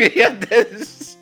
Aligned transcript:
ja, 0.20 0.30
Dennis. 0.48 1.16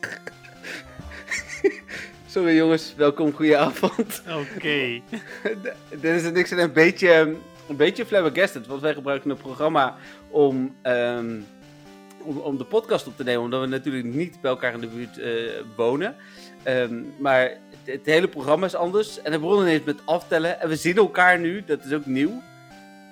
Sorry 2.27 2.55
jongens, 2.55 2.93
welkom, 2.97 3.33
goeie 3.33 3.57
avond. 3.57 4.21
Oké. 4.55 5.01
Dennis 6.01 6.23
en 6.23 6.35
ik 6.35 6.45
zijn 6.45 6.59
een 6.59 6.73
beetje, 6.73 7.35
een 7.69 7.75
beetje 7.75 8.05
flabbergasted, 8.05 8.67
want 8.67 8.81
wij 8.81 8.93
gebruiken 8.93 9.29
een 9.29 9.37
programma 9.37 9.95
om, 10.29 10.75
ehm, 10.81 11.39
om, 12.21 12.37
om 12.37 12.57
de 12.57 12.63
podcast 12.63 13.07
op 13.07 13.17
te 13.17 13.23
nemen, 13.23 13.43
omdat 13.43 13.61
we 13.61 13.67
natuurlijk 13.67 14.05
niet 14.05 14.41
bij 14.41 14.51
elkaar 14.51 14.73
in 14.73 14.79
de 14.79 14.87
buurt 14.87 15.17
eh, 15.17 15.31
wonen. 15.75 16.15
Ehm, 16.63 17.01
maar 17.17 17.41
het, 17.41 17.59
het 17.83 18.05
hele 18.05 18.27
programma 18.27 18.65
is 18.65 18.75
anders 18.75 19.21
en 19.21 19.31
we 19.31 19.39
begonnen 19.39 19.67
ineens 19.67 19.83
met 19.83 20.05
aftellen 20.05 20.61
en 20.61 20.69
we 20.69 20.75
zien 20.75 20.97
elkaar 20.97 21.39
nu, 21.39 21.63
dat 21.65 21.85
is 21.85 21.93
ook 21.93 22.05
nieuw. 22.05 22.41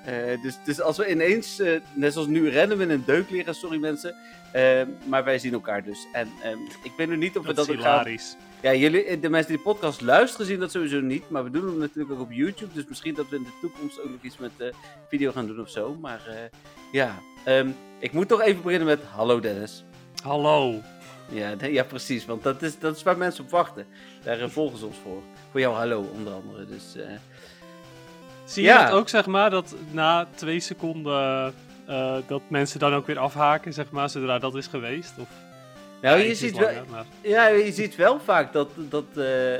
Eh, 0.08 0.42
dus, 0.42 0.58
dus 0.64 0.82
als 0.82 0.98
we 0.98 1.12
ineens, 1.12 1.60
eh, 1.60 1.80
net 1.94 2.14
zoals 2.14 2.28
nu, 2.28 2.50
rennen 2.50 2.78
we 2.78 2.84
in 2.84 2.90
een 2.90 3.04
deuk 3.06 3.30
liggen, 3.30 3.56
sorry 3.56 3.78
mensen. 3.78 4.16
Eh, 4.52 4.82
maar 5.06 5.24
wij 5.24 5.40
zien 5.40 5.54
elkaar 5.54 5.84
dus. 5.84 6.08
En 6.14 6.30
ehm, 6.44 6.58
ik 6.84 6.92
weet 6.98 7.08
nu 7.08 7.18
niet 7.18 7.38
of 7.38 7.46
we 7.46 7.54
Dat 7.54 7.66
dat 7.68 7.76
is 7.76 7.82
gaan... 7.84 8.18
Ja, 8.62 8.74
jullie, 8.74 9.20
de 9.20 9.30
mensen 9.30 9.48
die 9.52 9.58
de 9.58 9.64
podcast 9.64 10.02
luisteren 10.02 10.46
zien 10.46 10.60
dat 10.60 10.72
sowieso 10.72 11.00
niet. 11.00 11.30
Maar 11.30 11.44
we 11.44 11.50
doen 11.50 11.66
hem 11.66 11.78
natuurlijk 11.78 12.12
ook 12.14 12.20
op 12.22 12.32
YouTube. 12.32 12.74
Dus 12.74 12.86
misschien 12.88 13.14
dat 13.14 13.30
we 13.30 13.36
in 13.36 13.44
de 13.44 13.58
toekomst 13.62 14.02
ook 14.02 14.10
nog 14.10 14.22
iets 14.22 14.38
met 14.38 14.52
eh, 14.58 14.68
video 15.10 15.32
gaan 15.32 15.48
doen 15.48 15.60
of 15.60 15.70
zo. 15.70 15.96
Maar 16.02 16.22
eh, 16.28 16.36
ja, 16.92 17.16
Ehm, 17.48 17.70
ik 18.00 18.12
moet 18.12 18.28
toch 18.28 18.42
even 18.42 18.62
beginnen 18.62 18.88
met 18.88 19.00
hallo 19.04 19.40
Dennis. 19.40 19.84
Hallo. 20.24 20.82
Ja, 21.30 21.54
ja 21.62 21.84
precies. 21.84 22.26
Want 22.26 22.44
dat 22.44 22.62
is, 22.62 22.80
dat 22.80 22.96
is 22.96 23.04
waar 23.04 23.18
mensen 23.18 23.44
op 23.44 23.50
wachten. 23.50 23.86
Daar 24.24 24.40
eh, 24.40 24.50
volgen 24.50 24.78
ze 24.80 24.86
ons 24.86 24.98
voor. 25.04 25.22
Voor 25.52 25.60
jou 25.60 25.76
hallo 25.76 26.10
onder 26.14 26.34
andere. 26.34 26.66
Dus 26.66 26.96
eh, 26.96 27.04
Zie 28.46 28.64
je 28.64 28.70
Ja. 28.70 28.86
dat 28.86 28.94
ook, 29.00 29.10
zeg 29.10 29.26
maar, 29.26 29.50
dat 29.50 29.76
na 29.92 30.28
twee 30.36 30.60
seconden 30.60 31.54
eh, 31.88 32.18
dat 32.28 32.42
mensen 32.48 32.80
dan 32.80 32.94
ook 32.94 33.08
weer 33.08 33.20
afhaken, 33.20 33.74
zeg 33.74 33.90
maar, 33.92 34.10
zodra 34.10 34.40
dat 34.40 34.56
is 34.56 34.68
geweest? 34.68 35.14
Of, 35.18 35.28
nou, 36.02 36.18
Ja, 36.20 36.24
je 36.24 36.36
ziet 36.36 36.58
wel, 36.58 36.72
maar- 36.90 37.06
Ja, 37.22 37.48
je 37.48 37.72
ziet 37.72 37.96
wel 37.96 38.20
vaak 38.20 38.54
dat, 38.54 38.70
dat 38.76 39.06
eh, 39.16 39.56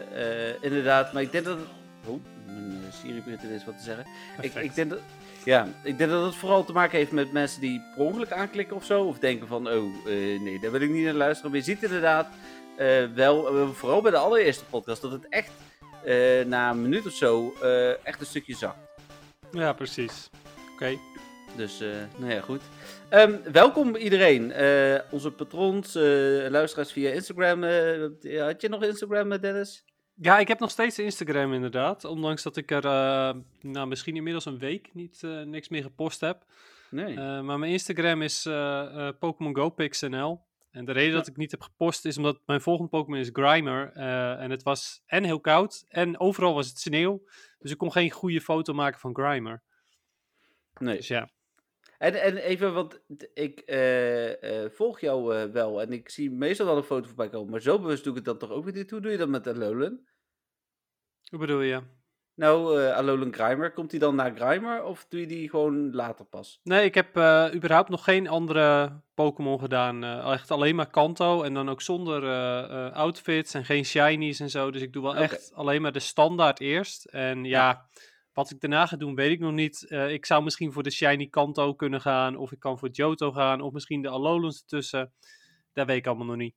eh, 0.50 0.56
inderdaad, 0.62 1.14
maar 1.14 1.22
ik 1.22 1.32
denk 1.32 1.46
dat 1.46 1.58
het... 1.58 1.68
Oh, 2.06 2.22
mijn 2.46 2.94
Siri 3.02 3.22
begint 3.22 3.44
ineens 3.44 3.66
wat 3.66 3.78
te 3.78 3.84
zeggen. 3.84 4.06
Ik, 4.06 4.42
Perfect. 4.42 4.66
ik, 4.66 4.76
denk 4.76 4.90
dat, 4.90 5.00
ja, 5.44 5.68
ik 5.84 5.98
denk 5.98 6.10
dat 6.10 6.26
het 6.26 6.36
vooral 6.36 6.64
te 6.66 6.72
maken 6.72 6.98
heeft 6.98 7.12
met 7.12 7.32
mensen 7.32 7.62
die 7.62 7.82
per 7.96 8.06
ongeluk 8.06 8.32
aanklikken 8.32 8.76
of 8.76 8.86
zo. 8.86 9.04
Of 9.04 9.20
denken 9.20 9.48
van, 9.48 9.68
oh, 9.68 10.06
nee, 10.06 10.60
daar 10.62 10.72
wil 10.72 10.82
ik 10.82 10.90
niet 10.90 11.04
naar 11.06 11.14
luisteren. 11.14 11.52
Maar 11.52 11.60
je 11.60 11.66
ziet 11.66 11.84
inderdaad 11.84 12.28
wel, 13.16 13.68
vooral 13.74 14.02
bij 14.02 14.12
de 14.12 14.18
allereerste 14.18 14.66
podcast, 14.66 15.02
dat 15.02 15.12
het 15.12 15.26
echt 15.30 15.52
na 16.48 16.70
een 16.70 16.82
minuut 16.82 17.06
of 17.06 17.14
zo 17.14 17.54
echt 18.04 18.20
een 18.20 18.26
stukje 18.26 18.56
zakt. 18.56 18.78
Ja, 19.52 19.74
precies. 19.74 20.30
Oké. 20.74 20.98
Dus, 21.58 21.82
eh, 21.82 21.90
nou 22.18 22.32
ja, 22.32 22.42
goed. 22.42 22.62
Ehm, 23.10 23.52
welkom 23.52 23.96
iedereen. 23.96 24.52
Eh, 24.52 25.00
onze 25.12 25.32
patrons, 25.32 25.96
eh, 25.96 26.04
luisteraars 26.50 26.92
via 26.92 27.12
Instagram. 27.12 27.62
had 27.64 28.62
je 28.62 28.68
nog 28.70 28.84
Instagram, 28.84 29.30
Dennis? 29.38 29.86
Ja, 30.14 30.40
ik 30.40 30.48
heb 30.48 30.60
nog 30.60 30.70
steeds 30.72 31.00
Instagram 31.00 31.54
inderdaad. 31.54 32.06
Ondanks 32.06 32.44
dat 32.44 32.58
ik 32.58 32.72
er 32.72 32.82
nou, 33.62 33.88
misschien 33.88 34.16
inmiddels 34.16 34.46
een 34.46 34.58
week 34.60 34.90
niet, 34.94 35.22
niks 35.46 35.70
meer 35.70 35.82
gepost 35.84 36.22
heb. 36.22 36.44
Nee. 36.90 37.16
Maar 37.16 37.60
mijn 37.60 37.72
Instagram 37.72 38.22
is 38.22 38.46
eh, 38.46 39.10
Pokémon 39.20 39.56
Go 39.56 39.70
PixNL. 39.70 40.46
En 40.72 40.86
de 40.86 40.92
reden 40.92 41.12
Ja. 41.12 41.18
dat 41.18 41.28
ik 41.28 41.38
niet 41.38 41.52
heb 41.52 41.62
gepost 41.62 42.06
is 42.06 42.18
omdat 42.18 42.40
mijn 42.46 42.62
volgende 42.62 42.90
Pokémon 42.90 43.20
is 43.20 43.30
Grimer. 43.34 43.92
en 44.40 44.52
het 44.52 44.64
was 44.64 45.02
en 45.06 45.24
heel 45.24 45.40
koud 45.40 45.86
en 45.88 46.20
overal 46.20 46.54
was 46.54 46.68
het 46.68 46.80
sneeuw. 46.80 47.22
Dus 47.60 47.72
ik 47.72 47.78
kon 47.78 47.92
geen 47.92 48.12
goede 48.12 48.42
foto 48.42 48.74
maken 48.74 49.00
van 49.00 49.16
Grimer. 49.16 49.62
nee. 50.80 50.96
Dus 50.98 51.08
ja. 51.08 51.30
En, 51.98 52.22
en 52.22 52.38
even, 52.38 52.74
want 52.74 53.00
ik 53.34 53.60
eh, 53.60 54.64
eh, 54.64 54.72
volg 54.72 55.00
jou 55.00 55.36
eh, 55.36 55.44
wel 55.44 55.82
en 55.82 55.92
ik 55.92 56.10
zie 56.10 56.32
meestal 56.32 56.66
wel 56.66 56.78
een 56.78 56.84
foto 56.84 57.08
voorbij 57.08 57.30
komen. 57.30 57.52
Maar 57.52 57.62
zo 57.62 57.80
bewust 57.80 58.04
doe 58.04 58.12
ik 58.12 58.18
het 58.18 58.26
dan 58.26 58.38
toch 58.38 58.58
ook 58.58 58.64
weer 58.64 58.74
niet. 58.74 58.92
Hoe 58.92 59.02
doe 59.02 59.12
je 59.12 59.18
dat 59.18 59.30
met 59.30 59.48
Alolan? 59.48 60.00
Hoe 61.30 61.40
bedoel 61.40 61.62
je? 61.62 61.82
Nou, 62.36 62.82
Alolan 62.82 63.34
Grimer, 63.34 63.72
komt 63.72 63.90
die 63.90 64.00
dan 64.00 64.16
na 64.16 64.34
Grimer 64.36 64.84
of 64.84 65.06
doe 65.10 65.20
je 65.20 65.28
die 65.28 65.50
gewoon 65.50 65.94
later 65.94 66.26
pas? 66.26 66.60
Nee, 66.64 66.86
ik 66.86 66.96
heb 66.96 67.08
überhaupt 67.56 67.90
nog 67.90 68.04
geen 68.04 68.28
andere 68.28 68.92
Pokémon 69.14 69.60
gedaan. 69.60 70.04
echt 70.04 70.52
alleen 70.52 70.76
maar 70.76 70.90
Kanto 70.90 71.44
en 71.44 71.54
dan 71.54 71.70
ook 71.70 71.82
zonder 71.82 72.24
outfits 72.92 73.54
en 73.54 73.66
geen 73.66 73.86
shinies 73.86 74.40
en 74.40 74.50
zo. 74.50 74.72
Dus 74.72 74.82
ik 74.82 74.94
doe 74.94 75.04
wel 75.04 75.16
echt 75.16 75.52
alleen 75.54 75.82
maar 75.82 75.92
de 75.92 76.00
standaard 76.00 76.60
eerst. 76.60 77.06
En 77.06 77.44
ja, 77.44 77.88
wat 78.38 78.52
ik 78.52 78.60
daarna 78.60 78.86
ga 78.86 78.98
doen, 78.98 79.16
weet 79.16 79.32
ik 79.32 79.40
nog 79.40 79.54
niet. 79.54 79.86
Eh, 79.88 80.12
ik 80.12 80.26
zou 80.26 80.44
misschien 80.44 80.72
voor 80.72 80.84
de 80.84 80.92
shiny 80.92 81.28
Kanto 81.28 81.74
kunnen 81.74 82.02
gaan, 82.02 82.36
of 82.36 82.52
ik 82.52 82.60
kan 82.60 82.80
voor 82.80 82.90
Johto 82.90 83.32
gaan, 83.32 83.62
of 83.62 83.74
misschien 83.74 84.02
de 84.02 84.10
Alolans 84.10 84.60
ertussen. 84.62 85.14
Dat 85.74 85.88
weet 85.88 85.98
ik 85.98 86.08
allemaal 86.08 86.26
nog 86.26 86.36
niet. 86.36 86.56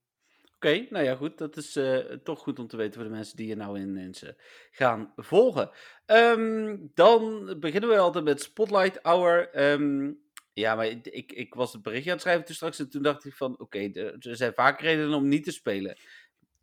Oké, 0.55 0.87
nou 0.91 1.05
ja, 1.05 1.15
goed. 1.15 1.39
Dat 1.39 1.57
is 1.57 1.77
eh, 1.77 1.97
toch 1.99 2.39
goed 2.39 2.59
om 2.59 2.67
te 2.67 2.77
weten 2.77 2.95
voor 2.95 3.05
de 3.05 3.17
mensen 3.17 3.37
die 3.37 3.47
je 3.47 3.57
nou 3.57 3.79
ineens 3.79 4.23
eh, 4.23 4.33
gaan 4.71 5.13
volgen. 5.17 5.71
Ehm, 6.07 6.77
dan 6.95 7.55
beginnen 7.61 7.91
we 7.91 7.99
altijd 7.99 8.25
met 8.25 8.43
Spotlight 8.43 8.99
Hour. 9.03 9.51
Ehm, 9.51 10.13
ja, 10.53 10.75
maar 10.75 10.87
ik, 10.87 11.33
ik 11.33 11.55
was 11.55 11.73
het 11.73 11.83
berichtje 11.83 12.11
aan 12.11 12.17
het 12.17 12.25
schrijven 12.25 12.45
toen 12.45 12.55
straks 12.55 12.79
en 12.79 12.91
toen 12.91 13.03
dacht 13.03 13.25
ik 13.25 13.35
van, 13.35 13.59
oké, 13.59 13.79
er 13.79 14.37
zijn 14.37 14.55
vaak 14.55 14.81
redenen 14.81 15.15
om 15.15 15.29
niet 15.29 15.45
te 15.45 15.53
spelen. 15.53 15.99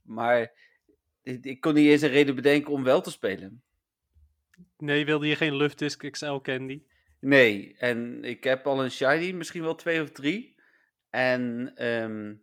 Maar 0.01 0.51
ik 1.23 1.61
kon 1.61 1.73
niet 1.73 1.89
eens 1.89 2.01
een 2.01 2.09
reden 2.09 2.35
bedenken 2.35 2.73
om 2.73 2.83
wel 2.83 3.01
te 3.01 3.11
spelen. 3.11 3.61
Nee, 4.77 5.05
wilde 5.05 5.27
je 5.27 5.35
geen 5.35 5.55
Luftdisk 5.55 6.11
XL 6.11 6.35
Candy? 6.35 6.83
Nee, 7.19 7.75
en 7.77 8.23
ik 8.23 8.43
heb 8.43 8.67
al 8.67 8.83
een 8.83 8.91
shiny, 8.91 9.31
misschien 9.31 9.63
wel 9.63 9.75
twee 9.75 10.01
of 10.01 10.11
drie. 10.11 10.55
En 11.09 11.71
ehm, 11.75 12.35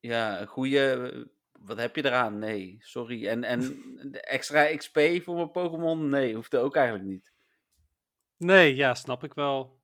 ja, 0.00 0.40
een 0.40 0.46
goede. 0.46 1.30
Wat 1.60 1.78
heb 1.78 1.96
je 1.96 2.04
eraan? 2.04 2.38
Nee, 2.38 2.76
sorry. 2.80 3.26
En, 3.26 3.44
en 3.44 3.60
de 4.12 4.20
extra 4.20 4.76
XP 4.76 5.00
voor 5.22 5.34
mijn 5.34 5.50
Pokémon? 5.50 6.08
Nee, 6.08 6.34
hoeft 6.34 6.52
er 6.52 6.60
ook 6.60 6.76
eigenlijk 6.76 7.08
niet. 7.08 7.32
Nee, 8.36 8.74
ja, 8.74 8.94
snap 8.94 9.24
ik 9.24 9.34
wel. 9.34 9.78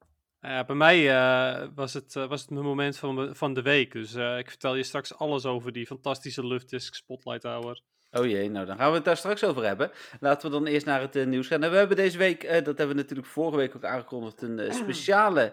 Bij 0.67 0.75
mij 0.75 1.17
eh, 1.17 1.69
was, 1.75 1.95
het, 1.95 2.17
eh, 2.17 2.27
was 2.27 2.41
het 2.41 2.51
mijn 2.51 2.65
moment 2.65 2.97
van, 2.97 3.37
van 3.37 3.55
de 3.55 3.63
week. 3.63 3.93
Dus 3.93 4.15
eh, 4.15 4.39
ik 4.39 4.49
vertel 4.49 4.75
je 4.75 4.83
straks 4.83 5.15
alles 5.15 5.45
over 5.47 5.73
die 5.73 5.87
fantastische 5.87 6.47
Luftdisk 6.47 6.95
Spotlight 6.95 7.43
Hour. 7.43 7.81
Oh 8.17 8.27
jee, 8.27 8.51
nou 8.51 8.67
dan 8.67 8.77
gaan 8.77 8.89
we 8.89 8.95
het 8.95 9.05
daar 9.05 9.17
straks 9.17 9.45
over 9.45 9.65
hebben. 9.65 9.91
Laten 10.21 10.51
we 10.51 10.57
dan 10.57 10.67
eerst 10.67 10.87
naar 10.87 11.01
het 11.01 11.17
eh, 11.17 11.27
nieuws 11.27 11.47
gaan. 11.47 11.61
Nou, 11.61 11.73
we 11.73 11.79
hebben 11.79 11.97
deze 11.97 12.19
week, 12.19 12.43
eh, 12.43 12.53
dat 12.53 12.79
hebben 12.79 12.89
we 12.89 12.95
natuurlijk 12.95 13.29
vorige 13.29 13.57
week 13.57 13.77
ook 13.77 13.85
aangekondigd, 13.85 14.43
een 14.43 14.59
eh, 14.59 14.73
speciale 14.73 15.53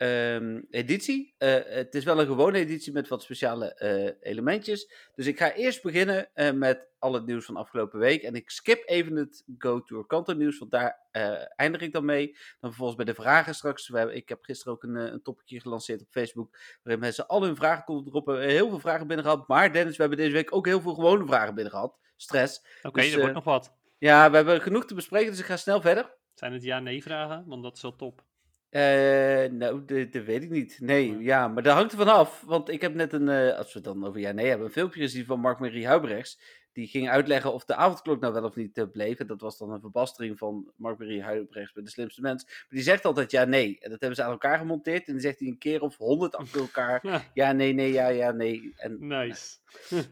ehm, 0.00 0.60
editie. 0.70 1.34
Eh, 1.38 1.54
het 1.64 1.94
is 1.94 2.04
wel 2.04 2.20
een 2.20 2.26
gewone 2.26 2.58
editie 2.58 2.92
met 2.92 3.08
wat 3.08 3.22
speciale 3.22 3.74
eh, 3.74 4.30
elementjes. 4.30 4.92
Dus 5.14 5.26
ik 5.26 5.38
ga 5.38 5.52
eerst 5.52 5.82
beginnen 5.82 6.28
eh, 6.34 6.52
met 6.52 6.88
al 6.98 7.12
het 7.12 7.26
nieuws 7.26 7.44
van 7.44 7.56
afgelopen 7.56 7.98
week. 7.98 8.22
En 8.22 8.34
ik 8.34 8.50
skip 8.50 8.82
even 8.86 9.16
het 9.16 9.44
Go 9.58 9.82
Tour 9.82 10.06
Kanto 10.06 10.32
nieuws, 10.32 10.58
want 10.58 10.70
daar 10.70 11.08
eindig 11.56 11.80
ik 11.80 11.92
dan 11.92 12.04
mee. 12.04 12.26
Dan 12.60 12.70
vervolgens 12.70 12.96
bij 12.96 13.14
de 13.14 13.14
vragen 13.14 13.54
straks. 13.54 13.88
We 13.88 13.98
hebben, 13.98 14.16
ik 14.16 14.28
heb 14.28 14.44
gisteren 14.44 14.72
ook 14.72 14.82
een, 14.82 14.94
een 14.94 15.22
topicje 15.22 15.60
gelanceerd 15.60 16.00
op 16.00 16.10
Facebook, 16.10 16.58
waarin 16.82 17.02
mensen 17.02 17.26
al 17.26 17.42
hun 17.42 17.56
vragen 17.56 17.84
konden 17.84 18.04
droppen. 18.04 18.40
Heel 18.40 18.68
veel 18.68 18.80
vragen 18.80 19.06
binnen 19.06 19.24
gehad. 19.24 19.48
Maar 19.48 19.72
Dennis, 19.72 19.96
we 19.96 20.02
hebben 20.02 20.18
deze 20.18 20.32
week 20.32 20.54
ook 20.54 20.66
heel 20.66 20.80
veel 20.80 20.94
gewone 20.94 21.26
vragen 21.26 21.54
binnen 21.54 21.72
gehad. 21.72 21.98
Stress. 22.16 22.64
Oké, 22.82 23.00
Dus, 23.00 23.12
er 23.12 23.18
wordt 23.18 23.34
nog 23.34 23.44
wat. 23.44 23.76
Ja, 23.98 24.30
we 24.30 24.36
hebben 24.36 24.60
genoeg 24.60 24.86
te 24.86 24.94
bespreken, 24.94 25.30
dus 25.30 25.40
ik 25.40 25.46
ga 25.46 25.56
snel 25.56 25.80
verder. 25.80 26.14
Zijn 26.34 26.52
het 26.52 26.62
ja-nee 26.62 27.02
vragen? 27.02 27.44
Want 27.46 27.62
dat 27.62 27.76
is 27.76 27.82
wel 27.82 27.96
top. 27.96 28.22
Eh, 28.70 29.50
nou, 29.50 29.84
dat 29.84 30.12
dat 30.12 30.24
weet 30.24 30.42
ik 30.42 30.50
niet. 30.50 30.78
Nee, 30.80 31.18
ja, 31.18 31.48
maar 31.48 31.62
dat 31.62 31.74
hangt 31.74 31.92
er 31.92 31.98
vanaf. 31.98 32.42
Want 32.46 32.68
ik 32.68 32.80
heb 32.80 32.94
net 32.94 33.12
een, 33.12 33.28
eh, 33.28 33.56
als 33.58 33.66
we 33.66 33.78
het 33.78 33.84
dan 33.84 34.06
over 34.06 34.20
ja 34.20 34.32
nee 34.32 34.46
hebben, 34.46 34.66
een 34.66 34.72
filmpje 34.72 35.00
gezien 35.00 35.24
van 35.24 35.40
Mark-Marie 35.40 35.86
Huibrechts. 35.86 36.40
Die 36.72 36.86
ging 36.86 37.08
uitleggen 37.08 37.52
of 37.52 37.64
de 37.64 37.74
avondklok 37.74 38.20
nou 38.20 38.32
wel 38.32 38.44
of 38.44 38.54
niet 38.54 38.78
eh, 38.78 38.84
bleef. 38.92 39.18
En 39.18 39.26
dat 39.26 39.40
was 39.40 39.58
dan 39.58 39.72
een 39.72 39.80
verbastering 39.80 40.38
van 40.38 40.72
Mark-Marie 40.76 41.22
Huibrechts 41.22 41.72
bij 41.72 41.82
De 41.82 41.90
Slimste 41.90 42.20
Mens. 42.20 42.44
Maar 42.44 42.66
die 42.68 42.82
zegt 42.82 43.04
altijd 43.04 43.30
ja 43.30 43.44
nee. 43.44 43.78
En 43.80 43.90
dat 43.90 44.00
hebben 44.00 44.18
ze 44.18 44.22
aan 44.22 44.30
elkaar 44.30 44.58
gemonteerd. 44.58 45.06
En 45.06 45.12
dan 45.12 45.22
zegt 45.22 45.38
hij 45.38 45.48
een 45.48 45.58
keer 45.58 45.80
of 45.80 45.96
honderd 45.96 46.36
achter 46.36 46.60
elkaar. 46.60 47.00
Ja, 47.08 47.22
Ja, 47.34 47.52
nee, 47.52 47.72
nee, 47.72 47.92
ja, 47.92 48.08
ja, 48.08 48.30
nee. 48.30 48.72
En, 48.76 49.06
nice. 49.06 49.56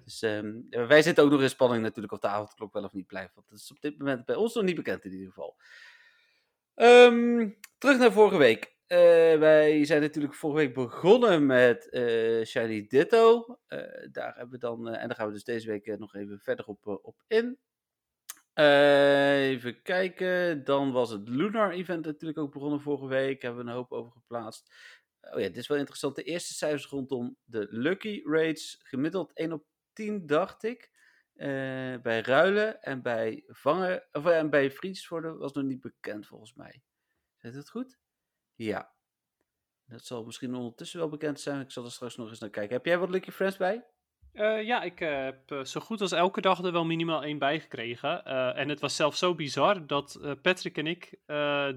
dus, 0.04 0.22
ehm, 0.22 0.52
wij 0.70 1.02
zitten 1.02 1.24
ook 1.24 1.30
nog 1.30 1.42
in 1.42 1.48
spanning 1.48 1.82
natuurlijk 1.82 2.12
of 2.12 2.20
de 2.20 2.28
avondklok 2.28 2.72
wel 2.72 2.84
of 2.84 2.92
niet 2.92 3.06
blijft. 3.06 3.34
Want 3.34 3.48
dat 3.48 3.58
is 3.58 3.70
op 3.70 3.80
dit 3.80 3.98
moment 3.98 4.24
bij 4.24 4.36
ons 4.36 4.54
nog 4.54 4.64
niet 4.64 4.76
bekend 4.76 5.04
in 5.04 5.12
ieder 5.12 5.26
geval. 5.26 5.56
Ehm, 6.78 7.48
terug 7.78 7.98
naar 7.98 8.12
vorige 8.12 8.36
week. 8.36 8.76
Eh, 8.86 8.98
wij 9.38 9.84
zijn 9.84 10.00
natuurlijk 10.00 10.34
vorige 10.34 10.58
week 10.58 10.74
begonnen 10.74 11.46
met 11.46 11.88
eh, 11.88 12.44
Shiny 12.44 12.86
Ditto. 12.86 13.58
Eh, 13.66 13.78
daar 14.12 14.34
hebben 14.34 14.50
we 14.50 14.58
dan, 14.58 14.88
en 14.88 15.08
daar 15.08 15.16
gaan 15.16 15.26
we 15.26 15.32
dus 15.32 15.44
deze 15.44 15.68
week 15.68 15.98
nog 15.98 16.14
even 16.14 16.38
verder 16.38 16.66
op, 16.66 16.86
op 17.02 17.22
in. 17.26 17.58
Even 18.54 19.82
kijken. 19.82 20.64
Dan 20.64 20.92
was 20.92 21.10
het 21.10 21.28
Lunar 21.28 21.70
Event 21.70 22.04
natuurlijk 22.04 22.38
ook 22.38 22.52
begonnen 22.52 22.80
vorige 22.80 23.06
week. 23.06 23.42
Hebben 23.42 23.64
we 23.64 23.70
een 23.70 23.76
hoop 23.76 23.92
over 23.92 24.12
geplaatst. 24.12 24.74
Oh 25.20 25.40
ja, 25.40 25.46
dit 25.46 25.56
is 25.56 25.66
wel 25.66 25.78
interessant. 25.78 26.16
De 26.16 26.22
eerste 26.22 26.54
cijfers 26.54 26.86
rondom 26.86 27.36
de 27.44 27.66
Lucky 27.70 28.20
Rates. 28.24 28.80
Gemiddeld 28.82 29.32
1 29.34 29.52
op 29.52 29.64
10, 29.92 30.26
dacht 30.26 30.62
ik. 30.62 30.90
Eh, 31.38 32.00
bij 32.02 32.20
ruilen 32.20 32.82
en 32.82 33.02
bij 33.02 33.44
vangen. 33.46 34.06
Of 34.12 34.26
eh, 34.26 34.38
en 34.38 34.50
bij 34.50 34.72
worden 35.08 35.38
was 35.38 35.52
nog 35.52 35.64
niet 35.64 35.80
bekend 35.80 36.26
volgens 36.26 36.54
mij. 36.54 36.82
Zit 37.36 37.54
het 37.54 37.70
goed? 37.70 37.98
Ja. 38.54 38.94
Dat 39.84 40.04
zal 40.04 40.24
misschien 40.24 40.54
ondertussen 40.54 40.98
wel 40.98 41.08
bekend 41.08 41.40
zijn. 41.40 41.60
Ik 41.60 41.70
zal 41.70 41.84
er 41.84 41.90
straks 41.90 42.16
nog 42.16 42.28
eens 42.28 42.38
naar 42.38 42.50
kijken. 42.50 42.76
Heb 42.76 42.84
jij 42.84 42.98
wat 42.98 43.10
Lucky 43.10 43.30
Friends 43.30 43.56
bij? 43.56 43.86
Uh, 44.38 44.62
ja, 44.62 44.82
ik 44.82 45.00
uh, 45.00 45.24
heb 45.24 45.50
uh, 45.50 45.64
zo 45.64 45.80
goed 45.80 46.00
als 46.00 46.12
elke 46.12 46.40
dag 46.40 46.62
er 46.62 46.72
wel 46.72 46.84
minimaal 46.84 47.22
één 47.22 47.38
bij 47.38 47.60
gekregen. 47.60 48.24
en 48.54 48.68
het 48.68 48.80
was 48.80 48.96
zelfs 48.96 49.18
zo 49.18 49.34
bizar 49.34 49.86
dat 49.86 50.20
Patrick 50.42 50.76
en 50.76 50.86
ik 50.86 51.18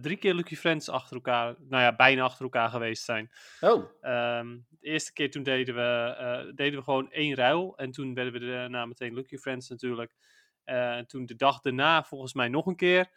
drie 0.01 0.17
keer 0.17 0.33
Lucky 0.33 0.55
Friends 0.55 0.89
achter 0.89 1.15
elkaar, 1.15 1.55
nou 1.59 1.83
ja, 1.83 1.95
bijna 1.95 2.23
achter 2.23 2.43
elkaar 2.43 2.69
geweest 2.69 3.03
zijn. 3.03 3.31
Oh. 3.61 3.83
Um, 4.01 4.65
de 4.69 4.87
eerste 4.87 5.13
keer 5.13 5.31
toen 5.31 5.43
deden 5.43 5.75
we, 5.75 6.51
deden 6.55 6.79
we 6.79 6.83
gewoon 6.83 7.11
één 7.11 7.35
ruil. 7.35 7.77
En 7.77 7.91
toen 7.91 8.13
werden 8.13 8.33
we 8.33 8.39
daarna 8.39 8.85
meteen 8.85 9.13
Lucky 9.13 9.37
Friends 9.37 9.69
natuurlijk. 9.69 10.15
En 10.63 11.07
toen 11.07 11.25
de 11.25 11.35
dag 11.35 11.59
daarna 11.59 12.03
volgens 12.03 12.33
mij 12.33 12.47
nog 12.47 12.65
een 12.65 12.75
keer. 12.75 13.09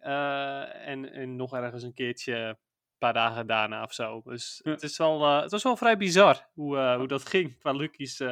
En, 0.00 1.12
en, 1.12 1.36
nog 1.36 1.54
ergens 1.54 1.82
een 1.82 1.94
keertje 1.94 2.34
een 2.34 2.56
paar 2.98 3.12
dagen 3.12 3.46
daarna 3.46 3.82
of 3.82 3.92
zo. 3.92 4.22
Dus 4.24 4.60
het, 4.62 4.82
is 4.82 4.98
wel, 4.98 5.40
het 5.40 5.50
was 5.50 5.62
wel 5.62 5.76
vrij 5.76 5.96
bizar 5.96 6.48
hoe, 6.54 6.94
hoe 6.96 7.08
dat 7.08 7.28
ging 7.28 7.58
qua 7.58 7.72
Lucky's. 7.72 8.22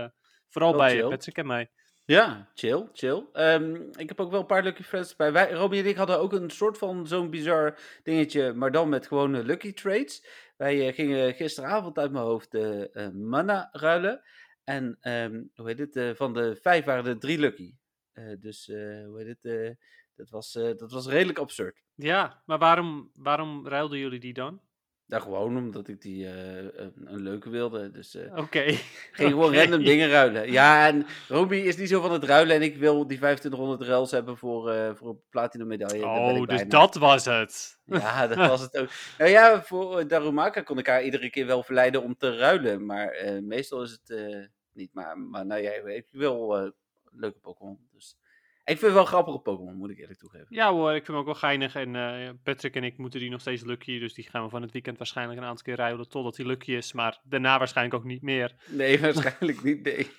Vooral 0.48 0.70
Wel 0.70 0.80
bij 0.80 0.96
chill. 0.96 1.08
Patrick 1.08 1.36
en 1.38 1.46
mij. 1.46 1.70
Ja, 2.04 2.50
chill, 2.54 2.88
chill. 2.92 3.24
Ehm, 3.32 3.74
ik 3.74 4.08
heb 4.08 4.20
ook 4.20 4.30
wel 4.30 4.40
een 4.40 4.46
paar 4.46 4.62
Lucky 4.62 4.82
Friends 4.82 5.16
bij. 5.16 5.32
Wij, 5.32 5.52
Robin 5.52 5.78
en 5.84 5.86
ik 5.90 5.96
hadden 5.96 6.18
ook 6.18 6.32
een 6.32 6.50
soort 6.50 6.78
van 6.78 7.06
zo'n 7.06 7.30
bizar 7.30 7.78
dingetje, 8.02 8.52
maar 8.52 8.70
dan 8.72 8.88
met 8.88 9.06
gewone 9.06 9.44
Lucky 9.44 9.72
Trades. 9.72 10.26
Wij 10.56 10.88
eh, 10.88 10.94
gingen 10.94 11.34
gisteravond 11.34 11.98
uit 11.98 12.12
mijn 12.12 12.24
hoofd 12.24 12.50
de 12.50 12.90
eh, 12.92 13.08
mana 13.08 13.68
ruilen. 13.72 14.22
En 14.64 14.96
ehm, 15.00 15.42
hoe 15.54 15.66
heet 15.68 15.78
het? 15.78 15.96
eh, 15.96 16.10
van 16.14 16.32
de 16.34 16.56
vijf 16.62 16.84
waren 16.84 17.06
er 17.06 17.18
drie 17.18 17.38
Lucky. 17.38 17.74
Eh, 18.12 18.24
dus 18.40 18.68
eh, 18.68 19.04
hoe 19.06 19.18
heet 19.18 19.26
het? 19.26 19.44
eh, 19.44 19.70
dat, 20.14 20.30
was, 20.30 20.54
eh, 20.54 20.76
dat 20.76 20.92
was 20.92 21.06
redelijk 21.06 21.38
absurd. 21.38 21.82
Ja, 21.94 22.42
maar 22.46 22.58
waarom, 22.58 23.10
waarom 23.14 23.68
ruilden 23.68 23.98
jullie 23.98 24.20
die 24.20 24.32
dan? 24.32 24.60
Nou, 25.06 25.22
gewoon 25.22 25.56
omdat 25.56 25.88
ik 25.88 26.02
die 26.02 26.26
eh, 26.26 26.56
een, 26.56 26.92
een 27.04 27.22
leuke 27.22 27.50
wilde. 27.50 27.90
Dus 27.90 28.16
Oké. 28.34 28.62
ging 29.12 29.30
gewoon 29.30 29.54
random 29.54 29.84
dingen 29.84 30.08
ruilen. 30.08 30.52
Ja, 30.52 30.86
en 30.86 31.06
Roby 31.28 31.56
is 31.56 31.76
niet 31.76 31.88
zo 31.88 32.00
van 32.00 32.12
het 32.12 32.24
ruilen. 32.24 32.56
En 32.56 32.62
ik 32.62 32.76
wil 32.76 33.06
die 33.06 33.18
2500 33.18 33.82
ruils 33.82 34.10
hebben 34.10 34.36
voor, 34.36 34.70
eh, 34.70 34.94
voor 34.94 35.08
een 35.08 35.20
platinum 35.30 35.66
medaille. 35.66 36.02
Daar 36.02 36.14
ben 36.14 36.34
ik 36.34 36.40
Oh, 36.40 36.46
dus 36.48 36.64
dat 36.68 36.94
was 36.94 37.24
het. 37.24 37.78
Ja, 37.84 38.26
dat 38.26 38.36
was 38.36 38.60
het 38.60 38.78
ook. 38.78 38.88
Nou 39.18 39.30
ja, 39.30 39.62
voor 39.62 40.00
uh, 40.00 40.08
Darumaka 40.08 40.60
kon 40.60 40.78
ik 40.78 40.86
haar 40.86 41.02
iedere 41.02 41.30
keer 41.30 41.46
wel 41.46 41.62
verleiden 41.62 42.02
om 42.02 42.16
te 42.16 42.36
ruilen. 42.36 42.86
Maar 42.86 43.16
meestal 43.42 43.82
is 43.82 43.90
het 43.90 44.48
niet. 44.72 44.90
Maar, 44.94 45.18
maar 45.18 45.46
nou 45.46 45.62
ja, 45.62 45.70
ik 45.70 46.06
wil 46.10 46.72
leuke 47.12 47.38
Pokémon. 47.38 47.78
Dus. 47.92 48.16
Ik 48.66 48.78
vind 48.78 48.80
het 48.80 48.92
wel 48.92 49.04
grappige 49.04 49.38
Pokémon, 49.38 49.76
moet 49.76 49.90
ik 49.90 49.98
eerlijk 49.98 50.18
toegeven. 50.18 50.46
Ja 50.48 50.72
hoor, 50.72 50.88
ik 50.88 50.94
vind 51.04 51.06
hem 51.06 51.16
ook 51.16 51.24
wel 51.24 51.34
geinig. 51.34 51.74
En 51.74 51.96
eh, 51.96 52.30
Patrick 52.42 52.74
en 52.74 52.84
ik 52.84 52.98
moeten 52.98 53.20
die 53.20 53.30
nog 53.30 53.40
steeds 53.40 53.64
lucky. 53.64 53.98
Dus 53.98 54.14
die 54.14 54.28
gaan 54.30 54.44
we 54.44 54.48
van 54.48 54.62
het 54.62 54.72
weekend 54.72 54.98
waarschijnlijk 54.98 55.38
een 55.38 55.46
aantal 55.46 55.64
keer 55.64 55.76
ruilen 55.76 56.08
totdat 56.08 56.36
hij 56.36 56.46
lucky 56.46 56.72
is. 56.72 56.92
Maar 56.92 57.20
daarna 57.24 57.58
waarschijnlijk 57.58 57.96
ook 57.96 58.04
niet 58.04 58.22
meer. 58.22 58.54
Nee, 58.66 59.00
waarschijnlijk 59.12 59.62
niet, 59.62 59.82
nee. 59.82 60.10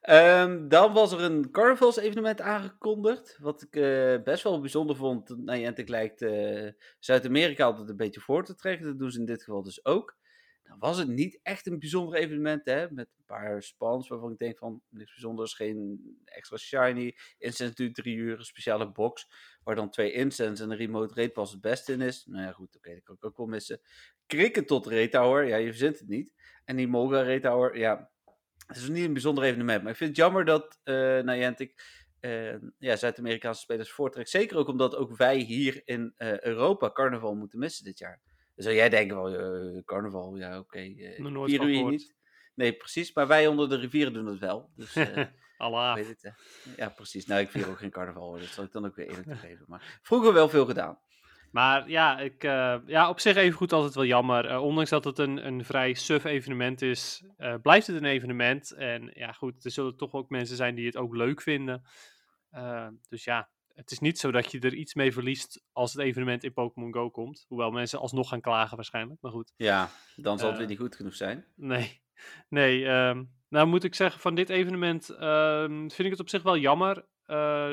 Ehm, 0.00 0.68
dan 0.68 0.92
was 0.92 1.12
er 1.12 1.20
een 1.20 1.50
carnavalsevenement 1.50 2.40
aangekondigd. 2.40 3.38
Wat 3.40 3.62
ik 3.62 3.76
eh, 3.76 4.22
best 4.24 4.42
wel 4.42 4.60
bijzonder 4.60 4.96
vond. 4.96 5.36
Niantic 5.36 5.88
lijkt 5.88 6.22
eh, 6.22 6.68
Zuid-Amerika 6.98 7.64
altijd 7.64 7.88
een 7.88 7.96
beetje 7.96 8.20
voor 8.20 8.44
te 8.44 8.54
trekken. 8.54 8.86
Dat 8.86 8.98
doen 8.98 9.10
ze 9.10 9.18
in 9.18 9.24
dit 9.24 9.42
geval 9.42 9.62
dus 9.62 9.84
ook. 9.84 10.16
Nou 10.70 10.82
was 10.82 10.98
het 10.98 11.08
niet 11.08 11.40
echt 11.42 11.66
een 11.66 11.78
bijzonder 11.78 12.18
evenement, 12.18 12.64
hè. 12.64 12.90
Met 12.90 13.08
een 13.16 13.24
paar 13.26 13.62
spans 13.62 14.08
waarvan 14.08 14.32
ik 14.32 14.38
denk 14.38 14.58
van 14.58 14.82
niks 14.88 15.10
bijzonders. 15.10 15.54
Geen 15.54 16.00
extra 16.24 16.56
shiny. 16.56 17.16
Incense 17.38 17.74
duurt 17.74 17.94
drie 17.94 18.16
uur, 18.16 18.38
een 18.38 18.44
speciale 18.44 18.92
box. 18.92 19.30
Waar 19.64 19.74
dan 19.74 19.90
twee 19.90 20.12
incense 20.12 20.62
en 20.62 20.70
een 20.70 20.76
remote 20.76 21.14
raid 21.14 21.32
pas 21.32 21.50
het 21.50 21.60
beste 21.60 21.92
in 21.92 22.00
is. 22.00 22.24
Nou 22.26 22.44
ja, 22.44 22.52
goed, 22.52 22.76
oké, 22.76 22.94
dat 22.94 23.02
kan 23.02 23.14
ik 23.14 23.24
ook 23.24 23.36
wel 23.36 23.46
missen. 23.46 23.80
Krikken 24.26 24.66
tot 24.66 25.10
tower, 25.10 25.46
ja, 25.46 25.56
je 25.56 25.68
verzint 25.68 25.98
het 25.98 26.08
niet. 26.08 26.34
En 26.64 26.76
die 26.76 26.88
Molga 26.88 27.22
raid 27.22 27.42
tower, 27.42 27.78
ja, 27.78 28.10
het 28.66 28.76
is 28.76 28.88
niet 28.88 29.04
een 29.04 29.12
bijzonder 29.12 29.44
evenement, 29.44 29.82
maar 29.82 29.90
ik 29.92 29.98
vind 29.98 30.10
het 30.10 30.18
jammer 30.18 30.44
dat 30.44 30.80
uh, 30.84 31.20
Niantic 31.20 31.82
uh, 32.20 32.54
ja, 32.78 32.96
Zuid-Amerikaanse 32.96 33.60
spelers 33.60 33.90
voortrekt. 33.90 34.30
Zeker 34.30 34.56
ook 34.56 34.68
omdat 34.68 34.96
ook 34.96 35.16
wij 35.16 35.38
hier 35.38 35.82
in 35.84 36.14
uh, 36.18 36.40
Europa 36.40 36.90
carnaval 36.90 37.34
moeten 37.34 37.58
missen 37.58 37.84
dit 37.84 37.98
jaar. 37.98 38.20
Zou 38.62 38.74
jij 38.74 38.88
denken 38.88 39.16
van 39.16 39.32
uh, 39.32 39.82
carnaval, 39.84 40.36
ja 40.36 40.58
oké, 40.58 40.58
okay, 40.58 40.94
vieren 40.94 41.66
we 41.66 41.72
hier 41.72 41.80
van 41.80 41.90
niet. 41.90 42.14
Nee, 42.54 42.72
precies, 42.72 43.12
maar 43.12 43.26
wij 43.26 43.46
onder 43.46 43.68
de 43.68 43.76
rivieren 43.76 44.12
doen 44.12 44.26
het 44.26 44.38
wel. 44.38 44.70
Dus, 44.76 44.96
eh, 44.96 45.24
Allah. 45.56 45.96
het. 45.96 46.32
Ja, 46.76 46.88
precies. 46.88 47.26
Nou, 47.26 47.40
ik 47.40 47.50
vier 47.50 47.68
ook 47.68 47.78
geen 47.78 47.90
carnaval, 47.90 48.22
hoor, 48.22 48.38
dat 48.38 48.48
zal 48.48 48.64
ik 48.64 48.72
dan 48.72 48.86
ook 48.86 48.94
weer 48.94 49.08
eerlijk 49.08 49.28
toegeven. 49.28 49.64
Maar 49.68 50.00
vroeger 50.02 50.32
wel 50.32 50.48
veel 50.48 50.66
gedaan. 50.66 50.98
Maar 51.50 51.88
ja, 51.88 52.18
ik, 52.18 52.44
uh, 52.44 52.76
ja, 52.86 53.08
op 53.08 53.20
zich 53.20 53.36
even 53.36 53.56
goed 53.56 53.72
altijd 53.72 53.94
wel 53.94 54.04
jammer. 54.04 54.50
Uh, 54.50 54.62
ondanks 54.62 54.90
dat 54.90 55.04
het 55.04 55.18
een, 55.18 55.46
een 55.46 55.64
vrij 55.64 55.94
suf 55.94 56.24
evenement 56.24 56.82
is, 56.82 57.24
uh, 57.38 57.54
blijft 57.62 57.86
het 57.86 57.96
een 57.96 58.04
evenement. 58.04 58.70
En 58.70 59.10
ja, 59.14 59.32
goed, 59.32 59.64
er 59.64 59.70
zullen 59.70 59.96
toch 59.96 60.12
ook 60.12 60.28
mensen 60.28 60.56
zijn 60.56 60.74
die 60.74 60.86
het 60.86 60.96
ook 60.96 61.14
leuk 61.14 61.42
vinden. 61.42 61.82
dus 63.08 63.24
ja, 63.24 63.50
het 63.74 63.90
is 63.90 63.98
niet 63.98 64.18
zo 64.18 64.30
dat 64.30 64.52
je 64.52 64.60
er 64.60 64.74
iets 64.74 64.94
mee 64.94 65.12
verliest 65.12 65.62
als 65.72 65.92
het 65.92 66.02
evenement 66.02 66.44
in 66.44 66.52
Pokémon 66.52 66.92
Go 66.92 67.10
komt. 67.10 67.44
Hoewel 67.48 67.70
mensen 67.70 67.98
alsnog 67.98 68.28
gaan 68.28 68.40
klagen 68.40 68.76
waarschijnlijk, 68.76 69.20
maar 69.20 69.32
goed. 69.32 69.52
Ja, 69.56 69.90
dan 70.16 70.38
zal 70.38 70.48
het 70.48 70.58
weer 70.58 70.66
niet 70.66 70.78
goed 70.78 70.96
genoeg 70.96 71.14
zijn. 71.14 71.44
Nee, 71.54 72.02
nee. 72.48 72.84
Um, 72.84 73.30
nou 73.48 73.66
moet 73.66 73.84
ik 73.84 73.94
zeggen, 73.94 74.20
van 74.20 74.34
dit 74.34 74.48
evenement 74.48 75.08
um, 75.08 75.90
vind 75.90 75.98
ik 75.98 76.10
het 76.10 76.20
op 76.20 76.28
zich 76.28 76.42
wel 76.42 76.56
jammer 76.56 77.06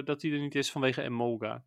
dat 0.03 0.21
die 0.21 0.33
er 0.33 0.39
niet 0.39 0.55
is 0.55 0.71
vanwege 0.71 1.01
Emolga 1.01 1.63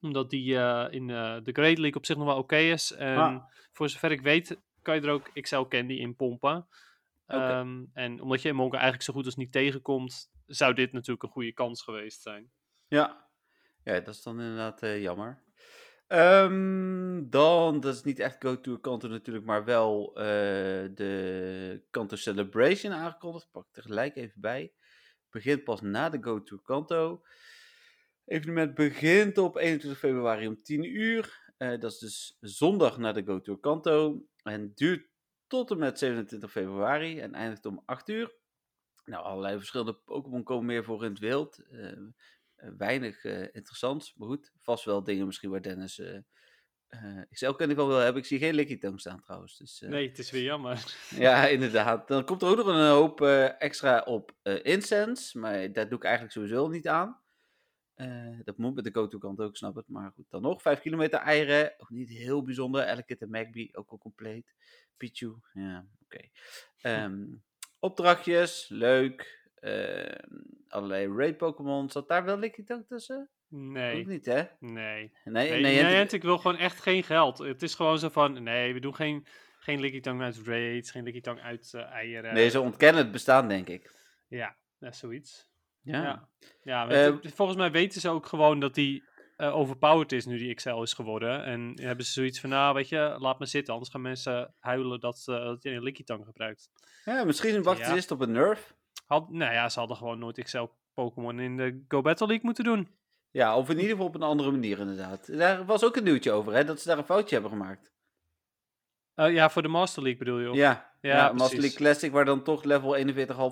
omdat 0.00 0.30
die 0.30 0.52
uh, 0.52 0.86
in 0.90 1.08
uh, 1.08 1.36
de 1.42 1.52
Great 1.52 1.78
League 1.78 1.94
op 1.94 2.06
zich 2.06 2.16
nog 2.16 2.26
wel 2.26 2.34
oké 2.34 2.42
okay 2.42 2.70
is. 2.70 2.92
En 2.92 3.16
ah. 3.16 3.44
voor 3.72 3.88
zover 3.88 4.10
ik 4.10 4.20
weet, 4.20 4.60
kan 4.82 4.94
je 4.94 5.00
er 5.00 5.10
ook 5.10 5.30
XL 5.32 5.62
Candy 5.62 5.94
in 5.94 6.16
pompen. 6.16 6.68
Okay. 7.26 7.60
Um, 7.60 7.90
en 7.92 8.20
omdat 8.20 8.42
je 8.42 8.48
Emolga 8.48 8.74
eigenlijk 8.74 9.04
zo 9.04 9.12
goed 9.12 9.24
als 9.24 9.36
niet 9.36 9.52
tegenkomt, 9.52 10.30
zou 10.46 10.74
dit 10.74 10.92
natuurlijk 10.92 11.22
een 11.22 11.28
goede 11.28 11.52
kans 11.52 11.82
geweest 11.82 12.22
zijn. 12.22 12.50
Ja, 12.86 13.27
ja 13.84 14.00
dat 14.00 14.14
is 14.14 14.22
dan 14.22 14.40
inderdaad 14.40 14.82
uh, 14.82 15.02
jammer. 15.02 15.42
Um, 16.08 17.30
dan, 17.30 17.80
dat 17.80 17.94
is 17.94 18.02
niet 18.02 18.18
echt 18.18 18.36
Go-Tour 18.38 18.80
Kanto 18.80 19.08
natuurlijk, 19.08 19.46
maar 19.46 19.64
wel 19.64 20.10
uh, 20.10 20.24
de 20.94 21.86
Kanto 21.90 22.16
Celebration 22.16 22.92
aangekondigd. 22.92 23.50
Pak 23.50 23.66
ik 23.66 23.72
tegelijk 23.72 24.16
even 24.16 24.40
bij. 24.40 24.72
Begint 25.30 25.64
pas 25.64 25.80
na 25.80 26.08
de 26.08 26.18
Go-Tour 26.20 26.62
Kanto. 26.62 27.22
evenement 28.24 28.74
begint 28.74 29.38
op 29.38 29.56
21 29.56 29.98
februari 29.98 30.46
om 30.46 30.62
10 30.62 30.84
uur. 30.84 31.46
Uh, 31.58 31.80
dat 31.80 31.92
is 31.92 31.98
dus 31.98 32.36
zondag 32.40 32.98
na 32.98 33.12
de 33.12 33.24
Go 33.24 33.40
Tour 33.40 33.60
Kanto. 33.60 34.26
En 34.42 34.72
duurt 34.74 35.08
tot 35.46 35.70
en 35.70 35.78
met 35.78 35.98
27 35.98 36.50
februari 36.50 37.20
en 37.20 37.34
eindigt 37.34 37.66
om 37.66 37.82
8 37.84 38.08
uur. 38.08 38.36
Nou, 39.04 39.24
allerlei 39.24 39.56
verschillende 39.56 39.94
Pokémon 39.94 40.42
komen 40.42 40.66
meer 40.66 40.84
voor 40.84 41.04
in 41.04 41.10
het 41.10 41.18
wild. 41.18 41.64
Uh, 41.70 42.08
weinig 42.76 43.24
interessants, 43.24 44.14
maar 44.16 44.28
goed. 44.28 44.52
Vast 44.62 44.84
wel 44.84 45.04
dingen 45.04 45.26
misschien 45.26 45.50
waar 45.50 45.62
Dennis 45.62 46.02
XL 47.30 47.50
ken 47.50 47.70
ik 47.70 47.76
wel 47.76 47.88
wil 47.88 47.96
hebben. 47.96 48.22
Ik 48.22 48.28
zie 48.28 48.38
geen 48.38 48.54
Lickitung 48.54 49.00
staan 49.00 49.20
trouwens. 49.20 49.56
Dus, 49.56 49.80
nee, 49.80 50.08
het 50.08 50.18
is 50.18 50.30
weer 50.30 50.42
jammer. 50.42 50.96
ja, 51.26 51.46
inderdaad. 51.46 52.08
Dan 52.08 52.24
komt 52.24 52.42
er 52.42 52.48
ook 52.48 52.56
nog 52.56 52.66
een 52.66 52.88
hoop 52.88 53.20
extra 53.58 54.00
op 54.00 54.34
Incense. 54.62 55.38
Maar 55.38 55.72
daar 55.72 55.88
doe 55.88 55.98
ik 55.98 56.04
eigenlijk 56.04 56.34
sowieso 56.34 56.68
niet 56.68 56.88
aan. 56.88 57.20
Uh, 57.98 58.38
dat 58.44 58.58
moet 58.58 58.74
met 58.74 58.84
de 58.84 58.92
go-to 58.92 59.18
kant 59.18 59.40
ook, 59.40 59.56
snap 59.56 59.74
het. 59.74 59.88
Maar 59.88 60.10
goed, 60.10 60.24
dan 60.28 60.42
nog. 60.42 60.62
5 60.62 60.80
kilometer 60.80 61.18
eieren. 61.18 61.74
Ook 61.78 61.90
niet 61.90 62.08
heel 62.08 62.42
bijzonder. 62.42 62.88
Elekid 62.88 63.20
en 63.20 63.30
Magby 63.30 63.68
ook 63.72 63.90
al 63.90 63.98
compleet. 63.98 64.54
Pichu, 64.96 65.34
ja, 65.52 65.86
oké. 66.02 66.14
Okay. 66.16 66.30
Um, 67.04 67.42
opdrachtjes, 67.78 68.68
leuk. 68.68 69.47
Uh, 69.60 70.14
allerlei 70.68 71.12
raid 71.16 71.36
Pokémon. 71.36 71.90
Zat 71.90 72.08
daar 72.08 72.24
wel 72.24 72.38
Lickitung 72.38 72.86
tussen? 72.86 73.30
Nee. 73.48 74.00
Ook 74.00 74.06
niet, 74.06 74.26
hè? 74.26 74.42
Nee. 74.58 75.12
Nee, 75.24 75.50
nee, 75.50 75.60
nee, 75.60 75.82
nee 75.82 76.06
ik 76.06 76.22
wil 76.22 76.38
gewoon 76.38 76.56
echt 76.56 76.80
geen 76.80 77.02
geld. 77.02 77.38
Het 77.38 77.62
is 77.62 77.74
gewoon 77.74 77.98
zo 77.98 78.08
van, 78.08 78.42
nee, 78.42 78.74
we 78.74 78.80
doen 78.80 78.94
geen, 78.94 79.26
geen 79.58 79.80
Lickitung 79.80 80.22
uit 80.22 80.40
raids, 80.44 80.90
geen 80.90 81.02
Lickitung 81.02 81.40
uit 81.40 81.72
uh, 81.74 81.82
eieren. 81.82 82.34
Nee, 82.34 82.50
ze 82.50 82.60
ontkennen 82.60 83.02
het 83.02 83.12
bestaan, 83.12 83.48
denk 83.48 83.68
ik. 83.68 83.92
Ja, 84.28 84.56
dat 84.78 84.92
is 84.92 84.98
zoiets. 84.98 85.50
Ja. 85.80 86.02
Ja, 86.02 86.28
ja 86.62 87.08
uh, 87.08 87.16
volgens 87.22 87.58
mij 87.58 87.70
weten 87.70 88.00
ze 88.00 88.08
ook 88.08 88.26
gewoon 88.26 88.60
dat 88.60 88.74
die 88.74 89.04
uh, 89.36 89.56
overpowered 89.56 90.12
is 90.12 90.26
nu 90.26 90.38
die 90.38 90.54
XL 90.54 90.82
is 90.82 90.92
geworden. 90.92 91.44
En 91.44 91.80
hebben 91.82 92.04
ze 92.04 92.12
zoiets 92.12 92.40
van, 92.40 92.50
nou 92.50 92.74
weet 92.74 92.88
je, 92.88 93.16
laat 93.18 93.38
me 93.38 93.46
zitten. 93.46 93.72
Anders 93.72 93.92
gaan 93.92 94.00
mensen 94.00 94.54
huilen 94.58 95.00
dat, 95.00 95.24
uh, 95.30 95.44
dat 95.44 95.62
je 95.62 95.70
een 95.70 95.82
Lickitung 95.82 96.24
gebruikt. 96.24 96.70
Ja, 97.04 97.24
misschien 97.24 97.62
wachten 97.62 97.84
ze 97.84 97.90
ja. 97.90 97.96
eerst 97.96 98.10
op 98.10 98.20
een 98.20 98.32
nerf. 98.32 98.76
Nou 99.08 99.52
ja, 99.52 99.68
ze 99.68 99.78
hadden 99.78 99.96
gewoon 99.96 100.18
nooit 100.18 100.42
XL 100.42 100.66
Pokémon 100.94 101.40
in 101.40 101.56
de 101.56 101.84
Go 101.88 102.00
Battle 102.00 102.26
League 102.26 102.44
moeten 102.44 102.64
doen. 102.64 102.88
Ja, 103.30 103.56
of 103.56 103.68
in 103.68 103.76
ieder 103.76 103.90
geval 103.90 104.06
op 104.06 104.14
een 104.14 104.22
andere 104.22 104.50
manier 104.50 104.78
inderdaad. 104.78 105.36
Daar 105.38 105.64
was 105.64 105.84
ook 105.84 105.96
een 105.96 106.04
nieuwtje 106.04 106.32
over, 106.32 106.52
hè, 106.52 106.64
dat 106.64 106.80
ze 106.80 106.88
daar 106.88 106.98
een 106.98 107.04
foutje 107.04 107.34
hebben 107.34 107.52
gemaakt. 107.52 107.92
Uh, 109.18 109.32
ja, 109.32 109.50
voor 109.50 109.62
de 109.62 109.68
Master 109.68 110.02
League 110.02 110.18
bedoel 110.18 110.38
je? 110.38 110.50
Of? 110.50 110.56
Ja. 110.56 110.92
ja, 111.00 111.16
Ja, 111.16 111.32
Master. 111.32 111.58
League 111.60 111.76
Classic, 111.76 112.12
waar 112.12 112.24
dan 112.24 112.42
toch 112.42 112.64
level 112.64 112.96
41,5 112.96 113.04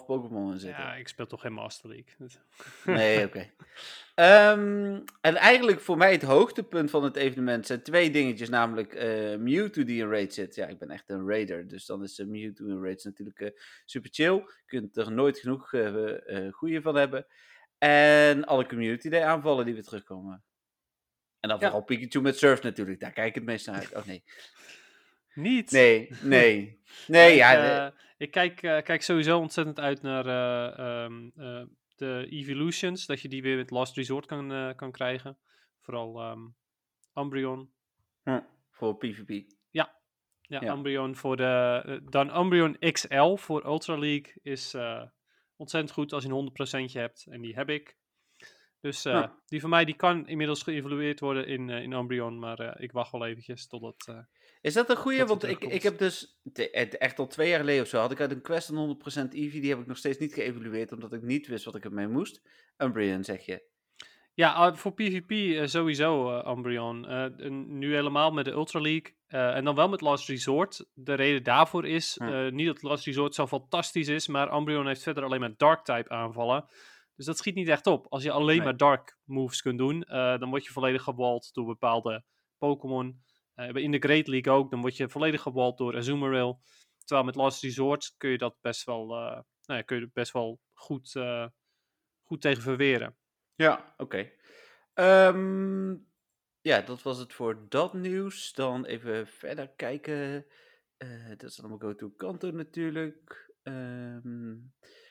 Pokémon 0.06 0.52
in 0.52 0.58
zitten. 0.58 0.82
Ja, 0.82 0.94
ik 0.94 1.08
speel 1.08 1.26
toch 1.26 1.40
geen 1.40 1.52
Master 1.52 1.88
League. 1.88 2.28
Nee, 2.96 3.24
oké. 3.26 3.50
Ehm, 4.14 5.00
en 5.20 5.36
eigenlijk 5.36 5.80
voor 5.80 5.96
mij 5.96 6.12
het 6.12 6.22
hoogtepunt 6.22 6.90
van 6.90 7.04
het 7.04 7.16
evenement 7.16 7.66
zijn 7.66 7.82
twee 7.82 8.10
dingetjes. 8.10 8.48
Namelijk 8.48 8.94
eh, 8.94 9.36
Mewtwo 9.36 9.84
die 9.84 10.02
in 10.02 10.10
raid 10.10 10.34
zit. 10.34 10.54
Ja, 10.54 10.66
ik 10.66 10.78
ben 10.78 10.90
echt 10.90 11.10
een 11.10 11.28
raider. 11.28 11.68
Dus 11.68 11.86
dan 11.86 12.02
is 12.02 12.18
uh, 12.18 12.26
Mewtwo 12.26 12.66
in 12.66 12.82
raids 12.82 13.04
natuurlijk 13.04 13.40
eh, 13.40 13.50
super 13.84 14.10
chill. 14.12 14.34
Je 14.34 14.62
kunt 14.66 14.96
er 14.96 15.12
nooit 15.12 15.38
genoeg 15.38 15.70
goede 16.50 16.82
van 16.82 16.94
hebben. 16.94 17.26
En 17.78 18.44
alle 18.44 18.66
Community 18.66 19.08
Day 19.08 19.22
aanvallen 19.22 19.64
die 19.64 19.74
weer 19.74 19.84
terugkomen. 19.84 20.42
En 21.40 21.48
dan 21.48 21.58
Ja. 21.58 21.64
vooral 21.64 21.84
Pikachu 21.84 22.20
met 22.20 22.38
Surf 22.38 22.62
natuurlijk. 22.62 23.00
Daar 23.00 23.12
kijk 23.12 23.28
ik 23.28 23.34
het 23.34 23.44
meest 23.44 23.66
naar 23.66 23.76
uit. 23.76 23.94
Oh 23.94 24.06
nee. 24.06 24.22
Niet? 25.36 25.70
Nee, 25.70 26.08
nee. 26.22 26.80
Nee, 27.06 27.30
ik, 27.32 27.36
ja. 27.36 27.86
eh, 27.86 27.92
ik 28.16 28.30
kijk, 28.30 28.62
eh, 28.62 28.82
kijk 28.82 29.02
sowieso 29.02 29.38
ontzettend 29.38 29.80
uit 29.80 30.02
naar 30.02 30.26
eh, 30.26 30.78
ehm, 31.04 31.28
eh, 31.36 31.62
de 31.96 32.26
Evolutions. 32.30 33.06
Dat 33.06 33.20
je 33.20 33.28
die 33.28 33.42
weer 33.42 33.56
met 33.56 33.70
Last 33.70 33.96
Resort 33.96 34.26
kan, 34.26 34.74
kan 34.76 34.92
krijgen. 34.92 35.38
Vooral 35.80 36.36
Umbreon. 37.14 37.70
hm, 38.22 38.40
voor 38.70 38.96
PvP. 38.96 39.50
Ja, 39.70 39.94
Ja. 40.40 40.62
Umbreon 40.72 41.16
voor 41.16 41.36
de... 41.36 42.00
dan 42.10 42.36
Umbreon 42.40 42.78
XL 42.78 43.34
voor 43.36 43.64
Ultra 43.64 43.98
League 43.98 44.32
is 44.42 44.74
ontzettend 45.56 45.92
goed 45.92 46.12
als 46.12 46.24
je 46.24 46.30
een 46.30 46.88
100% 46.88 46.92
hebt. 46.92 47.26
En 47.30 47.40
die 47.40 47.54
heb 47.54 47.68
ik. 47.70 47.96
Dus 48.80 49.02
Ja. 49.02 49.38
die 49.46 49.60
van 49.60 49.70
mij 49.70 49.84
die 49.84 49.96
kan 49.96 50.28
inmiddels 50.28 50.62
geëvalueerd 50.62 51.20
worden 51.20 51.46
in, 51.46 51.70
eh, 51.70 51.82
in 51.82 51.92
Umbreon. 51.92 52.38
Maar 52.38 52.80
ik 52.80 52.92
wacht 52.92 53.12
wel 53.12 53.26
eventjes 53.26 53.66
totdat... 53.66 54.24
Is 54.60 54.74
dat 54.74 54.90
een 54.90 54.96
goeie? 54.96 55.18
Dat 55.18 55.28
Want 55.28 55.44
ik, 55.44 55.64
ik 55.64 55.82
heb 55.82 55.98
dus 55.98 56.40
echt 56.98 57.18
al 57.18 57.26
twee 57.26 57.48
jaar 57.48 57.58
geleden 57.60 57.82
of 57.82 57.88
zo 57.88 57.98
had 57.98 58.10
ik 58.10 58.20
uit 58.20 58.30
een 58.30 58.42
quest 58.42 58.68
een 58.68 58.98
100% 59.28 59.28
Eevee. 59.32 59.60
Die 59.60 59.70
heb 59.70 59.78
ik 59.80 59.86
nog 59.86 59.96
steeds 59.96 60.18
niet 60.18 60.34
geëvalueerd, 60.34 60.92
omdat 60.92 61.12
ik 61.12 61.22
niet 61.22 61.46
wist 61.46 61.64
wat 61.64 61.74
ik 61.74 61.84
ermee 61.84 62.08
moest. 62.08 62.42
Umbreon 62.78 63.24
zeg 63.24 63.46
je. 63.46 63.62
Ja, 64.34 64.52
ah, 64.52 64.76
voor 64.76 64.92
PvP 64.92 65.30
eh, 65.30 65.66
sowieso 65.66 66.38
eh 66.38 66.52
Umbreon. 66.56 67.08
Eh, 67.08 67.50
nu 67.50 67.94
helemaal 67.94 68.30
met 68.30 68.44
de 68.44 68.50
Ultra 68.50 68.80
League. 68.80 69.14
en 69.28 69.64
dan 69.64 69.74
wel 69.74 69.88
met 69.88 70.00
Last 70.00 70.28
Resort. 70.28 70.86
De 70.94 71.14
reden 71.14 71.42
daarvoor 71.42 71.86
is 71.86 72.16
Hm. 72.18 72.54
niet 72.54 72.66
dat 72.66 72.82
Last 72.82 73.04
Resort 73.06 73.34
zo 73.34 73.46
fantastisch 73.46 74.08
is, 74.08 74.26
maar 74.26 74.56
Umbreon 74.56 74.86
heeft 74.86 75.02
verder 75.02 75.24
alleen 75.24 75.40
maar 75.40 75.54
Dark-type 75.56 76.08
aanvallen. 76.08 76.64
Dus 77.16 77.26
dat 77.26 77.38
schiet 77.38 77.54
niet 77.54 77.68
echt 77.68 77.86
op. 77.86 78.06
Als 78.08 78.22
je 78.22 78.30
alleen 78.30 78.56
Nee. 78.56 78.64
maar 78.64 78.76
Dark 78.76 79.18
moves 79.24 79.62
kunt 79.62 79.78
doen, 79.78 80.00
dan 80.08 80.48
word 80.50 80.64
je 80.64 80.72
volledig 80.72 81.02
gewald 81.02 81.54
door 81.54 81.66
bepaalde 81.66 82.24
Pokémon. 82.58 83.22
Eh, 83.56 83.74
in 83.74 83.90
de 83.90 83.98
Great 83.98 84.26
League 84.26 84.52
ook, 84.52 84.70
dan 84.70 84.80
word 84.80 84.96
je 84.96 85.08
volledig 85.08 85.42
gewald 85.42 85.78
door 85.78 85.96
Azumarill. 85.96 86.58
Terwijl 87.04 87.26
met 87.26 87.34
Last 87.34 87.62
Resort 87.62 88.14
kun 88.16 88.30
je 88.30 88.38
dat 88.38 88.56
best 88.60 88.84
wel, 88.84 89.02
eh, 89.02 89.40
nou 89.64 89.78
ja, 89.78 89.82
kun 89.82 89.98
je 89.98 90.10
best 90.12 90.32
wel 90.32 90.60
goed, 90.72 91.14
eh, 91.14 91.46
goed 92.22 92.40
tegen 92.40 92.62
verweren. 92.62 93.16
Ja, 93.54 93.94
oké. 93.96 94.30
Ehm, 94.94 95.90
ja, 96.60 96.80
dat 96.80 97.02
was 97.02 97.18
het 97.18 97.32
voor 97.32 97.66
dat 97.68 97.94
nieuws. 97.94 98.52
Dan 98.52 98.84
even 98.84 99.26
verder 99.26 99.68
kijken. 99.68 100.46
Dat 101.36 101.50
is 101.50 101.60
allemaal 101.60 101.78
Go 101.78 101.94
to 101.94 102.10
Kanto 102.10 102.50
natuurlijk. 102.50 103.52
Ehm, 103.62 104.52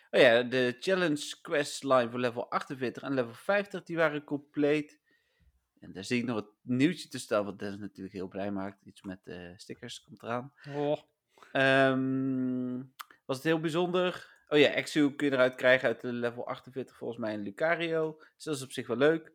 oh 0.09 0.19
ja, 0.21 0.43
de 0.43 0.75
challenge 0.79 1.37
quest 1.41 1.83
line 1.83 2.09
voor 2.09 2.19
level 2.19 2.49
48 2.49 3.03
en 3.03 3.13
level 3.13 3.33
50, 3.33 3.83
die 3.83 3.95
waren 3.95 4.23
compleet. 4.23 4.99
En 5.85 5.91
daar 5.91 6.03
zie 6.03 6.19
ik 6.19 6.25
nog 6.25 6.35
het 6.35 6.49
nieuwtje 6.61 7.07
te 7.07 7.19
staan, 7.19 7.45
wat 7.45 7.59
Dennis 7.59 7.79
natuurlijk 7.79 8.15
heel 8.15 8.27
blij 8.27 8.51
maakt. 8.51 8.85
Iets 8.85 9.01
met 9.01 9.19
eh, 9.23 9.51
stickers 9.55 10.01
komt 10.01 10.23
eraan. 10.23 10.53
Oh, 10.69 10.97
Ehm, 11.51 12.83
was 13.25 13.35
het 13.35 13.43
heel 13.43 13.59
bijzonder. 13.59 14.33
Oh 14.47 14.59
ja, 14.59 14.69
Exu 14.69 15.15
kun 15.15 15.27
je 15.27 15.33
eruit 15.33 15.55
krijgen 15.55 15.87
uit 15.87 16.01
de 16.01 16.13
level 16.13 16.47
48 16.47 16.97
volgens 16.97 17.19
mij 17.19 17.33
in 17.33 17.41
Lucario. 17.41 18.17
Dus 18.35 18.43
dat 18.43 18.55
is 18.55 18.61
op 18.61 18.71
zich 18.71 18.87
wel 18.87 18.97
leuk. 18.97 19.31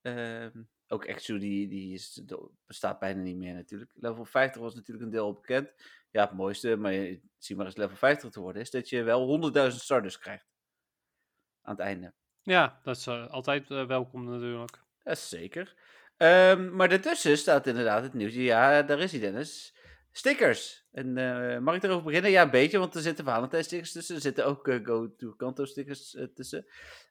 Ehm, 0.00 0.62
ook 0.86 1.04
Exu 1.04 1.38
die, 1.38 1.68
die 1.68 1.94
is, 1.94 2.22
bestaat 2.66 2.98
bijna 2.98 3.22
niet 3.22 3.36
meer 3.36 3.54
natuurlijk. 3.54 3.90
Level 3.94 4.24
50 4.24 4.62
was 4.62 4.74
natuurlijk 4.74 5.04
een 5.04 5.10
deel 5.12 5.24
al 5.24 5.32
bekend. 5.32 5.74
Ja, 6.10 6.24
het 6.24 6.32
mooiste, 6.32 6.76
maar 6.76 6.92
je, 6.92 7.20
zie 7.38 7.56
maar 7.56 7.66
eens 7.66 7.76
level 7.76 7.96
50 7.96 8.30
te 8.30 8.40
worden, 8.40 8.62
is 8.62 8.70
dat 8.70 8.88
je 8.88 9.02
wel 9.02 9.52
100.000 9.70 9.76
starters 9.76 10.18
krijgt. 10.18 10.46
Aan 11.62 11.74
het 11.74 11.84
einde. 11.84 12.14
Ja, 12.42 12.80
dat 12.82 12.96
is 12.96 13.06
eh, 13.06 13.28
altijd 13.28 13.70
eh, 13.70 13.86
welkom 13.86 14.24
natuurlijk. 14.24 14.82
Dat 15.04 15.16
is 15.16 15.28
zeker. 15.28 15.74
Ehm, 16.16 16.74
maar 16.76 16.88
daartussen 16.88 17.38
staat 17.38 17.66
inderdaad 17.66 18.02
het 18.02 18.14
nieuwtje. 18.14 18.42
Ja, 18.42 18.82
daar 18.82 19.00
is 19.00 19.10
hij 19.10 19.20
Dennis. 19.20 19.76
Stickers. 20.12 20.84
En 20.92 21.16
eh, 21.18 21.58
mag 21.58 21.74
ik 21.74 21.82
erover 21.82 22.04
beginnen? 22.04 22.30
Ja, 22.30 22.42
een 22.42 22.50
beetje, 22.50 22.78
want 22.78 22.94
er 22.94 23.00
zitten 23.00 23.24
Valentijn 23.24 23.64
stickers 23.64 23.92
tussen. 23.92 24.14
Er 24.14 24.20
zitten 24.20 24.46
ook 24.46 24.68
eh, 24.68 24.78
Go 24.84 25.14
to 25.16 25.34
Kanto 25.36 25.64
stickers 25.64 26.14
eh, 26.14 26.24
tussen. 26.34 26.66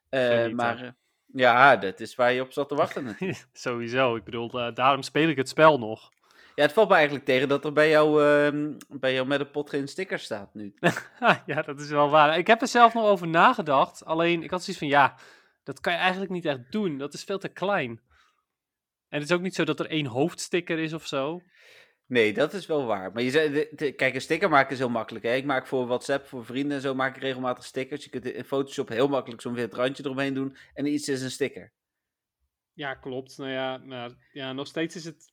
Eh, 0.08 0.48
maar 0.48 0.82
eh, 0.82 0.90
ja, 1.32 1.76
dat 1.76 2.00
is 2.00 2.14
waar 2.14 2.32
je 2.32 2.40
op 2.42 2.52
zat 2.52 2.68
te 2.68 2.74
wachten. 2.74 3.16
Sowieso. 3.52 4.16
Ik 4.16 4.24
bedoel, 4.24 4.50
eh, 4.60 4.74
daarom 4.74 5.02
speel 5.02 5.28
ik 5.28 5.36
het 5.36 5.48
spel 5.48 5.78
nog. 5.78 6.10
ja, 6.54 6.62
het 6.62 6.72
valt 6.72 6.88
me 6.88 6.94
eigenlijk 6.94 7.24
tegen 7.24 7.48
dat 7.48 7.64
er 7.64 7.72
bij 7.72 7.88
jou, 7.88 8.24
ehm, 8.24 8.72
bij 8.88 9.14
jou 9.14 9.26
met 9.26 9.40
een 9.40 9.50
pot 9.50 9.70
geen 9.70 9.88
sticker 9.88 10.18
staat 10.18 10.54
nu. 10.54 10.74
Ja, 11.46 11.62
dat 11.62 11.80
is 11.80 11.88
wel 11.88 12.10
waar. 12.10 12.38
Ik 12.38 12.46
heb 12.46 12.60
er 12.60 12.68
zelf 12.68 12.94
nog 12.94 13.04
over 13.04 13.28
nagedacht. 13.28 14.04
Alleen, 14.04 14.42
ik 14.42 14.50
had 14.50 14.62
zoiets 14.62 14.78
van, 14.82 14.88
ja, 14.88 15.14
dat 15.62 15.80
kan 15.80 15.92
je 15.92 15.98
eigenlijk 15.98 16.30
niet 16.30 16.44
echt 16.44 16.72
doen. 16.72 16.98
Dat 16.98 17.14
is 17.14 17.24
veel 17.24 17.38
te 17.38 17.48
klein. 17.48 18.00
En 19.08 19.20
het 19.20 19.30
is 19.30 19.36
ook 19.36 19.42
niet 19.42 19.54
zo 19.54 19.64
dat 19.64 19.80
er 19.80 19.86
één 19.86 20.06
hoofdsticker 20.06 20.78
is 20.78 20.92
of 20.92 21.06
zo. 21.06 21.40
Nee, 22.06 22.32
dat 22.32 22.52
is 22.52 22.66
wel 22.66 22.84
waar. 22.86 23.12
Maar 23.12 23.22
je 23.22 23.30
zei, 23.30 23.52
de- 23.52 23.68
de- 23.72 23.92
kijk, 23.92 24.14
een 24.14 24.20
sticker 24.20 24.48
maken 24.48 24.72
is 24.72 24.78
heel 24.78 24.88
makkelijk. 24.88 25.24
Hè? 25.24 25.34
Ik 25.34 25.44
maak 25.44 25.66
voor 25.66 25.86
WhatsApp, 25.86 26.26
voor 26.26 26.44
vrienden 26.44 26.76
en 26.76 26.82
zo, 26.82 26.94
maak 26.94 27.16
ik 27.16 27.22
regelmatig 27.22 27.64
stickers. 27.64 28.04
Je 28.04 28.10
kunt 28.10 28.24
in 28.24 28.44
Photoshop 28.44 28.88
heel 28.88 29.08
makkelijk 29.08 29.42
zo'n 29.42 29.54
wit 29.54 29.74
randje 29.74 30.04
eromheen 30.04 30.34
doen. 30.34 30.56
En 30.74 30.86
iets 30.86 31.08
is 31.08 31.22
een 31.22 31.30
sticker. 31.30 31.72
Ja, 32.72 32.94
klopt. 32.94 33.38
Nou 33.38 33.50
ja, 33.50 33.78
maar, 33.78 34.10
ja 34.32 34.52
nog 34.52 34.66
steeds 34.66 34.96
is 34.96 35.04
het 35.04 35.31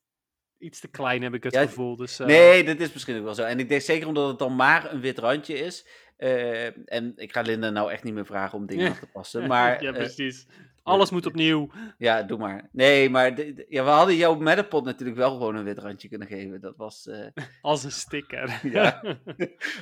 iets 0.59 0.79
te 0.79 0.87
klein, 0.87 1.21
heb 1.21 1.33
ik 1.33 1.43
het 1.43 1.53
Ja, 1.53 1.61
gevoel. 1.61 1.95
Dus, 1.95 2.19
eh, 2.19 2.27
Nee, 2.27 2.63
dat 2.63 2.79
is 2.79 2.93
misschien 2.93 3.17
ook 3.17 3.23
wel 3.23 3.33
zo. 3.35 3.43
En 3.43 3.59
ik 3.59 3.69
denk 3.69 3.81
zeker 3.81 4.07
omdat 4.07 4.27
het 4.27 4.39
dan 4.39 4.55
maar 4.55 4.93
een 4.93 5.01
wit 5.01 5.17
randje 5.19 5.53
is. 5.57 5.85
eh, 6.17 6.91
en 6.93 7.13
ik 7.15 7.31
ga 7.33 7.41
Linda 7.41 7.69
nou 7.69 7.91
echt 7.91 8.03
niet 8.03 8.13
meer 8.13 8.25
vragen 8.25 8.57
om 8.57 8.65
dingen 8.65 8.87
aan 8.89 8.99
te 8.99 9.05
passen. 9.13 9.47
Maar 9.53 9.81
ja, 9.83 9.89
eh, 9.91 9.95
precies. 9.97 10.47
Alles 10.83 11.09
moet 11.09 11.25
opnieuw. 11.25 11.69
ja, 11.97 12.23
doe 12.23 12.37
maar. 12.37 12.69
Nee, 12.71 13.09
maar 13.09 13.35
de- 13.35 13.53
de- 13.53 13.65
ja, 13.69 13.83
we 13.83 13.89
hadden 13.89 14.15
jouw 14.15 14.35
Metapod 14.35 14.85
natuurlijk 14.85 15.17
wel 15.17 15.31
gewoon 15.31 15.55
een 15.55 15.63
wit 15.63 15.77
randje 15.77 16.07
kunnen 16.09 16.27
geven. 16.27 16.61
Dat 16.61 16.73
was, 16.77 17.09
Als 17.61 17.83
een 17.83 17.91
sticker. 17.91 18.59
Ja. 18.71 19.17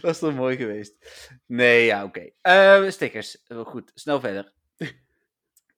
was 0.02 0.20
toch 0.20 0.36
mooi 0.36 0.58
geweest. 0.58 0.94
Nee, 1.46 1.86
ja, 1.86 2.04
oké. 2.04 2.30
Stickers. 2.92 3.38
Goed, 3.64 3.92
snel 3.94 4.20
verder. 4.20 4.52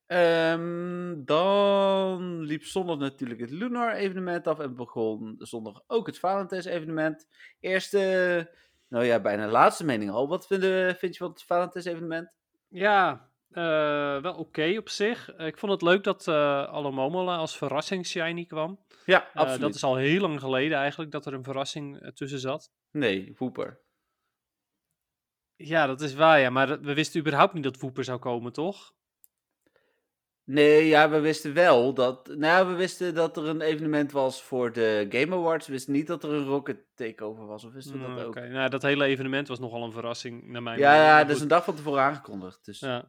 Ehm, 0.09 1.23
dan 1.25 2.41
liep 2.41 2.63
zondag 2.63 2.97
natuurlijk 2.97 3.39
het 3.39 3.49
Lunar 3.51 3.93
evenement 3.93 4.47
af 4.47 4.59
en 4.59 4.75
begon 4.75 5.35
zondag 5.37 5.81
ook 5.87 6.05
het 6.07 6.19
Valentijns 6.19 6.65
evenement. 6.65 7.27
Eerste, 7.59 7.99
nou 8.87 9.05
ja, 9.05 9.19
bijna 9.19 9.47
laatste 9.47 9.85
mening 9.85 10.11
al. 10.11 10.27
Wat 10.27 10.47
vind, 10.47 10.63
vind 10.97 11.13
je 11.13 11.17
van 11.23 11.29
het 11.29 11.43
Valentijns 11.43 11.85
evenement? 11.87 12.31
Ja, 12.67 13.29
eh, 13.49 14.21
wel 14.21 14.33
oké 14.35 14.75
op 14.77 14.89
zich. 14.89 15.35
Ik 15.37 15.57
vond 15.57 15.71
het 15.71 15.81
leuk 15.81 16.03
dat 16.03 16.27
eh 16.27 16.65
Alomomola 16.67 17.35
als 17.35 17.57
verrassing 17.57 18.05
shiny 18.05 18.45
kwam. 18.45 18.79
Ja, 19.05 19.23
Eh, 19.29 19.35
absoluut. 19.35 19.61
dat 19.61 19.75
is 19.75 19.83
al 19.83 19.95
heel 19.95 20.21
lang 20.21 20.39
geleden 20.39 20.77
eigenlijk 20.77 21.11
dat 21.11 21.25
er 21.25 21.33
een 21.33 21.43
verrassing 21.43 22.11
tussen 22.13 22.39
zat. 22.39 22.71
Nee, 22.91 23.33
Wooper. 23.37 23.79
Ja, 25.55 25.85
dat 25.87 26.01
is 26.01 26.13
waar, 26.13 26.39
ja. 26.39 26.49
Maar 26.49 26.81
we 26.81 26.93
wisten 26.93 27.19
überhaupt 27.19 27.53
niet 27.53 27.63
dat 27.63 27.79
Wooper 27.79 28.03
zou 28.03 28.19
komen, 28.19 28.53
toch? 28.53 28.97
Nee, 30.51 30.87
ja, 30.87 31.09
we 31.09 31.19
wisten 31.19 31.53
wel 31.53 31.93
dat. 31.93 32.27
Nou, 32.35 32.67
we 32.67 32.73
wisten 32.73 33.15
dat 33.15 33.37
er 33.37 33.47
een 33.47 33.61
evenement 33.61 34.11
was 34.11 34.41
voor 34.43 34.71
de 34.73 35.05
Game 35.09 35.35
Awards. 35.35 35.65
We 35.67 35.71
wisten 35.73 35.93
niet 35.93 36.07
dat 36.07 36.23
er 36.23 36.31
een 36.33 36.45
Rocket 36.45 36.77
Takeover 36.95 37.45
was. 37.45 37.63
Of 37.63 37.73
wisten 37.73 37.93
we 38.01 38.07
Mm, 38.07 38.15
dat 38.15 38.25
ook? 38.25 38.35
Oké, 38.35 38.47
nou, 38.47 38.69
dat 38.69 38.81
hele 38.81 39.05
evenement 39.05 39.47
was 39.47 39.59
nogal 39.59 39.83
een 39.83 39.91
verrassing 39.91 40.47
naar 40.47 40.63
mijn 40.63 40.79
Ja, 40.79 40.95
ja, 40.95 41.23
dat 41.23 41.35
is 41.35 41.41
een 41.41 41.47
dag 41.47 41.63
van 41.63 41.75
tevoren 41.75 42.01
aangekondigd. 42.03 42.65
Dus. 42.65 42.79
Ja. 42.79 43.05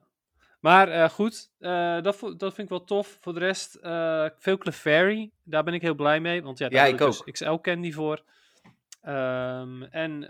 Maar 0.61 0.89
eh, 0.89 1.09
goed, 1.09 1.51
eh, 1.59 2.01
dat, 2.03 2.19
dat 2.21 2.55
vind 2.55 2.59
ik 2.59 2.69
wel 2.69 2.85
tof. 2.85 3.19
Voor 3.21 3.33
de 3.35 3.39
rest, 3.41 3.75
eh 3.75 4.27
veel 4.39 4.59
Clefairy, 4.59 5.31
daar 5.43 5.65
ben 5.65 5.75
ik 5.75 5.83
heel 5.83 5.95
blij 5.95 6.21
mee. 6.21 6.43
Want 6.43 6.59
ja, 6.59 6.69
daar 6.69 6.87
Ja, 6.87 6.93
ik 6.93 6.99
dus 6.99 7.21
ook. 7.21 7.33
XL 7.33 7.55
candy 7.55 7.93
voor. 7.93 8.23
Ehm, 9.03 9.83
en 9.83 10.21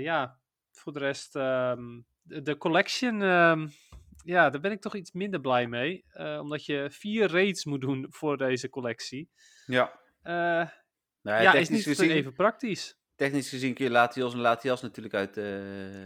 ja, 0.00 0.38
voor 0.72 0.92
de 0.92 0.98
rest, 0.98 1.36
ehm, 1.36 1.82
de, 2.22 2.42
de 2.42 2.56
collection, 2.56 3.22
ehm, 3.22 3.66
ja, 4.28 4.50
daar 4.50 4.60
ben 4.60 4.70
ik 4.72 4.80
toch 4.80 4.94
iets 4.94 5.12
minder 5.12 5.40
blij 5.40 5.66
mee. 5.66 6.04
eh, 6.12 6.38
omdat 6.42 6.64
je 6.64 6.86
vier 6.90 7.30
raids 7.30 7.64
moet 7.64 7.80
doen 7.80 8.06
voor 8.18 8.36
deze 8.36 8.68
collectie. 8.68 9.30
Ja. 9.66 10.00
Eh, 10.22 10.68
Nou, 11.22 11.42
ja, 11.42 11.54
is 11.54 11.68
niet 11.68 11.82
gezien, 11.82 12.10
even 12.10 12.32
praktisch. 12.32 12.98
technisch 13.16 13.48
gezien 13.48 13.74
kun 13.74 13.84
je 13.84 13.90
Latios 13.90 14.32
en 14.32 14.38
Latias 14.40 14.82
natuurlijk 14.82 15.14
uit. 15.14 15.36
eh 15.36 15.44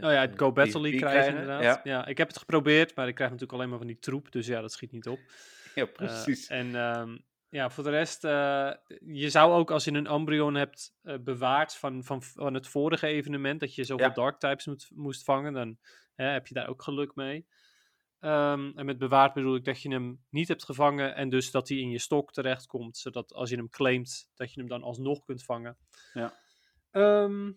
Oh 0.09 0.13
ja, 0.13 0.21
het 0.21 0.39
Go 0.39 0.53
Battle 0.53 0.81
League 0.81 1.01
krijgen, 1.01 1.31
inderdaad. 1.31 1.63
Ja, 1.63 1.81
Ja. 1.85 2.07
ik 2.07 2.19
heb 2.19 2.29
het 2.29 2.39
geprobeerd, 2.39 2.95
maar 2.95 3.09
ik 3.09 3.15
krijg 3.15 3.31
natuurlijk 3.31 3.59
alleen 3.59 3.71
maar 3.71 3.79
van 3.79 3.87
die 3.87 3.99
troep. 3.99 4.33
Dus 4.33 4.47
ja, 4.47 4.61
dat 4.61 4.73
schiet 4.73 4.93
niet 4.93 5.09
op. 5.09 5.19
ja 5.75 5.85
precies. 5.85 6.47
en 6.47 6.75
ehm, 6.75 7.17
ja, 7.49 7.71
voor 7.71 7.85
de 7.85 7.91
rest, 7.91 8.23
je 8.23 9.31
zou 9.31 9.53
ook 9.53 9.71
als 9.71 9.85
je 9.85 9.93
een 9.93 10.13
Umbreon 10.13 10.55
hebt 10.55 10.95
bewaard 11.21 11.77
van, 11.77 12.05
van, 12.05 12.23
van 12.23 12.55
het 12.55 12.69
vorige 12.69 13.07
evenement, 13.07 13.61
dat 13.61 13.75
je 13.75 13.85
zoveel 13.85 14.07
Ja. 14.07 14.13
Dark 14.13 14.39
types 14.39 14.67
moet, 14.67 14.91
moest 14.95 15.25
vangen, 15.25 15.53
dan 15.53 15.79
hè, 16.15 16.25
heb 16.27 16.47
je 16.47 16.55
daar 16.55 16.69
ook 16.69 16.83
geluk 16.83 17.15
mee. 17.15 17.47
Ehm, 18.23 18.71
en 18.75 18.87
met 18.87 18.99
bewaard 18.99 19.35
bedoel 19.35 19.55
ik 19.55 19.65
dat 19.65 19.83
je 19.83 19.91
hem 19.91 20.25
niet 20.31 20.49
hebt 20.49 20.65
gevangen 20.65 21.15
en 21.15 21.29
dus 21.29 21.51
dat 21.51 21.69
hij 21.69 21.79
in 21.79 21.91
je 21.91 21.99
stok 21.99 22.33
terechtkomt, 22.33 22.97
zodat 22.97 23.33
als 23.33 23.51
je 23.51 23.57
hem 23.57 23.69
claimt, 23.69 24.31
dat 24.35 24.53
je 24.53 24.61
hem 24.61 24.69
dan 24.69 24.83
alsnog 24.83 25.25
kunt 25.25 25.45
vangen. 25.45 25.77
Ja. 26.13 26.35
Ehm, 26.91 27.53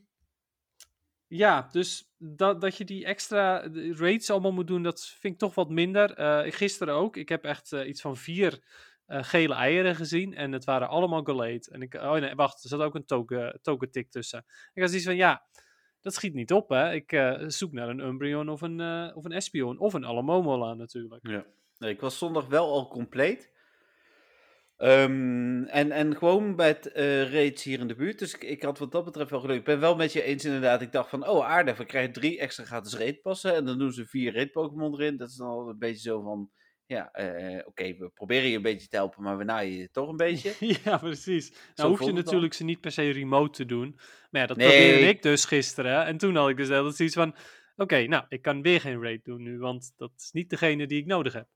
ja, 1.28 1.70
dus 1.72 2.14
dat, 2.18 2.62
dat 2.62 2.78
je 2.78 2.86
die 2.86 3.06
extra 3.06 3.68
raids 3.92 4.30
allemaal 4.30 4.52
moet 4.52 4.68
doen, 4.68 4.84
dat 4.84 5.06
vind 5.06 5.34
ik 5.34 5.40
toch 5.40 5.56
wat 5.56 5.70
minder. 5.70 6.14
Eh, 6.14 6.52
gisteren 6.52 6.94
ook. 6.94 7.18
Ik 7.18 7.30
heb 7.30 7.44
echt 7.44 7.72
eh, 7.72 7.88
iets 7.88 8.02
van 8.02 8.18
vier 8.18 8.64
eh, 9.06 9.24
gele 9.24 9.54
eieren 9.54 9.96
gezien. 9.96 10.34
En 10.34 10.52
het 10.52 10.64
waren 10.64 10.88
allemaal 10.88 11.24
Gallade. 11.24 11.68
En 11.72 11.82
ik, 11.82 11.94
oh 11.94 12.14
nee, 12.14 12.36
wacht, 12.36 12.64
er 12.64 12.70
zat 12.70 12.80
ook 12.80 12.96
een 12.96 13.06
token, 13.06 13.60
token 13.62 13.92
tick 13.92 14.12
tussen. 14.12 14.46
Ik 14.74 14.82
had 14.82 14.90
zoiets 14.90 15.08
van, 15.08 15.16
ja, 15.16 15.46
dat 16.06 16.14
schiet 16.14 16.34
niet 16.34 16.52
op, 16.52 16.70
hè. 16.70 16.94
Ik 16.94 17.12
eh, 17.12 17.34
zoek 17.48 17.72
naar 17.72 17.90
een 17.90 18.00
Umbreon 18.00 18.50
of 18.50 18.62
een, 18.62 18.80
eh, 18.80 19.18
of 19.18 19.26
een 19.26 19.32
Espion. 19.32 19.80
Of 19.80 19.94
een 19.94 20.06
Alamomola 20.06 20.74
natuurlijk. 20.74 21.28
Ja. 21.28 21.46
Nee, 21.78 21.92
ik 21.92 22.02
was 22.02 22.18
zondag 22.18 22.48
wel 22.48 22.72
al 22.72 22.88
compleet. 22.88 23.52
Ehm, 24.78 25.64
en, 25.64 25.92
en 25.92 26.16
gewoon 26.16 26.56
bij 26.56 26.68
het 26.68 26.92
eh 26.92 27.32
raids 27.32 27.64
hier 27.64 27.80
in 27.80 27.88
de 27.88 27.96
buurt. 27.96 28.20
Dus 28.20 28.34
ik, 28.34 28.44
ik 28.44 28.64
had 28.64 28.80
wat 28.80 28.92
dat 28.92 29.06
betreft 29.06 29.30
wel 29.30 29.40
geluk. 29.40 29.58
Ik 29.58 29.66
ben 29.66 29.80
wel 29.80 29.96
met 29.96 30.14
je 30.14 30.24
eens 30.24 30.46
inderdaad. 30.46 30.82
Ik 30.82 30.92
dacht 30.92 31.10
van, 31.10 31.28
oh 31.28 31.46
aardig, 31.46 31.78
we 31.78 31.86
krijgen 31.86 32.14
drie 32.14 32.40
extra 32.40 32.64
gratis 32.64 32.98
raid 32.98 33.22
passen. 33.22 33.56
En 33.56 33.66
dan 33.66 33.78
doen 33.78 33.92
ze 33.92 34.06
vier 34.06 34.34
raid 34.34 34.52
Pokémon 34.52 34.94
erin. 34.94 35.18
Dat 35.18 35.30
is 35.30 35.36
dan 35.36 35.48
al 35.48 35.70
een 35.70 35.80
beetje 35.80 36.10
zo 36.10 36.22
van, 36.22 36.50
ja, 36.88 37.12
eh, 37.12 37.62
oké, 37.68 37.96
we 37.98 38.10
proberen 38.14 38.50
je 38.50 38.56
een 38.56 38.62
beetje 38.62 38.88
te 38.88 38.96
helpen, 38.96 39.24
maar 39.24 39.38
we 39.38 39.44
naaien 39.44 39.78
je 39.78 39.92
toch 39.92 40.10
een 40.10 40.18
beetje. 40.28 40.54
ja, 40.84 40.98
precies. 40.98 41.48
Zo 41.48 41.60
Nou 41.76 41.90
hoef 41.90 42.00
je 42.00 42.06
dan. 42.06 42.16
natuurlijk 42.16 42.54
ze 42.54 42.64
niet 42.64 42.82
per 42.82 42.92
se 42.92 43.10
remote 43.12 43.52
te 43.52 43.66
doen. 43.66 44.00
Maar 44.32 44.42
ja, 44.42 44.48
dat 44.48 44.58
Nee. 44.58 44.68
probeerde 44.68 45.08
ik 45.08 45.22
dus 45.22 45.46
gisteren. 45.46 46.06
En 46.06 46.18
toen 46.18 46.36
had 46.36 46.50
ik 46.50 46.58
dus 46.58 46.70
altijd 46.70 46.96
zoiets 46.96 47.16
van... 47.16 47.36
Oké, 47.78 48.08
nou, 48.08 48.26
ik 48.30 48.42
kan 48.42 48.62
weer 48.62 48.82
geen 48.82 49.02
raid 49.02 49.24
doen 49.26 49.42
nu, 49.42 49.58
want 49.58 49.94
dat 49.98 50.12
is 50.18 50.32
niet 50.32 50.50
degene 50.50 50.88
die 50.88 51.00
ik 51.00 51.06
nodig 51.06 51.34
heb. 51.34 51.48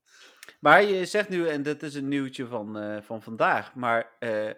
Maar 0.60 0.82
je 0.82 1.04
zegt 1.06 1.28
nu, 1.28 1.48
en 1.48 1.62
dat 1.62 1.82
is 1.82 1.94
een 1.94 2.08
nieuwtje 2.08 2.46
van, 2.46 2.78
eh, 2.78 3.00
van 3.02 3.22
vandaag, 3.22 3.74
maar 3.74 4.16
eh, 4.18 4.48
eh, 4.48 4.56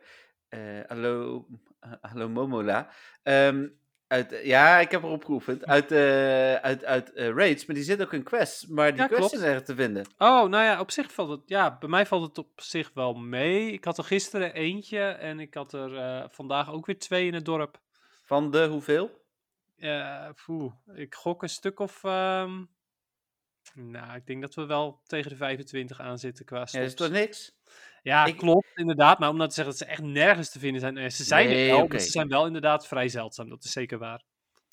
hallo, 0.86 1.46
eh, 1.80 1.92
hallo 2.10 2.28
Momola. 2.28 2.90
Ehm, 3.22 3.68
uit, 4.12 4.40
ja, 4.42 4.78
ik 4.78 4.90
heb 4.90 5.02
erop 5.02 5.24
geoefend. 5.24 5.66
Uit, 5.66 5.90
eh, 5.92 6.54
uit, 6.54 6.84
uit 6.84 7.12
eh, 7.12 7.28
raids, 7.28 7.66
maar 7.66 7.74
die 7.76 7.84
zit 7.84 8.02
ook 8.02 8.12
in 8.12 8.22
quests. 8.22 8.66
Maar 8.66 8.90
die 8.92 9.00
Ja, 9.00 9.06
klopt. 9.06 9.30
zijn 9.30 9.42
ergens 9.42 9.64
te 9.66 9.74
vinden. 9.74 10.02
Oh, 10.18 10.48
nou 10.48 10.64
ja, 10.64 10.80
op 10.80 10.90
zich 10.90 11.12
valt 11.12 11.30
het... 11.30 11.40
Ja, 11.46 11.76
bij 11.78 11.88
mij 11.88 12.06
valt 12.06 12.22
het 12.26 12.38
op 12.38 12.60
zich 12.60 12.90
wel 12.94 13.14
mee. 13.14 13.72
Ik 13.72 13.84
had 13.84 13.98
er 13.98 14.04
gisteren 14.04 14.54
eentje 14.54 15.00
en 15.02 15.40
ik 15.40 15.54
had 15.54 15.72
er 15.72 15.96
eh, 15.96 16.24
vandaag 16.30 16.70
ook 16.72 16.86
weer 16.86 16.98
twee 16.98 17.26
in 17.26 17.34
het 17.34 17.44
dorp. 17.44 17.80
Van 18.24 18.50
de 18.50 18.66
hoeveel? 18.66 19.20
Eh, 19.76 20.28
poeh, 20.46 20.72
ik 20.94 21.14
gok 21.14 21.42
een 21.42 21.48
stuk 21.48 21.80
of... 21.80 22.04
ehm, 22.04 22.62
nou, 23.74 24.14
ik 24.16 24.26
denk 24.26 24.40
dat 24.40 24.54
we 24.54 24.66
wel 24.66 25.00
tegen 25.06 25.30
de 25.30 25.36
25 25.36 26.00
aan 26.00 26.18
zitten 26.18 26.44
qua 26.44 26.58
Ja, 26.58 26.66
stops. 26.66 26.84
is 26.84 26.94
toch 26.94 27.10
niks? 27.10 27.54
Ja, 28.02 28.24
Ik- 28.24 28.36
klopt, 28.36 28.68
inderdaad. 28.74 29.18
Maar 29.18 29.28
om 29.28 29.36
nou 29.36 29.48
te 29.48 29.54
zeggen 29.54 29.74
dat 29.78 29.82
ze 29.86 29.92
echt 29.92 30.02
nergens 30.02 30.50
te 30.50 30.58
vinden 30.58 30.80
zijn. 30.80 30.96
eh, 30.96 31.08
Ze 31.08 31.24
zijn 31.24 31.46
Nee, 31.48 31.70
er 31.70 31.88
wel, 31.88 32.00
ze 32.00 32.10
zijn 32.10 32.28
wel 32.28 32.46
inderdaad 32.46 32.86
vrij 32.86 33.08
zeldzaam. 33.08 33.48
Dat 33.48 33.64
is 33.64 33.72
zeker 33.72 33.98
waar. 33.98 34.22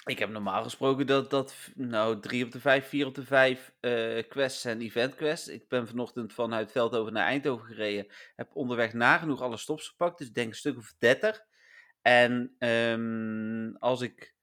Ik 0.06 0.20
heb 0.20 0.30
normaal 0.30 0.64
gesproken 0.64 1.08
dat, 1.08 1.30
dat 1.30 1.56
nou, 1.76 2.20
drie 2.20 2.46
op 2.46 2.52
de 2.52 2.60
vijf, 2.60 2.88
vier 2.88 3.06
op 3.06 3.16
de 3.16 3.26
vijf 3.26 3.72
eh, 3.80 4.24
quests 4.30 4.62
zijn 4.62 4.82
event 4.82 5.16
quests. 5.16 5.48
Ik 5.48 5.68
ben 5.68 5.88
vanochtend 5.88 6.34
vanuit 6.34 6.72
Veldhoven 6.72 7.14
naar 7.14 7.26
Eindhoven 7.26 7.66
gereden. 7.66 8.08
Heb 8.36 8.50
onderweg 8.56 8.94
nagenoeg 8.94 9.42
alle 9.42 9.58
stops 9.58 9.88
gepakt. 9.88 10.18
Dus 10.18 10.32
denk 10.32 10.48
een 10.50 10.56
stuk 10.56 10.78
of 10.78 10.94
30. 10.98 11.42
En 12.02 12.56
ehm, 12.60 13.76
als 13.80 14.02
ik. 14.02 14.38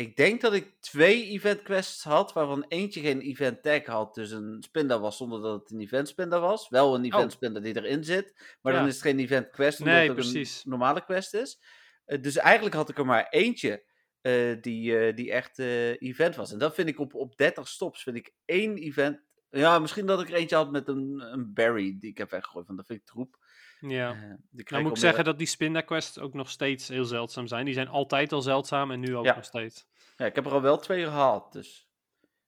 Ik 0.00 0.16
denk 0.16 0.40
dat 0.40 0.52
ik 0.54 0.72
twee 0.80 1.24
event 1.26 1.62
quests 1.62 2.04
had, 2.04 2.32
waarvan 2.32 2.64
eentje 2.68 3.00
geen 3.00 3.20
event 3.20 3.62
tag 3.62 3.86
had. 3.86 4.14
Dus 4.14 4.30
een 4.30 4.56
spinda 4.62 5.00
was 5.00 5.16
zonder 5.16 5.40
dat 5.42 5.60
het 5.60 5.70
een 5.70 5.80
event 5.80 6.08
spinda 6.08 6.40
was. 6.40 6.68
Wel 6.68 6.94
een 6.94 7.04
event 7.04 7.24
Oh. 7.24 7.30
spinda 7.30 7.60
die 7.60 7.76
erin 7.76 8.04
zit. 8.04 8.56
Maar 8.62 8.72
Ja. 8.72 8.78
dan 8.78 8.88
is 8.88 8.94
het 8.94 9.02
geen 9.02 9.18
event 9.18 9.50
quest, 9.50 9.78
omdat 9.78 9.94
Nee, 9.94 10.02
het 10.08 10.10
ook 10.10 10.16
precies. 10.16 10.64
een 10.64 10.70
normale 10.70 11.04
quest 11.04 11.34
is. 11.34 11.60
Eh, 12.04 12.22
dus 12.22 12.36
eigenlijk 12.36 12.74
had 12.74 12.88
ik 12.88 12.98
er 12.98 13.06
maar 13.06 13.26
eentje 13.30 13.84
eh, 14.20 14.56
die, 14.60 14.98
eh, 14.98 15.16
die 15.16 15.32
echt 15.32 15.58
event 15.58 16.36
was. 16.36 16.52
En 16.52 16.58
dat 16.58 16.74
vind 16.74 16.88
ik 16.88 16.98
op, 16.98 17.14
op 17.14 17.36
30 17.36 17.68
stops, 17.68 18.02
vind 18.02 18.16
ik 18.16 18.32
één 18.44 18.76
event. 18.76 19.20
Ja, 19.50 19.78
misschien 19.78 20.06
dat 20.06 20.20
ik 20.20 20.28
er 20.28 20.34
eentje 20.34 20.56
had 20.56 20.70
met 20.70 20.88
een, 20.88 21.20
een 21.32 21.54
berry 21.54 21.96
die 21.98 22.10
ik 22.10 22.18
heb 22.18 22.30
weggegooid, 22.30 22.66
want 22.66 22.78
dat 22.78 22.86
vind 22.86 22.98
ik 23.00 23.06
troep. 23.06 23.36
Ja. 23.80 24.12
Nou 24.12 24.62
krijg 24.64 24.82
moet 24.82 24.92
ik 24.92 24.98
zeggen 24.98 25.24
dat 25.24 25.38
die 25.38 25.46
Spinda 25.46 25.80
quests 25.80 26.18
ook 26.18 26.34
nog 26.34 26.50
steeds 26.50 26.88
heel 26.88 27.04
zeldzaam 27.04 27.46
zijn. 27.46 27.64
Die 27.64 27.74
zijn 27.74 27.88
altijd 27.88 28.32
al 28.32 28.42
zeldzaam 28.42 28.90
en 28.90 29.00
nu 29.00 29.16
ook 29.16 29.24
Ja. 29.24 29.34
nog 29.34 29.44
steeds. 29.44 29.86
Ja, 30.16 30.26
ik 30.26 30.34
heb 30.34 30.46
er 30.46 30.52
al 30.52 30.62
wel 30.62 30.78
twee 30.78 31.04
gehad, 31.04 31.52
dus... 31.52 31.88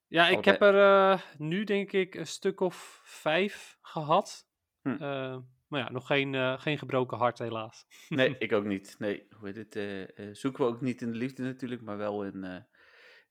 Ja, 0.07 0.27
ik 0.27 0.33
Allebei. 0.33 0.51
heb 0.51 0.61
er 0.61 0.79
eh, 1.11 1.19
nu 1.37 1.63
denk 1.63 1.91
ik 1.91 2.15
een 2.15 2.27
stuk 2.27 2.59
of 2.59 3.01
vijf 3.03 3.77
gehad. 3.81 4.47
Hm. 4.81 4.89
Eh, 4.89 5.37
maar 5.67 5.79
ja, 5.81 5.91
nog 5.91 6.07
geen, 6.07 6.59
geen 6.59 6.77
gebroken 6.77 7.17
hart 7.17 7.39
helaas. 7.39 7.85
Nee, 8.09 8.35
ik 8.39 8.53
ook 8.53 8.65
niet. 8.65 8.95
Nee, 8.99 9.27
hoe 9.37 9.47
heet 9.51 9.73
het? 9.73 10.37
zoeken 10.37 10.65
we 10.65 10.71
ook 10.71 10.81
niet 10.81 11.01
in 11.01 11.11
de 11.11 11.17
liefde 11.17 11.43
natuurlijk, 11.43 11.81
maar 11.81 11.97
wel 11.97 12.25
in 12.25 12.65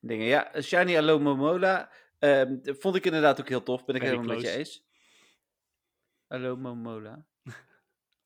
dingen. 0.00 0.26
Ja, 0.26 0.50
Shiny 0.60 0.96
Allo 0.96 1.18
Momola 1.18 1.90
ehm, 2.18 2.56
vond 2.62 2.96
ik 2.96 3.04
inderdaad 3.04 3.40
ook 3.40 3.48
heel 3.48 3.62
tof. 3.62 3.84
Ben 3.84 3.94
ik 3.94 4.02
helemaal 4.02 4.24
met 4.24 4.40
je 4.40 4.50
eens. 4.50 4.86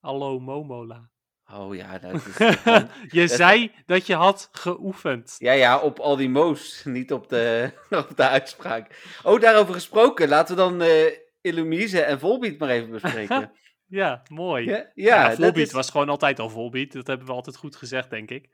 Allo 0.01 0.39
Momola. 0.39 0.39
Hallo 0.39 0.39
Momola. 0.39 1.09
Oh 1.53 1.75
ja, 1.75 1.97
dat 1.99 2.13
is 2.13 2.37
je 3.19 3.27
zei 3.27 3.71
dat 3.85 4.07
je 4.07 4.15
had 4.15 4.49
geoefend. 4.51 5.35
Ja, 5.37 5.51
ja, 5.51 5.79
op 5.79 5.99
al 5.99 6.15
die 6.15 6.29
mo's, 6.29 6.81
niet 6.85 7.13
op 7.13 7.29
de, 7.29 7.71
op 7.89 8.11
de 8.15 8.27
uitspraak. 8.27 9.15
Oh, 9.23 9.39
daarover 9.41 9.73
gesproken, 9.73 10.27
laten 10.29 10.55
we 10.55 10.61
dan 10.61 10.81
eh 10.81 11.11
Illumise 11.41 12.01
en 12.01 12.19
Volbeat 12.19 12.57
maar 12.57 12.69
even 12.69 12.91
bespreken. 12.91 13.51
Ja, 13.85 14.21
mooi. 14.29 14.65
Ja, 14.65 14.75
ja, 14.75 14.85
ja, 14.93 15.27
dat 15.27 15.35
Volbeat 15.35 15.67
is- 15.67 15.71
was 15.71 15.89
gewoon 15.89 16.09
altijd 16.09 16.39
al 16.39 16.49
Volbeat. 16.49 16.91
Dat 16.91 17.07
hebben 17.07 17.27
we 17.27 17.33
altijd 17.33 17.55
goed 17.57 17.75
gezegd, 17.75 18.09
denk 18.09 18.31
ik. 18.31 18.49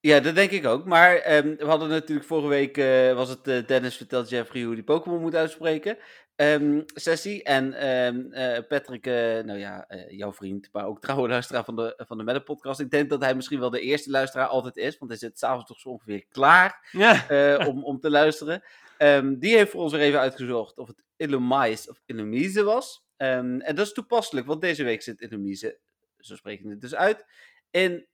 ja, 0.00 0.20
dat 0.20 0.34
denk 0.34 0.50
ik 0.50 0.66
ook. 0.66 0.84
Maar 0.84 1.14
ehm, 1.16 1.56
we 1.56 1.64
hadden 1.66 1.88
natuurlijk 1.88 2.26
vorige 2.26 2.48
week, 2.48 2.76
eh, 2.78 3.14
was 3.14 3.28
het 3.28 3.48
eh, 3.48 3.66
Dennis 3.66 3.96
vertelt 3.96 4.28
Jeffrey 4.28 4.62
hoe 4.62 4.74
die 4.74 4.84
Pokémon 4.84 5.20
moet 5.20 5.34
uitspreken. 5.34 5.98
Ehm, 6.36 6.82
sessie. 6.86 7.42
En 7.42 7.72
ehm, 7.72 8.32
eh, 8.32 8.66
Patrick, 8.68 9.06
eh, 9.06 9.14
nou 9.44 9.58
ja, 9.58 9.88
eh, 9.88 10.10
jouw 10.10 10.32
vriend, 10.32 10.68
maar 10.72 10.86
ook 10.86 11.00
trouwe 11.00 11.28
luisteraar 11.28 11.64
van 11.64 11.76
de, 11.76 12.02
van 12.06 12.18
de 12.18 12.24
Meta 12.24 12.38
podcast. 12.38 12.80
Ik 12.80 12.90
denk 12.90 13.10
dat 13.10 13.22
hij 13.22 13.34
misschien 13.34 13.60
wel 13.60 13.70
de 13.70 13.80
eerste 13.80 14.10
luisteraar 14.10 14.46
altijd 14.46 14.76
is, 14.76 14.98
want 14.98 15.10
hij 15.10 15.20
zit 15.20 15.38
s'avonds 15.38 15.66
toch 15.66 15.80
zo 15.80 15.88
ongeveer 15.88 16.26
klaar. 16.28 16.88
Ja, 16.92 17.66
om, 17.66 17.84
om 17.84 18.00
te 18.00 18.10
luisteren. 18.10 18.62
Ehm, 18.98 19.38
die 19.38 19.56
heeft 19.56 19.70
voor 19.70 19.82
ons 19.82 19.92
weer 19.92 20.00
even 20.00 20.20
uitgezocht 20.20 20.78
of 20.78 20.86
het 20.86 21.02
Illumise 21.16 21.90
of 21.90 22.02
Illumise 22.06 22.62
was. 22.62 23.04
En 23.16 23.58
dat 23.58 23.78
is 23.78 23.92
toepasselijk, 23.92 24.46
want 24.46 24.60
deze 24.60 24.84
week 24.84 25.02
zit 25.02 25.20
Illumise, 25.20 25.78
zo 26.18 26.36
spreek 26.36 26.60
ik 26.60 26.70
het 26.70 26.80
dus 26.80 26.94
uit, 26.94 27.24
in... 27.70 28.06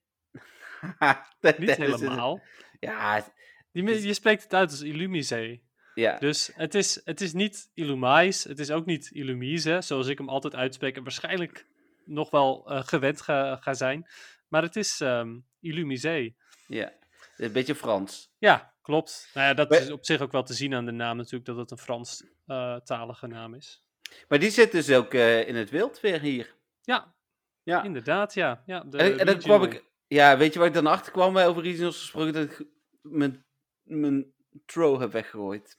niet 1.59 1.77
helemaal. 1.77 2.41
Ja, 2.81 3.25
Die, 3.73 4.07
je 4.07 4.15
spreekt 4.15 4.43
het 4.43 4.55
uit 4.55 4.71
als 4.71 4.81
Illumise. 4.83 5.61
Ja. 6.01 6.19
Dus 6.19 6.51
het 6.55 6.75
is, 6.75 7.01
het 7.05 7.21
is 7.21 7.33
niet 7.33 7.71
Illumise, 7.75 8.49
het 8.49 8.59
is 8.59 8.71
ook 8.71 8.87
niet 8.87 9.11
Illumise, 9.13 9.79
zoals 9.83 10.07
ik 10.07 10.19
hem 10.19 10.29
altijd 10.29 10.55
uitspreek 10.55 10.97
en 10.97 11.03
waarschijnlijk 11.03 11.67
nog 12.05 12.31
wel 12.31 12.71
eh, 12.71 12.83
gewend 12.85 13.21
ga, 13.21 13.57
ga 13.57 13.75
zijn. 13.75 14.07
Maar 14.49 14.63
het 14.63 14.77
is 14.77 15.01
ehm 15.01 15.39
Illumise. 15.61 16.35
ja. 16.67 16.93
Een 17.37 17.53
beetje 17.53 17.75
Frans. 17.75 18.33
Ja, 18.39 18.75
klopt. 18.83 19.31
Nou 19.35 19.47
ja, 19.47 19.55
dat 19.55 19.69
Maar- 19.71 19.81
is 19.81 19.91
op 19.91 20.05
zich 20.05 20.21
ook 20.21 20.33
wel 20.33 20.43
te 20.43 20.55
zien 20.55 20.75
aan 20.75 20.85
de 20.85 20.91
naam 20.93 21.17
natuurlijk, 21.17 21.45
dat 21.45 21.57
het 21.57 21.71
een 21.71 21.79
Frans-talige 21.79 23.27
naam 23.27 23.55
is. 23.55 23.85
Maar 24.29 24.39
die 24.39 24.51
zit 24.51 24.73
dus 24.73 24.91
ook 24.91 25.15
eh, 25.15 25.49
in 25.49 25.55
het 25.55 25.71
wild 25.71 26.01
weer 26.01 26.21
hier. 26.21 26.55
Ja, 26.83 27.15
Ja. 27.63 27.83
inderdaad, 27.83 28.35
ja. 28.35 28.63
ja 28.67 28.81
de 28.81 28.99
En, 28.99 29.19
en 29.19 29.27
dan 29.27 29.39
kwam 29.39 29.63
ik... 29.63 29.85
Ja, 30.07 30.37
weet 30.39 30.53
je 30.53 30.59
waar 30.59 30.69
ik 30.69 30.75
dan 30.75 30.87
achter 30.87 31.13
kwam 31.13 31.33
bij 31.33 31.47
over 31.47 31.63
regionals 31.63 31.99
gesproken? 31.99 32.33
Dat 32.33 32.51
ik 32.51 32.67
mijn, 33.03 33.45
mijn 33.83 34.33
throw 34.67 35.01
heb 35.01 35.13
weggegooid. 35.13 35.79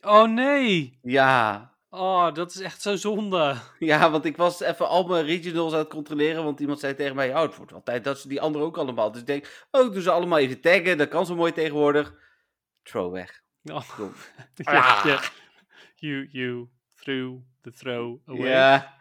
Oh 0.00 0.28
nee! 0.28 0.98
Ja, 1.02 1.68
Oh, 1.90 2.34
dat 2.34 2.50
is 2.50 2.60
echt 2.60 2.82
zo 2.82 2.96
zonde. 2.96 3.56
Ja, 3.78 4.10
want 4.10 4.24
ik 4.24 4.36
was 4.36 4.60
even 4.60 4.88
al 4.88 5.06
mijn 5.06 5.24
regionals 5.24 5.72
aan 5.72 5.78
het 5.78 5.88
controleren. 5.88 6.44
Want 6.44 6.60
iemand 6.60 6.80
zei 6.80 6.94
tegen 6.94 7.16
mij: 7.16 7.34
Oh, 7.34 7.42
het 7.42 7.56
wordt 7.56 7.70
wel 7.70 7.82
tijd 7.82 8.04
dat 8.04 8.18
ze 8.18 8.28
die 8.28 8.40
anderen 8.40 8.66
ook 8.66 8.76
allemaal. 8.76 9.10
Dus 9.10 9.20
ik 9.20 9.26
denk: 9.26 9.66
Oh, 9.70 9.86
ik 9.86 9.92
doe 9.92 10.02
ze 10.02 10.10
allemaal 10.10 10.38
even 10.38 10.60
taggen. 10.60 10.98
Dat 10.98 11.08
kan 11.08 11.26
zo 11.26 11.34
mooi 11.34 11.52
tegenwoordig. 11.52 12.14
Throw 12.82 13.12
weg. 13.12 13.42
Oh, 13.64 13.82
ja. 15.04 15.20
You, 15.94 16.28
you 16.30 16.68
threw 16.96 17.36
the 17.62 17.72
throw 17.72 18.18
away. 18.26 18.48
Ja. 18.48 18.97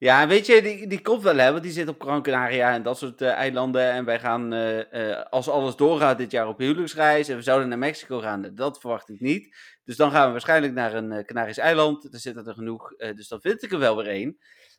Ja, 0.00 0.26
weet 0.28 0.46
je, 0.46 0.62
die, 0.62 0.86
die 0.86 1.00
komt 1.00 1.22
wel, 1.22 1.36
hè? 1.36 1.50
Want 1.50 1.62
die 1.62 1.72
zit 1.72 1.88
op 1.88 2.02
Gran 2.02 2.22
Canaria 2.22 2.72
en 2.72 2.82
dat 2.82 2.98
soort 2.98 3.20
eh, 3.20 3.32
eilanden. 3.32 3.90
En 3.90 4.04
wij 4.04 4.20
gaan, 4.20 4.52
eh, 4.52 5.10
eh, 5.10 5.26
als 5.30 5.48
alles 5.48 5.76
doorgaat, 5.76 6.18
dit 6.18 6.30
jaar 6.30 6.48
op 6.48 6.58
huwelijksreis. 6.58 7.28
En 7.28 7.36
we 7.36 7.42
zouden 7.42 7.68
naar 7.68 7.78
Mexico 7.78 8.20
gaan. 8.20 8.50
Dat 8.54 8.80
verwacht 8.80 9.08
ik 9.08 9.20
niet. 9.20 9.56
Dus 9.84 9.96
dan 9.96 10.10
gaan 10.10 10.26
we 10.26 10.32
waarschijnlijk 10.32 10.72
naar 10.72 10.94
een 10.94 11.24
Canarisch 11.24 11.58
eiland. 11.58 12.12
Er 12.12 12.20
zitten 12.20 12.46
er 12.46 12.54
genoeg. 12.54 12.96
dus 12.96 13.28
dan 13.28 13.40
vind 13.40 13.62
ik 13.62 13.72
er 13.72 13.78
wel 13.78 13.96
weer 13.96 14.06
één. 14.06 14.38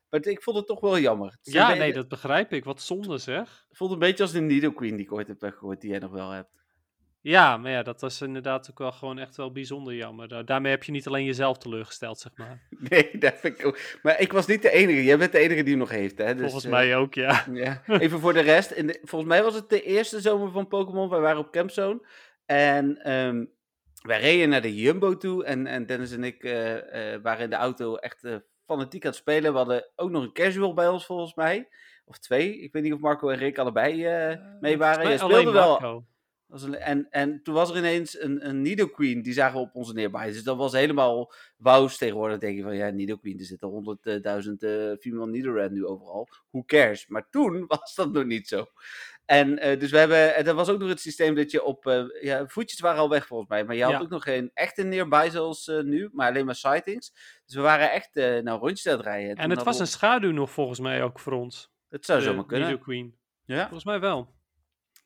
Maar 0.10 0.25
ik 0.25 0.43
vond 0.43 0.58
het 0.58 0.67
toch 0.67 0.79
wel 0.79 0.99
jammer. 0.99 1.32
Het 1.41 1.53
Ja, 1.53 1.73
nee, 1.73 1.93
dat 1.93 2.08
begrijp 2.08 2.53
ik. 2.53 2.63
Wat 2.63 2.82
zonde 2.82 3.17
zeg. 3.17 3.65
Het 3.67 3.77
voelt 3.77 3.91
een 3.91 3.99
beetje 3.99 4.23
als 4.23 4.32
de 4.32 4.39
Nido 4.39 4.71
Queen 4.71 4.95
die 4.95 5.05
ik 5.05 5.13
ooit 5.13 5.27
heb 5.27 5.41
weggegooid, 5.41 5.82
die 5.82 5.89
jij 5.89 5.99
nog 5.99 6.12
wel 6.12 6.29
hebt. 6.32 6.59
Ja, 7.21 7.58
maar 7.58 7.71
ja, 7.71 7.84
dat 7.84 8.01
was 8.01 8.21
inderdaad 8.21 8.69
ook 8.71 8.77
wel 8.77 8.91
gewoon 8.91 9.19
echt 9.19 9.36
wel 9.36 9.51
bijzonder 9.51 9.93
jammer. 9.93 10.27
Da- 10.27 10.43
Daarmee 10.43 10.71
heb 10.71 10.84
je 10.84 10.91
niet 10.91 11.08
alleen 11.08 11.25
jezelf 11.25 11.58
teleurgesteld, 11.58 12.19
zeg 12.19 12.32
maar. 12.36 12.67
Nee, 12.89 13.17
dat 13.17 13.34
vind 13.39 13.60
ik 13.60 13.65
ook. 13.65 13.79
Maar 14.01 14.19
ik 14.19 14.32
was 14.32 14.45
niet 14.47 14.62
de 14.62 14.71
enige. 14.71 15.03
Jij 15.03 15.17
bent 15.17 15.32
de 15.32 15.38
enige 15.38 15.62
die 15.62 15.69
hem 15.69 15.79
nog 15.79 15.89
heeft, 15.89 16.17
hè? 16.17 16.34
Dus, 16.34 16.41
Volgens 16.43 16.65
eh, 16.65 16.71
mij 16.71 16.95
ook, 16.95 17.13
ja. 17.13 17.45
Ja. 17.53 17.82
Even 17.88 18.19
voor 18.19 18.34
de 18.34 18.39
rest. 18.39 18.71
In 18.71 18.88
de, 18.88 18.99
volgens 19.03 19.32
mij 19.32 19.43
was 19.43 19.55
het 19.55 19.69
de 19.69 19.82
eerste 19.82 20.19
zomer 20.21 20.51
van 20.51 20.67
Pokémon. 20.67 21.10
Wij 21.10 21.19
waren 21.19 21.39
op 21.39 21.51
Campzone. 21.51 22.08
En 22.45 22.97
ehm, 23.03 23.45
wij 24.01 24.19
reden 24.19 24.49
naar 24.49 24.62
de 24.62 24.75
Jumbo 24.75 25.17
toe. 25.17 25.43
En, 25.45 25.67
en 25.67 25.86
Dennis 25.86 26.12
en 26.12 26.23
ik 26.23 26.43
eh, 26.43 27.13
eh, 27.13 27.21
waren 27.21 27.43
in 27.43 27.49
de 27.49 27.55
auto 27.55 27.95
echt 27.95 28.23
fanatiek 28.65 29.03
aan 29.03 29.10
het 29.10 29.19
spelen. 29.19 29.51
We 29.51 29.58
hadden 29.58 29.89
ook 29.95 30.10
nog 30.10 30.23
een 30.23 30.34
casual 30.34 30.73
bij 30.73 30.88
ons, 30.88 31.05
volgens 31.05 31.34
mij. 31.34 31.67
Of 32.05 32.17
twee. 32.17 32.60
Ik 32.60 32.73
weet 32.73 32.84
niet 32.84 32.93
of 32.93 32.99
Marco 32.99 33.29
en 33.29 33.38
Rick 33.38 33.58
allebei 33.58 33.95
mee 34.60 34.77
waren. 34.77 35.03
Mij 35.08 35.17
speelde 35.17 35.51
wel. 35.51 36.08
En, 36.79 37.07
en 37.09 37.43
toen 37.43 37.53
was 37.53 37.69
er 37.69 37.77
ineens 37.77 38.19
een, 38.21 38.47
een 38.47 38.62
Nidoqueen, 38.62 39.21
die 39.21 39.33
zagen 39.33 39.53
we 39.59 39.65
op 39.65 39.75
onze 39.75 39.93
neerbij. 39.93 40.25
Dus 40.31 40.43
dat 40.43 40.57
was 40.57 40.71
helemaal 40.71 41.31
wauws 41.57 41.97
tegenwoordig. 41.97 42.38
denk 42.38 42.57
je 42.57 42.63
van, 42.63 42.75
ja, 42.75 42.89
Nidoqueen, 42.89 43.39
er 43.39 43.45
zitten 43.45 43.67
honderdduizend 43.67 44.63
eh 44.63 44.91
female 44.99 45.27
Nidoran 45.27 45.73
nu 45.73 45.85
overal. 45.85 46.27
Who 46.49 46.63
cares? 46.65 47.07
Maar 47.07 47.27
toen 47.29 47.65
was 47.67 47.95
dat 47.95 48.12
nog 48.12 48.25
niet 48.25 48.47
zo. 48.47 48.65
En 49.25 49.59
eh, 49.59 49.79
dus 49.79 49.91
we 49.91 49.97
hebben, 49.97 50.35
en 50.35 50.43
dat 50.45 50.55
was 50.55 50.69
ook 50.69 50.79
nog 50.79 50.89
het 50.89 50.99
systeem 50.99 51.35
dat 51.35 51.51
je 51.51 51.63
op, 51.63 51.85
eh, 51.88 52.03
ja, 52.21 52.47
voetjes 52.47 52.79
waren 52.79 52.99
al 52.99 53.09
weg 53.09 53.27
volgens 53.27 53.49
mij. 53.49 53.63
Maar 53.65 53.75
je 53.75 53.83
had 53.83 53.91
Ja. 53.91 53.99
ook 53.99 54.09
nog 54.09 54.23
geen 54.23 54.51
echte 54.53 54.83
nearby 54.83 55.27
zoals 55.31 55.67
eh, 55.67 55.79
nu, 55.81 56.09
maar 56.12 56.29
alleen 56.29 56.45
maar 56.45 56.55
sightings. 56.55 57.12
Dus 57.45 57.55
we 57.55 57.62
waren 57.62 57.91
echt 57.91 58.15
eh 58.15 58.39
nou 58.39 58.59
rondjes 58.59 58.88
aan 58.88 58.97
het 58.97 59.05
rijden. 59.05 59.35
En 59.35 59.49
het 59.49 59.63
was 59.63 59.75
we- 59.75 59.81
een 59.81 59.88
schaduw 59.88 60.31
nog 60.31 60.51
volgens 60.51 60.79
mij 60.79 61.03
ook 61.03 61.19
voor 61.19 61.33
ons. 61.33 61.71
Het 61.89 62.05
zou 62.05 62.21
zomaar 62.21 62.45
kunnen. 62.45 62.67
Nido 62.69 62.81
Queen. 62.81 63.17
Ja. 63.45 63.62
Volgens 63.62 63.83
mij 63.85 63.99
wel. 63.99 64.38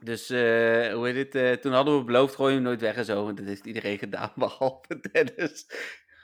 Dus, 0.04 0.30
eh, 0.30 0.94
hoe 0.94 1.08
heet 1.08 1.16
het? 1.16 1.36
eh, 1.36 1.52
toen 1.52 1.72
hadden 1.74 1.98
we 1.98 2.04
beloofd, 2.04 2.36
gooi 2.36 2.54
hem 2.54 2.63
nooit 2.63 2.82
weg 2.82 2.96
en 2.96 3.06
zo. 3.06 3.28
En 3.28 3.36
dat 3.36 3.46
heeft 3.46 3.66
iedereen 3.66 3.98
gedaan, 3.98 4.32
behalve 4.36 5.00
Dennis. 5.12 5.68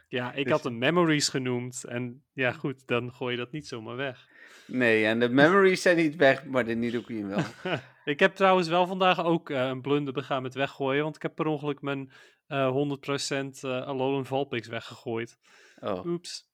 Ja, 0.08 0.34
ik 0.34 0.44
Dus- 0.44 0.54
had 0.54 0.63
hem 0.63 0.78
Memories 0.78 1.28
genoemd. 1.30 1.84
En 1.84 2.24
ja, 2.34 2.52
goed, 2.52 2.88
dan 2.88 3.13
gooi 3.13 3.32
je 3.32 3.38
dat 3.38 3.52
niet 3.52 3.68
zomaar 3.68 3.96
weg. 3.96 4.28
Nee, 4.65 5.06
en 5.06 5.20
de 5.20 5.30
memories 5.30 5.82
zijn 5.82 5.98
niet 5.98 6.15
weg, 6.15 6.46
maar 6.46 6.65
de 6.65 6.74
Nidoqueen 6.74 7.28
wel. 7.28 7.44
ik 8.13 8.20
heb 8.20 8.36
trouwens 8.36 8.68
wel 8.68 8.88
vandaag 8.88 9.24
ook 9.24 9.50
eh, 9.50 9.68
een 9.68 9.82
blunder 9.82 10.13
begaan 10.13 10.42
met 10.42 10.54
weggooien. 10.54 11.04
Want 11.04 11.15
ik 11.15 11.22
heb 11.22 11.36
per 11.36 11.46
ongeluk 11.46 11.82
mijn 11.82 12.12
eh 12.48 12.72
100% 12.72 13.60
eh 13.62 13.82
Alolan 13.88 14.26
Valpix 14.26 14.68
weggegooid. 14.68 15.38
Oh. 15.80 16.06
Oeps. 16.06 16.50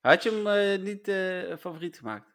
Had 0.00 0.22
je 0.22 0.30
hem 0.44 0.82
niet 0.82 1.06
favoriet 1.60 1.98
gemaakt? 1.98 2.34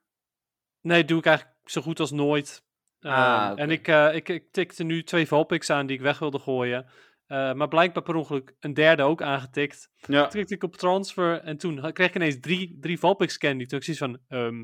Nee, 0.81 1.05
doe 1.05 1.19
ik 1.19 1.25
eigenlijk 1.25 1.57
zo 1.65 1.81
goed 1.81 1.99
als 1.99 2.11
nooit. 2.11 2.65
Ah, 2.99 3.11
Ehm, 3.11 3.51
oké. 3.51 3.61
En 3.61 3.69
ik, 3.71 3.87
eh, 3.87 4.15
ik, 4.15 4.29
ik 4.29 4.51
tikte 4.51 4.83
nu 4.83 5.03
twee 5.03 5.27
Valpix 5.27 5.69
aan 5.69 5.85
die 5.85 5.95
ik 5.95 6.01
weg 6.01 6.19
wilde 6.19 6.39
gooien. 6.39 6.85
Eh, 7.27 7.53
maar 7.53 7.67
blijkbaar 7.67 8.03
per 8.03 8.15
ongeluk 8.15 8.55
een 8.59 8.73
derde 8.73 9.03
ook 9.03 9.21
aangetikt. 9.21 9.89
Ja. 9.95 10.21
Toen 10.21 10.29
klikte 10.29 10.53
ik 10.53 10.63
op 10.63 10.75
transfer 10.75 11.41
en 11.41 11.57
toen 11.57 11.91
kreeg 11.93 12.07
ik 12.07 12.15
ineens 12.15 12.39
drie, 12.39 12.77
drie 12.79 12.99
Valpix 12.99 13.37
candy. 13.37 13.65
Toen 13.65 13.77
ik 13.77 13.83
zoiets 13.83 14.03
van, 14.03 14.19
ehm, 14.27 14.63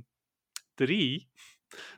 drie? 0.76 1.32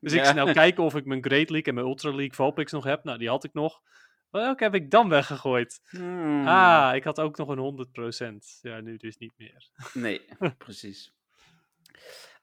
Dus 0.01 0.13
ik 0.13 0.25
snel 0.25 0.53
kijken 0.63 0.83
of 0.83 0.95
ik 0.95 1.05
mijn 1.05 1.23
Great 1.23 1.49
League 1.49 1.67
en 1.67 1.73
mijn 1.73 1.87
Ultra 1.87 2.09
League 2.09 2.33
Valpix 2.33 2.71
nog 2.71 2.83
heb. 2.83 3.03
Nou, 3.03 3.17
die 3.17 3.29
had 3.29 3.43
ik 3.43 3.53
nog. 3.53 3.81
Welke 4.29 4.63
heb 4.63 4.75
ik 4.75 4.91
dan 4.91 5.09
weggegooid? 5.09 5.81
Hmm. 5.89 6.47
Ah, 6.47 6.95
ik 6.95 7.03
had 7.03 7.19
ook 7.19 7.37
nog 7.37 7.47
een 7.47 7.57
100%. 7.57 8.59
Ja, 8.61 8.79
nu 8.79 8.97
dus 8.97 9.17
niet 9.17 9.33
meer. 9.37 9.69
Nee, 9.93 10.25
precies. 10.57 11.13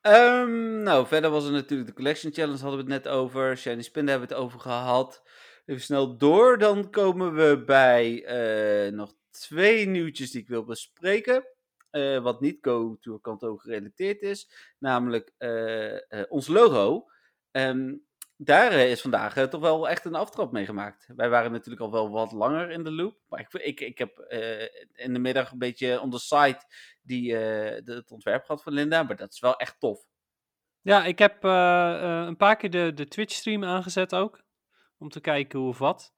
Ehm, 0.02 0.82
nou, 0.82 1.06
verder 1.06 1.30
was 1.30 1.46
er 1.46 1.52
natuurlijk 1.52 1.88
de 1.88 1.94
Collection 1.94 2.32
Challenge, 2.32 2.58
hadden 2.58 2.84
we 2.84 2.92
het 2.92 3.04
net 3.04 3.12
over. 3.12 3.56
Shiny 3.56 3.82
Spin 3.82 4.08
hebben 4.08 4.28
we 4.28 4.34
het 4.34 4.44
over 4.44 4.60
gehad. 4.60 5.22
Even 5.66 5.82
snel 5.82 6.18
door, 6.18 6.58
dan 6.58 6.90
komen 6.90 7.34
we 7.34 7.62
bij 7.64 8.24
eh, 8.24 8.92
nog 8.92 9.14
twee 9.30 9.86
nieuwtjes 9.86 10.30
die 10.30 10.40
ik 10.40 10.48
wil 10.48 10.64
bespreken. 10.64 11.46
Eh, 11.90 12.22
wat 12.22 12.40
niet 12.40 12.58
Go 12.60 12.96
Tour 13.00 13.20
Kanto 13.20 13.56
gerelateerd 13.56 14.22
is. 14.22 14.50
Namelijk 14.78 15.32
eh, 15.38 16.22
ons 16.28 16.46
logo. 16.46 17.06
Ehm, 17.50 17.94
daar 18.44 18.70
eh, 18.72 18.90
is 18.90 19.00
vandaag 19.00 19.37
eh, 19.37 19.44
toch 19.44 19.61
wel 19.61 19.88
echt 19.88 20.05
een 20.05 20.14
aftrap 20.14 20.52
mee 20.52 20.64
gemaakt. 20.64 21.09
Wij 21.16 21.28
waren 21.28 21.52
natuurlijk 21.52 21.83
al 21.83 21.90
wel 21.92 22.11
wat 22.11 22.33
langer 22.33 22.70
in 22.70 22.85
de 22.85 22.90
loop. 22.92 23.16
Maar 23.28 23.40
ik, 23.40 23.52
ik, 23.52 23.81
ik 23.81 23.98
heb 23.98 24.18
eh, 24.18 24.61
in 24.92 25.12
de 25.12 25.18
middag 25.18 25.50
een 25.52 25.59
beetje 25.59 26.00
on 26.00 26.11
the 26.11 26.18
side 26.18 26.59
die, 27.02 27.33
de- 27.33 27.83
het 27.85 28.11
ontwerp 28.11 28.44
gehad 28.44 28.62
van 28.62 28.72
Linda. 28.72 29.02
Maar 29.02 29.16
dat 29.16 29.33
is 29.33 29.40
wel 29.40 29.57
echt 29.57 29.76
tof. 29.81 30.00
Ja, 30.81 31.05
ik 31.05 31.18
heb 31.18 31.42
een 31.44 32.37
paar 32.37 32.57
keer 32.57 32.70
de, 32.70 32.92
de 32.94 33.07
Twitch-stream 33.09 33.64
aangezet 33.64 34.14
ook. 34.14 34.42
Om 34.98 35.09
te 35.09 35.20
kijken 35.20 35.59
hoe 35.59 35.68
of 35.68 35.78
wat. 35.78 36.12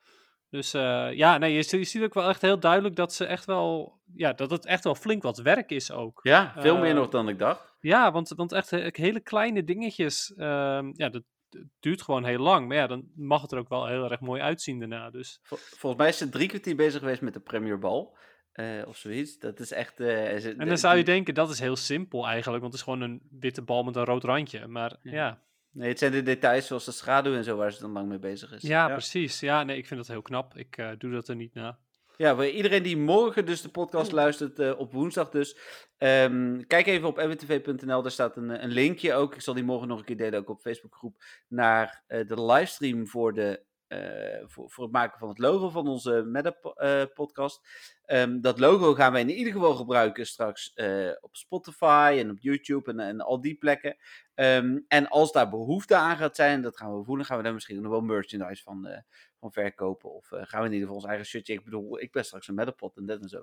Dus 0.51 0.71
ja, 0.71 1.39
nee, 1.39 1.53
je, 1.53 1.77
je 1.79 1.85
ziet 1.85 2.03
ook 2.03 2.15
wel 2.15 2.29
echt 2.29 2.43
heel 2.43 2.59
duidelijk 2.61 2.97
dat 2.97 3.13
ze 3.13 3.25
echt 3.27 3.45
wel. 3.45 4.01
Ja, 4.15 4.33
dat 4.33 4.51
het 4.51 4.67
echt 4.67 4.85
wel 4.85 4.95
flink 4.95 5.23
wat 5.23 5.39
werk 5.39 5.71
is 5.71 5.91
ook. 5.91 6.21
Ja, 6.23 6.55
veel 6.59 6.77
meer 6.79 6.95
nog 6.95 7.09
dan 7.09 7.29
ik 7.29 7.39
dacht. 7.39 7.77
Ja, 7.81 8.13
want, 8.13 8.29
want 8.29 8.53
echt 8.53 8.71
he- 8.71 8.89
hele 8.93 9.21
kleine 9.21 9.65
dingetjes. 9.65 10.33
ehm, 10.37 10.91
ja, 10.93 11.09
dat, 11.09 11.23
dat 11.55 11.63
duurt 11.81 12.03
gewoon 12.03 12.25
heel 12.25 12.39
lang. 12.39 12.69
Maar 12.69 12.77
ja, 12.77 12.87
dan 12.87 13.11
mag 13.15 13.43
het 13.43 13.53
er 13.53 13.59
ook 13.59 13.69
wel 13.69 13.87
heel 13.87 14.11
erg 14.11 14.21
mooi 14.21 14.41
uitzien 14.41 14.79
daarna. 14.79 15.11
Dus 15.11 15.39
Vol- 15.43 15.59
volgens 15.59 16.01
mij 16.03 16.11
is 16.11 16.19
ze 16.19 16.29
drie 16.29 16.49
kwartier 16.49 16.77
bezig 16.77 17.01
geweest 17.01 17.21
met 17.21 17.35
de 17.35 17.41
Premier 17.41 17.79
Ball. 17.79 18.09
eh, 18.53 18.83
of 18.87 18.97
zoiets. 18.97 19.39
Dat 19.39 19.61
is 19.61 19.73
echt... 19.73 20.01
eh, 20.01 20.45
En 20.59 20.67
dan 20.69 20.79
zou 20.79 20.97
je 20.97 21.05
denken, 21.05 21.35
dat 21.35 21.51
is 21.51 21.59
heel 21.59 21.77
simpel 21.77 22.27
eigenlijk, 22.27 22.61
want 22.63 22.73
het 22.73 22.83
is 22.83 22.89
gewoon 22.89 23.01
een 23.11 23.21
witte 23.41 23.63
bal 23.63 23.83
met 23.83 23.97
een 23.97 24.05
rood 24.05 24.25
randje. 24.25 24.67
Maar 24.67 24.97
Ja. 25.03 25.13
ja, 25.13 25.43
Nee, 25.71 25.89
het 25.89 25.99
zijn 25.99 26.13
de 26.13 26.23
details 26.23 26.67
zoals 26.67 26.85
de 26.85 26.93
schaduw 26.93 27.35
en 27.35 27.45
zo 27.45 27.57
waar 27.57 27.73
ze 27.73 27.81
dan 27.81 27.91
lang 27.93 28.09
mee 28.09 28.19
bezig 28.19 28.53
is. 28.53 28.63
ja, 28.63 28.89
precies. 28.89 29.41
Ja, 29.41 29.63
nee, 29.63 29.77
ik 29.77 29.87
vind 29.87 30.01
dat 30.01 30.09
heel 30.09 30.23
knap. 30.23 30.57
Ik 30.57 30.77
eh, 30.77 30.91
doe 30.99 31.13
dat 31.13 31.29
er 31.29 31.37
niet 31.37 31.55
na. 31.55 31.79
Ja, 32.17 32.35
voor 32.35 32.47
iedereen 32.47 32.83
die 32.83 32.97
morgen 32.97 33.47
dus 33.47 33.63
de 33.63 33.69
podcast 33.69 34.13
luistert, 34.13 34.59
eh, 34.59 34.79
op 34.79 34.93
woensdag 34.93 35.31
dus. 35.31 35.57
ehm, 35.99 36.61
kijk 36.67 36.87
even 36.87 37.09
op 37.09 37.17
mwtv.nl, 37.17 38.03
daar 38.03 38.11
staat 38.11 38.37
een, 38.37 38.63
een 38.65 38.71
linkje 38.71 39.15
ook. 39.15 39.35
Ik 39.35 39.41
zal 39.41 39.55
die 39.55 39.65
morgen 39.65 39.89
nog 39.89 39.99
een 39.99 40.05
keer 40.05 40.17
delen, 40.17 40.39
ook 40.39 40.49
op 40.49 40.61
Facebookgroep. 40.61 41.25
Naar 41.49 42.03
eh, 42.07 42.27
de 42.29 42.45
livestream 42.45 43.09
voor, 43.09 43.35
de, 43.35 43.63
eh, 43.87 44.43
voor, 44.47 44.71
voor 44.71 44.85
het 44.85 44.93
maken 44.93 45.19
van 45.19 45.29
het 45.29 45.39
logo 45.39 45.69
van 45.71 45.89
onze 45.89 46.23
Meta-podcast. 46.27 47.61
Ehm, 48.05 48.41
dat 48.41 48.59
logo 48.59 48.95
gaan 48.95 49.13
we 49.13 49.19
in 49.19 49.31
ieder 49.31 49.53
geval 49.53 49.75
gebruiken 49.75 50.27
straks 50.27 50.73
op 51.21 51.37
Spotify 51.37 52.17
en 52.19 52.31
op 52.31 52.39
YouTube 52.41 52.91
en, 52.91 53.01
en 53.01 53.21
al 53.21 53.41
die 53.41 53.55
plekken. 53.55 53.97
Ehm, 54.35 54.79
en 54.89 55.09
als 55.09 55.33
daar 55.33 55.51
behoefte 55.51 55.97
aan 55.97 56.17
gaat 56.17 56.37
zijn, 56.37 56.63
dat 56.63 56.77
gaan 56.77 56.99
we 56.99 57.05
voelen, 57.05 57.27
gaan 57.27 57.37
we 57.37 57.43
daar 57.43 57.55
misschien 57.55 57.83
nog 57.83 57.91
wel 57.91 58.01
merchandise 58.01 58.63
van, 58.63 59.05
verkopen. 59.53 60.13
Of 60.13 60.33
eh, 60.33 60.43
gaan 60.45 60.61
we 60.61 60.67
in 60.67 60.73
ieder 60.73 60.87
geval 60.87 61.03
ons 61.03 61.11
eigen 61.11 61.27
shirtje. 61.27 61.53
Ik 61.53 61.65
bedoel, 61.65 62.01
ik 62.01 62.13
ben 62.13 62.25
straks 62.25 62.49
een 62.49 62.55
Metapod 62.55 62.97
en 62.97 63.07
dat 63.07 63.21
en 63.21 63.29
zo. 63.29 63.43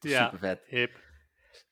Ja. 0.00 0.26
super 0.26 0.38
vet. 0.38 0.62
Hip. 0.66 1.00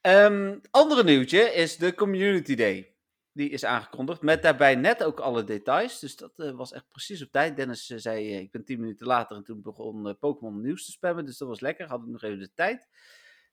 Ehm, 0.01 0.59
andere 0.71 1.05
nieuwtje 1.05 1.39
is 1.39 1.77
de 1.77 1.95
Community 1.95 2.55
Day. 2.55 2.95
Die 3.33 3.51
is 3.51 3.65
aangekondigd 3.65 4.23
met 4.23 4.43
daarbij 4.43 4.75
net 4.75 5.05
ook 5.05 5.21
alle 5.21 5.45
details. 5.45 5.99
Dus 5.99 6.17
dat 6.17 6.33
eh, 6.37 6.51
was 6.51 6.73
echt 6.73 6.89
precies 6.89 7.23
op 7.23 7.31
tijd. 7.31 7.57
Dennis 7.57 7.91
eh, 7.91 7.99
zei, 7.99 8.37
ik 8.37 8.51
ben 8.51 8.65
tien 8.65 8.81
minuten 8.81 9.07
later 9.07 9.37
en 9.37 9.45
toen 9.45 9.63
begon 9.63 10.17
Pokémon 10.19 10.61
nieuws 10.61 10.85
te 10.85 10.91
spammen. 10.91 11.25
Dus 11.25 11.39
dat 11.39 11.49
was 11.49 11.61
lekker. 11.61 11.89
Had 11.89 12.01
ik 12.01 12.07
nog 12.07 12.23
even 12.23 12.39
de 12.39 12.53
tijd. 12.55 12.89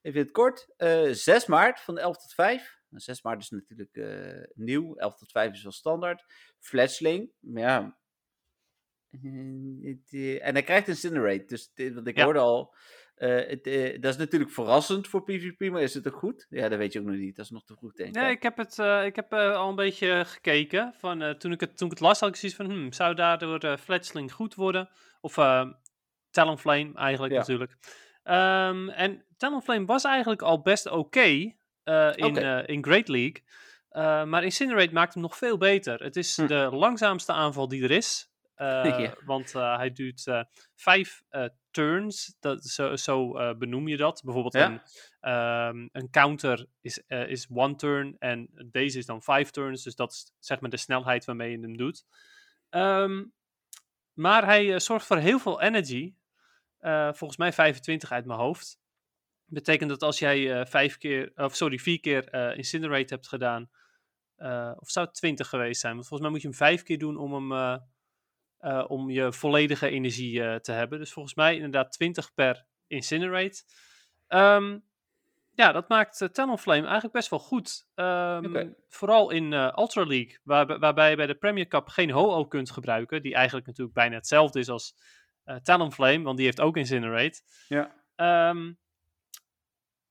Even 0.02 0.20
in 0.20 0.26
het 0.26 0.34
kort. 0.34 0.74
Eh 0.78 1.10
6 1.12 1.46
maart 1.46 1.80
van 1.80 1.98
11 1.98 2.18
tot 2.18 2.34
5. 2.34 2.82
Nou, 2.90 3.04
6 3.04 3.22
maart 3.22 3.42
is 3.42 3.50
natuurlijk 3.50 4.00
nieuw. 4.54 4.96
11 4.96 5.18
tot 5.18 5.32
5 5.32 5.54
is 5.54 5.64
wel 5.64 5.72
standaard. 5.72 6.26
Fletchling. 6.60 7.32
Ja. 7.40 7.98
Eh, 9.22 9.96
eh, 10.12 10.48
en 10.48 10.54
hij 10.54 10.64
krijgt 10.64 10.88
Incinerate. 10.88 11.46
Dus 11.46 11.72
want 11.94 12.08
ik 12.08 12.18
Ja. 12.18 12.24
hoorde 12.24 12.40
al. 12.40 12.76
eh, 13.16 13.30
het, 13.36 13.64
dat 14.02 14.12
is 14.14 14.18
natuurlijk 14.18 14.52
verrassend 14.52 15.08
voor 15.08 15.24
PvP, 15.24 15.60
maar 15.72 15.82
is 15.82 15.94
het 15.94 16.08
ook 16.08 16.16
goed? 16.16 16.46
Ja, 16.50 16.70
dat 16.70 16.78
weet 16.78 16.94
je 16.94 17.00
ook 17.00 17.06
nog 17.06 17.16
niet. 17.16 17.36
Dat 17.36 17.46
is 17.46 17.52
nog 17.52 17.64
te 17.66 17.76
vroeg, 17.76 17.94
denk 17.94 18.10
ik. 18.10 18.16
Nee, 18.22 18.32
ik 18.32 18.44
heb, 18.44 18.58
het, 18.58 18.78
ik 19.06 19.16
heb 19.16 19.34
al 19.34 19.70
een 19.70 19.76
beetje 19.76 20.24
gekeken. 20.26 20.94
Van, 20.98 21.38
toen, 21.38 21.52
ik 21.52 21.60
het, 21.60 21.78
toen 21.78 21.88
ik 21.88 21.94
het 21.94 22.02
las, 22.04 22.20
had 22.20 22.30
ik 22.30 22.36
zoiets 22.36 22.58
van, 22.58 22.66
hmm, 22.72 22.94
zou 22.94 23.16
daardoor 23.16 23.60
de 23.60 23.78
Fletchling 23.78 24.32
goed 24.32 24.56
worden? 24.56 24.90
Of 25.22 25.34
Talonflame 26.32 26.92
eigenlijk 26.94 27.34
Ja. 27.34 27.40
natuurlijk. 27.40 27.76
Ehm, 28.24 28.90
en 28.90 29.26
Talonflame 29.38 29.86
was 29.86 30.04
eigenlijk 30.04 30.42
al 30.42 30.62
best 30.62 30.90
oké 30.90 31.54
in, 32.16 32.38
in 32.68 32.84
Great 32.84 33.08
League. 33.08 33.44
Maar 34.26 34.44
Incinerate 34.44 34.94
maakt 34.94 35.14
hem 35.14 35.24
nog 35.24 35.38
veel 35.38 35.58
beter. 35.58 36.04
Het 36.04 36.16
is 36.16 36.38
Hm. 36.38 36.48
de 36.48 36.70
langzaamste 36.72 37.32
aanval 37.34 37.68
die 37.68 37.84
er 37.84 37.92
is. 37.92 38.32
Eh, 38.64 39.00
Ja. 39.00 39.16
Want 39.26 39.56
eh, 39.56 39.78
hij 39.78 39.92
duurt 39.92 40.28
eh, 40.28 40.44
vijf 40.76 41.24
turns. 41.72 42.36
Dat, 42.40 42.64
zo 42.64 42.96
zo 42.96 43.32
benoem 43.58 43.88
je 43.88 43.98
dat. 43.98 44.22
Bijvoorbeeld 44.24 44.54
Ja. 44.54 44.66
een, 44.72 44.82
ehm, 45.20 45.88
een 45.92 46.10
counter 46.10 46.66
is, 46.82 46.98
is 47.08 47.48
one 47.54 47.76
turn 47.76 48.16
en 48.20 48.50
deze 48.72 48.98
is 48.98 49.06
dan 49.06 49.22
vijf 49.22 49.50
turns. 49.50 49.84
Dus 49.84 49.96
dat 49.96 50.12
is 50.12 50.34
zeg 50.40 50.60
maar 50.60 50.70
de 50.70 50.78
snelheid 50.78 51.26
waarmee 51.26 51.52
je 51.52 51.60
hem 51.60 51.78
doet. 51.78 52.06
Ehm, 52.70 53.24
maar 54.14 54.46
hij 54.46 54.80
zorgt 54.80 55.06
voor 55.06 55.18
heel 55.18 55.40
veel 55.40 55.62
energy. 55.62 56.14
Volgens 57.12 57.38
mij 57.38 57.54
25 57.54 58.12
uit 58.12 58.26
mijn 58.26 58.40
hoofd. 58.40 58.80
Betekent 59.46 59.90
dat 59.90 60.04
als 60.04 60.20
jij 60.20 60.60
eh, 60.60 60.66
vijf 60.66 60.98
keer, 60.98 61.32
of 61.36 61.56
sorry, 61.56 61.78
vier 61.78 62.00
keer 62.00 62.34
Incinerate 62.58 63.14
hebt 63.14 63.28
gedaan, 63.28 63.70
of 64.80 64.90
zou 64.90 65.06
het 65.06 65.16
20 65.16 65.48
geweest 65.48 65.82
zijn? 65.82 65.94
Want 65.94 66.08
volgens 66.08 66.22
mij 66.22 66.32
moet 66.32 66.42
je 66.42 66.48
hem 66.48 66.68
vijf 66.68 66.84
keer 66.84 66.98
doen 66.98 67.18
om, 67.18 67.34
hem, 67.34 67.82
eh, 68.64 68.80
eh, 68.80 68.86
om 68.88 69.10
je 69.10 69.34
volledige 69.34 69.90
energie 69.90 70.44
eh, 70.44 70.56
te 70.56 70.72
hebben. 70.72 71.00
Dus 71.00 71.14
volgens 71.14 71.36
mij 71.36 71.56
inderdaad 71.56 71.92
20 71.92 72.34
per 72.34 72.66
Incinerate. 72.88 73.64
Ehm, 74.28 74.78
ja, 75.56 75.72
dat 75.72 75.90
maakt 75.90 76.22
uh, 76.22 76.30
Talonflame 76.30 76.84
eigenlijk 76.84 77.14
best 77.14 77.30
wel 77.30 77.40
goed. 77.40 77.88
Ehm. 77.96 78.72
Vooral 78.88 79.30
in 79.30 79.54
eh, 79.54 79.74
Ultra 79.78 80.06
League, 80.06 80.40
waar, 80.44 80.80
waarbij 80.80 81.10
je 81.10 81.16
bij 81.16 81.28
de 81.28 81.36
Premier 81.36 81.68
Cup 81.68 81.88
geen 81.88 82.12
Ho-Oh 82.12 82.50
kunt 82.50 82.72
gebruiken. 82.72 83.22
Die 83.22 83.34
eigenlijk 83.34 83.68
natuurlijk 83.68 83.96
bijna 83.96 84.16
hetzelfde 84.16 84.60
is 84.60 84.70
als 84.70 84.96
eh 85.44 85.56
Talonflame, 85.56 86.24
want 86.24 86.38
die 86.38 86.46
heeft 86.46 86.62
ook 86.62 86.78
Incinerate. 86.78 87.42
Ja. 87.68 88.04
Ehm, 88.16 88.74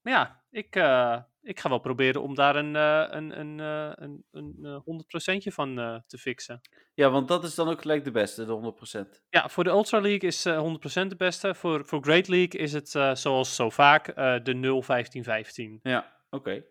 maar 0.01 0.13
ja, 0.13 0.43
ik, 0.49 0.75
eh, 0.75 1.21
ik 1.43 1.59
ga 1.59 1.69
wel 1.69 1.79
proberen 1.79 2.21
om 2.21 2.35
daar 2.35 2.55
een, 2.55 2.75
eh, 2.75 3.05
een, 3.09 3.39
een, 3.39 3.59
eh, 3.59 3.91
een, 3.95 4.23
een, 4.31 4.57
eh, 4.61 4.79
100% 4.83 5.53
van 5.53 6.03
te 6.07 6.17
fixen. 6.17 6.61
ja, 6.93 7.09
want 7.09 7.27
dat 7.27 7.43
is 7.43 7.55
dan 7.55 7.69
ook 7.69 7.81
gelijk 7.81 8.03
de 8.03 8.11
beste, 8.11 8.45
de 8.45 8.51
100%. 8.51 9.21
Ja, 9.29 9.49
voor 9.49 9.63
de 9.63 9.69
Ultra 9.69 9.99
League 9.99 10.29
is 10.29 10.45
eh 10.45 10.59
100% 10.59 11.09
de 11.09 11.15
beste. 11.15 11.55
Voor, 11.55 11.85
voor 11.85 12.03
Great 12.03 12.27
League 12.27 12.61
is 12.61 12.73
het, 12.73 12.89
zoals 13.13 13.55
zo 13.55 13.69
vaak, 13.69 14.15
de 14.45 14.53
0-15-15. 14.53 15.79
Ja, 15.81 16.13
oké. 16.29 16.63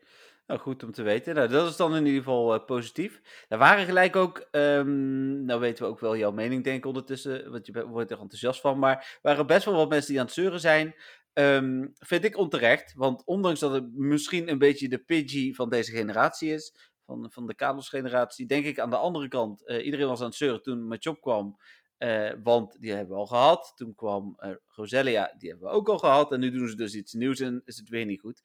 Nou, 0.46 0.60
goed 0.60 0.82
om 0.82 0.92
te 0.92 1.02
weten. 1.02 1.34
Nou, 1.34 1.48
dat 1.48 1.68
is 1.68 1.76
dan 1.76 1.96
in 1.96 2.06
ieder 2.06 2.22
geval 2.22 2.60
positief. 2.60 3.20
Er 3.48 3.58
waren 3.58 3.84
gelijk 3.84 4.16
ook, 4.16 4.48
ehm, 4.50 5.44
nou 5.44 5.60
weten 5.60 5.84
we 5.84 5.90
ook 5.90 6.00
wel 6.00 6.16
jouw 6.16 6.32
mening 6.32 6.64
denk 6.64 6.76
ik 6.76 6.86
ondertussen, 6.86 7.50
want 7.50 7.66
je 7.66 7.86
wordt 7.86 8.10
er 8.10 8.18
enthousiast 8.18 8.60
van, 8.60 8.78
maar 8.78 8.96
er 8.96 9.18
waren 9.22 9.46
best 9.46 9.64
wel 9.64 9.74
wat 9.74 9.88
mensen 9.88 10.10
die 10.10 10.20
aan 10.20 10.26
het 10.26 10.34
zeuren 10.34 10.60
zijn. 10.60 10.94
Ehm, 11.32 11.86
vind 11.94 12.24
ik 12.24 12.36
onterecht, 12.36 12.94
want 12.94 13.24
ondanks 13.24 13.60
dat 13.60 13.72
het 13.72 13.94
misschien 13.94 14.48
een 14.48 14.58
beetje 14.58 14.88
de 14.88 14.98
Pidgey 14.98 15.52
van 15.54 15.70
deze 15.70 15.92
generatie 15.92 16.52
is, 16.52 16.90
van, 17.04 17.30
van 17.30 17.46
de 17.46 17.54
Kalos-generatie, 17.54 18.46
denk 18.46 18.64
ik 18.64 18.78
aan 18.78 18.90
de 18.90 18.96
andere 18.96 19.28
kant, 19.28 19.66
eh, 19.66 19.84
iedereen 19.84 20.06
was 20.06 20.20
aan 20.20 20.26
het 20.26 20.34
zeuren 20.34 20.62
toen 20.62 20.86
Machop 20.86 21.20
kwam, 21.20 21.56
eh, 22.02 22.30
want 22.42 22.76
die 22.80 22.92
hebben 22.92 23.14
we 23.14 23.20
al 23.20 23.26
gehad. 23.26 23.72
Toen 23.76 23.94
kwam 23.94 24.34
eh, 24.38 24.50
Roselia, 24.66 25.34
die 25.38 25.48
hebben 25.50 25.68
we 25.68 25.74
ook 25.74 25.88
al 25.88 25.98
gehad. 25.98 26.32
En 26.32 26.40
nu 26.40 26.50
doen 26.50 26.68
ze 26.68 26.76
dus 26.76 26.94
iets 26.94 27.12
nieuws 27.12 27.40
en 27.40 27.62
is 27.64 27.76
het 27.76 27.88
weer 27.88 28.04
niet 28.04 28.20
goed. 28.20 28.42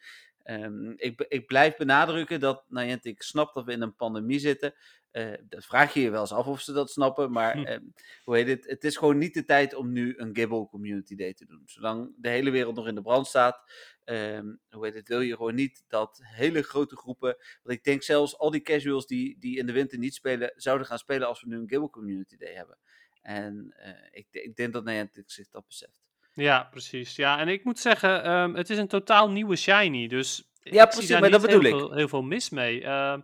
Ehm, 0.48 0.92
ik, 0.96 1.26
ik 1.28 1.48
blijf 1.48 1.76
benadrukken 1.76 2.40
dat, 2.40 2.64
nou 2.68 2.98
ik 3.02 3.22
snap 3.22 3.54
dat 3.54 3.66
we 3.66 3.72
in 3.72 3.82
een 3.82 3.96
pandemie 3.96 4.40
zitten. 4.40 4.74
Eh, 5.12 5.34
dat 5.44 5.66
vraag 5.66 5.94
je 5.94 6.02
je 6.02 6.10
wel 6.10 6.22
eens 6.22 6.32
af 6.32 6.46
of 6.46 6.62
ze 6.62 6.74
dat 6.74 6.92
snappen. 6.92 7.32
Maar 7.32 7.58
Hm. 7.58 7.64
ehm, 7.66 7.84
hoe 8.24 8.36
heet 8.36 8.48
het? 8.48 8.66
Het 8.66 8.84
is 8.84 8.98
gewoon 8.98 9.18
niet 9.18 9.34
de 9.34 9.44
tijd 9.44 9.74
om 9.74 9.92
nu 9.92 10.14
een 10.18 10.36
Gibble 10.36 10.68
Community 10.68 11.16
Day 11.16 11.34
te 11.34 11.46
doen. 11.46 11.62
Zolang 11.66 12.14
de 12.18 12.30
hele 12.30 12.50
wereld 12.50 12.76
nog 12.76 12.88
in 12.88 12.96
de 12.96 13.02
brand 13.02 13.28
staat, 13.28 13.72
ehm, 14.04 14.56
hoe 14.70 14.86
heet 14.86 14.94
het, 14.94 15.08
wil 15.08 15.22
je 15.22 15.36
gewoon 15.36 15.56
niet 15.56 15.84
dat 15.88 16.20
hele 16.24 16.62
grote 16.62 16.96
groepen. 16.96 17.38
Want 17.64 17.78
ik 17.78 17.84
denk 17.84 18.04
zelfs 18.04 18.38
al 18.38 18.52
die 18.52 18.62
casuals 18.62 19.08
die, 19.08 19.40
die 19.40 19.58
in 19.58 19.66
de 19.66 19.74
winter 19.74 19.98
niet 19.98 20.14
spelen, 20.14 20.54
zouden 20.56 20.88
gaan 20.88 20.98
spelen 21.00 21.28
als 21.28 21.42
we 21.42 21.48
nu 21.48 21.56
een 21.56 21.70
Gibble 21.70 21.90
Community 21.90 22.38
Day 22.38 22.54
hebben. 22.54 22.78
En 23.22 23.74
eh, 23.78 24.08
ik, 24.12 24.28
ik 24.32 24.56
denk 24.56 24.74
dat 24.74 24.84
Niantic 24.84 25.32
zich 25.32 25.50
dat 25.50 25.68
beseft. 25.68 26.07
Ja, 26.44 26.68
precies. 26.72 27.16
Ja, 27.16 27.40
en 27.40 27.48
ik 27.48 27.64
moet 27.64 27.80
zeggen, 27.80 28.24
ehm, 28.24 28.54
het 28.54 28.70
is 28.70 28.78
een 28.78 28.88
totaal 28.88 29.32
nieuwe 29.32 29.56
shiny. 29.56 30.08
Dus 30.08 30.52
Ja, 30.64 30.70
ik 30.70 30.74
zie 30.74 30.88
precies, 30.88 31.08
daar 31.08 31.20
maar 31.22 31.30
dat 31.30 31.42
niet 31.42 31.50
heel 31.50 31.62
ik. 31.62 31.70
Veel, 31.70 31.94
heel 31.94 32.08
veel 32.08 32.22
mis 32.22 32.50
mee. 32.50 32.84
Ehm, 32.84 33.22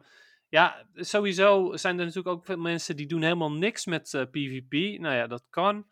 ja, 0.49 0.85
sowieso 0.95 1.75
zijn 1.75 1.99
er 1.99 2.05
natuurlijk 2.05 2.35
ook 2.35 2.45
veel 2.45 2.57
mensen 2.57 2.95
die 2.95 3.07
doen 3.07 3.21
helemaal 3.21 3.51
niks 3.51 3.85
met 3.85 4.13
eh, 4.13 4.21
PvP. 4.21 4.99
Nou 4.99 5.15
ja, 5.15 5.27
dat 5.27 5.43
kan. 5.49 5.87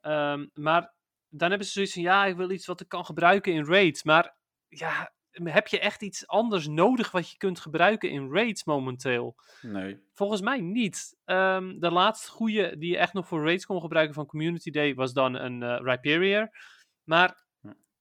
Ehm, 0.00 0.46
maar 0.54 0.94
dan 1.28 1.48
hebben 1.48 1.66
ze 1.66 1.72
zoiets 1.72 1.92
van, 1.92 2.02
ja, 2.02 2.24
ik 2.26 2.36
wil 2.36 2.50
iets 2.50 2.66
wat 2.66 2.80
ik 2.80 2.88
kan 2.88 3.04
gebruiken 3.04 3.52
in 3.52 3.64
raids. 3.64 4.02
Maar 4.02 4.34
ja, 4.68 5.12
heb 5.44 5.66
je 5.66 5.78
echt 5.78 6.02
iets 6.02 6.26
anders 6.26 6.66
nodig 6.66 7.10
wat 7.10 7.30
je 7.30 7.36
kunt 7.36 7.60
gebruiken 7.60 8.10
in 8.10 8.32
raids 8.32 8.64
momenteel? 8.64 9.36
Nee. 9.62 10.00
Volgens 10.12 10.40
mij 10.40 10.60
niet. 10.60 11.16
Ehm, 11.24 11.78
de 11.78 11.90
laatste 11.90 12.30
goede 12.30 12.78
die 12.78 12.90
je 12.90 12.98
echt 12.98 13.12
nog 13.12 13.26
voor 13.26 13.44
raids 13.44 13.66
kon 13.66 13.80
gebruiken 13.80 14.14
van 14.14 14.26
Community 14.26 14.70
Day 14.70 14.94
was 14.94 15.12
dan 15.12 15.34
een 15.34 15.78
Rhyperior. 15.82 16.50
Maar 17.04 17.44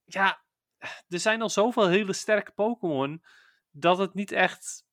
ja, 0.06 0.43
er 1.08 1.19
zijn 1.19 1.41
al 1.41 1.50
zoveel 1.50 1.88
hele 1.88 2.13
sterke 2.13 2.52
Pokémon 2.52 3.24
dat 3.71 3.98
het 3.98 4.13
niet 4.13 4.32
echt, 4.32 4.86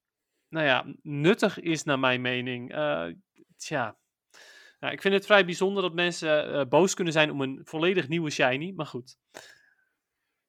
nou 0.49 0.67
ja, 0.67 0.85
nuttig 1.03 1.61
is 1.61 1.83
naar 1.83 1.99
mijn 1.99 2.21
mening. 2.21 2.73
Eh, 2.73 3.07
tja. 3.57 3.97
Nou, 4.81 4.95
ik 4.95 5.01
vind 5.01 5.15
het 5.15 5.27
vrij 5.27 5.45
bijzonder 5.45 5.83
dat 5.83 5.95
mensen 5.95 6.53
eh, 6.53 6.67
boos 6.69 6.95
kunnen 6.95 7.13
zijn 7.13 7.31
om 7.31 7.41
een 7.41 7.61
volledig 7.65 8.09
nieuwe 8.09 8.31
shiny, 8.31 8.73
maar 8.77 8.87
goed. 8.87 9.19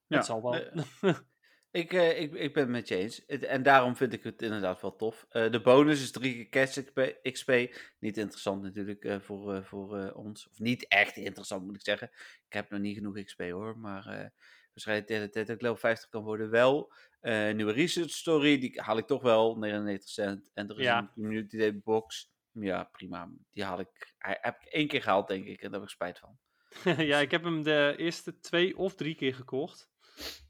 Ja, 0.07 0.17
Het 0.17 0.25
zal 0.25 0.41
wel. 0.41 0.61
Ik, 1.73 1.93
eh, 1.93 2.21
ik, 2.21 2.33
ik 2.33 2.53
ben 2.53 2.63
het 2.63 2.71
met 2.71 2.87
je 2.87 2.95
eens. 2.95 3.25
En 3.25 3.63
daarom 3.63 3.95
vind 3.95 4.13
ik 4.13 4.23
het 4.23 4.41
inderdaad 4.41 4.81
wel 4.81 4.95
tof. 4.95 5.25
Eh, 5.29 5.51
de 5.51 5.61
bonus 5.61 6.01
is 6.01 6.11
drie 6.11 6.33
keer 6.33 6.49
cash 6.49 6.79
XP. 6.83 7.19
XP. 7.21 7.49
Niet 7.99 8.17
interessant 8.17 8.61
natuurlijk 8.61 9.03
eh, 9.05 9.19
voor, 9.19 9.63
voor 9.63 10.11
ons. 10.11 10.47
Of 10.49 10.59
niet 10.59 10.87
echt 10.87 11.17
interessant 11.17 11.65
moet 11.65 11.75
ik 11.75 11.81
zeggen. 11.81 12.09
Ik 12.47 12.53
heb 12.53 12.69
nog 12.69 12.79
niet 12.79 12.95
genoeg 12.97 13.23
XP 13.23 13.41
hoor. 13.41 13.77
Maar 13.77 14.31
waarschijnlijk 14.73 15.07
tegen 15.07 15.23
de 15.23 15.29
tijd 15.29 15.47
dat 15.47 15.55
ik 15.55 15.61
level 15.61 15.77
50 15.77 16.09
kan 16.09 16.23
worden 16.23 16.49
wel. 16.49 16.93
Nieuwe 17.53 17.71
research 17.71 18.09
story. 18.09 18.59
Die 18.59 18.81
haal 18.81 18.97
ik 18.97 19.07
toch 19.07 19.21
wel. 19.21 19.57
99 19.57 20.09
cent. 20.09 20.51
En 20.53 20.69
er 20.69 20.79
is 20.79 20.85
Ja. 20.85 20.97
een 20.97 21.11
community 21.13 21.57
day 21.57 21.79
box. 21.79 22.31
Ja, 22.51 22.83
prima. 22.83 23.29
Die 23.51 23.63
haal 23.63 23.79
ik. 23.79 24.13
Heb 24.17 24.61
ik 24.61 24.67
één 24.67 24.87
keer 24.87 25.01
gehaald 25.01 25.27
denk 25.27 25.45
ik. 25.45 25.61
En 25.61 25.71
daar 25.71 25.79
heb 25.79 25.89
ik 25.89 25.95
spijt 25.95 26.19
van. 26.19 26.37
ja, 27.05 27.19
ik 27.19 27.31
heb 27.31 27.43
hem 27.43 27.63
de 27.63 27.93
eerste 27.97 28.39
twee 28.39 28.77
of 28.77 28.95
drie 28.95 29.15
keer 29.15 29.35
gekocht. 29.35 29.89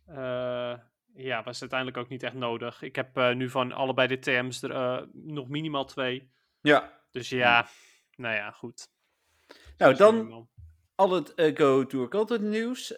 Eh, 0.05 0.77
ja, 1.15 1.43
was 1.43 1.61
uiteindelijk 1.61 1.99
ook 1.99 2.09
niet 2.09 2.23
echt 2.23 2.33
nodig. 2.33 2.81
Ik 2.81 2.95
heb 2.95 3.17
eh, 3.17 3.33
nu 3.33 3.49
van 3.49 3.71
allebei 3.71 4.07
de 4.07 4.19
TM's 4.19 4.61
er 4.61 4.71
eh, 4.71 5.01
nog 5.13 5.49
minimaal 5.49 5.85
twee. 5.85 6.31
Ja. 6.61 7.01
Dus 7.11 7.29
ja, 7.29 7.67
nou 8.15 8.35
ja, 8.35 8.51
goed. 8.51 8.87
Nou, 9.77 9.95
dan 9.95 10.47
al 10.95 11.11
het 11.11 11.33
eh, 11.33 11.55
Go 11.55 11.85
Tour 11.85 12.07
Content 12.07 12.41
nieuws. 12.41 12.89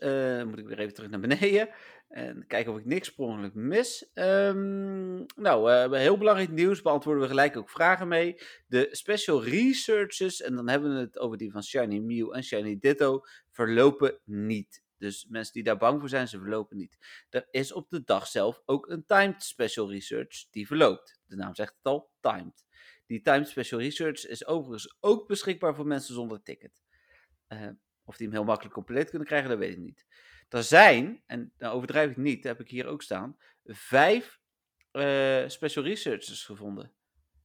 Moet 0.45 0.59
ik 0.59 0.67
weer 0.67 0.79
even 0.79 0.93
terug 0.93 1.09
naar 1.09 1.19
beneden. 1.19 1.69
En 2.15 2.47
kijken 2.47 2.73
of 2.73 2.79
ik 2.79 2.85
niks 2.85 3.07
sprongelijk 3.07 3.53
mis. 3.53 4.11
Ehm, 4.13 5.15
nou, 5.35 5.71
eh, 5.71 5.91
heel 5.91 6.17
belangrijk 6.17 6.51
nieuws. 6.51 6.81
Beantwoorden 6.81 7.23
we 7.23 7.29
gelijk 7.29 7.57
ook 7.57 7.69
vragen 7.69 8.07
mee. 8.07 8.41
De 8.67 8.87
special 8.91 9.43
researches, 9.43 10.41
en 10.41 10.55
dan 10.55 10.69
hebben 10.69 10.93
we 10.93 10.99
het 10.99 11.19
over 11.19 11.37
die 11.37 11.51
van 11.51 11.63
Shiny 11.63 11.99
Mew 11.99 12.35
en 12.35 12.43
Shiny 12.43 12.77
Ditto, 12.79 13.21
verlopen 13.51 14.19
niet. 14.23 14.83
Dus 14.97 15.25
mensen 15.29 15.53
die 15.53 15.63
daar 15.63 15.77
bang 15.77 15.99
voor 15.99 16.09
zijn, 16.09 16.27
ze 16.27 16.39
verlopen 16.39 16.77
niet. 16.77 17.25
Er 17.29 17.47
is 17.51 17.71
op 17.71 17.89
de 17.89 18.03
dag 18.03 18.27
zelf 18.27 18.61
ook 18.65 18.89
een 18.89 19.05
timed 19.05 19.43
special 19.43 19.91
research 19.91 20.49
die 20.49 20.67
verloopt. 20.67 21.19
De 21.25 21.35
naam 21.35 21.55
zegt 21.55 21.75
het 21.77 21.85
al, 21.85 22.11
timed. 22.19 22.65
Die 23.05 23.21
timed 23.21 23.47
special 23.47 23.79
research 23.79 24.27
is 24.27 24.45
overigens 24.45 24.97
ook 24.99 25.27
beschikbaar 25.27 25.75
voor 25.75 25.87
mensen 25.87 26.13
zonder 26.13 26.41
ticket. 26.43 26.83
Eh, 27.47 27.67
of 28.03 28.17
die 28.17 28.27
hem 28.27 28.35
heel 28.35 28.45
makkelijk 28.45 28.73
compleet 28.73 29.09
kunnen 29.09 29.27
krijgen, 29.27 29.49
dat 29.49 29.57
weet 29.57 29.71
ik 29.71 29.77
niet. 29.77 30.05
Er 30.49 30.63
zijn, 30.63 31.23
en 31.25 31.53
nou 31.57 31.75
overdrijf 31.75 32.09
ik 32.11 32.17
niet, 32.17 32.43
heb 32.43 32.59
ik 32.59 32.69
hier 32.69 32.85
ook 32.87 33.01
staan, 33.01 33.37
vijf 33.65 34.39
eh, 34.91 35.43
special 35.47 35.83
researchers 35.83 36.45
gevonden. 36.45 36.91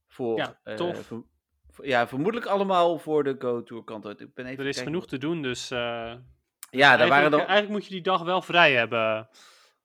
Voor, 0.07 0.37
Ja, 0.37 0.59
eh, 0.63 0.75
tof. 0.75 1.05
voor- 1.07 1.27
ja, 1.87 2.07
vermoedelijk 2.07 2.49
allemaal 2.49 2.99
voor 2.99 3.23
de 3.23 3.35
Go 3.39 3.63
Tour 3.63 3.83
kant 3.83 4.05
uit. 4.05 4.19
Ik 4.19 4.33
ben 4.33 4.45
even 4.45 4.59
Er 4.63 4.69
is 4.69 4.75
kijken. 4.75 4.91
genoeg 4.93 5.07
te 5.09 5.17
doen, 5.17 5.41
dus 5.41 5.71
Ja, 6.71 6.79
daar 6.79 6.89
eigenlijk, 6.89 7.09
waren 7.09 7.31
dan, 7.31 7.39
eigenlijk 7.39 7.69
moet 7.69 7.83
je 7.85 7.89
die 7.93 8.01
dag 8.03 8.23
wel 8.23 8.41
vrij 8.41 8.73
hebben. 8.73 9.29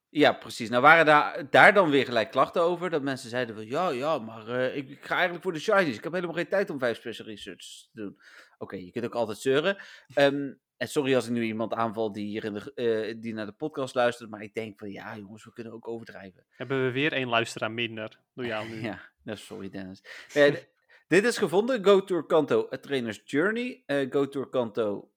ja, 0.09 0.33
precies. 0.33 0.69
Nou 0.69 0.83
waren 0.83 1.07
daar, 1.07 1.51
daar 1.51 1.75
dan 1.75 1.91
weer 1.91 2.05
gelijk 2.05 2.31
klachten 2.31 2.63
over. 2.63 2.91
Dat 2.91 3.03
mensen 3.03 3.31
zeiden 3.31 3.55
van, 3.55 3.67
ja, 3.67 3.89
ja, 3.89 4.19
maar 4.19 4.49
eh, 4.49 4.77
ik, 4.77 4.89
ik 4.89 5.05
ga 5.05 5.15
eigenlijk 5.15 5.43
voor 5.43 5.53
de 5.53 5.59
shinies. 5.61 5.97
Ik 5.97 6.05
heb 6.05 6.13
helemaal 6.13 6.35
geen 6.35 6.49
tijd 6.49 6.71
om 6.71 6.79
vijf 6.79 6.97
special 6.97 7.27
research 7.27 7.61
te 7.65 7.89
doen. 7.93 8.19
Oké, 8.59 8.77
je 8.77 8.91
kunt 8.91 9.05
ook 9.05 9.15
altijd 9.15 9.39
zeuren. 9.39 9.77
Ehm, 10.15 10.53
en 10.77 10.89
sorry 10.89 11.15
als 11.15 11.25
ik 11.27 11.31
nu 11.33 11.43
iemand 11.43 11.73
aanval 11.75 12.13
die, 12.13 12.27
hier 12.27 12.45
in 12.45 12.53
de, 12.55 12.73
eh, 12.75 13.15
die 13.21 13.35
naar 13.35 13.47
de 13.47 13.53
podcast 13.53 13.95
luistert. 13.95 14.31
Maar 14.31 14.43
ik 14.43 14.55
denk 14.55 14.79
van, 14.79 14.91
ja 14.91 15.17
jongens, 15.17 15.45
we 15.45 15.53
kunnen 15.53 15.73
ook 15.73 15.89
overdrijven. 15.89 16.47
Hebben 16.51 16.85
we 16.85 16.91
weer 16.91 17.13
één 17.13 17.29
luisteraar 17.29 17.71
minder 17.71 18.21
door 18.35 18.47
jou 18.47 18.69
nu. 18.69 18.81
Ja, 18.91 19.01
nou, 19.23 19.39
sorry 19.39 19.69
Dennis. 19.71 20.01
D- 20.29 20.67
dit 21.09 21.25
is 21.25 21.39
gevonden, 21.39 21.85
Go 21.85 22.05
Tour 22.05 22.27
Kanto, 22.27 22.69
a 22.73 22.79
Trainer's 22.79 23.21
Journey. 23.25 23.83
eh 23.87 24.07
Go 24.11 24.29
Tour 24.29 24.49
Kanto, 24.49 25.11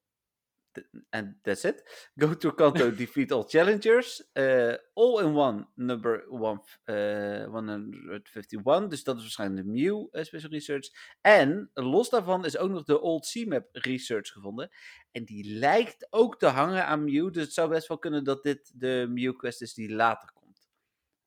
en 1.10 1.40
that's 1.42 1.64
it. 1.64 2.10
Go 2.16 2.38
Tour 2.38 2.56
Kanto, 2.56 2.92
defeat 2.96 3.32
all 3.32 3.44
challengers. 3.48 4.30
eh, 4.34 4.74
all 4.94 5.24
in 5.24 5.36
one, 5.36 5.68
number 5.76 6.26
one, 6.30 6.62
eh, 6.84 7.46
151. 7.46 8.88
Dus 8.88 9.04
dat 9.04 9.16
is 9.16 9.22
waarschijnlijk 9.22 9.66
de 9.66 9.72
Mew 9.72 10.08
eh, 10.12 10.24
Special 10.24 10.52
Research. 10.52 10.88
En 11.22 11.70
los 11.74 12.10
daarvan 12.10 12.46
is 12.46 12.58
ook 12.58 12.70
nog 12.70 12.84
de 12.84 13.02
Old 13.02 13.32
C-Map 13.34 13.68
Research 13.72 14.28
gevonden. 14.28 14.70
En 15.12 15.24
die 15.26 15.58
lijkt 15.58 16.08
ook 16.10 16.40
te 16.40 16.46
hangen 16.48 16.86
aan 16.86 17.04
Mew. 17.04 17.34
Dus 17.34 17.44
het 17.44 17.54
zou 17.54 17.70
best 17.70 17.88
wel 17.88 17.98
kunnen 18.00 18.24
dat 18.24 18.44
dit 18.44 18.72
de 18.80 19.06
Mew 19.10 19.36
Quest 19.38 19.62
is 19.62 19.74
die 19.74 19.94
later 19.96 20.32
komt. 20.34 20.38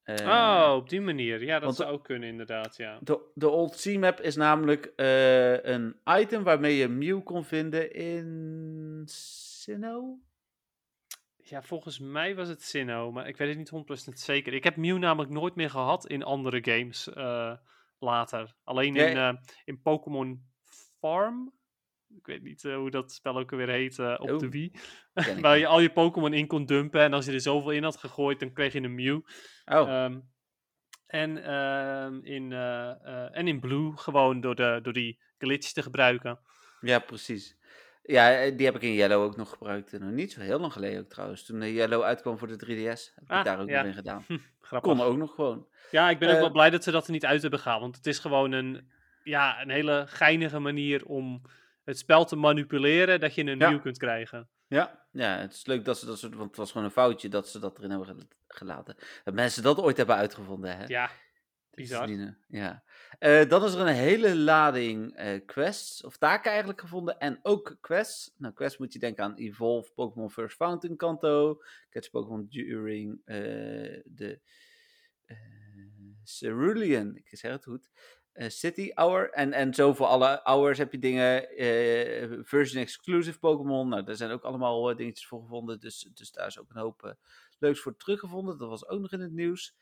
Eh, 0.03 0.27
Oh, 0.27 0.75
op 0.77 0.89
die 0.89 1.01
manier. 1.01 1.43
Ja, 1.45 1.55
dat 1.55 1.63
want- 1.63 1.77
zou 1.77 1.93
ook 1.93 2.05
kunnen 2.05 2.29
inderdaad, 2.29 2.77
ja. 2.77 2.99
de, 3.03 3.31
de 3.35 3.49
Old 3.49 3.81
C-Map 3.83 4.21
is 4.21 4.37
namelijk 4.37 4.93
eh, 4.97 5.63
een 5.65 5.97
item 6.05 6.43
waarmee 6.43 6.77
je 6.77 6.89
Mew 6.89 7.23
kon 7.25 7.45
vinden 7.45 7.93
in 7.93 9.03
Sinnoh. 9.63 10.21
Ja, 11.37 11.63
volgens 11.63 11.99
mij 11.99 12.35
was 12.35 12.49
het 12.49 12.63
Sinnoh, 12.63 13.13
maar 13.13 13.29
ik 13.29 13.37
weet 13.37 13.49
het 13.49 13.59
niet 13.59 14.11
100% 14.11 14.13
zeker. 14.13 14.53
Ik 14.53 14.65
heb 14.65 14.77
Mew 14.77 14.99
namelijk 14.99 15.33
nooit 15.33 15.55
meer 15.55 15.71
gehad 15.71 16.07
in 16.07 16.23
andere 16.23 16.65
games 16.65 17.09
uh, 17.09 17.57
later. 17.99 18.55
Alleen 18.65 18.97
in, 18.97 19.17
uh, 19.17 19.33
in 19.65 19.81
Pokémon 19.83 20.51
Farm. 20.99 21.53
Ik 22.17 22.27
weet 22.27 22.43
niet 22.43 22.65
uh, 22.65 22.77
hoe 22.77 22.91
dat 22.91 23.13
spel 23.13 23.39
ook 23.39 23.51
weer 23.51 23.69
heet 23.69 23.99
op 23.99 24.31
oh, 24.31 24.39
de 24.39 24.49
Wii. 24.49 24.73
Waar 25.41 25.59
je 25.59 25.67
al 25.67 25.81
je 25.81 25.93
Pokémon 25.93 26.33
in 26.33 26.47
kon 26.47 26.67
dumpen. 26.67 27.01
En 27.01 27.13
als 27.13 27.27
je 27.27 27.33
er 27.33 27.41
zoveel 27.41 27.71
in 27.71 27.83
had 27.83 27.97
gegooid, 27.97 28.41
dan 28.41 28.53
kreeg 28.53 28.73
je 28.73 28.81
een 28.81 28.95
Mew. 28.95 29.21
Oh. 29.65 30.05
Um, 30.05 30.31
en, 31.07 31.37
uh, 31.37 32.35
in, 32.35 32.51
uh, 32.51 33.37
en 33.37 33.49
in 33.49 33.61
Blue 33.61 33.97
gewoon 33.97 34.41
door, 34.41 34.55
de, 34.55 34.79
door 34.83 34.93
die 34.93 35.21
glitch 35.39 35.73
te 35.73 35.83
gebruiken. 35.83 36.41
Ja, 36.81 36.99
precies. 36.99 37.57
Ja, 38.03 38.37
eh, 38.37 38.57
die 38.57 38.67
heb 38.67 38.75
ik 38.75 38.83
in 38.83 38.95
Yellow 38.95 39.23
ook 39.23 39.37
nog 39.37 39.51
gebruikt. 39.51 39.99
Nog 39.99 40.11
niet 40.11 40.33
zo 40.33 40.41
heel 40.41 40.59
lang 40.59 40.73
geleden 40.73 41.01
ook 41.01 41.09
trouwens. 41.09 41.45
Toen 41.45 41.61
de 41.61 41.73
Yellow 41.73 42.03
uitkwam 42.03 42.39
voor 42.39 42.49
de 42.49 42.57
3DS, 42.57 43.15
heb 43.15 43.25
ik 43.25 43.31
ah, 43.31 43.45
daar 43.45 43.61
ook 43.61 43.71
nog 43.71 43.85
in 43.85 43.95
gedaan. 43.95 44.25
Grappig. 44.61 44.91
Kon 44.91 45.01
ook 45.01 45.17
nog 45.17 45.35
gewoon. 45.35 45.67
Ja, 45.91 46.11
ik 46.11 46.19
ben 46.19 46.31
ook 46.35 46.41
wel 46.41 46.51
blij 46.51 46.71
dat 46.71 46.85
ze 46.85 46.91
dat 46.91 47.07
er 47.07 47.13
niet 47.13 47.25
uit 47.25 47.43
hebben 47.43 47.61
gehaald. 47.61 47.81
Want 47.81 47.97
het 47.97 48.07
is 48.07 48.19
gewoon 48.19 48.53
een, 48.53 48.91
ja, 49.25 49.63
een 49.63 49.71
hele 49.71 50.05
geinige 50.09 50.59
manier 50.59 51.07
om 51.07 51.43
het 51.85 51.99
spel 51.99 52.25
te 52.25 52.37
manipuleren. 52.37 53.21
Dat 53.21 53.35
je 53.35 53.45
een 53.45 53.59
nieuw 53.59 53.81
kunt 53.81 53.99
krijgen. 53.99 54.49
Ja, 54.67 55.07
ja, 55.11 55.37
het 55.37 55.53
is 55.53 55.67
leuk 55.67 55.85
dat 55.85 55.99
ze 55.99 56.07
dat 56.07 56.19
soort, 56.19 56.35
want 56.35 56.49
het 56.49 56.57
was 56.57 56.71
gewoon 56.71 56.87
een 56.87 56.93
foutje 56.93 57.29
dat 57.29 57.49
ze 57.49 57.59
dat 57.59 57.79
erin 57.79 57.91
hebben 57.91 58.29
gelaten. 58.49 58.97
Dat 59.25 59.35
mensen 59.35 59.63
dat 59.63 59.79
ooit 59.79 59.97
hebben 59.97 60.17
uitgevonden, 60.17 60.77
hè? 60.77 60.85
Ja, 60.87 61.11
bizar. 61.71 62.35
Ja. 62.49 62.83
Uh, 63.21 63.49
dan 63.49 63.65
is 63.65 63.75
er 63.75 63.81
een 63.81 63.95
hele 63.95 64.37
lading 64.37 65.21
uh, 65.21 65.41
quests, 65.47 66.05
of 66.05 66.17
taken 66.17 66.51
eigenlijk 66.51 66.81
gevonden, 66.81 67.19
en 67.19 67.39
ook 67.43 67.77
quests. 67.81 68.35
Nou, 68.37 68.55
quests 68.55 68.79
moet 68.79 68.93
je 68.93 68.99
denken 68.99 69.25
aan 69.25 69.35
Evolve, 69.35 69.93
Pokémon 69.93 70.31
First 70.31 70.57
Fountain 70.57 70.97
Kanto, 70.97 71.63
Catch 71.91 72.11
Pokémon 72.11 72.47
during 72.49 73.21
uh, 73.25 74.01
de 74.05 74.41
Cerulean, 76.25 77.17
ik 77.17 77.39
zeg 77.39 77.53
het 77.53 77.65
goed, 77.65 77.91
City 78.35 78.91
Hour. 78.95 79.31
En, 79.31 79.53
en 79.53 79.75
zo 79.75 79.93
voor 79.93 80.07
alle 80.07 80.41
hours 80.43 80.79
heb 80.79 80.93
je 80.93 80.99
dingen. 80.99 81.49
Version 82.45 82.83
exclusive 82.83 83.39
Pokémon. 83.39 83.89
Nou, 83.89 84.05
daar 84.05 84.17
zijn 84.17 84.31
ook 84.31 84.43
allemaal 84.43 84.97
dingetjes 84.97 85.27
voor 85.27 85.43
gevonden. 85.43 85.81
Dus, 85.81 86.11
dus 86.15 86.31
daar 86.31 86.47
is 86.47 86.59
ook 86.59 86.71
een 86.71 86.81
hoop 86.81 87.17
leuks 87.59 87.81
voor 87.81 87.97
teruggevonden. 87.97 88.59
Dat 88.59 88.69
was 88.69 88.89
ook 88.89 89.01
nog 89.01 89.13
in 89.13 89.21
het 89.21 89.33
nieuws. 89.33 89.77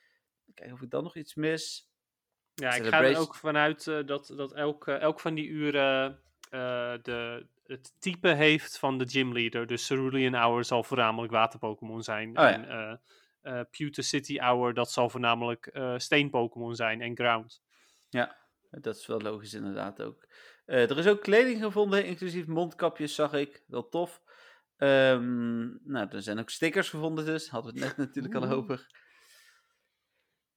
Kijken 0.54 0.74
of 0.74 0.82
ik 0.82 0.90
dan 0.90 1.02
nog 1.02 1.16
iets 1.16 1.34
mis. 1.34 1.89
Ja, 2.54 2.74
ik 2.74 2.86
ga 2.86 3.02
er 3.02 3.18
ook 3.18 3.34
vanuit 3.34 3.84
dat, 3.84 4.32
dat 4.36 4.52
elk, 4.54 4.86
elk 4.86 5.20
van 5.20 5.34
die 5.34 5.48
uren 5.48 6.20
de, 7.02 7.46
het 7.64 7.92
type 7.98 8.28
heeft 8.28 8.78
van 8.78 8.98
de 8.98 9.08
gymleader. 9.08 9.66
Dus 9.66 9.86
Cerulean 9.86 10.34
Hour 10.34 10.64
zal 10.64 10.84
voornamelijk 10.84 11.32
water-Pokémon 11.32 12.02
zijn. 12.02 12.38
Oh, 12.38 12.48
en 12.48 12.62
ja. 13.42 13.64
Pewter 13.64 14.04
City 14.04 14.38
Hour, 14.38 14.74
dat 14.74 14.90
zal 14.90 15.10
voornamelijk 15.10 15.80
steen-Pokémon 15.96 16.74
zijn 16.74 17.00
en 17.00 17.16
ground. 17.16 17.62
Ja, 18.08 18.36
dat 18.70 18.96
is 18.96 19.06
wel 19.06 19.20
logisch 19.20 19.54
inderdaad 19.54 20.02
ook. 20.02 20.28
Er 20.64 20.98
is 20.98 21.06
ook 21.06 21.22
kleding 21.22 21.62
gevonden, 21.62 22.04
inclusief 22.04 22.46
mondkapjes, 22.46 23.14
zag 23.14 23.32
ik. 23.32 23.64
Wel 23.66 23.88
tof. 23.88 24.22
Um, 24.76 25.80
nou, 25.84 26.08
er 26.10 26.22
zijn 26.22 26.38
ook 26.38 26.50
stickers 26.50 26.88
gevonden 26.88 27.24
dus. 27.24 27.48
Hadden 27.48 27.74
we 27.74 27.80
het 27.80 27.88
net 27.88 28.06
natuurlijk 28.06 28.34
al 28.34 28.48
over. 28.48 28.86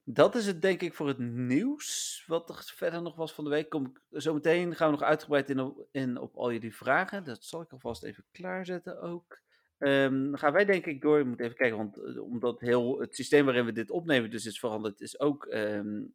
Dat 0.06 0.36
is 0.36 0.46
het 0.46 0.62
denk 0.62 0.82
ik 0.82 0.94
voor 0.94 1.08
het 1.08 1.20
nieuws. 1.20 2.24
Wat 2.28 2.50
er 2.50 2.72
verder 2.76 3.02
nog 3.02 3.16
was 3.16 3.34
van 3.34 3.44
de 3.44 3.50
week. 3.50 3.70
Kom 3.70 3.86
ik, 3.86 4.00
zometeen 4.10 4.76
gaan 4.76 4.92
we 4.92 4.98
nog 4.98 5.08
uitgebreid 5.08 5.50
in 5.50 5.60
op, 5.60 5.88
in 5.92 6.18
op 6.18 6.36
al 6.36 6.52
jullie 6.52 6.76
vragen. 6.76 7.24
Dat 7.24 7.44
zal 7.44 7.62
ik 7.62 7.72
alvast 7.72 8.04
even 8.04 8.26
klaarzetten 8.32 9.02
ook. 9.02 9.42
Um, 9.78 10.30
dan 10.30 10.38
gaan 10.38 10.54
wij 10.54 10.66
denk 10.66 10.86
ik 10.86 11.02
door. 11.02 11.20
Ik 11.20 11.26
moet 11.26 11.39
even 11.39 11.56
kijken, 11.56 11.78
want 11.78 11.98
uh, 11.98 12.24
omdat 12.24 12.60
heel 12.60 13.00
het 13.00 13.16
systeem 13.16 13.46
waarin 13.46 13.66
we 13.66 13.72
dit 13.72 13.92
opnemen 13.92 14.30
dus 14.30 14.46
is 14.46 14.60
veranderd, 14.60 15.02
is 15.02 15.20
ook, 15.20 15.46
um, 15.54 16.13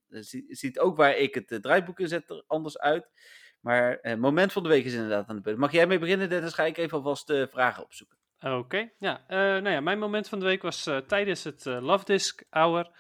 ziet 0.49 0.79
ook 0.79 0.97
waar 0.97 1.17
ik 1.17 1.35
het 1.35 1.51
uh, 1.51 1.59
draaiboek 1.59 2.01
in 2.01 2.09
zet 2.09 2.31
er 2.31 2.45
anders 2.47 2.79
uit. 2.79 3.11
Maar 3.61 3.99
uh, 4.03 4.15
moment 4.15 4.53
van 4.53 4.63
de 4.63 4.69
week 4.69 4.85
is 4.85 4.93
inderdaad 4.93 5.29
aan 5.29 5.37
de 5.37 5.43
beurt. 5.43 5.57
Mag 5.57 5.73
jij 5.73 5.87
mee 5.87 5.99
beginnen, 5.99 6.29
Dennis? 6.29 6.55
Ga 6.55 6.65
ik 6.65 6.77
even 6.77 6.97
alvast 6.97 7.27
de 7.27 7.49
vragen 7.51 7.83
opzoeken. 7.83 8.19
Oké, 8.41 8.91
ja. 8.99 9.25
nou 9.29 9.71
ja, 9.71 9.81
mijn 9.81 9.99
moment 9.99 10.29
van 10.29 10.39
de 10.39 10.45
week 10.45 10.63
was 10.63 10.91
tijdens 11.07 11.45
het 11.45 11.65
Love 11.65 12.05
Disc 12.05 12.43
Hour, 12.51 12.91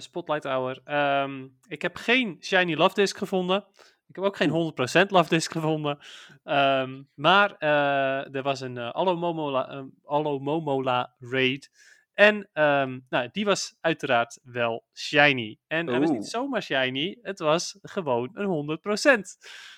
Spotlight 0.00 0.44
Hour. 0.44 0.80
Um, 1.24 1.58
ik 1.68 1.82
heb 1.82 1.96
geen 1.96 2.36
Shiny 2.40 2.74
Love 2.74 2.94
Disc 2.94 3.16
gevonden. 3.16 3.64
Ik 4.08 4.14
heb 4.14 4.24
ook 4.24 4.36
geen 4.36 4.74
100% 5.04 5.06
Love 5.08 5.28
Disc 5.28 5.52
gevonden. 5.52 5.98
Um, 6.44 7.08
maar 7.14 7.56
uh, 7.58 8.34
er 8.34 8.42
was 8.42 8.60
een 8.60 8.76
uh, 8.76 8.90
Alomomola, 8.90 9.84
Alomomola 10.04 11.14
raid. 11.18 11.70
En 12.14 12.36
um, 12.52 13.06
nou, 13.08 13.28
die 13.32 13.44
was 13.44 13.76
uiteraard 13.80 14.40
wel 14.42 14.84
shiny. 14.94 15.58
En 15.66 15.86
hij 15.86 16.00
was 16.00 16.10
niet 16.10 16.26
zomaar 16.26 16.62
shiny, 16.62 17.18
het 17.22 17.38
was 17.38 17.78
gewoon 17.82 18.30
een 18.34 18.78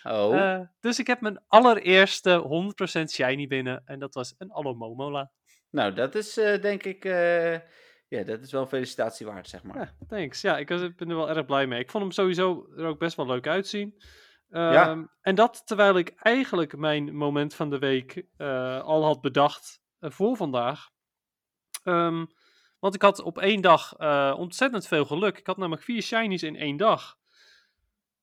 100%. 0.04 0.12
Oh. 0.12 0.34
Uh, 0.34 0.60
dus 0.80 0.98
ik 0.98 1.06
heb 1.06 1.20
mijn 1.20 1.40
allereerste 1.48 2.72
100% 3.00 3.04
shiny 3.04 3.46
binnen. 3.46 3.82
En 3.84 3.98
dat 3.98 4.14
was 4.14 4.34
een 4.38 4.52
Alomomola. 4.52 5.30
Nou, 5.70 5.92
dat 5.92 6.14
is 6.14 6.34
denk 6.34 6.82
ik 6.82 7.04
ja, 8.14 8.24
dat 8.24 8.40
is 8.40 8.52
wel 8.52 8.60
een 8.60 8.68
felicitatie 8.68 9.26
waard, 9.26 9.48
zeg 9.48 9.62
maar. 9.62 9.76
Ja, 9.76 10.06
thanks. 10.08 10.40
Ja, 10.40 10.58
ik 10.58 10.66
ben 10.66 10.94
er 10.98 11.16
wel 11.16 11.28
erg 11.28 11.46
blij 11.46 11.66
mee. 11.66 11.80
Ik 11.80 11.90
vond 11.90 12.02
hem 12.02 12.12
sowieso 12.12 12.68
er 12.76 12.86
ook 12.86 12.98
best 12.98 13.16
wel 13.16 13.26
leuk 13.26 13.46
uitzien. 13.46 13.94
ja. 14.48 14.88
Ehm, 14.88 15.04
en 15.20 15.34
dat 15.34 15.66
terwijl 15.66 15.98
ik 15.98 16.14
eigenlijk 16.16 16.76
mijn 16.76 17.16
moment 17.16 17.54
van 17.54 17.70
de 17.70 17.78
week 17.78 18.24
uh, 18.38 18.80
al 18.80 19.04
had 19.04 19.20
bedacht 19.20 19.82
uh, 20.00 20.10
voor 20.10 20.36
vandaag. 20.36 20.90
Um, 21.84 22.26
want 22.78 22.94
ik 22.94 23.02
had 23.02 23.22
op 23.22 23.38
één 23.38 23.60
dag 23.60 23.98
uh, 23.98 24.34
ontzettend 24.38 24.86
veel 24.86 25.04
geluk. 25.04 25.38
Ik 25.38 25.46
had 25.46 25.56
namelijk 25.56 25.82
vier 25.82 26.02
shinies 26.02 26.42
in 26.42 26.56
één 26.56 26.76
dag. 26.76 27.16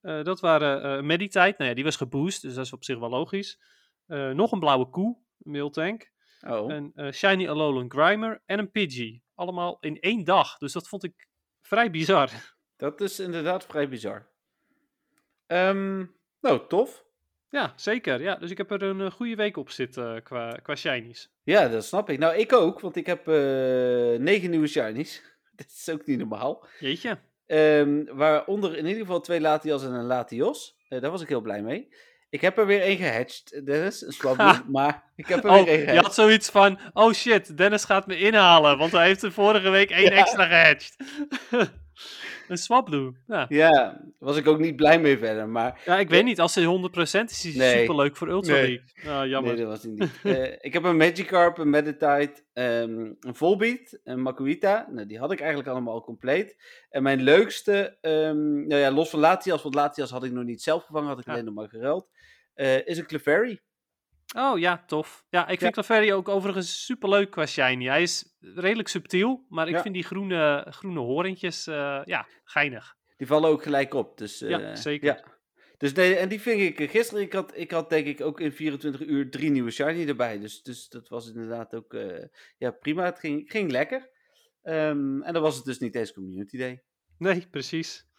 dat 0.01 0.39
waren 0.39 1.05
Meditite, 1.05 1.55
nou 1.57 1.69
ja, 1.69 1.73
die 1.73 1.83
was 1.83 1.95
geboost, 1.95 2.41
dus 2.41 2.53
dat 2.53 2.65
is 2.65 2.73
op 2.73 2.83
zich 2.83 2.99
wel 2.99 3.09
logisch. 3.09 3.61
nog 4.33 4.51
een 4.51 4.59
blauwe 4.59 4.89
koe, 4.89 5.17
een 5.43 5.51
Miltank. 5.51 6.11
Oh. 6.47 6.71
Een 6.71 7.13
Shiny 7.13 7.47
Alolan 7.47 7.91
Grimer 7.91 8.41
en 8.45 8.59
een 8.59 8.71
Pidgey 8.71 9.21
allemaal 9.41 9.77
in 9.79 9.99
één 9.99 10.23
dag. 10.23 10.57
Dus 10.57 10.73
dat 10.73 10.87
vond 10.87 11.03
ik 11.03 11.27
vrij 11.61 11.91
bizar. 11.91 12.29
Dat 12.77 13.01
is 13.01 13.19
inderdaad 13.19 13.65
vrij 13.65 13.89
bizar. 13.89 14.27
Um, 15.47 16.15
nou, 16.39 16.67
tof. 16.67 17.05
Ja, 17.49 17.73
zeker. 17.75 18.21
Ja, 18.21 18.35
dus 18.35 18.51
ik 18.51 18.57
heb 18.57 18.71
er 18.71 18.83
een 18.83 18.99
uh, 18.99 19.11
goede 19.11 19.35
week 19.35 19.57
op 19.57 19.69
zitten 19.69 20.15
uh, 20.15 20.21
qua, 20.23 20.51
qua 20.51 20.75
shinies. 20.75 21.31
Ja, 21.43 21.67
dat 21.67 21.85
snap 21.85 22.09
ik. 22.09 22.19
Nou, 22.19 22.35
ik 22.35 22.53
ook, 22.53 22.79
want 22.79 22.95
ik 22.95 23.05
heb 23.05 23.27
uh, 23.27 23.35
negen 24.19 24.49
nieuwe 24.49 24.67
shinies. 24.67 25.23
dat 25.55 25.65
is 25.65 25.89
ook 25.89 26.05
niet 26.05 26.17
normaal. 26.17 26.65
Jeetje. 26.79 27.17
Um, 27.47 28.05
waaronder 28.05 28.77
in 28.77 28.85
ieder 28.85 29.01
geval 29.01 29.21
twee 29.21 29.41
Latias 29.41 29.83
en 29.83 29.93
een 29.93 30.05
Latios. 30.05 30.77
daar 30.87 31.11
was 31.11 31.21
ik 31.21 31.27
heel 31.27 31.41
blij 31.41 31.61
mee. 31.61 31.89
Ik 32.31 32.41
heb 32.41 32.57
er 32.57 32.65
weer 32.65 32.81
één 32.81 32.97
gehatcht, 32.97 33.65
Dennis. 33.65 34.01
Een 34.01 34.11
swabloem, 34.19 34.63
maar 34.67 35.03
ik 35.15 35.27
heb 35.27 35.43
er 35.43 35.49
oh, 35.49 35.55
weer 35.55 35.67
één 35.67 35.77
gehatcht. 35.77 35.95
Je 35.95 36.03
had 36.03 36.13
zoiets 36.13 36.49
van, 36.49 36.79
oh 36.93 37.13
shit, 37.13 37.57
Dennis 37.57 37.85
gaat 37.85 38.07
me 38.07 38.17
inhalen, 38.17 38.77
want 38.77 38.91
hij 38.91 39.05
heeft 39.05 39.23
er 39.23 39.31
vorige 39.31 39.69
week 39.69 39.89
één 39.89 40.11
extra 40.21 40.45
gehatcht. 40.45 40.95
een 42.51 42.57
swabloem, 42.57 43.17
ja. 43.27 43.45
Ja, 43.49 44.01
was 44.19 44.37
ik 44.37 44.47
ook 44.47 44.59
niet 44.59 44.75
blij 44.75 44.99
mee 44.99 45.17
verder, 45.17 45.49
maar... 45.49 45.81
Ja, 45.85 45.99
ik 45.99 46.09
weet 46.09 46.23
niet, 46.23 46.39
als 46.39 46.55
hij 46.55 46.63
100% 46.63 46.95
is, 46.95 47.13
is 47.13 47.43
hij 47.43 47.53
nee. 47.55 47.79
superleuk 47.79 48.15
voor 48.15 48.27
Ultra 48.27 48.53
nee. 48.53 48.61
League. 48.61 49.21
Oh, 49.21 49.27
jammer. 49.27 49.53
Nee, 49.53 49.65
dat 49.65 49.71
was 49.71 49.83
niet. 49.83 50.09
uh, 50.23 50.51
ik 50.67 50.73
heb 50.73 50.83
een 50.83 50.97
Magikarp, 50.97 51.57
een 51.57 51.69
Meditite, 51.69 52.33
um, 52.53 53.17
een 53.19 53.35
Volbeat, 53.35 53.99
een 54.03 54.21
Makuita. 54.21 54.87
Nou, 54.91 55.07
die 55.07 55.19
had 55.19 55.31
ik 55.31 55.39
eigenlijk 55.39 55.69
allemaal 55.69 55.93
al 55.93 56.03
compleet. 56.03 56.55
En 56.89 57.03
mijn 57.03 57.21
leukste, 57.21 57.97
um, 58.01 58.67
nou 58.67 58.81
ja, 58.81 58.91
los 58.91 59.09
van 59.09 59.19
Latias, 59.19 59.61
want 59.61 59.75
Latias 59.75 60.11
had 60.11 60.23
ik 60.23 60.31
nog 60.31 60.43
niet 60.43 60.61
zelf 60.61 60.83
gevangen, 60.83 61.07
had 61.07 61.19
ik 61.19 61.25
ja. 61.25 61.31
alleen 61.31 61.45
nog 61.45 61.53
maar 61.53 61.69
geruild. 61.69 62.09
Uh, 62.55 62.87
is 62.87 62.97
een 62.97 63.05
Clefairy. 63.05 63.61
Oh 64.37 64.59
ja, 64.59 64.83
tof. 64.87 65.25
Ja, 65.29 65.47
ik 65.47 65.59
vind. 65.59 65.73
Clefairy 65.73 66.11
ook 66.11 66.29
overigens 66.29 66.85
super 66.85 67.09
leuk 67.09 67.31
qua 67.31 67.45
shiny. 67.45 67.85
Hij 67.85 68.01
is 68.01 68.35
redelijk 68.39 68.87
subtiel, 68.87 69.45
maar 69.49 69.67
ik 69.67 69.77
vind 69.77 69.93
die 69.93 70.03
groene, 70.03 70.67
groene 70.69 70.99
horentjes, 70.99 71.67
uh, 71.67 72.01
ja, 72.03 72.27
geinig. 72.43 72.95
Die 73.17 73.27
vallen 73.27 73.49
ook 73.49 73.63
gelijk 73.63 73.93
op. 73.93 74.17
Dus, 74.17 74.41
uh, 74.41 74.49
ja, 74.49 74.75
zeker. 74.75 75.07
Ja. 75.07 75.39
Dus 75.77 75.93
nee, 75.93 76.15
en 76.15 76.29
die 76.29 76.41
ving 76.41 76.61
ik 76.61 76.91
gisteren. 76.91 77.23
Ik 77.23 77.33
had, 77.33 77.51
ik 77.57 77.71
had 77.71 77.89
denk 77.89 78.05
ik 78.05 78.21
ook 78.21 78.39
in 78.39 78.51
24 78.51 79.01
uur 79.01 79.31
drie 79.31 79.49
nieuwe 79.49 79.71
shiny 79.71 80.07
erbij. 80.07 80.39
Dus, 80.39 80.61
dus 80.61 80.89
dat 80.89 81.09
was 81.09 81.27
inderdaad 81.27 81.75
ook 81.75 81.93
uh, 81.93 82.23
ja, 82.57 82.71
prima. 82.71 83.05
Het 83.05 83.19
ging, 83.19 83.51
ging 83.51 83.71
lekker. 83.71 84.09
Um, 84.63 85.23
en 85.23 85.33
dan 85.33 85.41
was 85.41 85.55
het 85.55 85.65
dus 85.65 85.79
niet 85.79 85.95
eens 85.95 86.13
Community 86.13 86.57
Day. 86.57 86.83
Nee, 87.17 87.47
precies. 87.51 88.09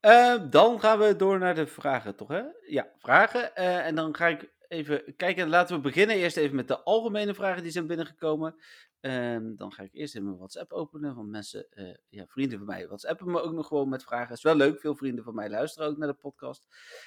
Uh, 0.00 0.50
dan 0.50 0.80
gaan 0.80 0.98
we 0.98 1.16
door 1.16 1.38
naar 1.38 1.54
de 1.54 1.66
vragen, 1.66 2.16
toch? 2.16 2.28
Hè? 2.28 2.42
Ja, 2.66 2.90
vragen. 2.98 3.50
Uh, 3.58 3.86
en 3.86 3.94
dan 3.94 4.16
ga 4.16 4.26
ik 4.26 4.52
even 4.74 5.16
kijken. 5.16 5.48
Laten 5.48 5.76
we 5.76 5.82
beginnen 5.82 6.16
eerst 6.16 6.36
even 6.36 6.56
met 6.56 6.68
de 6.68 6.82
algemene 6.82 7.34
vragen 7.34 7.62
die 7.62 7.72
zijn 7.72 7.86
binnengekomen. 7.86 8.54
Um, 9.00 9.56
dan 9.56 9.72
ga 9.72 9.82
ik 9.82 9.92
eerst 9.92 10.14
even 10.14 10.26
mijn 10.26 10.38
WhatsApp 10.38 10.72
openen. 10.72 11.14
Want 11.14 11.28
mensen, 11.28 11.66
uh, 11.74 11.94
ja, 12.08 12.26
vrienden 12.26 12.58
van 12.58 12.66
mij, 12.66 12.86
WhatsAppen 12.86 13.30
me 13.30 13.40
ook 13.40 13.52
nog 13.52 13.66
gewoon 13.66 13.88
met 13.88 14.02
vragen. 14.02 14.34
Is 14.34 14.42
wel 14.42 14.56
leuk. 14.56 14.80
Veel 14.80 14.96
vrienden 14.96 15.24
van 15.24 15.34
mij 15.34 15.50
luisteren 15.50 15.88
ook 15.88 15.96
naar 15.96 16.08
de 16.08 16.14
podcast. 16.14 16.64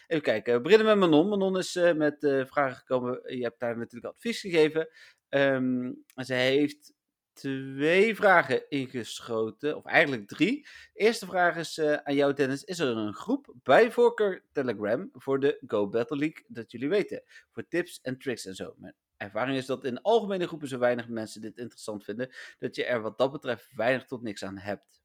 Even 0.08 0.24
kijken. 0.24 0.54
We 0.54 0.62
beginnen 0.62 0.88
met 0.88 0.98
Manon. 0.98 1.30
Manon 1.30 1.58
is 1.58 1.74
met 1.96 2.18
vragen 2.48 2.76
gekomen. 2.76 3.36
Je 3.36 3.44
hebt 3.44 3.60
daar 3.60 3.78
natuurlijk 3.78 4.14
advies 4.14 4.40
gegeven. 4.40 4.88
Um, 5.30 6.04
en 6.14 6.26
zij 6.26 6.56
heeft 6.56 6.94
twee 7.38 8.16
vragen 8.16 8.70
ingeschoten, 8.70 9.78
of 9.78 9.86
eigenlijk 9.86 10.28
drie. 10.28 10.68
eerste 10.94 11.26
vraag 11.26 11.56
is 11.56 11.78
uh, 11.78 11.94
aan 11.94 12.16
jou, 12.16 12.34
Dennis. 12.34 12.64
Is 12.64 12.80
er 12.80 12.88
een 12.88 13.14
groep 13.14 13.54
bij 13.64 13.92
voorkeur 13.92 14.44
Telegram 14.52 15.10
voor 15.14 15.40
de 15.40 15.64
Go 15.68 15.90
Battle 15.90 16.18
League 16.18 16.46
dat 16.48 16.72
jullie 16.72 16.90
weten? 16.90 17.24
Voor 17.52 17.68
tips 17.68 18.02
en 18.02 18.18
tricks 18.18 18.46
en 18.46 18.56
zo. 18.56 18.74
Mijn 18.78 18.96
ervaring 19.18 19.58
is 19.58 19.66
dat 19.66 19.84
in 19.84 20.02
algemene 20.02 20.48
groepen 20.48 20.68
zo 20.68 20.78
weinig 20.78 21.08
mensen 21.08 21.42
dit 21.42 21.58
interessant 21.58 22.04
vinden, 22.04 22.30
dat 22.60 22.76
je 22.76 22.86
er 22.86 23.02
wat 23.02 23.18
dat 23.18 23.32
betreft 23.32 23.68
weinig 23.76 24.06
tot 24.06 24.22
niks 24.22 24.44
aan 24.44 24.58
hebt. 24.58 25.02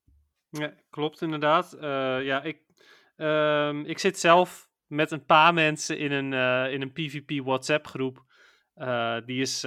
Ja, 0.48 0.74
klopt 0.90 1.20
inderdaad. 1.20 1.74
Uh, 1.74 1.80
ja, 2.24 2.42
ik, 2.42 2.62
uh, 3.16 3.80
ik 3.84 3.98
zit 3.98 4.18
zelf 4.18 4.70
met 4.86 5.10
een 5.10 5.24
paar 5.24 5.54
mensen 5.54 5.98
in 5.98 6.12
een, 6.12 6.32
uh, 6.32 6.72
in 6.72 6.82
een 6.82 6.92
PvP 6.92 7.44
WhatsApp 7.44 7.86
groep. 7.86 8.24
die 9.24 9.40
is 9.40 9.64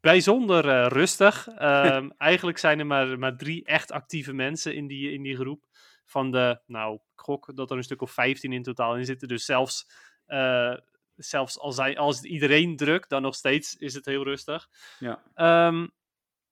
bijzonder 0.00 0.64
uh, 0.64 0.86
rustig. 0.86 1.46
Um, 1.46 2.12
eigenlijk 2.30 2.58
zijn 2.58 2.78
er 2.78 2.86
maar, 2.86 3.18
maar 3.18 3.36
drie 3.36 3.64
echt 3.64 3.92
actieve 3.92 4.32
mensen 4.32 4.74
in 4.74 4.86
die, 4.86 5.12
in 5.12 5.22
die 5.22 5.36
groep. 5.36 5.64
Van 6.04 6.30
de, 6.30 6.60
nou, 6.66 6.94
ik 6.94 7.20
gok 7.20 7.56
dat 7.56 7.70
er 7.70 7.76
een 7.76 7.82
stuk 7.82 8.02
of 8.02 8.10
15 8.10 8.52
in 8.52 8.62
totaal 8.62 8.96
in 8.96 9.04
zitten. 9.04 9.28
Dus 9.28 9.44
zelfs, 9.44 9.90
uh, 10.26 10.76
zelfs 11.16 11.58
als, 11.58 11.76
hij, 11.76 11.98
als 11.98 12.22
iedereen 12.22 12.76
drukt, 12.76 13.08
dan 13.08 13.22
nog 13.22 13.34
steeds 13.34 13.76
is 13.76 13.94
het 13.94 14.04
heel 14.04 14.24
rustig. 14.24 14.68
Ja. 14.98 15.22
Um, 15.66 15.90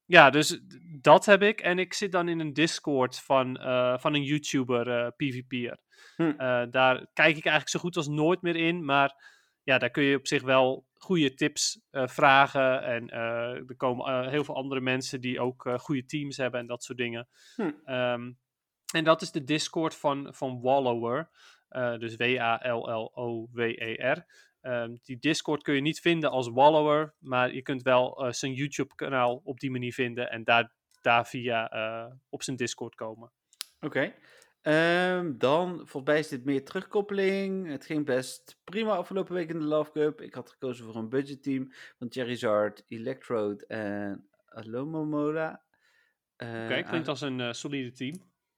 ja, 0.05 0.31
dus 0.31 0.61
dat 1.01 1.25
heb 1.25 1.43
ik. 1.43 1.61
En 1.61 1.79
ik 1.79 1.95
zit 1.95 2.13
dan 2.13 2.29
in 2.29 2.41
een 2.41 2.53
Discord 2.53 3.21
van, 3.21 3.61
uh, 3.61 3.99
van 3.99 4.15
een 4.15 4.23
YouTuber, 4.23 5.13
PvP'er. 5.13 5.79
Hm. 6.17 6.37
daar 6.71 7.07
kijk 7.13 7.37
ik 7.37 7.45
eigenlijk 7.45 7.69
zo 7.69 7.79
goed 7.79 7.97
als 7.97 8.09
nooit 8.09 8.43
meer 8.43 8.57
in. 8.57 8.85
Maar 8.85 9.38
ja, 9.69 9.79
daar 9.79 9.91
kun 9.91 10.03
je 10.03 10.17
op 10.17 10.27
zich 10.27 10.43
wel 10.43 10.87
goede 10.95 11.35
tips 11.35 11.81
uh, 11.91 12.07
vragen. 12.07 12.83
En 12.83 13.05
uh, 13.15 13.69
er 13.69 13.77
komen 13.77 14.11
uh, 14.11 14.29
heel 14.29 14.45
veel 14.45 14.55
andere 14.55 14.81
mensen 14.81 15.21
die 15.21 15.41
ook 15.41 15.71
goede 15.81 16.05
teams 16.05 16.37
hebben 16.37 16.61
en 16.61 16.67
dat 16.67 16.85
soort 16.85 16.99
dingen. 16.99 17.29
Hm. 17.55 17.63
Um, 17.93 18.39
en 18.93 19.05
dat 19.05 19.23
is 19.23 19.31
de 19.31 19.45
Discord 19.45 19.95
van, 19.95 20.35
van 20.35 20.61
Wallower. 20.61 21.31
dus 21.99 22.17
W-A-L-L-O-W-E-R. 22.17 22.77
Um, 24.61 24.99
die 25.03 25.19
Discord 25.19 25.63
kun 25.63 25.75
je 25.75 25.81
niet 25.81 26.01
vinden 26.01 26.31
als 26.31 26.49
Wallower, 26.49 27.15
maar 27.19 27.55
je 27.55 27.63
kunt 27.63 27.83
wel 27.83 28.33
zijn 28.33 28.53
YouTube-kanaal 28.53 29.41
op 29.45 29.61
die 29.61 29.71
manier 29.71 29.93
vinden 29.93 30.31
en 30.31 30.45
daar, 30.45 30.73
daar 31.01 31.27
via 31.27 32.19
op 32.29 32.43
zijn 32.43 32.57
Discord 32.57 32.95
komen. 32.95 33.33
Oké. 33.81 34.15
Um, 34.69 35.39
dan, 35.39 35.77
volgens 35.77 36.05
mij 36.05 36.19
is 36.19 36.29
dit 36.29 36.45
meer 36.45 36.65
terugkoppeling. 36.65 37.69
Het 37.69 37.85
ging 37.85 38.05
best 38.05 38.61
prima 38.65 38.97
afgelopen 38.97 39.35
week 39.35 39.49
in 39.49 39.59
de 39.59 39.65
Love 39.65 39.91
Cup. 39.93 40.21
Ik 40.21 40.35
had 40.35 40.51
gekozen 40.51 40.85
voor 40.85 40.97
een 40.97 41.09
budgetteam 41.09 41.73
van 41.99 42.07
Charizard, 42.11 42.85
Electrode 42.89 43.67
en 43.67 44.29
Alomomola. 44.49 45.63
Uh, 46.43 46.65
Oké, 46.65 46.83
klinkt 46.83 47.09
als 47.09 47.21
een 47.21 47.39
uh, 47.39 47.53
solide 47.53 47.93
team. 47.93 48.15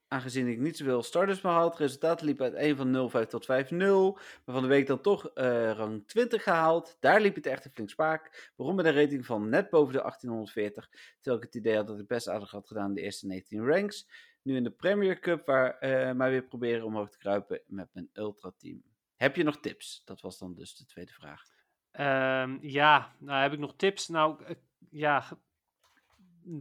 Aangezien 0.08 0.48
ik 0.48 0.58
niet 0.58 0.76
zoveel 0.76 1.02
starters 1.02 1.40
meer 1.40 1.52
had, 1.52 1.78
resultaten 1.78 2.26
liepen 2.26 2.44
uit 2.44 2.54
1 2.54 2.76
van 2.76 3.10
0,5 3.24 3.28
tot 3.28 3.44
5-0. 3.44 3.48
Maar 3.48 4.54
van 4.54 4.62
de 4.62 4.68
week 4.68 4.86
dan 4.86 5.00
toch 5.00 5.30
uh, 5.34 5.70
rang 5.70 6.06
20 6.06 6.42
gehaald. 6.42 6.96
Daar 7.00 7.20
liep 7.20 7.34
het 7.34 7.46
echt 7.46 7.64
een 7.64 7.70
flink 7.70 7.90
spaak. 7.90 8.50
Waarom 8.56 8.76
met 8.76 8.86
een 8.86 8.94
rating 8.94 9.26
van 9.26 9.48
net 9.48 9.70
boven 9.70 9.92
de 9.92 10.00
1840. 10.00 10.88
Terwijl 11.20 11.42
ik 11.42 11.46
het 11.52 11.54
idee 11.54 11.76
had 11.76 11.86
dat 11.86 11.98
ik 11.98 12.06
best 12.06 12.28
aardig 12.28 12.50
had 12.50 12.66
gedaan 12.66 12.88
in 12.88 12.94
de 12.94 13.00
eerste 13.00 13.26
19 13.26 13.66
ranks. 13.66 14.06
Nu 14.42 14.56
in 14.56 14.64
de 14.64 14.70
Premier 14.70 15.18
Cup, 15.18 15.46
waar 15.46 15.76
uh, 15.80 16.12
maar 16.12 16.30
weer 16.30 16.42
proberen 16.42 16.84
omhoog 16.84 17.10
te 17.10 17.18
kruipen 17.18 17.60
met 17.66 17.88
mijn 17.92 18.10
Ultra 18.12 18.52
Team. 18.56 18.82
Heb 19.16 19.36
je 19.36 19.42
nog 19.42 19.60
tips? 19.60 20.02
Dat 20.04 20.20
was 20.20 20.38
dan 20.38 20.54
dus 20.54 20.76
de 20.76 20.86
tweede 20.86 21.12
vraag. 21.12 21.42
Um, 21.92 22.58
ja, 22.62 23.14
nou 23.18 23.42
heb 23.42 23.52
ik 23.52 23.58
nog 23.58 23.74
tips. 23.76 24.08
Nou, 24.08 24.44
uh, 24.44 24.50
ja, 24.90 25.24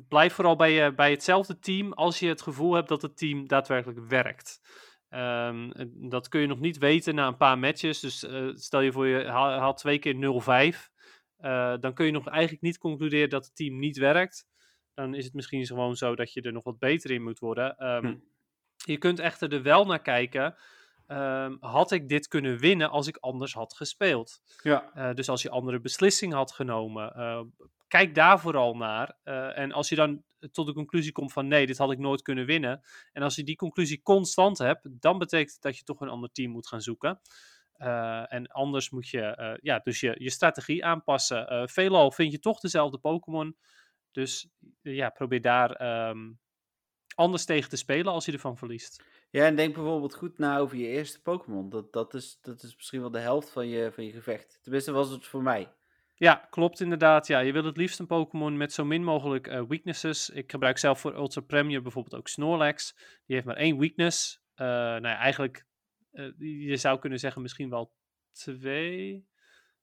blijf 0.07 0.33
vooral 0.33 0.55
bij, 0.55 0.87
uh, 0.87 0.95
bij 0.95 1.11
hetzelfde 1.11 1.59
team 1.59 1.93
als 1.93 2.19
je 2.19 2.27
het 2.27 2.41
gevoel 2.41 2.73
hebt 2.73 2.87
dat 2.87 3.01
het 3.01 3.17
team 3.17 3.47
daadwerkelijk 3.47 3.99
werkt. 3.99 4.61
Um, 5.09 5.71
dat 6.09 6.27
kun 6.27 6.41
je 6.41 6.47
nog 6.47 6.59
niet 6.59 6.77
weten 6.77 7.15
na 7.15 7.27
een 7.27 7.37
paar 7.37 7.59
matches. 7.59 7.99
Dus 7.99 8.27
stel 8.53 8.81
je 8.81 8.91
voor 8.91 9.07
je 9.07 9.27
haalt 9.27 9.77
twee 9.77 9.99
keer 9.99 10.15
0-5. 10.15 10.89
dan 11.79 11.93
kun 11.93 12.05
je 12.05 12.11
nog 12.11 12.27
eigenlijk 12.27 12.61
niet 12.61 12.77
concluderen 12.77 13.29
dat 13.29 13.45
het 13.45 13.55
team 13.55 13.79
niet 13.79 13.97
werkt 13.97 14.47
dan 14.99 15.13
is 15.13 15.25
het 15.25 15.33
misschien 15.33 15.65
gewoon 15.65 15.95
zo 15.95 16.15
dat 16.15 16.33
je 16.33 16.41
er 16.41 16.51
nog 16.51 16.63
wat 16.63 16.79
beter 16.79 17.11
in 17.11 17.23
moet 17.23 17.39
worden. 17.39 17.85
Um, 17.87 18.23
Je 18.85 18.97
kunt 18.97 19.19
echter 19.19 19.53
er 19.53 19.61
wel 19.61 19.85
naar 19.85 20.01
kijken. 20.01 20.55
Um, 21.07 21.57
had 21.59 21.91
ik 21.91 22.09
dit 22.09 22.27
kunnen 22.27 22.57
winnen 22.57 22.89
als 22.89 23.07
ik 23.07 23.17
anders 23.17 23.53
had 23.53 23.75
gespeeld? 23.75 24.41
Ja. 24.63 24.91
Uh, 24.95 25.13
dus 25.13 25.29
als 25.29 25.41
je 25.41 25.49
andere 25.49 25.79
beslissingen 25.79 26.37
had 26.37 26.51
genomen. 26.51 27.13
Uh, 27.17 27.41
kijk 27.87 28.15
daar 28.15 28.39
vooral 28.39 28.75
naar. 28.75 29.17
Uh, 29.23 29.57
en 29.57 29.71
als 29.71 29.89
je 29.89 29.95
dan 29.95 30.23
tot 30.51 30.65
de 30.65 30.73
conclusie 30.73 31.11
komt 31.11 31.33
van 31.33 31.47
nee, 31.47 31.65
dit 31.65 31.77
had 31.77 31.91
ik 31.91 31.97
nooit 31.97 32.21
kunnen 32.21 32.45
winnen. 32.45 32.81
En 33.13 33.23
als 33.23 33.35
je 33.35 33.43
die 33.43 33.55
conclusie 33.55 34.01
constant 34.01 34.57
hebt, 34.57 35.01
dan 35.01 35.17
betekent 35.17 35.53
het 35.53 35.61
dat 35.61 35.77
je 35.77 35.83
toch 35.83 36.01
een 36.01 36.09
ander 36.09 36.31
team 36.31 36.51
moet 36.51 36.67
gaan 36.67 36.81
zoeken. 36.81 37.19
en 38.27 38.47
anders 38.47 38.89
moet 38.89 39.09
je 39.09 39.57
ja, 39.61 39.79
dus 39.79 39.99
je, 39.99 40.15
je 40.17 40.29
strategie 40.29 40.85
aanpassen. 40.85 41.69
veelal 41.69 42.11
vind 42.11 42.31
je 42.31 42.39
toch 42.39 42.59
dezelfde 42.59 42.97
Pokémon. 42.97 43.55
Dus 44.11 44.49
ja, 44.81 45.09
probeer 45.09 45.41
daar 45.41 46.07
um, 46.09 46.39
anders 47.15 47.45
tegen 47.45 47.69
te 47.69 47.77
spelen 47.77 48.13
als 48.13 48.25
je 48.25 48.31
ervan 48.31 48.57
verliest. 48.57 49.03
Ja, 49.29 49.45
en 49.45 49.55
denk 49.55 49.73
bijvoorbeeld 49.73 50.15
goed 50.15 50.37
na 50.37 50.57
over 50.57 50.77
je 50.77 50.87
eerste 50.87 51.21
Pokémon. 51.21 51.69
Dat, 51.69 51.93
dat, 51.93 52.13
is, 52.13 52.39
dat 52.41 52.63
is 52.63 52.75
misschien 52.75 52.99
wel 52.99 53.11
de 53.11 53.19
helft 53.19 53.49
van 53.49 53.67
je, 53.67 53.91
van 53.91 54.05
je 54.05 54.11
gevecht. 54.11 54.59
Tenminste, 54.61 54.91
was 54.91 55.09
het 55.09 55.25
voor 55.25 55.43
mij. 55.43 55.73
Ja, 56.15 56.47
klopt 56.49 56.79
inderdaad. 56.79 57.27
Ja, 57.27 57.39
je 57.39 57.51
wil 57.51 57.63
het 57.63 57.77
liefst 57.77 57.99
een 57.99 58.07
Pokémon 58.07 58.57
met 58.57 58.73
zo 58.73 58.85
min 58.85 59.03
mogelijk 59.03 59.47
uh, 59.47 59.63
weaknesses. 59.67 60.29
Ik 60.29 60.51
gebruik 60.51 60.77
zelf 60.77 60.99
voor 60.99 61.15
Ultra 61.15 61.41
Premier 61.41 61.81
bijvoorbeeld 61.81 62.15
ook 62.15 62.27
Snorlax. 62.27 62.93
Die 63.25 63.35
heeft 63.35 63.45
maar 63.45 63.55
één 63.55 63.77
weakness. 63.77 64.41
Uh, 64.55 64.67
nou 64.67 65.07
ja, 65.07 65.17
eigenlijk, 65.17 65.65
uh, 66.11 66.31
je 66.67 66.77
zou 66.77 66.99
kunnen 66.99 67.19
zeggen 67.19 67.41
misschien 67.41 67.69
wel 67.69 67.93
twee. 68.31 69.27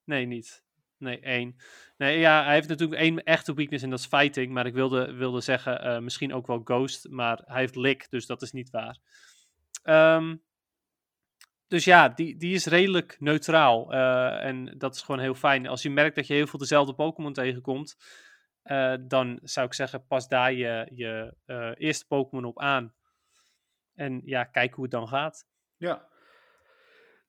Nee, 0.05 0.27
niet. 0.27 0.65
Nee, 0.99 1.20
één. 1.20 1.57
Nee, 1.97 2.18
ja, 2.18 2.44
hij 2.44 2.55
heeft 2.55 2.68
natuurlijk 2.68 3.01
één 3.01 3.22
echte 3.22 3.55
weakness 3.55 3.84
en 3.84 3.90
dat 3.90 3.99
is 3.99 4.07
fighting. 4.07 4.53
Maar 4.53 4.66
ik 4.66 4.74
wilde, 4.74 5.12
wilde 5.12 5.40
zeggen, 5.40 5.86
uh, 5.86 5.99
misschien 5.99 6.34
ook 6.34 6.47
wel 6.47 6.61
ghost. 6.64 7.09
Maar 7.09 7.42
hij 7.44 7.61
heeft 7.61 7.76
lick, 7.76 8.11
dus 8.11 8.26
dat 8.26 8.42
is 8.42 8.53
niet 8.53 8.70
waar. 8.70 8.99
Um, 9.84 10.42
dus 11.66 11.84
ja, 11.84 12.09
die, 12.09 12.36
die 12.36 12.55
is 12.55 12.66
redelijk 12.66 13.16
neutraal. 13.20 13.94
Uh, 13.94 14.44
en 14.44 14.78
dat 14.78 14.94
is 14.94 15.03
gewoon 15.03 15.20
heel 15.20 15.34
fijn. 15.34 15.66
Als 15.66 15.82
je 15.82 15.90
merkt 15.90 16.16
dat 16.16 16.26
je 16.26 16.34
heel 16.34 16.47
veel 16.47 16.59
dezelfde 16.59 16.94
Pokémon 16.94 17.32
tegenkomt, 17.32 17.97
uh, 18.64 18.94
dan 19.01 19.38
zou 19.42 19.66
ik 19.66 19.74
zeggen, 19.74 20.07
pas 20.07 20.28
daar 20.28 20.53
je, 20.53 20.90
je 20.94 21.34
eerste 21.78 22.07
Pokémon 22.07 22.44
op 22.44 22.61
aan. 22.61 22.94
En 23.94 24.20
ja, 24.24 24.44
kijk 24.44 24.74
hoe 24.74 24.84
het 24.84 24.92
dan 24.92 25.09
gaat. 25.09 25.47
Ja, 25.76 26.09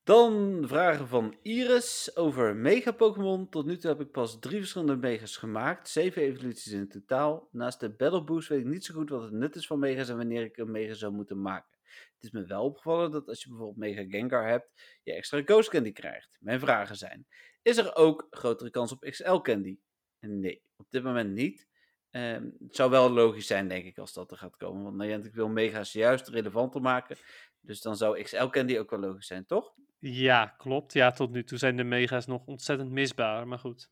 dan 0.08 0.62
vragen 0.66 1.08
van 1.08 1.36
Iris 1.42 2.16
over 2.16 2.56
Mega 2.56 2.92
Pokémon. 2.92 3.48
Tot 3.48 3.66
nu 3.66 3.76
toe 3.76 3.90
heb 3.90 4.00
ik 4.00 4.10
pas 4.10 4.38
drie 4.38 4.58
verschillende 4.58 4.96
Megas 4.96 5.36
gemaakt. 5.36 5.88
Zeven 5.88 6.22
evoluties 6.22 6.72
in 6.72 6.88
totaal. 6.88 7.48
Naast 7.52 7.80
de 7.80 7.90
Battle 7.90 8.24
Boost 8.24 8.48
weet 8.48 8.60
ik 8.60 8.66
niet 8.66 8.84
zo 8.84 8.94
goed 8.94 9.10
wat 9.10 9.22
het 9.22 9.32
nut 9.32 9.56
is 9.56 9.66
van 9.66 9.78
Megas 9.78 10.08
en 10.08 10.16
wanneer 10.16 10.42
ik 10.42 10.56
een 10.56 10.70
Mega 10.70 10.94
zou 10.94 11.12
moeten 11.12 11.40
maken. 11.40 11.78
Het 12.14 12.24
is 12.24 12.30
me 12.30 12.46
wel 12.46 12.64
opgevallen 12.64 13.10
dat 13.10 13.28
als 13.28 13.42
je 13.42 13.48
bijvoorbeeld 13.48 13.78
Mega 13.78 14.04
Gengar 14.08 14.48
hebt, 14.48 14.98
je 15.02 15.12
extra 15.12 15.42
Ghost 15.44 15.68
Candy 15.68 15.92
krijgt. 15.92 16.36
Mijn 16.40 16.60
vragen 16.60 16.96
zijn: 16.96 17.26
Is 17.62 17.76
er 17.76 17.94
ook 17.94 18.26
grotere 18.30 18.70
kans 18.70 18.92
op 18.92 19.00
XL 19.00 19.36
Candy? 19.36 19.78
Nee, 20.20 20.62
op 20.76 20.86
dit 20.90 21.02
moment 21.02 21.32
niet. 21.32 21.66
Um, 22.10 22.56
het 22.58 22.76
zou 22.76 22.90
wel 22.90 23.10
logisch 23.10 23.46
zijn, 23.46 23.68
denk 23.68 23.84
ik, 23.84 23.98
als 23.98 24.12
dat 24.12 24.30
er 24.30 24.36
gaat 24.36 24.56
komen. 24.56 24.82
Want 24.82 24.96
Niantic 24.96 25.34
wil 25.34 25.48
Mega's 25.48 25.92
juist 25.92 26.28
relevanter 26.28 26.80
maken. 26.80 27.16
Dus 27.60 27.80
dan 27.80 27.96
zou 27.96 28.22
XL 28.22 28.46
Candy 28.46 28.78
ook 28.78 28.90
wel 28.90 29.00
logisch 29.00 29.26
zijn, 29.26 29.46
toch? 29.46 29.74
Ja, 29.98 30.46
klopt. 30.46 30.92
Ja, 30.92 31.10
tot 31.10 31.30
nu 31.30 31.44
toe 31.44 31.58
zijn 31.58 31.76
de 31.76 31.84
mega's 31.84 32.26
nog 32.26 32.46
ontzettend 32.46 32.90
misbaar, 32.90 33.48
maar 33.48 33.58
goed. 33.58 33.90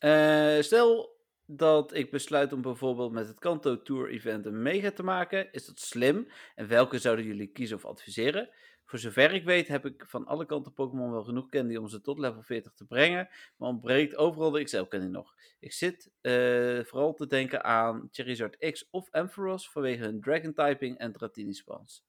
Uh, 0.00 0.60
stel 0.60 1.16
dat 1.46 1.94
ik 1.94 2.10
besluit 2.10 2.52
om 2.52 2.62
bijvoorbeeld 2.62 3.12
met 3.12 3.28
het 3.28 3.38
Kanto 3.38 3.82
Tour 3.82 4.10
event 4.10 4.46
een 4.46 4.62
mega 4.62 4.90
te 4.90 5.02
maken. 5.02 5.52
Is 5.52 5.66
dat 5.66 5.78
slim? 5.78 6.28
En 6.54 6.68
welke 6.68 6.98
zouden 6.98 7.24
jullie 7.24 7.46
kiezen 7.46 7.76
of 7.76 7.84
adviseren? 7.84 8.50
Voor 8.84 8.98
zover 8.98 9.32
ik 9.32 9.44
weet 9.44 9.68
heb 9.68 9.86
ik 9.86 10.04
van 10.06 10.26
alle 10.26 10.46
kanten 10.46 10.72
Pokémon 10.72 11.10
wel 11.10 11.24
genoeg 11.24 11.48
candy 11.48 11.76
om 11.76 11.88
ze 11.88 12.00
tot 12.00 12.18
level 12.18 12.42
40 12.42 12.72
te 12.72 12.84
brengen. 12.84 13.28
Maar 13.56 13.68
ontbreekt 13.68 14.16
overal 14.16 14.50
de 14.50 14.64
XL 14.64 14.82
candy 14.82 15.06
nog. 15.06 15.34
Ik 15.60 15.72
zit 15.72 16.10
uh, 16.22 16.84
vooral 16.84 17.14
te 17.14 17.26
denken 17.26 17.64
aan 17.64 18.08
Charizard 18.10 18.56
X 18.72 18.88
of 18.90 19.10
Ampharos 19.10 19.70
vanwege 19.70 20.02
hun 20.02 20.20
Dragon 20.20 20.52
typing 20.52 20.98
en 20.98 21.12
Dratini 21.12 21.52
spans. 21.52 22.04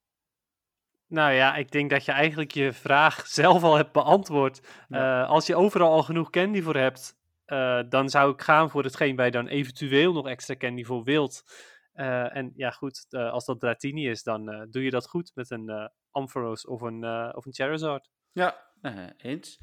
Nou 1.08 1.32
ja, 1.32 1.56
ik 1.56 1.70
denk 1.70 1.90
dat 1.90 2.04
je 2.04 2.12
eigenlijk 2.12 2.50
je 2.50 2.72
vraag 2.72 3.26
zelf 3.40 3.62
al 3.62 3.76
hebt 3.76 3.92
beantwoord. 3.92 4.60
Ja. 4.88 5.22
Uh, 5.22 5.28
als 5.28 5.46
je 5.46 5.56
overal 5.56 5.92
al 5.92 6.02
genoeg 6.02 6.30
candy 6.30 6.62
voor 6.62 6.76
hebt, 6.76 7.16
uh, 7.46 7.80
dan 7.88 8.08
zou 8.08 8.32
ik 8.32 8.42
gaan 8.42 8.70
voor 8.70 8.84
hetgeen 8.84 9.16
waar 9.16 9.24
je 9.24 9.32
dan 9.32 9.46
eventueel 9.46 10.12
nog 10.12 10.28
extra 10.28 10.56
candy 10.56 10.84
voor 10.84 11.04
wilt. 11.04 11.42
Uh, 11.94 12.36
en 12.36 12.52
ja, 12.54 12.70
goed, 12.70 13.06
als 13.10 13.44
dat 13.44 13.60
Dratini 13.60 14.08
is, 14.08 14.22
dan 14.22 14.66
doe 14.70 14.84
je 14.84 14.90
dat 14.90 15.08
goed 15.08 15.30
met 15.34 15.50
een 15.50 15.90
Ampharos 16.10 16.66
of 16.66 16.80
een, 16.80 17.04
of 17.34 17.46
een 17.46 17.54
Charizard. 17.54 18.10
Ja, 18.32 18.56
eens. 19.16 19.58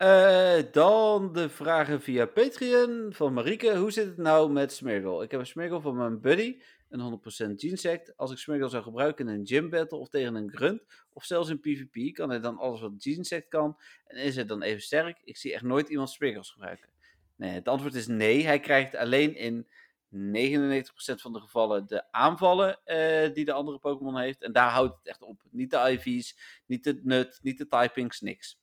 Eh, 0.00 0.58
dan 0.72 1.32
de 1.32 1.48
vragen 1.48 2.00
via 2.00 2.26
Patreon 2.26 3.06
van 3.12 3.32
Marieke. 3.32 3.76
Hoe 3.76 3.90
zit 3.90 4.06
het 4.06 4.16
nou 4.16 4.52
met 4.52 4.72
Smeargle? 4.72 5.24
Ik 5.24 5.30
heb 5.30 5.40
een 5.40 5.46
Smeargle 5.46 5.80
van 5.80 5.96
mijn 5.96 6.20
buddy, 6.20 6.60
een 6.90 7.20
100% 7.50 7.54
Genesect. 7.56 8.16
Als 8.16 8.30
ik 8.30 8.38
Smeargle 8.38 8.68
zou 8.68 8.82
gebruiken 8.82 9.28
in 9.28 9.34
een 9.34 9.46
gym 9.46 9.70
battle 9.70 9.98
of 9.98 10.08
tegen 10.08 10.34
een 10.34 10.50
grunt, 10.52 10.82
of 11.12 11.24
zelfs 11.24 11.48
in 11.48 11.60
PvP, 11.60 12.14
kan 12.14 12.30
hij 12.30 12.40
dan 12.40 12.58
alles 12.58 12.80
wat 12.80 12.92
Genesect 12.98 13.48
kan? 13.48 13.76
En 14.06 14.16
is 14.16 14.36
het 14.36 14.48
dan 14.48 14.62
even 14.62 14.82
sterk? 14.82 15.20
Ik 15.24 15.36
zie 15.36 15.52
echt 15.52 15.62
nooit 15.62 15.88
iemand 15.88 16.10
Smeargles 16.10 16.50
gebruiken. 16.50 16.88
Nee, 17.36 17.50
het 17.50 17.68
antwoord 17.68 17.94
is 17.94 18.06
nee. 18.06 18.44
Hij 18.44 18.60
krijgt 18.60 18.94
alleen 18.94 19.36
in 19.36 19.66
99% 20.14 21.20
van 21.20 21.32
de 21.32 21.40
gevallen 21.40 21.86
de 21.86 22.12
aanvallen 22.12 22.78
eh, 22.84 23.34
die 23.34 23.44
de 23.44 23.52
andere 23.52 23.78
Pokémon 23.78 24.18
heeft. 24.18 24.42
En 24.42 24.52
daar 24.52 24.70
houdt 24.70 24.96
het 24.98 25.06
echt 25.06 25.22
op. 25.22 25.40
Niet 25.50 25.70
de 25.70 25.76
IV's, 25.76 26.36
niet 26.66 26.84
de 26.84 27.00
nut, 27.02 27.38
niet 27.42 27.58
de 27.58 27.68
typings, 27.68 28.20
niks. 28.20 28.58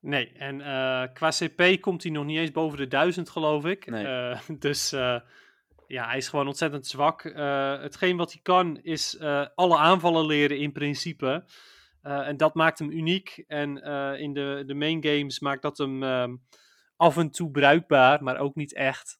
Nee, 0.00 0.32
en 0.32 0.58
uh, 0.58 1.04
qua 1.12 1.30
CP 1.30 1.80
komt 1.80 2.02
hij 2.02 2.12
nog 2.12 2.24
niet 2.24 2.38
eens 2.38 2.50
boven 2.50 2.78
de 2.78 2.88
1000, 2.88 3.30
geloof 3.30 3.64
ik. 3.64 3.86
Nee. 3.86 4.04
Uh, 4.04 4.40
dus 4.58 4.94
ja, 5.86 6.06
hij 6.06 6.16
is 6.16 6.28
gewoon 6.28 6.46
ontzettend 6.46 6.86
zwak. 6.86 7.22
hetgeen 7.82 8.16
wat 8.16 8.32
hij 8.32 8.40
kan 8.42 8.78
is 8.82 9.20
alle 9.54 9.76
aanvallen 9.76 10.26
leren 10.26 10.58
in 10.58 10.72
principe. 10.72 11.44
en 12.02 12.36
dat 12.36 12.54
maakt 12.54 12.78
hem 12.78 12.90
uniek. 12.90 13.44
En 13.46 13.76
in 14.18 14.32
de, 14.32 14.62
de 14.66 14.74
main 14.74 15.04
games 15.04 15.40
maakt 15.40 15.62
dat 15.62 15.78
hem 15.78 16.02
ehm, 16.02 16.36
af 16.96 17.16
en 17.16 17.30
toe 17.30 17.50
bruikbaar, 17.50 18.22
maar 18.22 18.38
ook 18.38 18.54
niet 18.54 18.74
echt. 18.74 19.18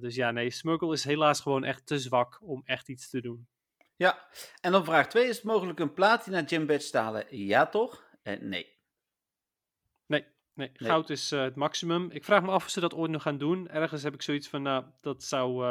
Dus 0.00 0.14
ja, 0.14 0.30
nee, 0.30 0.50
Smurgle 0.50 0.92
is 0.92 1.04
helaas 1.04 1.40
gewoon 1.40 1.64
echt 1.64 1.86
te 1.86 1.98
zwak 1.98 2.38
om 2.42 2.62
echt 2.64 2.88
iets 2.88 3.10
te 3.10 3.20
doen. 3.20 3.48
Ja, 3.96 4.26
en 4.60 4.72
dan 4.72 4.84
vraag 4.84 5.06
2. 5.08 5.28
Is 5.28 5.36
het 5.36 5.44
mogelijk 5.44 5.78
een 5.78 5.94
platina 5.94 6.42
gym 6.46 6.66
badge 6.66 6.86
stalen? 6.86 7.26
Ja 7.30 7.66
toch? 7.66 8.04
Nee. 8.40 8.79
Nee, 10.60 10.70
nee. 10.78 10.90
goud 10.90 11.10
is 11.10 11.32
uh, 11.32 11.42
het 11.42 11.56
maximum. 11.56 12.10
Ik 12.10 12.24
vraag 12.24 12.42
me 12.42 12.50
af 12.50 12.64
of 12.64 12.70
ze 12.70 12.80
dat 12.80 12.94
ooit 12.94 13.10
nog 13.10 13.22
gaan 13.22 13.38
doen. 13.38 13.68
Ergens 13.68 14.02
heb 14.02 14.14
ik 14.14 14.22
zoiets 14.22 14.48
van, 14.48 14.62
nou, 14.62 14.84
dat 15.00 15.22
zou... 15.22 15.64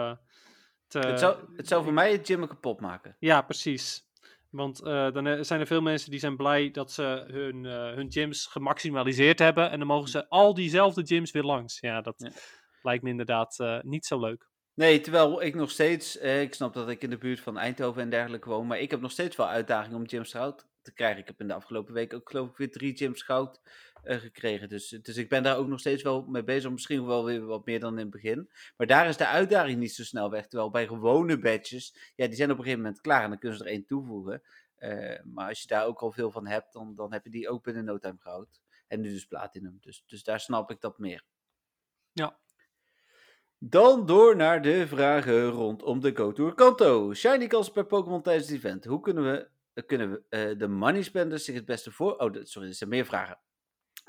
Te... 0.88 1.00
Het, 1.00 1.20
zou 1.20 1.38
het 1.56 1.68
zou 1.68 1.84
voor 1.84 1.94
mij 1.94 2.12
het 2.12 2.26
gym 2.26 2.48
kapot 2.48 2.80
maken. 2.80 3.16
Ja, 3.20 3.42
precies. 3.42 4.08
Want 4.50 4.84
dan 4.84 5.46
zijn 5.46 5.60
er 5.60 5.68
veel 5.68 5.82
mensen 5.82 6.12
die 6.12 6.20
zijn 6.20 6.36
blij 6.36 6.72
dat 6.72 6.92
ze 6.92 7.24
hun, 7.28 7.64
hun 7.66 8.12
gyms 8.12 8.46
gemaximaliseerd 8.46 9.40
hebben. 9.40 9.72
En 9.72 9.78
dan 9.78 9.88
mogen 9.88 10.10
ze 10.10 10.30
al 10.30 10.54
diezelfde 10.54 11.06
gyms 11.06 11.32
weer 11.32 11.44
langs. 11.44 11.80
Ja, 11.80 12.02
dat... 12.02 12.16
Ja 12.18 12.32
lijkt 12.82 13.04
me 13.04 13.10
inderdaad 13.10 13.82
niet 13.82 14.06
zo 14.06 14.20
leuk. 14.20 14.49
Nee, 14.80 15.02
terwijl 15.02 15.42
ik 15.42 15.56
nog 15.56 15.72
steeds, 15.72 16.18
eh, 16.18 16.42
ik 16.42 16.54
snap 16.54 16.74
dat 16.74 16.90
ik 16.90 17.04
in 17.04 17.10
de 17.10 17.18
buurt 17.18 17.40
van 17.40 17.58
Eindhoven 17.58 18.02
en 18.02 18.10
dergelijke 18.10 18.50
woon, 18.50 18.68
maar 18.68 18.80
ik 18.80 18.92
heb 18.92 19.02
nog 19.02 19.12
steeds 19.12 19.36
wel 19.36 19.48
uitdagingen 19.48 19.98
om 19.98 20.06
James 20.06 20.32
goud 20.32 20.68
te 20.82 20.94
krijgen. 20.94 21.20
Ik 21.20 21.28
heb 21.28 21.40
in 21.40 21.48
de 21.48 21.54
afgelopen 21.54 21.94
week 21.94 22.14
ook 22.14 22.30
geloof 22.30 22.50
ik 22.50 22.58
weer 22.58 22.72
drie 22.72 22.94
James 22.94 23.22
goud 23.22 23.62
uh, 24.04 24.18
gekregen. 24.18 24.70
Dus, 24.70 24.90
dus 24.90 25.18
ik 25.18 25.30
ben 25.30 25.44
daar 25.44 25.58
ook 25.58 25.68
nog 25.68 25.80
steeds 25.80 26.04
wel 26.04 26.26
mee 26.28 26.44
bezig, 26.44 26.72
misschien 26.72 27.06
wel 27.06 27.26
weer 27.26 27.46
wat 27.46 27.66
meer 27.66 27.80
dan 27.80 27.94
in 27.94 28.00
het 28.00 28.10
begin. 28.10 28.50
Maar 28.78 28.88
daar 28.88 29.08
is 29.08 29.18
de 29.18 29.28
uitdaging 29.28 29.80
niet 29.80 29.94
zo 29.94 30.04
snel 30.04 30.30
weg. 30.30 30.48
Terwijl 30.48 30.70
bij 30.70 30.88
gewone 30.88 31.40
badges, 31.40 32.14
ja, 32.16 32.28
die 32.28 32.36
zijn 32.36 32.52
op 32.52 32.58
een 32.58 32.64
gegeven 32.64 32.84
moment 32.84 33.02
klaar 33.02 33.24
en 33.24 33.30
dan 33.30 33.40
kunnen 33.40 33.58
ze 33.58 33.64
er 33.64 33.70
één 33.70 33.86
toevoegen. 33.86 34.42
Uh, 34.80 35.20
maar 35.24 35.48
als 35.48 35.62
je 35.62 35.68
daar 35.68 35.86
ook 35.86 36.02
al 36.02 36.12
veel 36.12 36.32
van 36.32 36.48
hebt, 36.48 36.74
dan, 36.74 36.96
dan 36.96 37.14
heb 37.14 37.24
je 37.24 37.32
die 37.32 37.50
ook 37.50 37.64
binnen 37.64 37.86
no 37.86 37.98
time 37.98 38.18
goud. 38.20 38.62
En 38.88 39.02
nu 39.02 39.10
dus 39.10 39.26
platinum. 39.26 39.78
Dus, 39.82 40.04
dus 40.08 40.24
daar 40.24 40.40
snap 40.40 40.72
ik 40.72 40.82
dat 40.82 40.98
meer. 40.98 41.24
Ja, 42.12 42.38
dan 43.60 44.06
door 44.06 44.36
naar 44.36 44.62
de 44.62 44.88
vragen 44.88 45.50
rondom 45.50 46.00
de 46.00 46.16
Go-Tour 46.16 46.54
Kanto. 46.54 47.14
Shiny 47.14 47.48
kans 47.48 47.72
per 47.72 47.86
Pokémon 47.86 48.22
tijdens 48.22 48.48
het 48.48 48.56
event. 48.58 48.86
Hoe 48.86 49.00
kunnen 49.00 49.24
we, 49.24 49.48
eh, 49.74 49.86
kunnen 49.86 50.12
we 50.12 50.52
uh, 50.52 50.60
de 50.60 50.68
money 50.68 51.02
spenders 51.02 51.46
zich 51.46 51.56
het 51.56 51.66
beste 51.66 51.92
voor... 51.92 52.16
Oh, 52.16 52.36
sorry, 52.44 52.68
er 52.68 52.74
zijn 52.74 52.90
meer 52.90 53.06
vragen. 53.06 53.40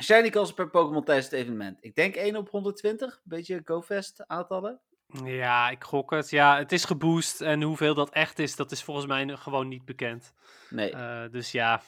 Shiny 0.02 0.30
kans 0.30 0.52
per 0.52 0.70
Pokémon 0.70 1.04
tijdens 1.04 1.26
het 1.26 1.40
evenement. 1.40 1.78
Ik 1.80 1.94
denk 1.94 2.14
1 2.14 2.36
op 2.36 2.48
120. 2.48 3.12
Een 3.14 3.20
beetje 3.24 3.60
GoFest 3.64 4.26
aantallen. 4.26 4.80
Ja, 5.24 5.70
ik 5.70 5.84
gok 5.84 6.10
het. 6.10 6.30
Ja, 6.30 6.58
het 6.58 6.72
is 6.72 6.84
geboost. 6.84 7.40
En 7.40 7.62
hoeveel 7.62 7.94
dat 7.94 8.10
echt 8.10 8.38
is, 8.38 8.56
dat 8.56 8.70
is 8.70 8.82
volgens 8.82 9.06
mij 9.06 9.36
gewoon 9.36 9.68
niet 9.68 9.84
bekend. 9.84 10.32
Nee. 10.68 10.92
Uh, 10.92 11.22
dus 11.30 11.52
ja, 11.52 11.82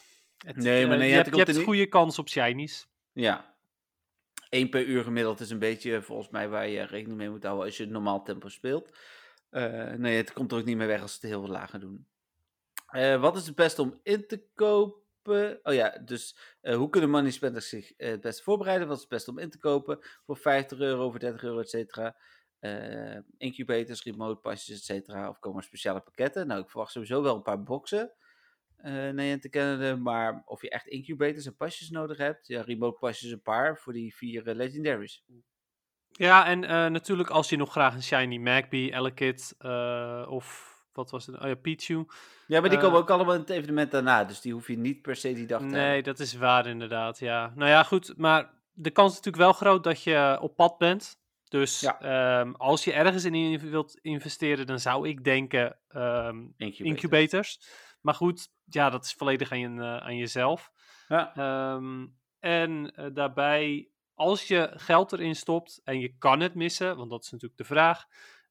het, 0.46 0.56
nee, 0.56 0.86
maar 0.86 0.96
nee, 0.96 1.08
je, 1.08 1.14
hebt, 1.14 1.36
je 1.36 1.42
hebt 1.42 1.62
goede 1.62 1.86
kans 1.86 2.18
op 2.18 2.28
shinies. 2.28 2.88
Ja, 3.12 3.51
1 4.52 4.68
per 4.68 4.84
uur 4.84 5.02
gemiddeld 5.04 5.40
is 5.40 5.50
een 5.50 5.58
beetje 5.58 6.02
volgens 6.02 6.28
mij 6.28 6.48
waar 6.48 6.68
je 6.68 6.82
rekening 6.82 7.18
mee 7.18 7.30
moet 7.30 7.42
houden 7.42 7.64
als 7.64 7.76
je 7.76 7.86
normaal 7.86 8.22
tempo 8.22 8.48
speelt. 8.48 8.98
Uh, 9.50 9.92
nee, 9.92 10.16
het 10.16 10.32
komt 10.32 10.52
er 10.52 10.58
ook 10.58 10.64
niet 10.64 10.76
meer 10.76 10.86
weg 10.86 11.02
als 11.02 11.12
ze 11.12 11.18
het 11.20 11.30
heel 11.30 11.48
lager 11.48 11.80
doen. 11.80 12.06
Uh, 12.90 13.20
wat 13.20 13.36
is 13.36 13.46
het 13.46 13.54
beste 13.54 13.82
om 13.82 14.00
in 14.02 14.26
te 14.26 14.44
kopen? 14.54 15.60
Oh 15.62 15.74
ja, 15.74 15.98
dus 16.04 16.36
hoe 16.60 16.88
kunnen 16.88 17.10
money 17.10 17.30
spenders 17.30 17.68
zich 17.68 17.92
het 17.96 18.20
beste 18.20 18.42
voorbereiden? 18.42 18.86
Wat 18.86 18.96
is 18.96 19.02
het 19.02 19.12
beste 19.12 19.30
om 19.30 19.38
in 19.38 19.50
te 19.50 19.58
kopen? 19.58 19.98
Voor 20.26 20.36
50 20.36 20.78
euro, 20.78 21.10
voor 21.10 21.18
30 21.18 21.42
euro, 21.42 21.60
et 21.60 21.70
cetera. 21.70 22.16
incubators, 23.36 24.02
remote 24.02 24.40
pasjes, 24.40 24.76
et 24.76 24.84
cetera. 24.84 25.28
Of 25.28 25.38
komen 25.38 25.58
er 25.58 25.64
speciale 25.64 26.00
pakketten? 26.00 26.46
Nou, 26.46 26.62
ik 26.62 26.70
verwacht 26.70 26.92
sowieso 26.92 27.22
wel 27.22 27.36
een 27.36 27.42
paar 27.42 27.62
boxen 27.62 28.12
uh, 28.82 29.08
nee, 29.10 29.38
te 29.38 29.48
kennen. 29.48 30.02
Maar 30.02 30.42
of 30.44 30.62
je 30.62 30.70
echt 30.70 30.86
incubators 30.86 31.46
en 31.46 31.56
pasjes 31.56 31.90
nodig 31.90 32.18
hebt. 32.18 32.46
Ja, 32.46 32.62
remote 32.62 32.98
pasjes 32.98 33.30
een 33.30 33.42
paar 33.42 33.78
voor 33.78 33.92
die 33.92 34.14
vier 34.14 34.48
uh, 34.48 34.54
legendaries. 34.54 35.24
Ja, 36.10 36.46
en 36.46 36.62
uh, 36.62 36.68
natuurlijk 36.68 37.30
als 37.30 37.48
je 37.48 37.56
nog 37.56 37.70
graag 37.70 37.94
een 37.94 38.02
shiny 38.02 38.36
Magpie, 38.36 38.94
Elekid 38.94 39.54
of 40.28 40.70
wat 40.92 41.10
was 41.10 41.26
het? 41.26 41.38
Oh 41.40 41.46
ja, 41.46 41.54
Pichu. 41.54 42.06
Ja, 42.46 42.60
maar 42.60 42.70
die 42.70 42.78
komen 42.78 42.98
ook 42.98 43.10
allemaal 43.10 43.34
in 43.34 43.40
het 43.40 43.50
evenement 43.50 43.90
daarna. 43.90 44.24
Dus 44.24 44.40
die 44.40 44.52
hoef 44.52 44.66
je 44.66 44.78
niet 44.78 45.02
per 45.02 45.16
se 45.16 45.32
die 45.32 45.46
dag 45.46 45.60
te 45.60 45.66
Nee, 45.66 45.82
hebben. 45.84 46.04
dat 46.04 46.18
is 46.18 46.34
waar 46.34 46.66
inderdaad, 46.66 47.18
ja. 47.18 47.52
Nou 47.54 47.70
ja, 47.70 47.82
goed. 47.82 48.14
Maar 48.16 48.50
de 48.72 48.90
kans 48.90 49.10
is 49.10 49.16
natuurlijk 49.16 49.44
wel 49.44 49.52
groot 49.52 49.84
dat 49.84 50.02
je 50.02 50.38
op 50.40 50.56
pad 50.56 50.78
bent. 50.78 51.20
Dus 51.48 51.80
ja. 51.80 52.40
um, 52.40 52.54
als 52.54 52.84
je 52.84 52.92
ergens 52.92 53.24
in 53.24 53.58
wilt 53.58 53.98
investeren, 54.02 54.66
dan 54.66 54.80
zou 54.80 55.08
ik 55.08 55.24
denken 55.24 55.76
um, 55.96 56.54
incubators. 56.56 56.80
incubators. 56.80 57.60
Maar 58.02 58.14
goed, 58.14 58.48
ja, 58.64 58.90
dat 58.90 59.04
is 59.04 59.12
volledig 59.12 59.52
aan, 59.52 59.58
je, 59.58 59.68
uh, 59.68 59.96
aan 59.96 60.16
jezelf. 60.16 60.70
Ja. 61.08 61.74
Um, 61.74 62.20
en 62.38 62.92
uh, 62.96 63.06
daarbij, 63.12 63.90
als 64.14 64.48
je 64.48 64.70
geld 64.74 65.12
erin 65.12 65.36
stopt 65.36 65.80
en 65.84 66.00
je 66.00 66.16
kan 66.18 66.40
het 66.40 66.54
missen, 66.54 66.96
want 66.96 67.10
dat 67.10 67.24
is 67.24 67.30
natuurlijk 67.30 67.60
de 67.60 67.66
vraag, 67.66 68.04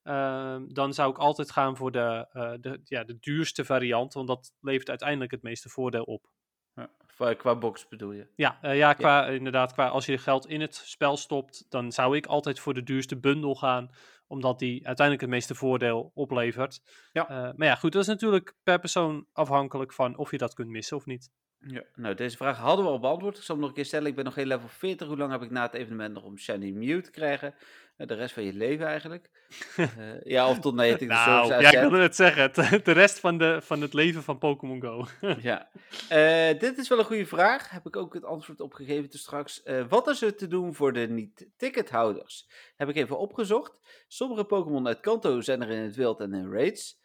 uh, 0.04 0.58
dan 0.68 0.94
zou 0.94 1.12
ik 1.12 1.18
altijd 1.18 1.52
gaan 1.52 1.78
voor 1.78 1.92
de, 1.92 2.28
uh, 2.34 2.54
de, 2.60 2.82
ja, 2.84 3.04
de 3.04 3.20
duurste 3.20 3.66
variant, 3.66 4.14
want 4.14 4.28
dat 4.28 4.54
levert 4.60 4.90
uiteindelijk 4.90 5.32
het 5.32 5.42
meeste 5.42 5.70
voordeel 5.70 6.04
op. 6.04 6.30
Ja, 6.74 7.34
qua 7.34 7.56
box 7.56 7.88
bedoel 7.88 8.12
je? 8.12 8.28
Ja, 8.36 8.60
ja, 8.62 8.94
qua, 8.94 9.26
ja. 9.26 9.28
inderdaad, 9.28 9.74
qua, 9.74 9.88
als 9.88 10.06
je 10.06 10.18
geld 10.18 10.48
in 10.48 10.62
het 10.62 10.76
spel 10.76 11.18
stopt, 11.18 11.66
dan 11.70 11.92
zou 11.92 12.16
ik 12.16 12.26
altijd 12.26 12.60
voor 12.60 12.74
de 12.74 12.84
duurste 12.84 13.20
bundel 13.20 13.56
gaan, 13.56 13.90
omdat 14.32 14.60
die 14.60 14.88
uiteindelijk 14.88 15.22
het 15.22 15.36
meeste 15.36 15.56
voordeel 15.56 16.12
oplevert. 16.14 16.82
Ja. 17.12 17.32
Uh, 17.32 17.54
maar 17.56 17.68
ja, 17.68 17.76
goed, 17.76 17.92
dat 17.92 18.02
is 18.02 18.08
natuurlijk 18.08 18.56
per 18.64 18.80
persoon 18.80 19.26
afhankelijk 19.32 19.94
van 19.94 20.18
of 20.18 20.32
je 20.32 20.38
dat 20.38 20.54
kunt 20.54 20.70
missen 20.70 20.98
of 20.98 21.06
niet. 21.06 21.30
Ja, 21.68 21.84
nou, 21.96 22.16
deze 22.16 22.38
vraag 22.38 22.58
hadden 22.58 22.86
we 22.86 22.92
al 22.92 23.00
beantwoord. 23.00 23.38
Ik 23.38 23.44
zal 23.44 23.56
hem 23.56 23.60
nog 23.60 23.70
een 23.70 23.76
keer 23.76 23.86
stellen. 23.86 24.08
Ik 24.08 24.16
ben 24.16 24.26
nog 24.26 24.34
geen 24.34 24.48
level 24.48 24.68
40. 24.68 25.08
Hoe 25.08 25.18
lang 25.18 25.32
heb 25.32 25.42
ik 25.42 25.52
na 25.52 25.62
het 25.62 25.74
evenement 25.74 26.14
nog 26.14 26.24
om 26.24 26.38
Shiny 26.38 26.72
Mew 26.72 27.02
te 27.02 27.12
krijgen? 27.12 27.54
Uh, 27.98 28.08
de 28.08 28.14
rest 28.14 28.34
van 28.34 28.44
je 28.44 28.54
leven 28.54 28.86
eigenlijk. 28.86 29.30
uh, 29.78 30.22
ja, 30.24 30.50
of 30.50 30.60
tot 30.60 30.76
90 30.76 31.08
nou, 31.08 31.48
de 31.48 31.54
Ja, 31.62 31.72
ik 31.72 31.80
wilde 31.80 32.00
het 32.00 32.16
zeggen. 32.16 32.52
De 32.84 32.92
rest 32.92 33.20
van, 33.20 33.38
de, 33.38 33.60
van 33.62 33.82
het 33.82 33.94
leven 33.94 34.24
van 34.24 34.38
Pokémon 34.38 34.82
Go. 34.82 35.06
ja. 35.42 35.70
Uh, 36.12 36.60
dit 36.60 36.78
is 36.78 36.90
wel 36.90 37.00
een 37.00 37.06
goede 37.06 37.26
vraag. 37.26 37.70
Heb 37.70 37.86
ik 37.86 37.96
ook 37.96 38.14
het 38.14 38.26
antwoord 38.26 38.62
op 38.62 38.74
gegeven 38.74 39.10
dus 39.10 39.22
straks. 39.22 39.64
wat 39.90 40.08
is 40.08 40.22
er 40.22 40.36
te 40.36 40.48
doen 40.48 40.76
voor 40.76 40.94
de 40.94 41.08
niet-tickethouders? 41.08 42.50
Heb 42.76 42.90
ik 42.90 42.96
even 42.96 43.20
opgezocht. 43.20 43.80
Sommige 44.08 44.44
Pokémon 44.44 44.88
uit 44.88 45.00
Kanto 45.00 45.42
zijn 45.42 45.62
er 45.62 45.70
in 45.70 45.82
het 45.82 45.96
wild 45.96 46.20
en 46.20 46.34
in 46.34 46.52
raids. 46.52 47.00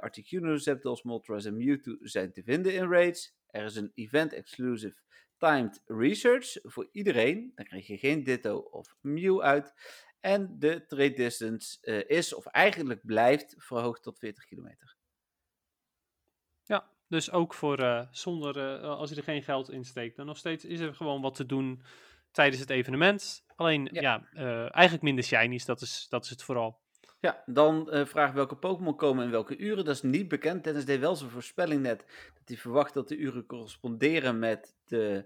Articuno, 0.00 0.56
Zapdos, 0.56 1.02
Moltres 1.02 1.44
en 1.44 1.56
Mewtwo 1.56 1.96
zijn 2.00 2.32
te 2.32 2.42
vinden 2.42 2.74
in 2.74 2.90
raids. 2.90 3.38
Er 3.50 3.64
is 3.64 3.76
een 3.76 3.92
event-exclusive 3.94 4.96
timed 5.38 5.82
research 5.86 6.58
voor 6.62 6.88
iedereen. 6.92 7.52
Dan 7.54 7.64
krijg 7.64 7.86
je 7.86 7.98
geen 7.98 8.24
Ditto 8.24 8.58
of 8.58 8.96
Mew 9.00 9.40
uit. 9.40 9.72
En 10.20 10.58
de 10.58 10.86
trade 10.86 11.12
distance 11.12 11.78
uh, 11.82 12.16
is, 12.18 12.34
of 12.34 12.46
eigenlijk 12.46 13.00
blijft, 13.06 13.54
verhoogd 13.58 14.02
tot 14.02 14.18
40 14.18 14.44
kilometer. 14.44 14.96
Ja, 16.62 16.90
dus 17.08 17.30
ook 17.30 17.54
voor 17.54 17.80
uh, 17.80 18.06
zonder, 18.10 18.56
uh, 18.56 18.82
als 18.82 19.10
je 19.10 19.16
er 19.16 19.22
geen 19.22 19.42
geld 19.42 19.70
in 19.70 19.84
steekt, 19.84 20.16
dan 20.16 20.26
nog 20.26 20.36
steeds 20.36 20.64
is 20.64 20.80
er 20.80 20.94
gewoon 20.94 21.20
wat 21.20 21.34
te 21.34 21.46
doen 21.46 21.82
tijdens 22.30 22.60
het 22.60 22.70
evenement. 22.70 23.44
Alleen, 23.56 23.88
ja, 23.92 24.28
ja 24.32 24.68
eigenlijk 24.70 25.02
minder 25.02 25.24
shinies, 25.24 25.64
dat 25.64 25.80
is, 25.80 26.06
dat 26.08 26.24
is 26.24 26.30
het 26.30 26.42
vooral. 26.42 26.80
Ja, 27.20 27.42
dan 27.46 27.88
uh, 27.90 28.04
vraag 28.04 28.32
welke 28.32 28.56
Pokémon 28.56 28.96
komen 28.96 29.24
in 29.24 29.30
welke 29.30 29.56
uren. 29.56 29.84
Dat 29.84 29.94
is 29.94 30.02
niet 30.02 30.28
bekend. 30.28 30.64
Dennis 30.64 30.84
deed 30.84 31.00
wel 31.00 31.16
zijn 31.16 31.30
voorspelling 31.30 31.82
net. 31.82 31.98
Dat 32.34 32.42
hij 32.44 32.56
verwacht 32.56 32.94
dat 32.94 33.08
de 33.08 33.16
uren 33.16 33.46
corresponderen 33.46 34.38
met 34.38 34.76
de 34.84 35.24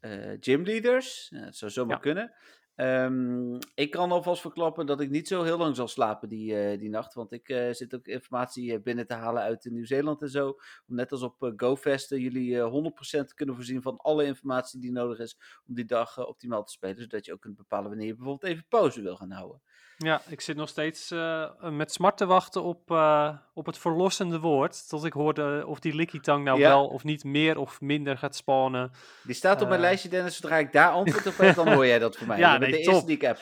uh, 0.00 0.36
gymleaders. 0.40 1.30
Uh, 1.30 1.44
dat 1.44 1.56
zou 1.56 1.70
zomaar 1.70 1.96
ja. 1.96 2.00
kunnen. 2.02 2.32
Ehm, 2.74 3.54
ik 3.74 3.90
kan 3.90 4.12
alvast 4.12 4.40
verklappen 4.40 4.86
dat 4.86 5.00
ik 5.00 5.10
niet 5.10 5.28
zo 5.28 5.42
heel 5.42 5.58
lang 5.58 5.76
zal 5.76 5.88
slapen 5.88 6.28
die, 6.28 6.56
eh, 6.56 6.78
die 6.78 6.90
nacht. 6.90 7.14
Want 7.14 7.32
ik 7.32 7.48
eh, 7.48 7.72
zit 7.72 7.94
ook 7.94 8.06
informatie 8.06 8.72
eh, 8.72 8.82
binnen 8.82 9.06
te 9.06 9.14
halen 9.14 9.42
uit 9.42 9.64
Nieuw-Zeeland 9.70 10.22
en 10.22 10.28
zo. 10.28 10.48
Om 10.86 10.94
net 10.94 11.12
als 11.12 11.22
op 11.22 11.52
GoFest 11.56 12.10
jullie 12.10 12.60
100% 12.60 13.28
te 13.28 13.34
kunnen 13.34 13.54
voorzien 13.54 13.82
van 13.82 13.96
alle 13.96 14.24
informatie 14.24 14.80
die 14.80 14.92
nodig 14.92 15.18
is 15.18 15.38
om 15.66 15.74
die 15.74 15.84
dag 15.84 16.26
optimaal 16.26 16.64
te 16.64 16.72
spelen. 16.72 17.02
Zodat 17.02 17.24
je 17.24 17.32
ook 17.32 17.40
kunt 17.40 17.56
bepalen 17.56 17.88
wanneer 17.88 18.06
je 18.06 18.14
bijvoorbeeld 18.14 18.52
even 18.52 18.66
pauze 18.68 19.02
wil 19.02 19.16
gaan 19.16 19.30
houden. 19.30 19.62
Ja, 20.02 20.22
ik 20.28 20.40
zit 20.40 20.56
nog 20.56 20.68
steeds 20.68 21.10
uh, 21.10 21.50
met 21.70 21.92
smart 21.92 22.16
te 22.16 22.26
wachten 22.26 22.62
op, 22.62 22.90
uh, 22.90 23.36
op 23.54 23.66
het 23.66 23.78
verlossende 23.78 24.40
woord. 24.40 24.88
Tot 24.88 25.04
ik 25.04 25.12
hoorde 25.12 25.66
of 25.66 25.78
die 25.78 25.94
Likitang 25.94 26.44
nou 26.44 26.60
wel 26.60 26.86
of 26.86 27.04
niet 27.04 27.24
meer 27.24 27.58
of 27.58 27.80
minder 27.80 28.18
gaat 28.18 28.36
spawnen. 28.36 28.90
Die 29.22 29.34
staat 29.34 29.62
op 29.62 29.68
mijn 29.68 29.80
uh, 29.80 29.86
lijstje, 29.86 30.08
Dennis. 30.08 30.36
Zodra 30.36 30.58
ik 30.58 30.72
daar 30.72 30.90
antwoord 30.90 31.26
op 31.26 31.36
heb, 31.36 31.54
dan 31.54 31.72
hoor 31.72 31.86
jij 31.86 31.98
dat 31.98 32.16
voor 32.16 32.26
mij. 32.26 32.38
ja, 32.44 32.58
nee, 32.58 32.70
de 32.70 32.76
top. 32.76 32.92
eerste 32.92 33.06
die 33.06 33.16
ik 33.16 33.22
heb. 33.22 33.38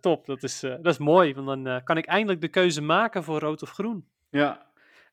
top, 0.00 0.26
dat 0.26 0.42
is, 0.42 0.60
dat 0.60 0.86
is 0.86 0.98
mooi. 0.98 1.34
Want 1.34 1.64
dan 1.64 1.82
kan 1.84 1.96
ik 1.96 2.06
eindelijk 2.06 2.40
de 2.40 2.48
keuze 2.48 2.82
maken 2.82 3.24
voor 3.24 3.40
rood 3.40 3.62
of 3.62 3.70
groen. 3.70 4.08
Ja. 4.30 4.68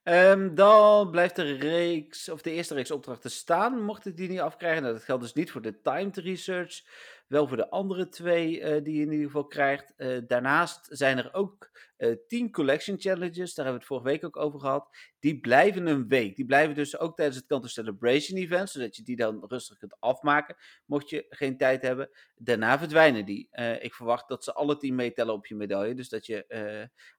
Um, 0.09 0.55
dan 0.55 1.11
blijft 1.11 1.35
de 1.35 1.53
reeks, 1.53 2.29
of 2.29 2.41
de 2.41 2.51
eerste 2.51 2.73
reeks 2.73 2.91
opdrachten 2.91 3.31
staan, 3.31 3.81
mocht 3.81 4.05
ik 4.05 4.17
die 4.17 4.29
niet 4.29 4.39
afkrijgen. 4.39 4.81
Nou, 4.81 4.93
dat 4.93 5.03
geldt 5.03 5.21
dus 5.21 5.33
niet 5.33 5.51
voor 5.51 5.61
de 5.61 5.81
timed 5.81 6.17
research. 6.17 6.83
Wel 7.27 7.47
voor 7.47 7.57
de 7.57 7.69
andere 7.69 8.09
twee 8.09 8.59
uh, 8.59 8.83
die 8.83 8.95
je 8.95 9.01
in 9.01 9.11
ieder 9.11 9.25
geval 9.25 9.47
krijgt. 9.47 9.93
Uh, 9.97 10.17
daarnaast 10.27 10.87
zijn 10.89 11.17
er 11.17 11.33
ook 11.33 11.71
uh, 11.97 12.15
10 12.27 12.51
collection 12.51 12.99
challenges. 12.99 13.53
Daar 13.53 13.65
hebben 13.65 13.73
we 13.73 13.79
het 13.79 13.85
vorige 13.85 14.07
week 14.07 14.23
ook 14.23 14.37
over 14.37 14.59
gehad. 14.59 14.97
Die 15.19 15.39
blijven 15.39 15.87
een 15.87 16.07
week. 16.07 16.35
Die 16.35 16.45
blijven 16.45 16.75
dus 16.75 16.97
ook 16.97 17.15
tijdens 17.15 17.37
het 17.37 17.47
Counter 17.47 17.69
Celebration 17.69 18.39
event. 18.39 18.69
Zodat 18.69 18.95
je 18.95 19.03
die 19.03 19.15
dan 19.15 19.45
rustig 19.47 19.77
kunt 19.77 19.99
afmaken. 19.99 20.55
Mocht 20.85 21.09
je 21.09 21.25
geen 21.29 21.57
tijd 21.57 21.81
hebben. 21.81 22.09
Daarna 22.35 22.79
verdwijnen 22.79 23.25
die. 23.25 23.49
Ik 23.79 23.93
verwacht 23.93 24.27
dat 24.27 24.43
ze 24.43 24.53
alle 24.53 24.77
10 24.77 24.95
meetellen 24.95 25.33
op 25.33 25.45
je 25.45 25.55
medaille. 25.55 25.95
Dus 25.95 26.09
dat 26.09 26.25
je 26.25 26.45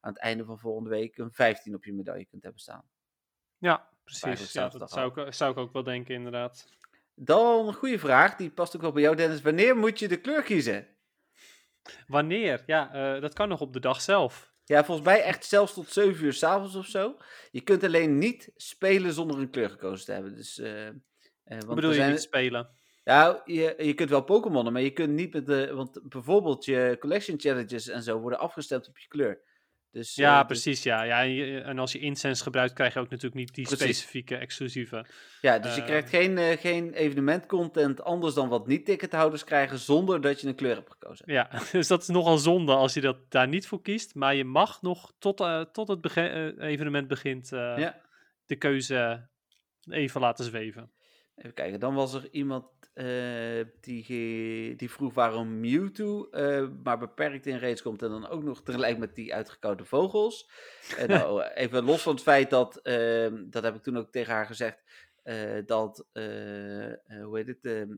aan 0.00 0.12
het 0.12 0.22
einde 0.22 0.44
van 0.44 0.58
volgende 0.58 0.90
week 0.90 1.18
een 1.18 1.32
15 1.32 1.74
op 1.74 1.84
je 1.84 1.92
medaille 1.92 2.26
kunt 2.26 2.42
hebben 2.42 2.60
staan. 2.60 2.84
Ja, 3.58 3.88
precies. 4.04 4.52
Ja, 4.52 4.68
dat 4.68 4.90
zou 4.90 5.20
ik, 5.20 5.32
zou 5.32 5.50
ik 5.50 5.58
ook 5.58 5.72
wel 5.72 5.82
denken, 5.82 6.14
inderdaad. 6.14 6.66
Dan 7.20 7.66
een 7.66 7.74
goede 7.74 7.98
vraag, 7.98 8.36
die 8.36 8.50
past 8.50 8.76
ook 8.76 8.82
wel 8.82 8.92
bij 8.92 9.02
jou, 9.02 9.16
Dennis. 9.16 9.42
Wanneer 9.42 9.76
moet 9.76 9.98
je 9.98 10.08
de 10.08 10.20
kleur 10.20 10.42
kiezen? 10.42 10.86
Wanneer? 12.06 12.62
Ja, 12.66 13.14
uh, 13.14 13.20
dat 13.20 13.34
kan 13.34 13.48
nog 13.48 13.60
op 13.60 13.72
de 13.72 13.80
dag 13.80 14.00
zelf. 14.00 14.52
Ja, 14.64 14.84
volgens 14.84 15.06
mij 15.06 15.22
echt 15.22 15.44
zelfs 15.44 15.74
tot 15.74 15.92
7 15.92 16.24
uur 16.24 16.32
s'avonds 16.32 16.74
of 16.74 16.86
zo. 16.86 17.16
Je 17.50 17.60
kunt 17.60 17.84
alleen 17.84 18.18
niet 18.18 18.50
spelen 18.56 19.12
zonder 19.12 19.38
een 19.38 19.50
kleur 19.50 19.70
gekozen 19.70 20.06
te 20.06 20.12
hebben. 20.12 20.34
Dus, 20.34 20.58
uh, 20.58 20.86
uh, 20.86 20.90
want 21.44 21.74
bedoel 21.74 21.90
je 21.90 21.96
zijn... 21.96 22.10
niet 22.10 22.20
spelen? 22.20 22.70
Nou, 23.04 23.40
je, 23.44 23.74
je 23.78 23.94
kunt 23.94 24.10
wel 24.10 24.24
Pokémonnen, 24.24 24.72
maar 24.72 24.82
je 24.82 24.92
kunt 24.92 25.12
niet 25.12 25.32
met 25.32 25.46
de... 25.46 25.74
Want 25.74 26.00
bijvoorbeeld 26.02 26.64
je 26.64 26.96
collection 27.00 27.40
challenges 27.40 27.88
en 27.88 28.02
zo 28.02 28.18
worden 28.18 28.38
afgestemd 28.38 28.88
op 28.88 28.98
je 28.98 29.08
kleur. 29.08 29.40
Dus, 29.90 30.14
ja, 30.14 30.40
uh, 30.40 30.46
precies. 30.46 30.82
Ja. 30.82 31.02
Ja, 31.02 31.24
en, 31.62 31.78
als 31.78 31.92
je 31.92 31.98
incense 31.98 32.42
gebruikt, 32.42 32.72
krijg 32.72 32.94
je 32.94 33.00
ook 33.00 33.10
natuurlijk 33.10 33.34
niet 33.34 33.54
die 33.54 33.64
precies. 33.64 33.84
specifieke 33.84 34.36
exclusieve. 34.36 35.06
Ja, 35.40 35.58
dus 35.58 35.74
je 35.74 35.84
krijgt 35.84 36.08
geen, 36.08 36.38
uh, 36.38 36.56
geen 36.56 36.92
evenementcontent 36.92 38.02
anders 38.02 38.34
dan 38.34 38.48
wat 38.48 38.66
niet-tickethouders 38.66 39.44
krijgen, 39.44 39.78
zonder 39.78 40.20
dat 40.20 40.40
je 40.40 40.48
een 40.48 40.54
kleur 40.54 40.74
hebt 40.74 40.90
gekozen. 40.90 41.32
Ja, 41.32 41.50
dus 41.72 41.86
dat 41.86 42.02
is 42.02 42.08
nogal 42.08 42.38
zonde 42.38 42.74
als 42.74 42.94
je 42.94 43.00
dat 43.00 43.16
daar 43.28 43.48
niet 43.48 43.66
voor 43.66 43.82
kiest. 43.82 44.14
Maar 44.14 44.34
je 44.34 44.44
mag 44.44 44.82
nog 44.82 45.12
tot, 45.18 45.36
tot 45.72 45.88
het 45.88 46.16
evenement 46.58 47.08
begint 47.08 47.48
ja. 47.48 48.00
de 48.46 48.56
keuze 48.56 49.28
even 49.90 50.20
laten 50.20 50.44
zweven. 50.44 50.92
Even 51.34 51.54
kijken, 51.54 51.80
dan 51.80 51.94
was 51.94 52.14
er 52.14 52.28
iemand 52.30 52.64
uh, 52.98 53.64
die, 53.80 54.76
die 54.76 54.90
vroeg 54.90 55.14
waarom 55.14 55.60
Mewtwo 55.60 56.28
uh, 56.30 56.68
maar 56.82 56.98
beperkt 56.98 57.46
in 57.46 57.58
raids 57.58 57.82
komt 57.82 58.02
en 58.02 58.08
dan 58.08 58.28
ook 58.28 58.42
nog 58.42 58.62
tegelijk 58.62 58.98
met 58.98 59.14
die 59.14 59.34
uitgekoude 59.34 59.84
vogels. 59.84 60.50
En 60.96 61.08
nou, 61.18 61.42
even 61.42 61.84
los 61.84 62.02
van 62.02 62.14
het 62.14 62.22
feit 62.22 62.50
dat, 62.50 62.80
uh, 62.82 63.28
dat 63.44 63.62
heb 63.62 63.74
ik 63.74 63.82
toen 63.82 63.98
ook 63.98 64.10
tegen 64.10 64.32
haar 64.32 64.46
gezegd, 64.46 64.78
dat, 65.66 66.06
hoe 66.12 67.30
heet 67.32 67.46
het, 67.46 67.88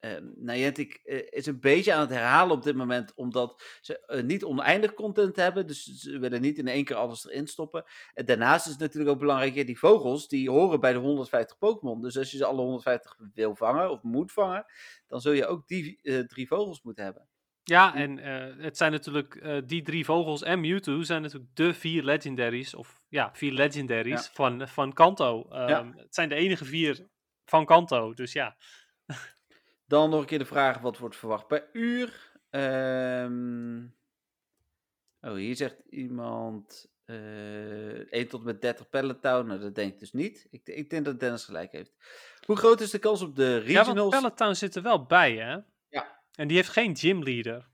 ehm, 0.00 0.24
Uh, 0.24 0.32
Niantic 0.34 1.00
uh, 1.04 1.22
is 1.30 1.46
een 1.46 1.60
beetje 1.60 1.92
aan 1.92 2.00
het 2.00 2.10
herhalen 2.10 2.56
op 2.56 2.62
dit 2.62 2.76
moment, 2.76 3.14
omdat 3.14 3.62
ze 3.80 4.04
uh, 4.06 4.22
niet 4.22 4.44
oneindig 4.44 4.94
content 4.94 5.36
hebben. 5.36 5.66
Dus 5.66 5.84
ze 5.84 6.18
willen 6.18 6.40
niet 6.40 6.58
in 6.58 6.68
één 6.68 6.84
keer 6.84 6.96
alles 6.96 7.26
erin 7.26 7.46
stoppen. 7.46 7.84
En 8.14 8.24
daarnaast 8.24 8.66
is 8.66 8.72
het 8.72 8.80
natuurlijk 8.80 9.10
ook 9.10 9.18
belangrijk, 9.18 9.54
ja, 9.54 9.64
die 9.64 9.78
vogels, 9.78 10.28
die 10.28 10.50
horen 10.50 10.80
bij 10.80 10.92
de 10.92 10.98
150 10.98 11.58
Pokémon. 11.58 12.00
Dus 12.00 12.18
als 12.18 12.30
je 12.30 12.36
ze 12.36 12.44
alle 12.44 12.60
150 12.60 13.16
wil 13.34 13.54
vangen, 13.54 13.90
of 13.90 14.02
moet 14.02 14.32
vangen, 14.32 14.64
dan 15.06 15.20
zul 15.20 15.32
je 15.32 15.46
ook 15.46 15.66
die 15.66 16.00
drie 16.26 16.46
vogels 16.46 16.82
moeten 16.82 17.04
hebben. 17.04 17.28
Ja, 17.62 17.94
en 17.94 18.16
het 18.62 18.76
zijn 18.76 18.92
natuurlijk, 18.92 19.62
die 19.66 19.82
drie 19.82 20.04
vogels 20.04 20.42
en 20.42 20.60
Mewtwo 20.60 21.02
zijn 21.02 21.22
natuurlijk 21.22 21.56
de 21.56 21.74
vier 21.74 22.02
legendaries, 22.02 22.74
of 22.74 23.00
ja, 23.08 23.30
vier 23.32 23.52
legendaries 23.52 24.24
ja. 24.24 24.30
van, 24.32 24.68
van 24.68 24.92
Kanto. 24.92 25.46
Um, 25.50 25.68
ja. 25.68 25.92
Het 25.96 26.14
zijn 26.14 26.28
de 26.28 26.34
enige 26.34 26.64
vier 26.64 27.06
van 27.44 27.64
Kanto, 27.64 28.14
dus 28.14 28.32
ja... 28.32 28.56
Dan 29.88 30.10
nog 30.10 30.20
een 30.20 30.26
keer 30.26 30.38
de 30.38 30.44
vraag: 30.44 30.78
wat 30.78 30.98
wordt 30.98 31.16
verwacht 31.16 31.46
per 31.46 31.68
uur? 31.72 32.32
Um... 32.50 33.96
Oh, 35.20 35.34
hier 35.34 35.56
zegt 35.56 35.76
iemand 35.90 36.90
uh, 37.06 38.12
1 38.12 38.28
tot 38.28 38.44
met 38.44 38.60
30 38.60 38.88
Peloton. 38.88 39.46
Nou, 39.46 39.60
dat 39.60 39.74
denk 39.74 39.92
ik 39.92 39.98
dus 39.98 40.12
niet. 40.12 40.46
Ik, 40.50 40.60
ik, 40.64 40.90
denk 40.90 41.04
dat 41.04 41.20
Dennis 41.20 41.44
gelijk 41.44 41.72
heeft. 41.72 41.92
Hoe 42.44 42.56
groot 42.56 42.80
is 42.80 42.90
de 42.90 42.98
kans 42.98 43.22
op 43.22 43.36
de 43.36 43.58
regionals? 43.58 44.14
Ja, 44.14 44.32
want 44.36 44.58
zit 44.58 44.74
er 44.74 44.82
wel 44.82 45.04
bij, 45.04 45.36
hè? 45.36 45.56
Ja. 45.88 46.20
En 46.34 46.48
die 46.48 46.56
heeft 46.56 46.68
geen 46.68 46.96
gymleader. 46.96 47.68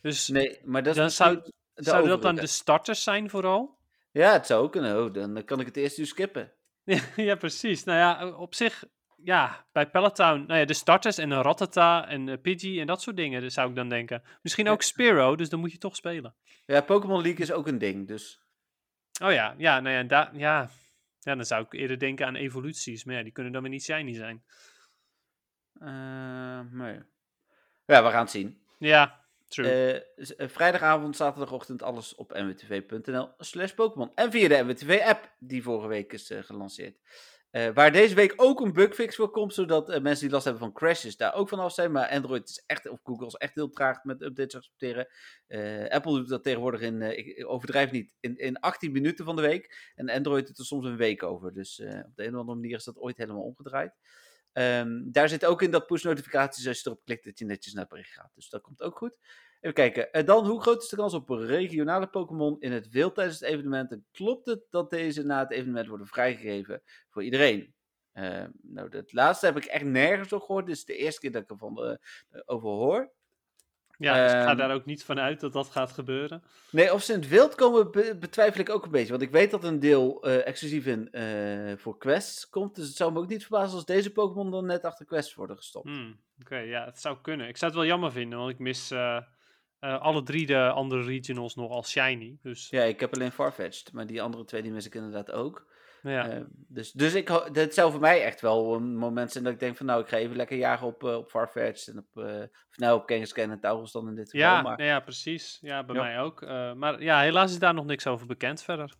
Dus 0.00 0.28
nee, 0.28 0.60
maar 0.64 0.82
dat 0.82 0.94
dan 0.94 1.10
zou, 1.10 1.42
zou 1.74 2.08
dat 2.08 2.22
dan 2.22 2.34
de 2.34 2.46
starters 2.46 3.02
zijn 3.02 3.30
vooral? 3.30 3.78
Ja, 4.10 4.32
het 4.32 4.46
zou 4.46 4.70
kunnen. 4.70 5.04
Oh, 5.04 5.12
dan 5.12 5.44
kan 5.44 5.60
ik 5.60 5.66
het 5.66 5.76
eerst 5.76 5.98
uur 5.98 6.06
skippen. 6.06 6.52
ja, 7.16 7.34
precies. 7.34 7.84
Nou 7.84 7.98
ja, 7.98 8.36
op 8.36 8.54
zich 8.54 8.84
ja, 9.24 9.66
bij 9.72 9.90
Peloton, 9.90 10.46
nou 10.46 10.60
ja, 10.60 10.64
de 10.64 10.74
starters 10.74 11.18
en 11.18 11.30
een 11.30 11.42
Rattata 11.42 12.08
en 12.08 12.26
uh, 12.26 12.36
Pidgey 12.42 12.80
en 12.80 12.86
dat 12.86 13.02
soort 13.02 13.16
dingen, 13.16 13.40
dus 13.40 13.54
zou 13.54 13.68
ik 13.68 13.74
dan 13.74 13.88
denken. 13.88 14.22
Misschien 14.42 14.68
ook 14.68 14.82
Spiro, 14.82 15.36
dus 15.36 15.48
dan 15.48 15.60
moet 15.60 15.72
je 15.72 15.78
toch 15.78 15.96
spelen. 15.96 16.34
Ja, 16.66 16.80
Pokémon 16.80 17.22
League 17.22 17.40
is 17.40 17.52
ook 17.52 17.66
een 17.66 17.78
ding, 17.78 18.06
dus. 18.06 18.40
Oh 19.22 19.32
ja, 19.32 19.54
ja, 19.58 19.80
nou 19.80 19.96
ja, 19.96 20.02
da 20.02 20.30
ja. 20.32 20.70
ja, 21.20 21.34
dan 21.34 21.44
zou 21.44 21.64
ik 21.64 21.72
eerder 21.72 21.98
denken 21.98 22.26
aan 22.26 22.34
evoluties, 22.34 23.04
maar 23.04 23.14
ja, 23.14 23.22
die 23.22 23.32
kunnen 23.32 23.52
dan 23.52 23.62
weer 23.62 23.70
niet 23.70 23.84
shiny 23.84 24.14
zijn. 24.14 24.44
Uh, 25.82 26.60
nee. 26.70 27.00
Ja, 27.86 28.04
we 28.04 28.10
gaan 28.10 28.20
het 28.20 28.30
zien. 28.30 28.62
Ja, 28.78 29.24
true. 29.48 30.04
Uh, 30.16 30.48
vrijdagavond, 30.48 31.16
zaterdagochtend, 31.16 31.82
alles 31.82 32.14
op 32.14 32.32
mwtv.nl 32.32 33.28
slash 33.38 33.72
Pokémon. 33.72 34.12
En 34.14 34.30
via 34.30 34.48
de 34.48 34.62
MWTV-app, 34.62 35.32
die 35.38 35.62
vorige 35.62 35.88
week 35.88 36.12
is 36.12 36.32
gelanceerd. 36.40 36.98
Uh, 37.50 37.68
waar 37.74 37.92
deze 37.92 38.14
week 38.14 38.32
ook 38.36 38.60
een 38.60 38.72
bugfix 38.72 39.16
voor 39.16 39.30
komt, 39.30 39.54
zodat 39.54 39.90
uh, 39.90 40.00
mensen 40.00 40.22
die 40.24 40.32
last 40.32 40.44
hebben 40.44 40.62
van 40.62 40.72
crashes 40.72 41.16
daar 41.16 41.34
ook 41.34 41.48
vanaf 41.48 41.72
zijn. 41.72 41.92
Maar 41.92 42.08
Android 42.08 42.48
is 42.48 42.62
echt, 42.66 42.88
of 42.88 43.00
Google 43.02 43.26
is 43.26 43.34
echt 43.34 43.54
heel 43.54 43.70
traag 43.70 44.04
met 44.04 44.22
updates 44.22 44.54
accepteren. 44.54 45.08
Uh, 45.48 45.88
Apple 45.88 46.12
doet 46.12 46.28
dat 46.28 46.42
tegenwoordig 46.42 46.80
in, 46.80 47.02
ik 47.02 47.48
overdrijf 47.48 47.90
niet, 47.90 48.14
in, 48.20 48.36
in 48.36 48.60
18 48.60 48.92
minuten 48.92 49.24
van 49.24 49.36
de 49.36 49.42
week. 49.42 49.92
En 49.94 50.08
Android 50.08 50.46
doet 50.46 50.58
er 50.58 50.64
soms 50.64 50.86
een 50.86 50.96
week 50.96 51.22
over. 51.22 51.52
Dus 51.52 51.80
op 51.80 52.16
de 52.16 52.24
een 52.24 52.34
of 52.34 52.40
andere 52.40 52.58
manier 52.58 52.76
is 52.76 52.84
dat 52.84 52.96
ooit 52.98 53.16
helemaal 53.16 53.42
omgedraaid. 53.42 53.92
Um, 54.52 55.12
daar 55.12 55.28
zit 55.28 55.44
ook 55.44 55.62
in 55.62 55.70
dat 55.70 55.86
push 55.86 56.02
notificaties 56.02 56.66
als 56.66 56.82
je 56.82 56.86
erop 56.86 57.04
klikt 57.04 57.24
dat 57.24 57.38
je 57.38 57.44
netjes 57.44 57.72
naar 57.72 57.86
bericht 57.86 58.12
gaat. 58.12 58.30
Dus 58.34 58.48
dat 58.48 58.62
komt 58.62 58.82
ook 58.82 58.98
goed. 58.98 59.16
Even 59.60 59.74
kijken. 59.74 60.12
En 60.12 60.24
dan, 60.24 60.46
hoe 60.46 60.60
groot 60.60 60.82
is 60.82 60.88
de 60.88 60.96
kans 60.96 61.14
op 61.14 61.28
regionale 61.28 62.06
Pokémon 62.06 62.56
in 62.60 62.72
het 62.72 62.88
wild 62.88 63.14
tijdens 63.14 63.40
het 63.40 63.48
evenement? 63.48 63.92
En 63.92 64.06
klopt 64.12 64.46
het 64.46 64.62
dat 64.70 64.90
deze 64.90 65.22
na 65.22 65.38
het 65.38 65.50
evenement 65.50 65.86
worden 65.86 66.06
vrijgegeven 66.06 66.82
voor 67.10 67.22
iedereen? 67.22 67.74
Uh, 68.14 68.44
nou, 68.62 68.88
dat 68.88 69.12
laatste 69.12 69.46
heb 69.46 69.56
ik 69.56 69.64
echt 69.64 69.84
nergens 69.84 70.32
op 70.32 70.40
gehoord. 70.40 70.66
Dit 70.66 70.76
is 70.76 70.84
de 70.84 70.96
eerste 70.96 71.20
keer 71.20 71.32
dat 71.32 71.42
ik 71.42 71.50
ervan 71.50 71.84
uh, 71.84 72.40
over 72.44 72.68
hoor. 72.68 73.12
Ja, 73.98 74.22
dus 74.22 74.32
ik 74.32 74.38
ga 74.38 74.50
um, 74.50 74.56
daar 74.56 74.74
ook 74.74 74.84
niet 74.84 75.04
van 75.04 75.20
uit 75.20 75.40
dat 75.40 75.52
dat 75.52 75.66
gaat 75.66 75.92
gebeuren. 75.92 76.42
Nee, 76.70 76.92
of 76.92 77.02
ze 77.02 77.12
in 77.12 77.20
het 77.20 77.28
wild 77.28 77.54
komen, 77.54 77.90
be 77.90 78.16
betwijfel 78.20 78.60
ik 78.60 78.70
ook 78.70 78.84
een 78.84 78.90
beetje. 78.90 79.10
Want 79.10 79.22
ik 79.22 79.30
weet 79.30 79.50
dat 79.50 79.64
een 79.64 79.80
deel 79.80 80.26
uh, 80.26 80.46
exclusief 80.46 80.86
in, 80.86 81.08
uh, 81.12 81.76
voor 81.76 81.98
quests 81.98 82.48
komt. 82.48 82.74
Dus 82.74 82.86
het 82.86 82.96
zou 82.96 83.12
me 83.12 83.18
ook 83.18 83.28
niet 83.28 83.46
verbazen 83.46 83.74
als 83.74 83.84
deze 83.84 84.12
Pokémon 84.12 84.50
dan 84.50 84.66
net 84.66 84.84
achter 84.84 85.06
quests 85.06 85.34
worden 85.34 85.56
gestopt. 85.56 85.88
Hmm, 85.88 86.08
Oké, 86.08 86.54
okay, 86.54 86.68
ja, 86.68 86.84
het 86.84 87.00
zou 87.00 87.18
kunnen. 87.22 87.48
Ik 87.48 87.56
zou 87.56 87.70
het 87.70 87.80
wel 87.80 87.90
jammer 87.90 88.12
vinden, 88.12 88.38
want 88.38 88.50
ik 88.50 88.58
mis 88.58 88.90
uh, 88.92 89.20
alle 89.80 90.22
drie 90.22 90.46
de 90.46 90.70
andere 90.70 91.02
regionals 91.02 91.54
nog 91.54 91.70
als 91.70 91.90
shiny. 91.90 92.38
Dus... 92.42 92.68
Ja, 92.68 92.82
ik 92.82 93.00
heb 93.00 93.14
alleen 93.14 93.32
Farfetch'd, 93.32 93.92
maar 93.92 94.06
die 94.06 94.22
andere 94.22 94.44
twee 94.44 94.62
die 94.62 94.72
mis 94.72 94.86
ik 94.86 94.94
inderdaad 94.94 95.30
ook. 95.30 95.68
Ja. 96.02 96.38
Uh, 96.38 96.44
dus 96.50 96.92
dus 96.92 97.14
ik, 97.14 97.26
dat 97.52 97.74
zou 97.74 97.90
voor 97.90 98.00
mij 98.00 98.22
echt 98.22 98.40
wel 98.40 98.74
een 98.74 98.96
moment 98.96 99.32
zijn 99.32 99.44
dat 99.44 99.52
ik 99.52 99.60
denk 99.60 99.76
van 99.76 99.86
nou, 99.86 100.02
ik 100.02 100.08
ga 100.08 100.16
even 100.16 100.36
lekker 100.36 100.56
jagen 100.56 100.86
op, 100.86 101.02
uh, 101.02 101.16
op 101.16 101.30
Farfetch'd 101.30 101.88
en 101.88 101.98
op, 101.98 102.16
of 102.68 102.76
nou 102.76 103.00
op 103.00 103.06
Kangaskhan 103.06 103.50
en 103.50 103.60
Taurus 103.60 103.92
dan 103.92 104.08
in 104.08 104.14
dit 104.14 104.30
geval. 104.30 104.46
Ja, 104.46 104.62
maar... 104.62 104.82
ja 104.82 105.00
precies. 105.00 105.58
Ja, 105.60 105.84
bij 105.84 105.96
ja. 105.96 106.02
mij 106.02 106.20
ook. 106.20 106.40
maar 106.76 107.02
ja, 107.02 107.20
helaas 107.20 107.50
is 107.50 107.58
daar 107.58 107.74
nog 107.74 107.84
niks 107.84 108.06
over 108.06 108.26
bekend 108.26 108.62
verder. 108.62 108.94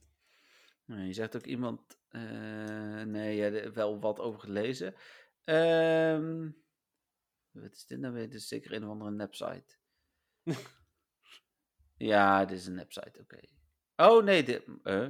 Nee, 0.85 1.07
je 1.07 1.13
zegt 1.13 1.37
ook 1.37 1.47
iemand, 1.47 1.99
nee, 3.05 3.37
ja, 3.37 3.71
wel 3.71 4.01
wat 4.01 4.21
over 4.21 4.41
gelezen. 4.41 4.95
Um, 5.45 6.57
Wat 7.51 7.73
is 7.73 7.87
dit 7.87 7.99
nou 7.99 8.15
weer? 8.15 8.31
Dit 8.31 8.41
is 8.41 8.49
zeker 8.49 8.73
een 8.73 8.85
of 8.85 8.91
andere 8.91 9.11
nepsite. 9.11 9.79
Ja, 11.97 12.45
dit 12.45 12.59
is 12.59 12.67
een 12.67 12.75
nepsite, 12.75 13.21
oké. 13.21 13.41
Oh, 13.97 14.25
nee, 14.25 14.43
dit... 14.43 14.63
eh? 14.83 15.07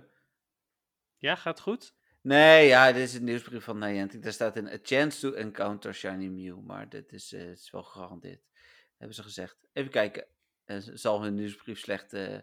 Ja, 1.17 1.35
gaat 1.35 1.61
goed? 1.61 1.95
Nee, 2.23 2.67
ja, 2.67 2.93
dit 2.93 3.03
is 3.03 3.15
een 3.15 3.25
nieuwsbrief 3.25 3.65
van 3.65 3.79
Niantic. 3.79 4.23
Daar 4.23 4.33
staat 4.33 4.57
in 4.57 4.67
A 4.69 4.79
chance 4.83 5.21
to 5.21 5.33
encounter 5.33 5.95
Shiny 5.95 6.27
Mew. 6.27 6.61
Maar 6.61 6.89
dit 6.89 7.13
is, 7.13 7.33
eh, 7.33 7.51
is 7.51 7.71
wel 7.71 7.83
gegarandeerd. 7.83 8.43
Hebben 8.97 9.17
ze 9.17 9.23
gezegd. 9.23 9.57
Even 9.73 9.91
kijken. 9.91 10.27
Eh, 10.65 10.77
zal 10.81 11.23
hun 11.23 11.35
nieuwsbrief 11.35 11.79
slecht, 11.79 12.13
eh, 12.13 12.39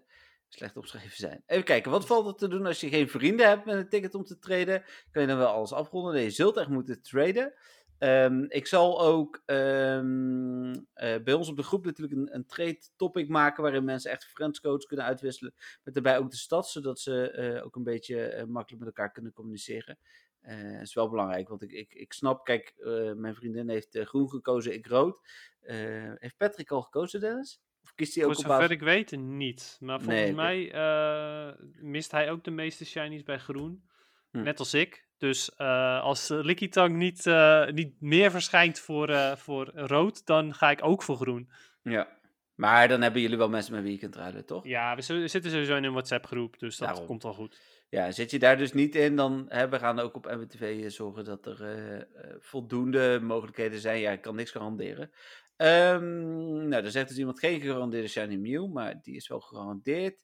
slecht 0.48 0.78
opgeschreven 0.78 1.18
zijn. 1.18 1.44
Even 1.46 1.64
kijken. 1.64 1.92
Wat 1.92 2.06
valt 2.06 2.28
er 2.28 2.36
te 2.36 2.48
doen 2.48 2.66
als 2.66 2.80
je 2.80 2.90
geen 2.90 3.10
vrienden 3.10 3.48
hebt 3.48 3.66
met 3.66 3.76
een 3.76 3.90
ticket 3.90 4.16
om 4.16 4.24
te 4.24 4.40
traden? 4.40 4.84
Kan 5.12 5.22
je 5.22 5.28
dan 5.28 5.38
wel 5.38 5.48
alles 5.48 5.74
afronden? 5.74 6.14
Nee, 6.14 6.24
je 6.24 6.30
zult 6.30 6.58
echt 6.58 6.70
moeten 6.70 7.02
traden. 7.02 7.54
Ehm, 7.98 8.46
ik 8.48 8.68
zal 8.68 9.02
ook 9.02 9.42
ehm, 9.46 10.74
eh, 10.94 11.24
bij 11.24 11.34
ons 11.34 11.50
op 11.50 11.56
de 11.56 11.64
groep 11.64 11.86
natuurlijk 11.86 12.18
een, 12.18 12.36
een 12.36 12.46
trade 12.46 12.80
topic 12.96 13.30
maken. 13.30 13.64
Waarin 13.64 13.84
mensen 13.84 14.12
echt 14.12 14.26
friendscodes 14.26 14.86
kunnen 14.86 15.06
uitwisselen. 15.06 15.54
Met 15.84 15.94
daarbij 15.94 16.18
ook 16.18 16.32
de 16.32 16.38
stad. 16.38 16.70
Zodat 16.70 17.00
ze 17.00 17.32
eh, 17.32 17.66
ook 17.66 17.76
een 17.76 17.84
beetje 17.84 18.28
eh, 18.28 18.46
makkelijk 18.46 18.84
met 18.84 18.96
elkaar 18.96 19.12
kunnen 19.12 19.34
communiceren. 19.34 19.98
Dat 20.42 20.82
is 20.82 20.94
wel 20.94 21.10
belangrijk, 21.10 21.50
want 21.50 21.62
ik, 21.62 21.72
ik, 21.72 21.94
ik 21.94 22.14
snap, 22.14 22.46
kijk, 22.46 22.74
mijn 23.16 23.36
vriendin 23.36 23.70
heeft 23.70 24.00
groen 24.00 24.30
gekozen, 24.30 24.74
ik 24.74 24.88
rood. 24.88 25.20
Heeft 26.16 26.38
Patrick 26.38 26.72
al 26.72 26.82
gekozen, 26.82 27.20
Dennis? 27.20 27.62
Of 27.84 27.94
kiest 27.96 28.16
hij 28.16 28.26
ook 28.26 28.34
Voor 28.34 28.44
op 28.44 28.48
basis... 28.48 28.68
zover 28.68 28.82
ik 28.82 29.08
weet 29.10 29.20
niet. 29.20 29.78
Maar 29.80 30.02
volgens 30.02 30.22
Nee, 30.22 30.34
mij 30.34 31.56
mist 31.82 32.12
hij 32.12 32.32
ook 32.32 32.44
de 32.44 32.52
meeste 32.52 32.86
shinies 32.86 33.24
bij 33.24 33.40
groen. 33.40 33.84
Hm. 34.32 34.42
Net 34.42 34.60
als 34.60 34.74
ik. 34.74 35.08
Dus 35.18 35.56
eh, 35.56 36.02
als 36.02 36.28
Lickitung 36.30 36.96
niet, 36.96 37.26
eh, 37.26 37.68
niet 37.68 38.02
meer 38.02 38.32
verschijnt 38.32 38.80
voor, 38.80 39.10
eh, 39.10 39.36
voor 39.36 39.72
rood, 39.74 40.26
dan 40.26 40.54
ga 40.54 40.72
ik 40.72 40.84
ook 40.84 41.04
voor 41.04 41.16
groen. 41.16 41.52
Ja, 41.82 42.20
maar 42.56 42.88
dan 42.88 43.02
hebben 43.02 43.22
jullie 43.22 43.38
wel 43.38 43.50
mensen 43.50 43.74
met 43.74 43.84
wie 43.84 43.92
je 43.92 43.98
kunt 43.98 44.16
ruilen, 44.16 44.46
toch? 44.46 44.66
Ja, 44.66 44.96
we, 44.96 45.02
zitten 45.02 45.52
sowieso 45.52 45.76
in 45.76 45.84
een 45.84 45.92
WhatsApp 45.92 46.26
groep, 46.26 46.60
dus 46.60 46.78
dat 46.78 46.88
Daarom. 46.88 47.06
komt 47.06 47.24
wel 47.24 47.34
goed. 47.34 47.62
Ja, 47.90 48.12
zit 48.12 48.32
je 48.32 48.40
daar 48.40 48.58
dus 48.58 48.74
niet 48.74 48.96
in, 48.96 49.16
dan 49.16 49.46
hè, 49.48 49.70
we 49.70 49.80
gaan 49.80 50.00
ook 50.00 50.16
op 50.16 50.26
MWTV 50.26 50.90
zorgen 50.90 51.24
dat 51.24 51.46
er 51.46 52.08
voldoende 52.40 53.20
mogelijkheden 53.22 53.80
zijn. 53.80 54.00
Ja, 54.00 54.12
ik 54.12 54.22
kan 54.22 54.36
niks 54.36 54.52
garanderen. 54.52 55.12
Ehm, 55.56 56.68
nou, 56.68 56.84
er 56.84 56.92
zegt 56.92 57.08
dus 57.08 57.18
iemand 57.18 57.40
geen 57.40 57.62
gegarandeerde 57.62 58.08
Shiny 58.08 58.36
Mew, 58.36 58.72
maar 58.72 59.00
die 59.02 59.16
is 59.16 59.28
wel 59.28 59.40
gegarandeerd. 59.40 60.18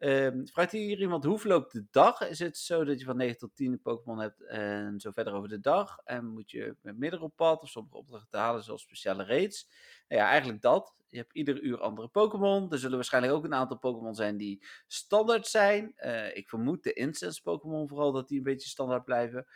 Ehm, 0.00 0.46
vraagt 0.46 0.72
hier 0.72 1.00
iemand 1.00 1.24
hoe 1.24 1.38
verloopt 1.38 1.72
de 1.72 1.84
dag? 1.90 2.28
Is 2.28 2.38
het 2.38 2.58
zo 2.58 2.84
dat 2.84 2.98
je 2.98 3.04
van 3.04 3.16
9 3.16 3.38
tot 3.38 3.56
10 3.56 3.72
een 3.72 3.80
Pokémon 3.80 4.18
hebt 4.18 4.42
en 4.46 5.00
zo 5.00 5.10
verder 5.10 5.32
over 5.32 5.48
de 5.48 5.60
dag? 5.60 5.98
En 6.04 6.26
moet 6.26 6.50
je 6.50 6.76
met 6.82 6.98
meerdere 6.98 7.22
op 7.22 7.36
pad 7.36 7.62
of 7.62 7.68
sommige 7.68 7.96
opdrachten 7.96 8.30
te 8.30 8.36
halen, 8.36 8.62
zoals 8.62 8.82
speciale 8.82 9.24
raids? 9.24 9.68
Nou 10.08 10.22
ja, 10.22 10.28
eigenlijk 10.28 10.62
dat. 10.62 10.94
Je 11.08 11.16
hebt 11.16 11.34
ieder 11.34 11.60
uur 11.60 11.80
andere 11.80 12.08
Pokémon. 12.08 12.72
Er 12.72 12.78
zullen 12.78 12.96
waarschijnlijk 12.96 13.34
ook 13.34 13.44
een 13.44 13.54
aantal 13.54 13.78
Pokémon 13.78 14.14
zijn 14.14 14.36
die 14.36 14.66
standaard 14.86 15.46
zijn. 15.46 15.92
Eh, 15.96 16.36
ik 16.36 16.48
vermoed 16.48 16.82
de 16.82 16.92
incense 16.92 17.42
Pokémon 17.42 17.88
vooral 17.88 18.12
dat 18.12 18.28
die 18.28 18.38
een 18.38 18.44
beetje 18.44 18.68
standaard 18.68 19.04
blijven. 19.04 19.46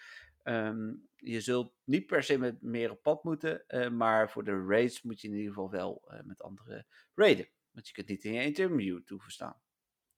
Ehm, 0.43 0.93
je 1.17 1.41
zult 1.41 1.73
niet 1.85 2.07
per 2.07 2.23
se 2.23 2.39
met 2.39 2.63
meer 2.63 2.91
op 2.91 3.03
pad 3.03 3.25
moeten, 3.25 3.67
eh, 3.67 3.91
maar 3.91 4.31
voor 4.31 4.45
de 4.45 4.65
raids 4.69 5.03
moet 5.03 5.21
je 5.21 5.29
in 5.29 5.35
ieder 5.35 5.53
geval 5.53 5.71
wel 5.71 6.03
eh, 6.07 6.21
met 6.25 6.43
andere 6.43 6.87
raiden. 7.15 7.49
Want 7.71 7.87
je 7.87 7.93
kunt 7.93 8.09
niet 8.09 8.25
in 8.25 8.33
je 8.33 8.41
eentje 8.41 8.65
een 8.65 8.75
Mewtwo 8.75 9.19
verstaan. 9.19 9.63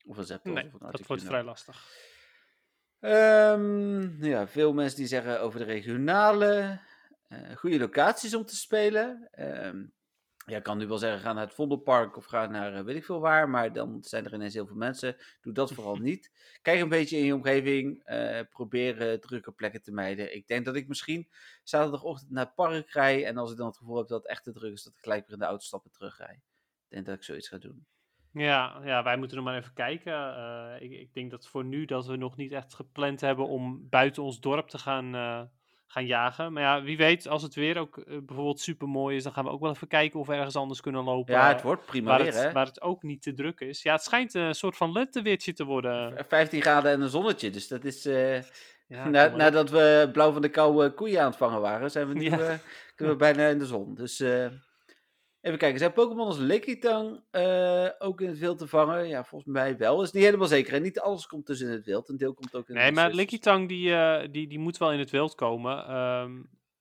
Of 0.07 0.17
een 0.17 0.25
Zapdos 0.25 0.55
Nee, 0.55 0.65
of 0.65 0.73
een 0.73 0.79
dat 0.79 0.89
Articuno. 0.89 1.07
wordt 1.09 1.23
vrij 1.25 1.43
lastig. 1.43 1.89
Ehm, 3.01 4.25
ja, 4.25 4.49
veel 4.49 4.73
mensen 4.73 4.97
die 4.99 5.07
zeggen 5.07 5.41
over 5.41 5.59
de 5.59 5.65
regionale. 5.65 6.81
eh, 7.29 7.57
goede 7.57 7.79
locaties 7.79 8.35
om 8.35 8.45
te 8.45 8.57
spelen. 8.57 9.29
Ehm, 9.31 9.87
ja, 10.47 10.57
ik 10.57 10.63
kan 10.63 10.79
nu 10.79 10.87
wel 10.87 10.99
zeggen, 10.99 11.21
ga 11.21 11.33
naar 11.33 11.45
het 11.45 11.55
Vondelpark 11.55 12.17
of 12.17 12.25
ga 12.25 12.47
naar 12.47 12.75
eh, 12.75 12.85
weet 12.85 12.97
ik 12.97 13.05
veel 13.05 13.21
waar. 13.21 13.49
Maar 13.49 13.73
dan 13.73 14.03
zijn 14.05 14.25
er 14.25 14.35
ineens 14.35 14.55
heel 14.55 14.67
veel 14.67 14.77
mensen. 14.77 15.17
Doe 15.41 15.53
dat 15.53 15.73
vooral 15.73 15.97
niet. 16.11 16.31
Kijk 16.63 16.81
een 16.81 16.89
beetje 16.89 17.17
in 17.19 17.25
je 17.25 17.35
omgeving. 17.35 18.03
eh, 18.05 18.41
probeer 18.51 19.21
drukke 19.21 19.53
plekken 19.53 19.83
te 19.83 19.93
mijden. 19.93 20.35
Ik 20.35 20.47
denk 20.47 20.65
dat 20.65 20.77
ik 20.77 20.89
misschien 20.89 21.29
zaterdagochtend 21.63 22.31
naar 22.31 22.45
het 22.45 22.55
park 22.55 22.91
rij. 22.91 23.25
En 23.27 23.37
als 23.37 23.51
ik 23.51 23.57
dan 23.57 23.67
het 23.67 23.77
gevoel 23.77 23.97
heb 23.97 24.07
dat 24.09 24.23
het 24.23 24.31
echt 24.31 24.45
te 24.45 24.53
druk 24.53 24.73
is, 24.73 24.83
dat 24.83 24.93
ik 24.93 24.99
gelijk 25.03 25.23
weer 25.25 25.33
in 25.35 25.39
de 25.39 25.45
auto 25.45 25.65
stappen 25.65 25.91
terugrij. 25.91 26.35
Ik 26.89 26.89
denk 26.89 27.07
dat 27.07 27.17
ik 27.17 27.23
zoiets 27.23 27.49
ga 27.49 27.59
doen. 27.59 27.87
Ja, 28.37 28.81
ja, 28.85 29.03
wij 29.03 29.17
moeten 29.17 29.37
nog 29.37 29.47
maar 29.47 29.57
even 29.57 29.73
kijken. 29.75 30.13
Eh, 30.13 30.83
ik, 30.83 30.91
ik 30.91 31.15
denk 31.15 31.31
dat 31.31 31.47
voor 31.47 31.65
nu 31.65 31.85
dat 31.85 32.07
we 32.07 32.17
nog 32.17 32.37
niet 32.37 32.53
echt 32.53 32.75
gepland 32.75 33.21
hebben 33.21 33.47
om 33.49 33.87
buiten 33.91 34.23
ons 34.23 34.41
dorp 34.41 34.69
te 34.69 34.79
gaan, 34.79 35.15
eh, 35.15 35.41
gaan 35.87 36.07
jagen. 36.07 36.53
Maar 36.53 36.63
ja, 36.63 36.83
wie 36.83 36.97
weet, 36.97 37.29
als 37.29 37.43
het 37.43 37.55
weer 37.55 37.79
ook 37.79 37.99
eh, 37.99 38.17
bijvoorbeeld 38.23 38.61
super 38.61 38.89
mooi 38.89 39.17
is, 39.17 39.23
dan 39.23 39.33
gaan 39.33 39.45
we 39.45 39.51
ook 39.51 39.61
wel 39.61 39.71
even 39.71 39.89
kijken 39.89 40.21
of 40.21 40.27
we 40.27 40.35
ergens 40.35 40.57
anders 40.57 40.81
kunnen 40.81 41.05
lopen. 41.05 41.35
Ja, 41.35 41.49
het 41.49 41.63
wordt 41.63 41.87
prima 41.87 42.09
waar, 42.09 42.19
weer, 42.23 42.33
het, 42.33 42.43
hè? 42.43 42.53
waar 42.53 42.67
het 42.67 42.81
ook 42.83 43.03
niet 43.03 43.23
te 43.23 43.35
druk 43.35 43.61
is. 43.61 43.83
Ja, 43.83 43.93
het 43.93 44.03
schijnt 44.03 44.35
een 44.35 44.55
soort 44.55 44.77
van 44.77 44.93
lenteweertje 44.93 45.53
te 45.53 45.65
worden. 45.65 46.25
15 46.29 46.61
graden 46.61 46.93
en 46.93 47.01
een 47.01 47.09
zonnetje. 47.09 47.51
Dus 47.51 47.69
dat 47.69 47.85
is. 47.85 48.03
Ja, 48.89 49.09
Na, 49.09 49.29
nadat 49.29 49.71
we 49.71 50.09
blauw 50.13 50.33
van 50.33 50.43
de 50.43 50.49
koude 50.49 50.95
koeien 50.95 51.21
aan 51.21 51.27
het 51.27 51.37
vangen 51.37 51.61
waren, 51.61 51.91
zijn 51.91 52.09
we 52.09 52.15
nu, 52.15 52.25
Ja. 52.25 52.59
kunnen 52.95 53.15
we 53.15 53.21
bijna 53.21 53.49
in 53.49 53.59
de 53.59 53.67
zon. 53.67 53.95
Dus 53.95 54.25
even 55.47 55.59
kijken. 55.59 55.79
Zijn 55.79 55.93
Pokémon 55.93 56.27
als 56.27 56.39
Lickitung 56.39 57.21
eh 57.31 57.89
ook 57.99 58.21
in 58.21 58.29
het 58.29 58.39
wild 58.39 58.59
te 58.59 58.67
vangen? 58.67 59.09
Ja, 59.09 59.25
volgens 59.25 59.53
mij 59.53 59.77
wel. 59.77 60.03
Is 60.03 60.13
niet 60.13 60.25
helemaal 60.25 60.47
zeker. 60.47 60.75
En 60.75 60.83
niet 60.83 61.01
alles 61.01 61.27
komt 61.27 61.47
dus 61.47 61.61
in 61.61 61.69
het 61.69 61.85
wild. 61.85 62.09
Een 62.09 62.17
deel 62.17 62.35
komt 62.35 62.55
ook 62.55 62.69
in 62.69 62.75
Nee, 62.75 62.85
het 62.85 62.95
maar 62.95 63.05
research. 63.05 63.31
Lickitung 63.31 63.69
die, 63.69 63.95
eh, 63.95 64.29
die, 64.31 64.49
die 64.49 64.59
moet 64.59 64.79
wel 64.79 64.93
in 64.93 64.99
het 64.99 65.11
wild 65.11 65.35
komen. 65.35 65.87
Ehm, 65.87 66.33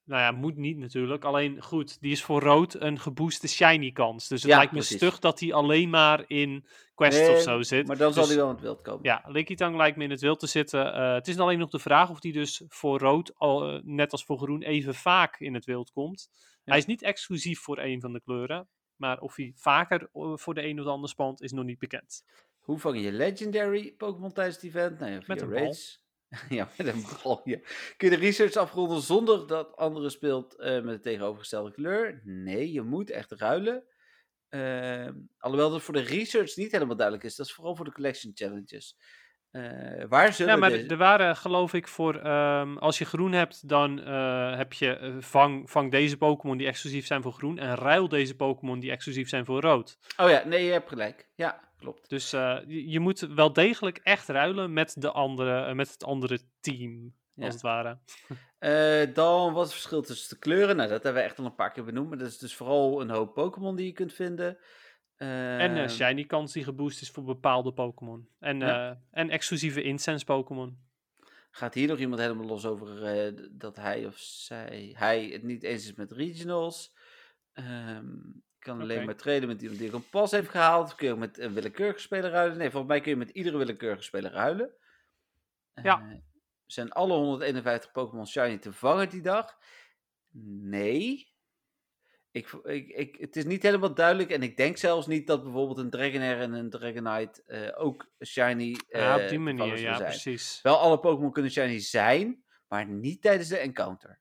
nou 0.05 0.21
ja, 0.21 0.31
moet 0.31 0.55
niet 0.57 0.77
natuurlijk. 0.77 1.23
Alleen 1.23 1.61
goed, 1.63 2.01
die 2.01 2.11
is 2.11 2.23
voor 2.23 2.41
rood 2.41 2.73
een 2.81 2.99
gebooste 2.99 3.47
shiny 3.47 3.91
kans. 3.91 4.27
Dus 4.27 4.41
het 4.41 4.51
Ja, 4.51 4.57
lijkt 4.57 4.71
me 4.71 4.77
precies. 4.77 4.97
stug 4.97 5.19
dat 5.19 5.39
hij 5.39 5.53
alleen 5.53 5.89
maar 5.89 6.23
in 6.27 6.65
quest 6.95 7.19
Nee, 7.19 7.31
of 7.31 7.41
zo 7.41 7.61
zit. 7.61 7.87
Maar 7.87 7.97
dan 7.97 8.13
zal 8.13 8.21
Dus- 8.23 8.31
hij 8.31 8.41
wel 8.41 8.49
in 8.49 8.55
het 8.55 8.63
wild 8.63 8.81
komen. 8.81 9.03
Ja, 9.03 9.23
Lickitung 9.27 9.75
lijkt 9.75 9.97
me 9.97 10.03
in 10.03 10.09
het 10.09 10.21
wild 10.21 10.39
te 10.39 10.47
zitten. 10.47 10.93
Eh, 10.93 11.13
het 11.13 11.27
is 11.27 11.37
alleen 11.39 11.59
nog 11.59 11.69
de 11.69 11.79
vraag 11.79 12.09
of 12.09 12.19
die 12.19 12.33
dus 12.33 12.63
voor 12.67 12.99
rood, 12.99 13.31
al, 13.35 13.69
eh, 13.71 13.79
net 13.83 14.11
als 14.11 14.25
voor 14.25 14.37
groen, 14.37 14.61
even 14.61 14.95
vaak 14.95 15.39
in 15.39 15.53
het 15.53 15.65
wild 15.65 15.91
komt. 15.91 16.29
Hij 16.63 16.77
is 16.77 16.85
niet 16.85 17.01
exclusief 17.03 17.59
voor 17.59 17.79
een 17.79 18.01
van 18.01 18.13
de 18.13 18.21
kleuren. 18.21 18.67
Maar 18.95 19.19
of 19.19 19.35
hij 19.35 19.51
vaker 19.55 20.09
eh, 20.13 20.31
voor 20.35 20.53
de 20.53 20.65
een 20.65 20.79
of 20.79 20.85
de 20.85 20.91
ander 20.91 21.09
spant, 21.09 21.41
is 21.41 21.51
nog 21.51 21.65
niet 21.65 21.79
bekend. 21.79 22.23
Hoe 22.59 22.79
vang 22.79 23.01
je 23.01 23.11
Legendary 23.11 23.93
Pokémon 23.97 24.33
tijdens 24.33 24.55
het 24.55 24.65
event? 24.65 24.99
Nou 24.99 25.11
ja, 25.11 25.19
Met 25.27 25.41
een 25.41 25.49
bal. 25.49 25.75
ja, 26.49 26.69
met 26.77 26.87
een 26.87 27.03
bal. 27.23 27.41
Ja. 27.43 27.57
Kun 27.97 28.09
je 28.09 28.15
de 28.17 28.21
research 28.25 28.55
afronden 28.55 29.01
zonder 29.01 29.47
dat 29.47 29.75
andere 29.75 30.09
speelt 30.09 30.55
eh, 30.55 30.81
met 30.81 30.95
de 30.95 30.99
tegenovergestelde 30.99 31.71
kleur? 31.71 32.21
Nee, 32.23 32.71
je 32.71 32.81
moet 32.81 33.09
echt 33.09 33.31
ruilen. 33.31 33.83
Ehm, 34.49 35.13
alhoewel 35.37 35.69
dat 35.69 35.81
voor 35.81 35.93
de 35.93 36.01
research 36.01 36.55
niet 36.55 36.71
helemaal 36.71 36.95
duidelijk 36.95 37.25
is. 37.27 37.35
Dat 37.35 37.45
is 37.45 37.53
vooral 37.53 37.75
voor 37.75 37.85
de 37.85 37.91
collection 37.91 38.31
challenges. 38.35 38.97
Eh, 39.51 40.03
waar 40.09 40.33
zullen 40.33 40.53
Ja, 40.53 40.59
maar 40.59 40.69
deze- 40.69 40.87
er 40.87 40.97
waren 40.97 41.35
geloof 41.35 41.73
ik 41.73 41.87
voor, 41.87 42.15
ehm, 42.15 42.77
als 42.77 42.97
je 42.97 43.05
groen 43.05 43.31
hebt, 43.31 43.67
dan 43.69 44.01
eh, 44.03 44.57
heb 44.57 44.73
je 44.73 45.17
vang, 45.19 45.69
vang 45.71 45.91
deze 45.91 46.17
Pokémon 46.17 46.57
die 46.57 46.67
exclusief 46.67 47.05
zijn 47.05 47.21
voor 47.21 47.33
groen. 47.33 47.57
En 47.59 47.75
ruil 47.75 48.07
deze 48.09 48.35
Pokémon 48.35 48.79
die 48.79 48.91
exclusief 48.91 49.29
zijn 49.29 49.45
voor 49.45 49.61
rood. 49.61 49.97
Oh 50.17 50.29
ja, 50.29 50.43
nee, 50.45 50.65
je 50.65 50.71
hebt 50.71 50.89
gelijk. 50.89 51.29
Ja, 51.35 51.64
klopt. 51.77 52.09
Dus 52.09 52.33
eh, 52.33 52.57
je, 52.67 52.89
je 52.89 52.99
moet 52.99 53.19
wel 53.19 53.53
degelijk 53.53 53.97
echt 53.97 54.27
ruilen 54.27 54.73
met, 54.73 55.01
de 55.01 55.11
andere, 55.11 55.65
eh, 55.65 55.73
met 55.73 55.91
het 55.91 56.03
andere 56.03 56.39
team, 56.59 57.13
Ja. 57.33 57.45
als 57.45 57.53
het 57.53 57.63
ware. 57.63 57.97
Eh, 58.59 59.13
dan, 59.13 59.53
wat 59.53 59.65
is 59.67 59.71
het 59.71 59.81
verschil 59.81 60.01
tussen 60.01 60.29
de 60.29 60.39
kleuren? 60.39 60.75
Nou, 60.75 60.89
dat 60.89 61.03
hebben 61.03 61.21
we 61.21 61.27
echt 61.27 61.39
al 61.39 61.45
een 61.45 61.55
paar 61.55 61.71
keer 61.71 61.83
benoemd. 61.85 62.09
Maar 62.09 62.17
dat 62.17 62.27
is 62.27 62.37
dus 62.37 62.55
vooral 62.55 63.01
een 63.01 63.09
hoop 63.09 63.33
Pokémon 63.33 63.75
die 63.75 63.85
je 63.85 63.91
kunt 63.91 64.13
vinden. 64.13 64.57
En 65.17 65.71
eh 65.75 65.79
Ehm, 65.79 65.89
shiny 65.89 66.23
kans 66.25 66.53
die 66.53 66.63
geboost 66.63 67.01
is 67.01 67.09
voor 67.09 67.23
bepaalde 67.23 67.73
Pokémon. 67.73 68.27
En, 68.39 68.59
Ja. 68.59 69.01
en 69.11 69.29
exclusieve 69.29 69.81
incense 69.83 70.25
Pokémon. 70.25 70.77
Gaat 71.51 71.73
hier 71.73 71.87
nog 71.87 71.97
iemand 71.97 72.21
helemaal 72.21 72.45
los 72.45 72.65
over 72.65 73.33
dat 73.51 73.75
hij 73.75 74.05
of 74.05 74.17
zij 74.17 74.93
hij 74.97 75.25
het 75.25 75.43
niet 75.43 75.63
eens 75.63 75.83
is 75.85 75.93
met 75.93 76.11
regionals? 76.11 76.94
Ehm 77.55 78.43
kan 78.65 78.81
alleen 78.81 79.05
maar 79.05 79.15
traden 79.15 79.47
met 79.47 79.61
iemand 79.61 79.79
die 79.79 79.93
een 79.93 80.09
pas 80.09 80.31
heeft 80.31 80.49
gehaald. 80.49 80.95
Kun 80.95 81.07
je 81.07 81.13
ook 81.13 81.19
met 81.19 81.39
een 81.39 81.53
willekeurige 81.53 81.99
speler 81.99 82.29
ruilen? 82.29 82.57
Nee, 82.57 82.69
volgens 82.69 82.91
mij 82.91 83.01
kun 83.01 83.11
je 83.11 83.17
met 83.17 83.29
iedere 83.29 83.57
willekeurige 83.57 84.03
speler 84.03 84.31
ruilen. 84.31 84.73
Ja. 85.73 86.09
Eh, 86.09 86.17
zijn 86.65 86.91
alle 86.91 87.13
151 87.13 87.91
Pokémon 87.91 88.27
Shiny 88.27 88.57
te 88.57 88.73
vangen 88.73 89.09
die 89.09 89.21
dag? 89.21 89.57
Nee. 90.59 91.33
Ik, 92.31 92.51
ik, 92.63 92.87
ik, 92.87 93.15
het 93.19 93.35
is 93.35 93.45
niet 93.45 93.63
helemaal 93.63 93.93
duidelijk 93.93 94.29
en 94.29 94.43
ik 94.43 94.57
denk 94.57 94.77
zelfs 94.77 95.07
niet 95.07 95.27
dat 95.27 95.43
bijvoorbeeld 95.43 95.77
een 95.77 95.89
Dragonair 95.89 96.39
en 96.39 96.53
een 96.53 96.69
Dragonite 96.69 97.43
eh, 97.43 97.83
ook 97.83 98.09
Shiny 98.25 98.77
eh 98.89 99.01
ja, 99.01 99.13
op 99.13 99.29
die 99.29 99.39
te 99.39 99.43
vangen 99.43 99.55
manier, 99.55 99.79
ja, 99.79 99.95
zijn. 99.95 100.09
precies. 100.09 100.59
Wel, 100.61 100.77
alle 100.77 100.99
Pokémon 100.99 101.31
kunnen 101.31 101.51
shiny 101.51 101.79
zijn, 101.79 102.43
maar 102.67 102.85
niet 102.87 103.21
tijdens 103.21 103.49
de 103.49 103.57
encounter. 103.57 104.19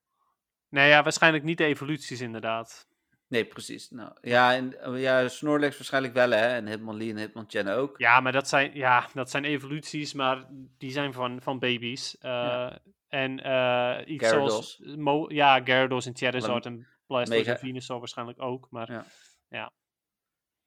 Nee, 0.68 0.88
ja, 0.88 1.02
waarschijnlijk 1.02 1.44
niet 1.44 1.58
de 1.58 1.64
evoluties 1.64 2.20
inderdaad. 2.20 2.88
Nee, 3.34 3.44
precies. 3.44 3.90
Nou, 3.90 4.12
ja, 4.20 4.54
en, 4.54 4.80
eh, 4.80 5.02
ja, 5.02 5.28
Snorlax 5.28 5.76
waarschijnlijk 5.76 6.14
wel, 6.14 6.30
hè. 6.30 6.46
En 6.46 6.66
Hitmonlee 6.66 7.10
en 7.10 7.18
Hitmonchan 7.18 7.68
ook. 7.68 7.98
Ja, 7.98 8.20
maar 8.20 8.32
dat 8.32 8.48
zijn, 8.48 8.74
ja, 8.74 9.08
dat 9.14 9.30
zijn 9.30 9.44
evoluties, 9.44 10.12
maar 10.12 10.46
die 10.78 10.90
zijn 10.90 11.12
van, 11.12 11.42
van 11.42 11.58
baby's. 11.58 12.16
Ja. 12.20 12.78
En 13.08 13.42
eh, 13.42 13.98
iets 14.06 14.24
Gyarados. 14.24 14.50
zoals... 14.50 14.96
Mo 14.96 15.30
ja, 15.32 15.60
Gyarados 15.64 16.06
en 16.06 16.16
Charizard 16.16 16.66
en 16.66 16.86
Blastoise 17.06 17.50
en 17.50 17.58
Venusaur 17.58 17.98
waarschijnlijk 17.98 18.42
ook. 18.42 18.70
Maar 18.70 19.06
Ja. 19.48 19.72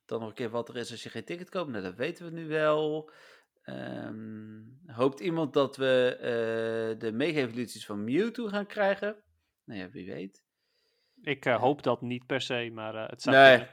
Dan 0.06 0.20
nog 0.20 0.30
een 0.30 0.36
keer 0.36 0.50
wat 0.50 0.70
er 0.70 0.78
is 0.78 0.92
als 0.92 1.04
je 1.04 1.10
geen 1.10 1.26
ticket 1.26 1.50
koopt. 1.50 1.72
Nou, 1.72 1.84
dat 1.84 1.96
weten 1.96 2.26
we 2.26 2.32
nu 2.32 2.48
wel. 2.48 3.12
Ehm, 3.64 4.62
hoopt 4.86 5.20
iemand 5.20 5.54
dat 5.54 5.78
we 5.78 6.96
de 6.98 7.12
mega-evoluties 7.12 7.86
van 7.86 8.04
Mewtwo 8.04 8.48
gaan 8.48 8.66
krijgen? 8.66 9.16
Nou 9.64 9.80
ja, 9.80 9.90
wie 9.90 10.06
weet. 10.06 10.46
Ik 11.22 11.46
eh, 11.46 11.60
hoop 11.60 11.84
dat 11.84 12.02
niet 12.02 12.26
per 12.26 12.42
se, 12.42 12.70
maar 12.74 12.96
eh, 12.96 13.10
het 13.10 13.22
zou 13.22 13.36
Nee. 13.36 13.68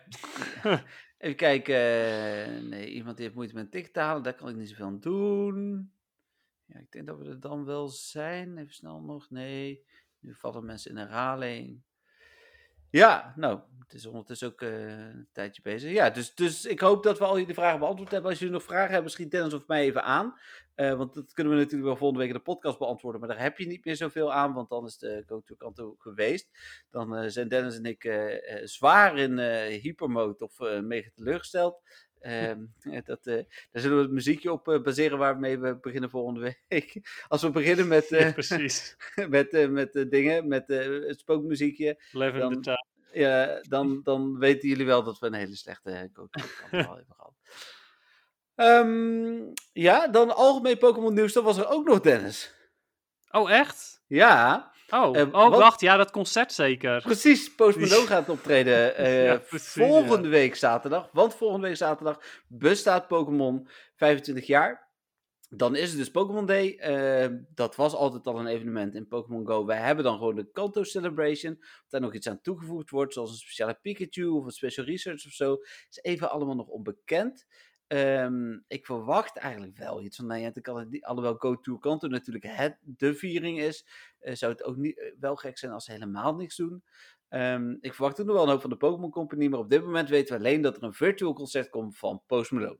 Even 1.18 1.36
kijken. 1.36 1.74
eh, 1.74 2.62
nee, 2.62 2.90
iemand 2.90 3.16
die 3.16 3.24
heeft 3.24 3.36
moeite 3.36 3.55
met 3.55 3.64
een 3.64 3.70
ticket 3.70 3.92
te 3.92 4.01
halen. 4.01 4.22
Daar 4.22 4.34
kan 4.34 4.49
ik 4.49 4.57
niet 4.57 4.68
zoveel 4.68 4.86
aan 4.86 5.01
doen. 5.01 5.92
Ja, 6.64 6.78
ik 6.78 6.92
denk 6.92 7.07
dat 7.07 7.18
we 7.18 7.24
er 7.28 7.40
dan 7.40 7.64
wel 7.64 7.88
zijn. 7.88 8.59
Even 8.59 8.74
snel 8.74 9.03
nog. 9.03 9.30
Nee. 9.30 9.84
Nu 10.18 10.34
vallen 10.34 10.64
mensen 10.64 10.90
in 10.90 10.97
herhaling. 10.97 11.82
Ja, 12.95 13.32
nou, 13.36 13.61
het 13.78 13.92
is 13.95 14.07
ondertussen 14.07 14.49
ook 14.49 14.62
eh, 14.62 14.88
een 14.88 15.28
tijdje 15.32 15.62
bezig. 15.62 15.92
Ja, 15.92 16.11
dus, 16.11 16.34
dus 16.34 16.64
ik 16.64 16.80
hoop 16.80 17.03
dat 17.03 17.18
we 17.18 17.24
al 17.24 17.38
jullie 17.38 17.55
vragen 17.55 17.78
beantwoord 17.78 18.11
hebben. 18.11 18.30
Als 18.30 18.38
jullie 18.38 18.55
nog 18.55 18.62
vragen 18.62 18.92
hebben, 18.92 19.11
schiet 19.11 19.30
Dennis 19.30 19.55
of 19.55 19.66
mij 19.66 19.82
even 19.82 20.05
aan. 20.05 20.34
Eh, 20.74 20.95
want 20.95 21.14
dat 21.14 21.32
kunnen 21.32 21.53
we 21.53 21.59
natuurlijk 21.59 21.88
wel 21.88 21.97
volgende 21.97 22.22
week 22.22 22.32
in 22.32 22.36
de 22.36 22.42
podcast 22.53 22.78
beantwoorden. 22.78 23.20
Maar 23.20 23.28
daar 23.28 23.40
heb 23.42 23.59
je 23.59 23.66
niet 23.66 23.84
meer 23.84 23.97
zoveel 23.97 24.32
aan, 24.32 24.53
want 24.53 24.68
dan 24.68 24.84
is 24.86 24.99
de 24.99 25.22
go-to-kanto 25.26 25.95
geweest. 25.99 26.49
Dan 26.90 27.16
eh, 27.16 27.28
zijn 27.28 27.49
Dennis 27.49 27.76
en 27.76 27.84
ik 27.84 28.30
zwaar 28.64 29.18
in 29.18 29.38
hypermode 29.68 30.45
of 30.45 30.59
mega 30.82 31.11
teleurgesteld. 31.14 31.80
Ehm, 32.25 32.64
dat, 33.05 33.27
eh, 33.27 33.35
daar 33.70 33.83
zullen 33.83 33.97
we 33.97 34.03
het 34.03 34.12
muziekje 34.12 34.53
op 34.53 34.68
eh, 34.68 34.83
baseren 34.83 35.18
waarmee 35.18 35.59
we 35.59 35.77
beginnen 35.77 36.11
volgende 36.11 36.57
week. 36.68 37.01
Als 37.29 37.43
we 37.43 37.51
beginnen 37.51 37.89
met, 37.89 38.09
Ja, 38.09 38.18
eh 38.18 38.33
precies. 38.33 38.97
met, 39.29 39.70
met 39.70 40.07
dingen, 40.11 40.49
met 40.49 40.68
het 40.68 41.18
spookmuziekje. 41.18 42.03
Leven 42.12 42.41
Dan-. 42.41 42.79
Ja, 43.12 43.61
dan, 43.68 44.01
dan 44.03 44.39
weten 44.39 44.68
jullie 44.68 44.87
wel 44.87 45.03
dat 45.03 45.18
we 45.18 45.27
een 45.27 45.35
hele 45.35 45.57
slechte 45.57 46.11
al 46.14 46.29
hebben 46.70 47.07
gehad. 47.09 47.35
Ehm, 48.55 49.53
ja, 49.72 50.09
dan 50.09 50.35
algemeen 50.35 50.79
Pokémon 50.79 51.14
nieuws. 51.14 51.33
Dat 51.33 51.45
was 51.45 51.59
er 51.59 51.68
ook 51.68 51.87
nog, 51.87 52.01
Dennis. 52.01 52.55
Oh, 53.31 53.51
echt? 53.51 54.03
Ja, 54.07 54.72
Oh, 54.91 55.16
Eh, 55.18 55.26
oh 55.32 55.49
wacht, 55.57 55.80
ja, 55.80 55.97
dat 55.97 56.11
concert 56.11 56.53
zeker. 56.53 57.03
precies. 57.03 57.55
Post 57.55 57.78
Malone 57.80 58.07
gaat 58.07 58.28
optreden 58.28 58.97
eh, 58.97 59.24
Ja, 59.24 59.37
precies, 59.37 59.72
volgende 59.72 60.28
week 60.28 60.55
zaterdag. 60.55 61.09
Want 61.12 61.35
volgende 61.35 61.66
week 61.66 61.76
zaterdag 61.76 62.20
bestaat 62.49 63.09
Pokémon 63.09 63.68
25 63.97 64.47
jaar. 64.47 64.82
Dan 65.49 65.76
is 65.76 65.89
het 65.89 65.99
dus 65.99 66.11
Pokémon 66.11 66.47
Day. 66.47 66.76
Eh, 66.76 67.28
dat 67.55 67.76
was 67.76 67.95
altijd 67.95 68.26
al 68.26 68.39
een 68.39 68.47
evenement 68.47 68.95
in 68.95 69.07
Pokémon 69.09 69.47
Go. 69.47 69.64
Wij 69.66 69.78
hebben 69.78 70.05
dan 70.05 70.18
gewoon 70.18 70.35
de 70.35 70.51
Kanto 70.53 70.82
Celebration. 70.82 71.57
Of 71.61 71.85
daar 71.89 72.01
nog 72.01 72.14
iets 72.14 72.28
aan 72.28 72.41
toegevoegd 72.41 72.91
wordt, 72.91 73.12
zoals 73.12 73.30
een 73.30 73.37
speciale 73.37 73.78
Pikachu 73.82 74.26
of 74.28 74.45
een 74.45 74.51
special 74.51 74.87
research 74.87 75.26
of 75.26 75.32
zo. 75.32 75.57
Is 75.91 75.99
even 76.03 76.30
allemaal 76.30 76.55
nog 76.55 76.66
onbekend. 76.66 77.47
Ehm, 77.95 78.59
ik 78.66 78.86
verwacht 78.86 79.36
eigenlijk 79.36 79.76
wel 79.76 80.03
iets 80.03 80.16
van 80.16 80.26
Niantic. 80.26 80.68
Alhoewel 80.68 81.34
Go 81.34 81.61
to 81.61 81.78
Kanto 81.78 82.09
natuurlijk 82.09 82.45
het, 82.49 82.78
de 82.80 83.14
viering 83.14 83.61
is. 83.61 83.86
eh, 84.18 84.34
zou 84.34 84.53
het 84.53 84.62
ook 84.64 84.76
niet, 84.76 84.99
eh, 84.99 85.12
wel 85.20 85.36
gek 85.36 85.59
zijn 85.59 85.72
als 85.72 85.84
ze 85.84 85.92
helemaal 85.92 86.34
niks 86.34 86.57
doen. 86.57 86.84
Ehm, 87.28 87.76
ik 87.80 87.95
verwacht 87.95 88.20
ook 88.20 88.26
nog 88.26 88.34
wel 88.34 88.45
een 88.45 88.51
hoop 88.51 88.61
van 88.61 88.70
de 88.70 88.76
Pokémon 88.76 89.11
Company. 89.11 89.47
Maar 89.49 89.59
op 89.59 89.70
dit 89.70 89.84
moment 89.84 90.09
weten 90.09 90.32
we 90.34 90.38
alleen 90.45 90.61
dat 90.61 90.76
er 90.76 90.82
een 90.82 90.95
virtual 90.95 91.32
concert 91.32 91.70
komt 91.70 91.99
van 91.99 92.22
Post 92.26 92.51
Malone. 92.51 92.78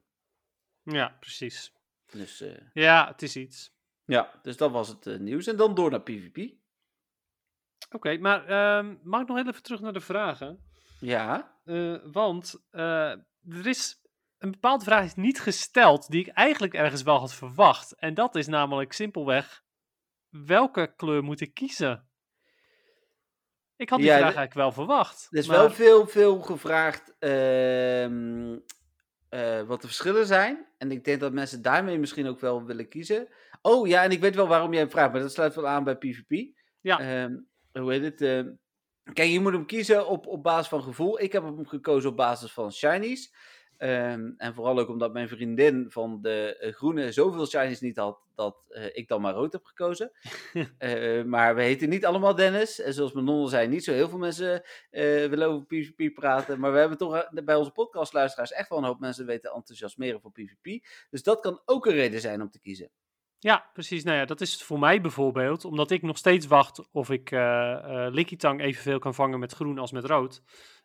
Ja, 0.83 1.17
precies. 1.21 1.73
Dus 2.07 2.41
eh, 2.41 2.61
Ja, 2.73 3.09
het 3.09 3.23
is 3.23 3.37
iets. 3.37 3.75
ja, 4.05 4.39
dus 4.43 4.57
dat 4.57 4.71
was 4.71 4.89
het 4.89 5.21
nieuws. 5.21 5.47
En 5.47 5.57
dan 5.57 5.75
door 5.75 5.91
naar 5.91 6.03
PvP. 6.03 6.55
Oké, 7.91 8.17
maar 8.19 8.47
ehm, 8.47 8.97
mag 9.03 9.21
ik 9.21 9.27
nog 9.29 9.37
heel 9.37 9.49
even 9.49 9.63
terug 9.63 9.81
naar 9.81 9.93
de 9.93 10.01
vragen? 10.01 10.61
Ja. 11.01 11.59
Want 12.13 12.65
eh, 12.71 13.11
er 13.49 13.67
is 13.67 14.03
een 14.45 14.51
bepaalde 14.51 14.85
vraag 14.85 15.05
is 15.05 15.15
niet 15.15 15.41
gesteld 15.41 16.11
die 16.11 16.21
ik 16.21 16.33
eigenlijk 16.33 16.75
ergens 16.75 17.03
wel 17.03 17.19
had 17.19 17.35
verwacht. 17.35 17.95
En 17.95 18.15
dat 18.15 18.35
is 18.35 18.47
namelijk 18.47 18.93
simpelweg, 18.93 19.63
welke 20.29 20.95
kleur 20.97 21.23
moet 21.23 21.41
ik 21.41 21.55
kiezen? 21.55 22.09
Ik 23.77 23.89
had 23.89 23.99
die 23.99 24.07
Ja, 24.09 24.13
vraag 24.15 24.25
eigenlijk 24.25 24.55
wel 24.55 24.73
verwacht. 24.73 25.27
Er 25.31 25.39
is 25.39 25.47
maar- 25.47 25.57
wel 25.59 25.71
veel, 25.71 26.07
veel 26.07 26.41
gevraagd 26.41 27.15
ehm, 27.19 28.59
eh, 29.29 29.63
wat 29.63 29.81
de 29.81 29.87
verschillen 29.87 30.27
zijn. 30.27 30.67
En 30.79 30.91
ik 30.91 31.05
denk 31.05 31.21
dat 31.21 31.33
mensen 31.33 31.63
daarmee 31.63 31.99
misschien 31.99 32.27
ook 32.27 32.41
wel 32.41 32.65
willen 32.65 32.89
kiezen. 32.89 33.29
Oh 33.63 33.87
ja, 33.87 34.03
en 34.03 34.11
ik 34.11 34.21
weet 34.21 34.35
wel 34.35 34.49
waarom 34.49 34.71
jij 34.71 34.81
hem 34.81 34.91
vraagt, 34.91 35.13
maar 35.13 35.21
dat 35.21 35.33
sluit 35.33 35.55
wel 35.55 35.69
aan 35.69 35.85
bij 35.85 35.97
PvP. 35.97 36.55
Ja. 36.81 36.99
Ehm, 37.01 37.37
hoe 37.73 37.93
heet 37.93 38.03
het? 38.03 38.21
ehm, 38.21 38.53
kijk, 39.13 39.31
je 39.31 39.41
moet 39.41 39.53
hem 39.53 39.67
kiezen 39.67 40.07
op, 40.07 40.27
op 40.27 40.43
basis 40.43 40.69
van 40.69 40.83
gevoel. 40.83 41.21
Ik 41.21 41.33
heb 41.33 41.43
hem 41.43 41.67
gekozen 41.67 42.11
op 42.11 42.17
basis 42.17 42.53
van 42.53 42.73
shinies. 42.73 43.35
Ehm, 43.77 44.31
en 44.37 44.55
vooral 44.55 44.79
ook 44.79 44.89
omdat 44.89 45.13
mijn 45.13 45.29
vriendin 45.29 45.87
van 45.89 46.19
de 46.23 46.57
eh, 46.57 46.73
groene 46.73 47.13
zoveel 47.13 47.47
shinies 47.47 47.81
niet 47.81 47.97
had, 47.97 48.21
dat 48.35 48.67
eh, 48.69 48.85
ik 48.93 49.09
dan 49.09 49.21
maar 49.21 49.35
rood 49.35 49.53
heb 49.53 49.65
gekozen. 49.65 50.11
Eh, 50.79 51.25
maar 51.25 51.55
we 51.55 51.63
heten 51.63 51.89
niet 51.89 52.07
allemaal 52.07 52.35
Dennis. 52.35 52.81
En 52.81 52.95
zoals 52.95 53.13
Manon 53.13 53.49
zei, 53.49 53.69
niet 53.69 53.85
zo 53.85 53.93
heel 53.93 54.09
veel 54.09 54.19
mensen 54.19 54.63
willen 54.91 55.49
over 55.49 55.67
PvP 55.67 56.15
praten. 56.15 56.61
Maar 56.61 56.73
we 56.73 56.79
hebben 56.79 56.99
toch 56.99 57.29
bij 57.45 57.55
onze 57.55 57.71
podcastluisteraars 57.71 58.53
echt 58.53 58.69
wel 58.69 58.79
een 58.79 58.85
hoop 58.85 59.01
mensen 59.01 59.27
weten 59.27 59.53
enthousiasmeren 59.53 60.21
voor 60.21 60.33
PvP. 60.33 60.87
Dus 61.11 61.23
dat 61.23 61.41
kan 61.41 61.63
ook 61.65 61.87
een 61.87 61.93
reden 61.93 62.21
zijn 62.21 62.43
om 62.43 62.51
te 62.51 62.61
kiezen. 62.61 62.91
Ja, 63.39 63.71
precies. 63.73 64.05
Nou 64.05 64.17
ja, 64.19 64.25
dat 64.25 64.41
is 64.41 64.53
het 64.53 64.63
voor 64.63 64.79
mij 64.79 65.01
bijvoorbeeld, 65.01 65.65
omdat 65.65 65.91
ik 65.91 66.03
nog 66.03 66.19
steeds 66.19 66.47
wacht 66.47 66.91
of 66.93 67.11
ik 67.11 67.31
eh 67.31 68.07
Lickitung 68.11 68.61
evenveel 68.61 68.99
kan 68.99 69.15
vangen 69.15 69.39
met 69.39 69.53
groen 69.53 69.79
als 69.79 69.93
met 69.93 70.05
rood. 70.05 70.43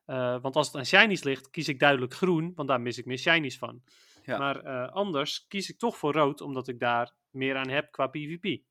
Eh, 0.10 0.42
want 0.42 0.56
als 0.56 0.68
het 0.68 0.76
aan 0.76 0.86
shinies 0.86 1.24
ligt, 1.24 1.50
kies 1.50 1.68
ik 1.68 1.80
duidelijk 1.80 2.14
groen, 2.14 2.52
want 2.56 2.68
daar 2.68 2.82
mis 2.82 2.98
ik 2.98 3.06
meer 3.06 3.18
shinies 3.18 3.58
van. 3.58 3.82
Ja. 4.26 4.38
Maar 4.38 4.64
eh, 4.64 4.92
anders 4.92 5.48
kies 5.48 5.70
ik 5.70 5.78
toch 5.78 5.98
voor 5.98 6.14
rood, 6.14 6.42
omdat 6.42 6.68
ik 6.68 6.80
daar 6.80 7.14
meer 7.30 7.56
aan 7.56 7.70
heb 7.70 7.92
qua 7.92 8.08
PvP. 8.08 8.62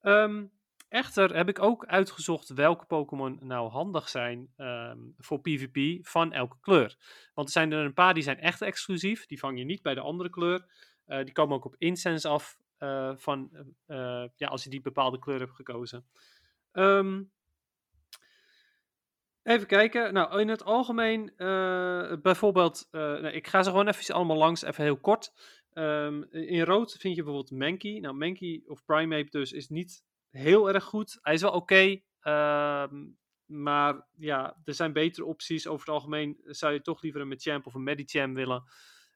Ehm, 0.00 0.44
echter 0.88 1.36
heb 1.36 1.48
ik 1.48 1.62
ook 1.62 1.86
uitgezocht 1.86 2.48
welke 2.48 2.84
Pokémon 2.84 3.38
nou 3.42 3.70
handig 3.70 4.08
zijn 4.08 4.52
ehm, 4.56 4.98
voor 5.18 5.40
PvP 5.40 6.06
van 6.06 6.32
elke 6.32 6.56
kleur. 6.60 6.96
Want 7.34 7.46
er 7.46 7.52
zijn 7.52 7.72
er 7.72 7.84
een 7.84 7.94
paar 7.94 8.14
die 8.14 8.22
zijn 8.22 8.40
echt 8.40 8.62
exclusief, 8.62 9.26
die 9.26 9.38
vang 9.38 9.58
je 9.58 9.64
niet 9.64 9.82
bij 9.82 9.94
de 9.94 10.00
andere 10.00 10.30
kleur. 10.30 10.66
Eh, 11.04 11.24
die 11.24 11.32
komen 11.32 11.56
ook 11.56 11.64
op 11.64 11.74
incense 11.78 12.28
af 12.28 12.58
van, 13.16 13.50
ja, 14.36 14.46
als 14.46 14.64
je 14.64 14.70
die 14.70 14.80
bepaalde 14.80 15.18
kleur 15.18 15.38
hebt 15.38 15.54
gekozen. 15.54 16.06
Ehm, 16.72 17.22
even 19.42 19.66
kijken. 19.66 20.12
Nou, 20.12 20.40
in 20.40 20.48
het 20.48 20.64
algemeen, 20.64 21.32
eh, 21.36 22.12
bijvoorbeeld, 22.22 22.88
eh, 22.90 23.34
ik 23.34 23.46
ga 23.46 23.62
ze 23.62 23.70
gewoon 23.70 23.88
even 23.88 24.14
allemaal 24.14 24.36
langs, 24.36 24.62
even 24.62 24.84
heel 24.84 25.00
kort. 25.00 25.32
Ehm, 25.72 26.22
in 26.30 26.62
rood 26.62 26.96
vind 26.98 27.16
je 27.16 27.22
bijvoorbeeld 27.22 27.58
Mankey. 27.58 27.98
Nou, 27.98 28.14
Mankey 28.14 28.62
of 28.66 28.84
Primeape 28.84 29.30
dus 29.30 29.52
is 29.52 29.68
niet 29.68 30.04
heel 30.30 30.72
erg 30.72 30.84
goed. 30.84 31.18
Hij 31.22 31.34
is 31.34 31.42
wel 31.42 31.52
oké, 31.52 32.00
ehm, 32.20 33.06
maar 33.44 34.06
ja, 34.16 34.60
er 34.64 34.74
zijn 34.74 34.92
betere 34.92 35.26
opties. 35.26 35.66
Over 35.66 35.86
het 35.86 35.94
algemeen 35.94 36.40
zou 36.44 36.72
je 36.72 36.82
toch 36.82 37.02
liever 37.02 37.20
een 37.20 37.28
Machamp 37.28 37.66
of 37.66 37.74
een 37.74 37.82
Medicham 37.82 38.34
willen 38.34 38.62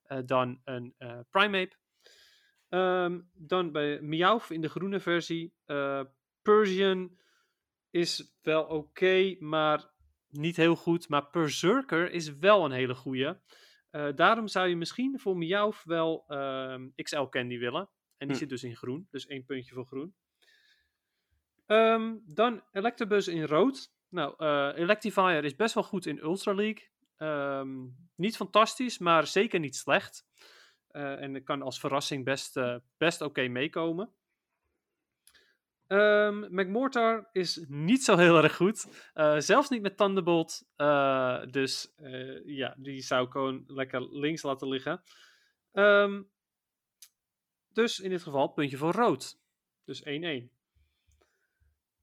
eh, 0.02 0.18
dan 0.24 0.60
een 0.64 0.94
Primeape. 1.30 1.76
Ehm, 2.68 3.20
dan 3.32 3.72
bij 3.72 4.00
Meowth 4.00 4.50
in 4.50 4.60
de 4.60 4.68
groene 4.68 5.00
versie. 5.00 5.54
Persian 6.42 7.16
is 7.90 8.36
wel 8.42 8.64
oké, 8.64 9.36
maar 9.38 9.91
niet 10.32 10.56
heel 10.56 10.76
goed. 10.76 11.08
Maar 11.08 11.28
Berserker 11.30 12.10
is 12.10 12.36
wel 12.36 12.64
een 12.64 12.70
hele 12.72 12.94
goeie. 12.94 13.34
Eh, 13.90 14.08
daarom 14.14 14.48
zou 14.48 14.68
je 14.68 14.76
misschien 14.76 15.20
voor 15.20 15.36
Meowth 15.36 15.82
wel 15.84 16.24
ehm, 16.28 16.88
XL 16.96 17.22
Candy 17.22 17.58
willen. 17.58 17.90
En 18.16 18.26
die 18.28 18.36
Hm. 18.36 18.42
zit 18.42 18.48
dus 18.48 18.62
in 18.64 18.76
groen. 18.76 19.06
Dus 19.10 19.26
één 19.26 19.44
puntje 19.44 19.74
voor 19.74 19.86
groen. 19.86 20.14
Ehm, 21.66 22.16
dan 22.24 22.62
Electabuzz 22.72 23.28
in 23.28 23.42
rood. 23.44 23.92
Nou, 24.08 24.34
eh 24.38 24.72
Electivire 24.74 25.42
is 25.42 25.56
best 25.56 25.74
wel 25.74 25.82
goed 25.82 26.06
in 26.06 26.18
Ultra 26.18 26.54
League. 26.54 26.90
Ehm, 27.16 27.86
niet 28.16 28.36
fantastisch, 28.36 28.98
maar 28.98 29.26
zeker 29.26 29.60
niet 29.60 29.76
slecht. 29.76 30.24
Eh, 30.88 31.20
en 31.22 31.44
kan 31.44 31.62
als 31.62 31.80
verrassing 31.80 32.24
best, 32.24 32.60
best 32.96 33.20
oké 33.20 33.48
meekomen. 33.48 34.12
Ehm 35.92 36.38
McMortar 36.50 37.28
is 37.32 37.64
niet 37.68 38.04
zo 38.04 38.16
heel 38.16 38.42
erg 38.42 38.56
goed. 38.56 38.86
Eh, 39.14 39.38
zelfs 39.38 39.68
niet 39.68 39.82
met 39.82 39.96
Thunderbolt. 39.96 40.68
Eh, 40.76 41.42
dus 41.46 41.94
eh, 41.96 42.46
ja, 42.46 42.74
die 42.78 43.00
zou 43.00 43.26
ik 43.26 43.32
gewoon 43.32 43.64
lekker 43.66 44.18
links 44.18 44.42
laten 44.42 44.68
liggen. 44.68 45.02
Ehm, 45.72 46.22
dus 47.72 48.00
in 48.00 48.10
dit 48.10 48.22
geval 48.22 48.48
puntje 48.48 48.76
voor 48.76 48.92
rood. 48.92 49.38
Dus 49.84 50.02
1-1. 50.04 50.50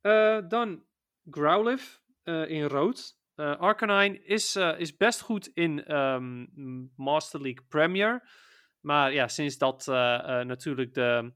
Eh, 0.02 0.40
dan 0.48 0.84
Growlithe 1.30 1.86
eh, 2.24 2.50
in 2.50 2.64
rood. 2.64 3.18
Arcanine 3.36 4.24
is, 4.24 4.56
is 4.56 4.98
best 4.98 5.22
goed 5.22 5.48
in 5.54 5.86
ehm, 5.86 6.46
Master 6.96 7.42
League 7.42 7.66
Premier. 7.68 8.30
Maar 8.80 9.14
ja, 9.14 9.28
sinds 9.28 9.58
dat 9.58 9.86
natuurlijk 10.46 10.94
de 10.94 11.34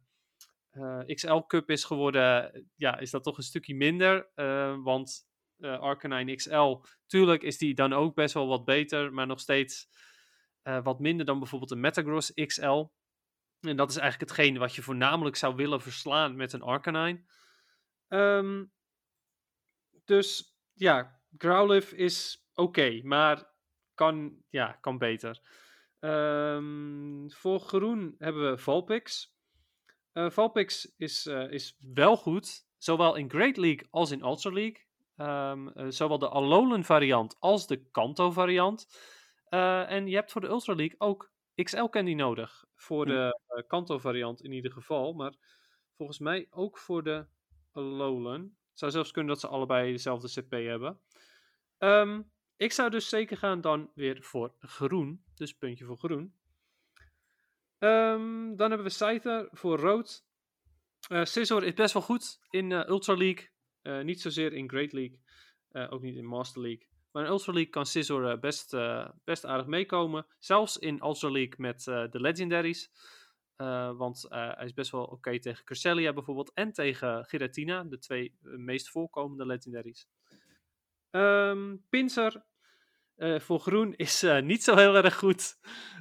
XL 1.05 1.39
Cup 1.47 1.69
is 1.69 1.83
geworden, 1.83 2.51
ja, 2.75 2.97
is 2.97 3.11
dat 3.11 3.23
toch 3.23 3.37
een 3.37 3.43
stukje 3.43 3.75
minder. 3.75 4.29
eh, 4.35 4.75
want 4.83 5.27
uh, 5.57 5.79
Arcanine 5.79 6.35
XL. 6.35 6.77
Tuurlijk 7.05 7.43
is 7.43 7.57
die 7.57 7.73
dan 7.73 7.93
ook 7.93 8.15
best 8.15 8.33
wel 8.33 8.47
wat 8.47 8.65
beter, 8.65 9.13
maar 9.13 9.27
nog 9.27 9.39
steeds 9.39 9.89
wat 10.83 10.99
minder 10.99 11.25
dan 11.25 11.39
bijvoorbeeld 11.39 11.71
een 11.71 11.79
Metagross 11.79 12.33
XL. 12.33 12.85
En 13.67 13.75
dat 13.75 13.89
is 13.89 13.97
eigenlijk 13.97 14.31
hetgeen 14.31 14.57
wat 14.57 14.75
je 14.75 14.81
voornamelijk 14.81 15.35
zou 15.35 15.55
willen 15.55 15.81
verslaan 15.81 16.35
met 16.35 16.53
een 16.53 16.61
Arcanine. 16.61 17.23
Um, 18.07 18.71
dus 20.05 20.57
ja, 20.73 21.21
Growlithe 21.37 21.95
is 21.95 22.47
oké, 22.53 23.01
maar 23.03 23.51
kan, 23.93 24.43
ja, 24.49 24.71
kan 24.71 24.97
beter. 24.97 25.41
Um, 25.99 27.31
voor 27.31 27.59
groen 27.59 28.15
hebben 28.17 28.51
we 28.51 28.57
Valpix. 28.57 29.32
Uh, 30.13 30.29
Valpix 30.29 30.93
is, 30.97 31.25
uh, 31.25 31.51
is 31.51 31.77
wel 31.93 32.17
goed, 32.17 32.65
zowel 32.77 33.15
in 33.15 33.29
Great 33.29 33.57
League 33.57 33.87
als 33.91 34.11
in 34.11 34.23
Ultra 34.23 34.51
League. 34.51 34.81
Um, 35.17 35.67
uh, 35.67 35.85
zowel 35.89 36.19
de 36.19 36.29
Alolan 36.29 36.83
variant 36.83 37.35
als 37.39 37.67
de 37.67 37.85
Kanto 37.91 38.31
variant. 38.31 38.87
en 39.49 40.07
je 40.07 40.15
hebt 40.15 40.31
voor 40.31 40.41
de 40.41 40.47
Ultra 40.47 40.75
League 40.75 40.95
ook 40.99 41.31
XL 41.55 41.85
Candy 41.85 42.13
nodig. 42.13 42.65
Voor 42.75 43.05
de 43.05 43.39
Kanto 43.67 43.97
variant 43.97 44.41
in 44.41 44.51
ieder 44.51 44.71
geval. 44.71 45.13
Maar 45.13 45.33
volgens 45.95 46.19
mij 46.19 46.47
ook 46.49 46.77
voor 46.77 47.03
de 47.03 47.25
Alolan. 47.71 48.41
Het 48.41 48.79
zou 48.79 48.91
zelfs 48.91 49.11
kunnen 49.11 49.31
dat 49.31 49.41
ze 49.41 49.47
allebei 49.47 49.91
dezelfde 49.91 50.41
CP 50.41 50.51
hebben. 50.51 50.99
Um, 51.79 52.31
ik 52.57 52.71
zou 52.71 52.89
dus 52.89 53.09
zeker 53.09 53.37
gaan 53.37 53.61
dan 53.61 53.91
weer 53.95 54.23
voor 54.23 54.53
groen. 54.59 55.23
Dus 55.35 55.53
puntje 55.53 55.85
voor 55.85 55.97
groen. 55.97 56.33
Um, 57.83 58.55
dan 58.55 58.69
hebben 58.69 58.87
we 58.87 58.93
Scyther 58.93 59.47
voor 59.51 59.79
rood. 59.79 60.25
Uh, 61.11 61.23
Scizor 61.23 61.63
is 61.63 61.73
best 61.73 61.93
wel 61.93 62.01
goed 62.01 62.39
in 62.49 62.71
uh, 62.71 62.87
Ultra 62.87 63.13
League. 63.13 63.49
Uh, 63.81 64.01
niet 64.01 64.21
zozeer 64.21 64.53
in 64.53 64.69
Great 64.69 64.91
League. 64.91 65.19
ook 65.89 66.01
niet 66.01 66.15
in 66.15 66.25
Master 66.25 66.61
League. 66.61 66.87
Maar 67.11 67.23
in 67.23 67.29
Ultra 67.29 67.53
League 67.53 67.71
kan 67.71 67.85
Scizor 67.85 68.39
best, 68.39 68.75
best 69.23 69.45
aardig 69.45 69.65
meekomen. 69.65 70.25
Zelfs 70.39 70.77
in 70.77 71.03
Ultra 71.03 71.29
League 71.29 71.53
met 71.57 71.83
de 71.83 72.21
Legendaries. 72.21 72.91
want 73.97 74.25
hij 74.29 74.65
is 74.65 74.73
best 74.73 74.91
wel 74.91 75.03
oké 75.03 75.39
tegen 75.39 75.65
Cresselia 75.65 76.13
bijvoorbeeld. 76.13 76.53
En 76.53 76.73
tegen 76.73 77.25
Giratina. 77.25 77.83
De 77.83 77.97
twee 77.97 78.37
meest 78.41 78.89
voorkomende 78.89 79.45
Legendaries. 79.45 80.07
Um, 81.11 81.85
uh, 83.23 83.39
voor 83.39 83.59
groen 83.59 83.93
is 83.95 84.23
uh, 84.23 84.41
niet 84.41 84.63
zo 84.63 84.75
heel 84.75 84.95
erg 84.95 85.15
goed. 85.15 85.57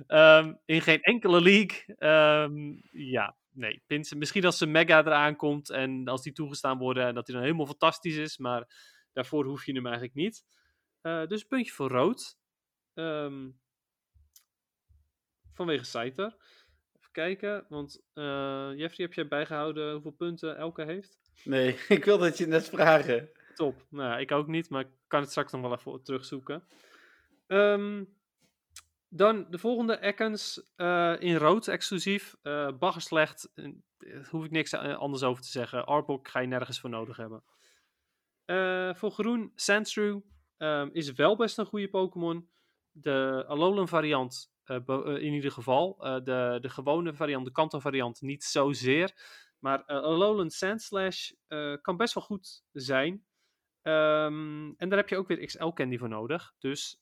Um, 0.09 0.61
in 0.65 0.81
geen 0.81 1.01
enkele 1.01 1.41
league. 1.41 1.97
Um, 1.99 2.81
ja, 2.91 3.37
nee. 3.51 3.83
Misschien 4.17 4.45
als 4.45 4.59
ze 4.59 4.67
mega 4.67 4.99
eraan 4.99 5.37
komt 5.37 5.71
en 5.71 6.09
als 6.09 6.23
die 6.23 6.33
toegestaan 6.33 6.79
worden 6.79 7.07
en 7.07 7.15
dat 7.15 7.27
hij 7.27 7.37
dan 7.37 7.45
helemaal 7.45 7.67
fantastisch 7.67 8.17
is. 8.17 8.39
Maar 8.39 8.67
daarvoor 9.13 9.45
hoef 9.45 9.67
je 9.67 9.73
hem 9.73 9.87
eigenlijk 9.87 10.15
niet. 10.15 10.45
Uh, 11.03 11.27
dus 11.27 11.45
puntje 11.45 11.73
voor 11.73 11.91
rood. 11.91 12.37
Um, 12.95 13.61
vanwege 15.55 15.85
Scyther. 15.85 16.37
Even 16.99 17.13
kijken, 17.13 17.67
want 17.69 18.03
Jeffrey, 18.15 19.07
heb 19.07 19.13
jij 19.13 19.29
bijgehouden 19.29 19.93
hoeveel 19.93 20.11
punten 20.11 20.57
elke 20.57 20.85
heeft? 20.85 21.19
Nee, 21.45 21.77
ik 21.89 22.05
wilde 22.05 22.25
het 22.25 22.39
je 22.39 22.47
net 22.47 22.69
vragen. 22.69 23.31
Top. 23.55 23.87
Nou, 23.89 24.21
ik 24.21 24.33
ook 24.33 24.47
niet, 24.47 24.71
maar 24.71 24.81
ik 24.81 24.91
kan 25.07 25.21
het 25.21 25.31
straks 25.31 25.53
nog 25.53 25.61
wel 25.61 25.75
even 25.75 26.03
terugzoeken. 26.03 26.65
Um, 27.53 28.21
dan 29.09 29.47
de 29.51 29.59
volgende 29.59 30.01
Ekans 30.01 30.63
uh, 30.77 31.15
in 31.19 31.37
rood 31.37 31.69
exclusief. 31.69 32.37
Uh, 32.43 32.69
bagger 32.79 33.03
slecht. 33.03 33.51
Daar 33.55 34.29
hoef 34.31 34.45
ik 34.45 34.51
niks 34.51 34.75
anders 34.75 35.23
over 35.23 35.43
te 35.43 35.49
zeggen. 35.49 35.87
Arbok 35.87 36.29
ga 36.29 36.41
je 36.41 36.47
nergens 36.47 36.81
voor 36.81 36.91
nodig 36.91 37.17
hebben. 37.17 37.45
Voor 38.97 39.11
groen, 39.11 39.53
Sandshrew 39.55 40.21
um, 40.59 40.91
is 40.93 41.13
wel 41.13 41.37
best 41.37 41.59
een 41.59 41.67
goede 41.67 41.89
Pokémon. 41.89 42.51
De 42.91 43.45
Alolan 43.49 43.89
variant 43.89 44.53
in 44.65 45.33
ieder 45.33 45.53
geval. 45.53 45.97
de, 46.25 46.59
de 46.61 46.69
gewone 46.69 47.15
variant, 47.15 47.45
de 47.45 47.53
Kanto 47.53 47.81
variant 47.81 48.21
niet 48.21 48.45
zozeer. 48.45 49.13
Maar 49.59 49.85
Alolan 49.85 50.51
Sandslash 50.51 51.31
kan 51.81 51.97
best 51.97 52.15
wel 52.15 52.25
goed 52.25 52.65
zijn. 52.73 53.25
Um, 53.83 54.75
en 54.77 54.89
daar 54.89 54.99
heb 54.99 55.09
je 55.09 55.17
ook 55.17 55.29
weer 55.29 55.47
XL 55.47 55.69
Candy 55.69 55.99
voor 55.99 56.09
nodig. 56.09 56.55
Dus 56.59 57.02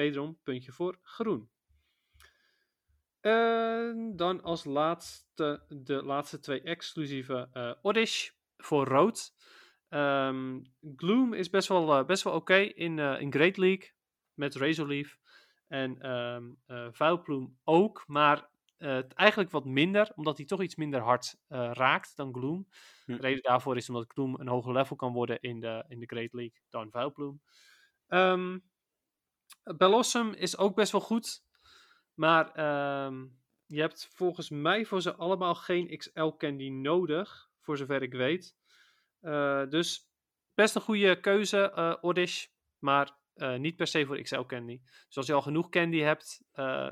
wederom 0.00 0.38
puntje 0.42 0.72
voor 0.72 0.98
groen. 1.02 1.50
En 3.20 4.12
dan 4.16 4.42
als 4.42 4.64
laatste 4.64 5.64
de 5.68 6.02
laatste 6.02 6.38
twee 6.38 6.62
exclusieve 6.62 7.48
uh, 7.52 7.72
Oddish 7.82 8.30
voor 8.56 8.86
rood. 8.86 9.34
Um, 9.88 10.62
Gloom 10.96 11.34
is 11.34 11.50
best 11.50 11.68
wel, 11.68 11.98
uh, 11.98 12.06
best 12.06 12.22
wel 12.22 12.32
oké 12.32 12.42
okay 12.52 12.64
in, 12.64 12.98
uh, 12.98 13.20
in 13.20 13.32
Great 13.32 13.56
League 13.56 13.92
met 14.34 14.54
Razorleaf. 14.54 15.18
En 15.68 16.10
um, 16.10 16.56
uh, 16.66 16.88
Vuilploem 16.90 17.58
ook, 17.64 18.04
maar 18.06 18.48
eigenlijk 19.14 19.50
wat 19.50 19.64
minder, 19.64 20.12
omdat 20.14 20.36
hij 20.36 20.46
toch 20.46 20.62
iets 20.62 20.76
minder 20.76 21.00
hard 21.00 21.36
raakt 21.48 22.16
dan 22.16 22.34
Gloom. 22.34 22.68
Hm. 23.04 23.12
De 23.12 23.20
reden 23.20 23.42
daarvoor 23.42 23.76
is 23.76 23.88
omdat 23.88 24.12
Gloom 24.12 24.40
een 24.40 24.48
hoger 24.48 24.72
level 24.72 24.96
kan 24.96 25.12
worden 25.12 25.40
in 25.40 25.60
de, 25.60 25.84
in 25.88 25.98
de 25.98 26.06
Great 26.06 26.32
League 26.32 26.60
dan 26.68 26.90
Vuilploem. 26.90 27.40
Um, 28.08 28.69
Bellossom 29.76 30.32
is 30.32 30.58
ook 30.58 30.74
best 30.74 30.92
wel 30.92 31.00
goed. 31.00 31.42
Maar 32.14 32.52
ehm, 32.52 33.24
je 33.66 33.80
hebt 33.80 34.08
volgens 34.12 34.50
mij 34.50 34.84
voor 34.84 35.00
ze 35.00 35.14
allemaal 35.14 35.54
geen 35.54 35.96
XL 35.98 36.28
candy 36.28 36.68
nodig. 36.68 37.48
Voor 37.60 37.76
zover 37.76 38.02
ik 38.02 38.12
weet. 38.12 38.56
Uh, 39.22 39.68
dus 39.68 40.10
best 40.54 40.74
een 40.74 40.80
goede 40.80 41.20
keuze, 41.20 41.72
uh. 42.02 42.24
Maar 42.78 43.18
uh, 43.34 43.56
niet 43.56 43.76
per 43.76 43.86
se 43.86 44.06
voor 44.06 44.20
XL 44.20 44.40
candy. 44.40 44.80
Dus 45.06 45.16
als 45.16 45.26
je 45.26 45.32
al 45.32 45.42
genoeg 45.42 45.68
candy 45.68 45.98
hebt, 45.98 46.42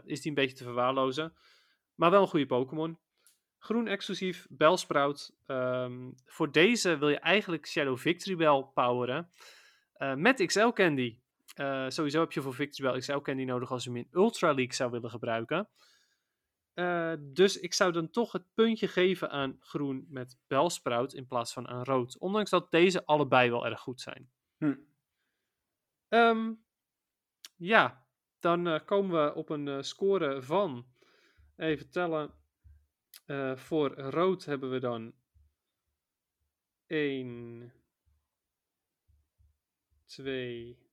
is 0.04 0.20
die 0.20 0.28
een 0.28 0.34
beetje 0.34 0.56
te 0.56 0.64
verwaarlozen. 0.64 1.36
Maar 1.94 2.10
wel 2.10 2.22
een 2.22 2.28
goede 2.28 2.46
Pokémon. 2.46 2.98
Groen 3.58 3.86
exclusief, 3.86 4.46
Bellsprout. 4.50 5.36
Um, 5.46 6.14
voor 6.26 6.52
deze 6.52 6.98
wil 6.98 7.08
je 7.08 7.18
eigenlijk 7.18 7.66
Shadow 7.66 7.98
Victory 7.98 8.36
Bell 8.36 8.70
poweren. 8.74 9.30
met 10.16 10.46
XL 10.46 10.68
candy. 10.68 11.18
Uh, 11.60 11.88
sowieso 11.88 12.20
heb 12.20 12.32
je 12.32 12.42
voor 12.42 12.54
Victor 12.54 12.98
XL 12.98 13.18
Candy 13.18 13.44
nodig 13.44 13.70
als 13.70 13.84
je 13.84 13.90
hem 13.90 13.98
in 13.98 14.08
Ultra 14.12 14.52
League 14.52 14.74
zou 14.74 14.90
willen 14.90 15.10
gebruiken. 15.10 15.68
Uh, 16.74 17.12
dus 17.20 17.60
ik 17.60 17.74
zou 17.74 17.92
dan 17.92 18.10
toch 18.10 18.32
het 18.32 18.54
puntje 18.54 18.88
geven 18.88 19.30
aan 19.30 19.56
groen 19.60 20.06
met 20.08 20.38
Belsprout 20.46 21.12
in 21.12 21.26
plaats 21.26 21.52
van 21.52 21.68
aan 21.68 21.84
rood. 21.84 22.18
Ondanks 22.18 22.50
dat 22.50 22.70
deze 22.70 23.06
allebei 23.06 23.50
wel 23.50 23.66
erg 23.66 23.80
goed 23.80 24.00
zijn. 24.00 24.30
Hm. 24.56 24.76
Um, 26.08 26.64
ja, 27.56 28.06
dan 28.38 28.66
uh, 28.66 28.78
komen 28.84 29.24
we 29.24 29.34
op 29.34 29.50
een 29.50 29.84
score 29.84 30.42
van. 30.42 30.86
Even 31.56 31.90
tellen. 31.90 32.34
voor 33.54 33.94
rood 33.94 34.44
hebben 34.44 34.70
we 34.70 34.78
dan 34.78 35.14
1, 36.86 37.72
2, 40.06 40.87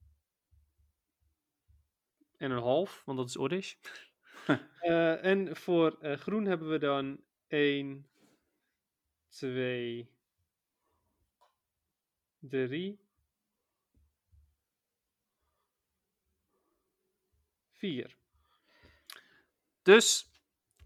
en 2.38 2.52
een 2.52 2.62
half, 2.62 3.02
want 3.06 3.18
dat 3.18 3.28
is 3.28 3.38
Oddish. 3.38 3.74
uh, 4.82 5.24
en 5.32 5.56
voor 5.56 5.98
uh, 6.02 6.14
groen 6.14 6.46
hebben 6.46 6.70
we 6.70 6.78
dan 6.78 7.20
1, 7.48 8.08
2, 9.30 10.10
3, 12.40 13.00
4. 17.72 18.16
Dus 19.82 20.32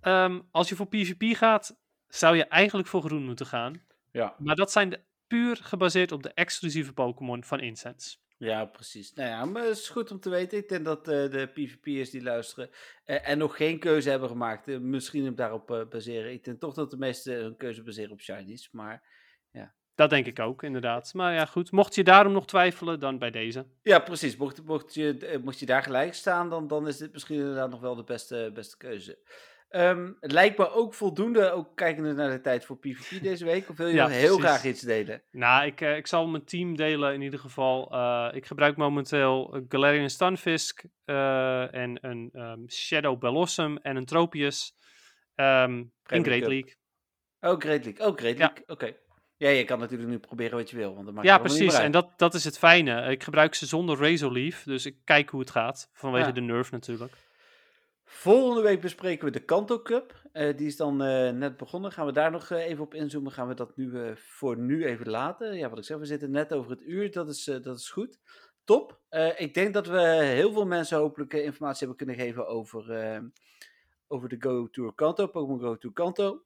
um, 0.02 0.47
als 0.52 0.70
je 0.70 0.76
voor 0.76 0.88
PvP 0.88 1.36
gaat, 1.36 1.80
zou 2.08 2.36
je 2.36 2.45
eigenlijk 2.45 2.88
voor 2.88 3.02
groen 3.02 3.26
moeten 3.26 3.45
gaan. 3.45 3.84
Ja. 4.12 4.36
Maar 4.38 4.56
dat 4.56 4.72
zijn 4.72 4.89
de, 4.89 5.04
puur 5.30 5.56
gebaseerd 5.56 6.12
op 6.12 6.24
de 6.24 6.34
exclusieve 6.34 6.93
Pokémon 6.93 7.43
van 7.43 7.60
Incense. 7.60 8.18
Ja, 8.40 8.66
precies. 8.66 9.14
Nou 9.14 9.30
ja, 9.30 9.46
maar 9.46 9.64
het 9.64 9.78
is 9.78 9.90
goed 9.90 10.12
om 10.12 10.20
te 10.20 10.30
weten. 10.30 10.58
Ik 10.58 10.70
denk 10.70 10.86
dat 10.86 11.00
uh, 11.00 11.30
de 11.30 11.50
PvP'ers 11.54 12.10
die 12.10 12.24
luisteren 12.24 12.70
uh, 13.06 13.30
en 13.30 13.38
nog 13.38 13.56
geen 13.56 13.80
keuze 13.80 14.10
hebben 14.10 14.30
gemaakt, 14.30 14.68
uh, 14.68 14.80
misschien 14.80 15.24
hem 15.24 15.36
daarop 15.36 15.88
baseren. 15.90 16.32
Ik 16.32 16.44
denk 16.44 16.60
toch 16.60 16.74
dat 16.74 16.92
de 16.92 16.98
meeste 16.98 17.32
hun 17.32 17.58
keuze 17.58 17.84
baseren 17.84 18.12
op 18.12 18.22
shinies, 18.22 18.72
maar 18.72 19.04
ja. 19.52 19.74
Dat 19.96 20.10
denk 20.10 20.26
ik 20.26 20.40
ook, 20.40 20.64
inderdaad. 20.64 21.14
Maar 21.14 21.34
ja, 21.34 21.46
goed. 21.46 21.72
Mocht 21.72 21.96
je 21.96 22.04
daarom 22.04 22.34
nog 22.34 22.48
twijfelen, 22.48 23.00
dan 23.00 23.18
bij 23.18 23.32
deze. 23.32 23.66
Ja, 23.82 24.00
precies. 24.00 24.38
Mocht, 24.38 24.64
mocht, 24.64 24.94
je, 24.94 25.40
mocht 25.44 25.60
je 25.60 25.66
daar 25.66 25.84
gelijk 25.84 26.14
staan, 26.14 26.50
dan, 26.50 26.68
dan 26.68 26.88
is 26.88 26.98
dit 26.98 27.14
misschien 27.14 27.40
inderdaad 27.40 27.70
nog 27.70 27.82
wel 27.82 27.96
de 27.96 28.04
beste, 28.04 28.52
beste 28.54 28.78
keuze. 28.78 29.18
Um, 29.72 30.18
het 30.20 30.32
lijkt 30.32 30.58
me 30.58 30.72
ook 30.72 30.94
voldoende, 30.94 31.52
ook 31.52 31.76
kijkende 31.76 32.14
naar 32.14 32.30
de 32.30 32.42
tijd 32.42 32.66
voor 32.66 32.78
PvP 32.78 33.22
deze 33.24 33.46
week. 33.46 33.70
Of 33.70 33.78
wil 33.78 33.88
je 33.88 33.94
ja, 33.94 34.04
nog 34.04 34.12
heel 34.12 34.38
graag 34.38 34.64
iets 34.64 34.82
delen? 34.82 35.24
Nou, 35.32 35.66
ik, 35.66 35.82
uh, 35.82 35.96
ik 35.96 36.08
zal 36.08 36.28
mijn 36.28 36.44
team 36.44 36.76
delen 36.76 37.14
in 37.14 37.22
ieder 37.22 37.40
geval. 37.40 37.94
Uh, 37.94 38.30
ik 38.32 38.46
gebruik 38.46 38.78
momenteel 38.78 39.64
Galarian 39.68 40.10
Stunfisk 40.10 40.84
uh, 41.06 41.74
en 41.74 41.98
een 42.02 42.30
um, 42.34 42.70
Shadow 42.70 43.20
Bellossom 43.20 43.78
en 43.78 43.96
een 43.96 44.06
Tropius 44.06 44.74
um, 45.36 45.94
in 46.08 46.24
Great 46.24 46.48
League. 46.48 46.76
Oh, 47.40 47.58
Great 47.60 47.86
League. 47.86 48.08
Oh, 48.08 48.16
Great 48.16 48.38
League. 48.38 48.56
Ja. 48.56 48.62
Oké. 48.62 48.72
Okay. 48.72 48.98
Ja, 49.38 49.50
je 49.50 49.66
kan 49.66 49.80
natuurlijk 49.80 50.10
nu 50.10 50.20
proberen 50.20 50.58
wat 50.58 50.70
je 50.70 50.76
wil. 50.76 50.94
Want 50.94 51.06
dat 51.06 51.14
maakt 51.14 51.28
Ja, 51.28 51.38
precies. 51.38 51.74
En 51.74 51.92
dat, 51.92 52.14
dat 52.18 52.34
is 52.34 52.44
het 52.44 52.58
fijne. 52.58 53.12
Ik 53.12 53.24
gebruik 53.24 53.56
ze 53.56 53.66
zonder 53.66 53.98
Razor 53.98 54.32
Leaf, 54.32 54.64
dus 54.64 54.86
ik 54.86 54.96
kijk 55.04 55.30
hoe 55.30 55.40
het 55.40 55.52
gaat. 55.52 55.90
Vanwege 55.94 56.26
Ja. 56.26 56.32
de 56.32 56.42
nerve 56.42 56.74
natuurlijk. 56.74 57.14
Volgende 58.12 58.62
week 58.62 58.82
bespreken 58.82 59.26
we 59.26 59.32
de 59.32 59.45
Kanto 59.45 59.82
Cup. 59.82 60.22
Eh, 60.32 60.57
die 60.57 60.68
is 60.68 60.76
dan 60.76 61.01
eh, 61.01 61.32
net 61.32 61.57
begonnen. 61.57 61.91
Gaan 61.91 62.05
we 62.05 62.12
daar 62.12 62.32
nog 62.32 62.49
eh, 62.49 62.66
even 62.66 62.84
op 62.84 62.93
inzoomen? 62.93 63.32
Gaan 63.32 63.47
we 63.47 63.53
dat 63.53 63.78
nu 63.78 64.14
voor 64.16 64.57
nu 64.57 64.86
even 64.86 65.10
laten? 65.10 65.57
Ja, 65.57 65.70
wat 65.70 65.78
ik 65.78 65.84
zeg, 65.84 65.97
we 65.97 66.05
zitten 66.05 66.32
net 66.32 66.53
over 66.53 66.72
het 66.72 66.82
uur. 66.82 67.12
Dat 67.12 67.30
is, 67.30 67.43
dat 67.43 67.78
is 67.78 67.89
goed. 67.89 68.20
Top. 68.64 68.99
Ik 69.38 69.53
denk 69.53 69.74
dat 69.74 69.88
we 69.88 70.01
heel 70.24 70.53
veel 70.53 70.66
mensen 70.66 70.97
hopelijk 70.97 71.34
informatie 71.34 71.88
hebben 71.88 72.05
kunnen 72.05 72.26
geven 72.26 72.47
over, 72.47 73.22
over 74.07 74.30
de 74.30 74.38
Go 74.39 74.70
Tour 74.70 74.93
Kanto, 74.93 75.28
Pokémon 75.28 75.60
Go 75.60 75.78
Tour 75.78 75.95
Kanto. 75.95 76.43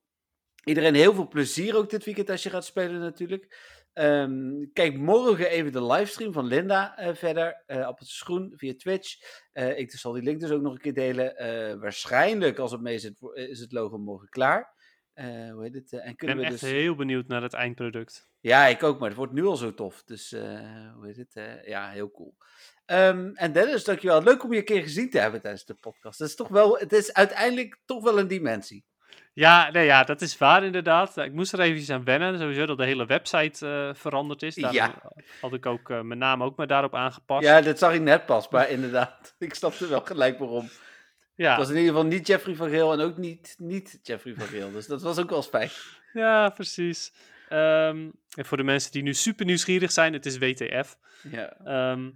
Iedereen 0.64 0.96
heel 0.96 1.14
veel 1.14 1.28
plezier 1.28 1.76
ook 1.76 1.90
dit 1.90 2.06
weekend 2.06 2.30
als 2.30 2.44
je 2.44 2.50
gaat 2.50 2.66
spelen 2.66 3.00
natuurlijk. 3.00 3.58
Ehm, 3.94 4.66
kijk 4.74 4.98
morgen 4.98 5.50
even 5.50 5.72
de 5.72 5.86
livestream 5.86 6.34
van 6.34 6.46
Linda 6.46 6.98
eh, 6.98 7.16
verder. 7.16 7.64
eh 7.66 7.86
Appeltjes 7.86 8.22
Groen 8.22 8.54
via 8.56 8.74
Twitch. 8.78 9.16
Eh, 9.52 9.78
ik 9.78 9.92
zal 9.92 10.12
die 10.12 10.24
link 10.24 10.40
dus 10.40 10.52
ook 10.52 10.62
nog 10.62 10.74
een 10.74 10.80
keer 10.80 10.94
delen. 10.94 11.80
Waarschijnlijk, 11.80 12.60
als 12.60 12.72
het 12.72 12.82
mee 12.82 13.00
zit, 13.00 13.20
is 13.34 13.60
het 13.60 13.72
logo 13.72 13.98
morgen 13.98 14.30
klaar. 14.30 14.72
Hoe 15.14 15.60
heet 15.62 15.74
het? 15.74 15.94
en 15.94 16.10
Ik 16.10 16.18
kunnen 16.18 16.36
ben 16.36 16.46
we 16.46 16.52
echt 16.52 16.62
dus... 16.62 16.72
heel 16.72 16.96
benieuwd 16.96 17.28
naar 17.28 17.42
het 17.42 17.54
eindproduct. 17.54 18.30
Ja, 18.40 18.66
ik 18.66 18.84
ook, 18.84 19.00
maar 19.00 19.10
het 19.10 19.18
wordt 19.18 19.34
nu 19.34 19.46
al 19.46 19.56
zo 19.58 19.74
tof. 19.74 20.04
Dus, 20.04 20.30
hoe 20.96 21.02
heet 21.02 21.18
het? 21.18 21.62
ja, 21.66 21.90
heel 21.90 22.12
cool. 22.12 22.36
Ehm, 22.86 23.32
en 23.34 23.52
Dennis, 23.52 23.84
dankjewel. 23.84 24.24
Leuk 24.24 24.44
om 24.44 24.52
je 24.52 24.58
een 24.60 24.66
keer 24.66 24.82
gezien 24.82 25.10
te 25.10 25.20
hebben 25.20 25.42
tijdens 25.42 25.66
de 25.66 25.74
podcast. 25.74 26.20
Het 26.20 26.28
is 26.30 26.36
toch 26.36 26.48
wel, 26.48 26.78
het 26.78 26.94
is 26.94 27.14
uiteindelijk 27.14 27.80
toch 27.86 28.04
wel 28.04 28.20
een 28.20 28.28
dimensie. 28.28 28.86
Ja, 29.34 29.70
nee, 29.72 29.86
ja, 29.86 30.04
dat 30.04 30.22
is 30.22 30.38
waar 30.38 30.64
inderdaad. 30.64 31.18
Ik 31.18 31.34
moest 31.34 31.54
er 31.54 31.60
even 31.60 31.96
aan 31.96 32.04
wennen. 32.04 32.40
Sowieso 32.40 32.66
dat 32.66 32.78
de 32.78 32.86
hele 32.86 33.06
website 33.06 33.68
eh, 33.68 33.90
veranderd 34.02 34.44
is. 34.44 34.56
Daarom 34.56 34.76
Ja. 34.76 34.94
had 35.42 35.54
ik 35.54 35.66
ook 35.66 35.90
eh, 35.90 36.02
mijn 36.02 36.20
naam 36.20 36.44
ook 36.44 36.56
maar 36.58 36.68
daarop 36.68 36.96
aangepast. 36.96 37.44
Ja, 37.44 37.62
dat 37.62 37.80
zag 37.80 37.94
ik 37.94 38.02
net 38.02 38.26
pas, 38.26 38.50
maar 38.50 38.70
inderdaad, 38.70 39.36
ik 39.40 39.54
snapte 39.54 39.88
wel 39.88 40.02
gelijk 40.02 40.40
waarom. 40.40 40.70
ja. 41.36 41.50
Het 41.50 41.58
was 41.60 41.70
in 41.70 41.76
ieder 41.76 41.90
geval 41.94 42.06
niet 42.08 42.28
Jeffrey 42.28 42.56
van 42.56 42.70
Geel 42.70 42.94
en 42.94 43.00
ook 43.00 43.18
niet, 43.18 43.56
niet 43.58 44.00
Jeffrey 44.04 44.34
van 44.38 44.48
Geel. 44.48 44.72
Dus 44.72 44.88
dat 44.88 45.02
was 45.02 45.20
ook 45.20 45.30
wel 45.30 45.44
fijn. 45.44 45.70
Ja, 46.14 46.50
precies. 46.50 47.14
Ehm, 47.50 48.10
en 48.36 48.46
voor 48.46 48.58
de 48.58 48.64
mensen 48.64 48.92
die 48.92 49.04
nu 49.04 49.14
super 49.14 49.46
nieuwsgierig 49.46 49.92
zijn, 49.92 50.14
het 50.14 50.26
is 50.26 50.38
WTF. 50.38 50.98
Ja. 51.32 51.54
Ehm, 51.66 52.10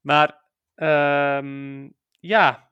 maar 0.00 0.38
ehm, 0.74 1.88
ja, 2.20 2.65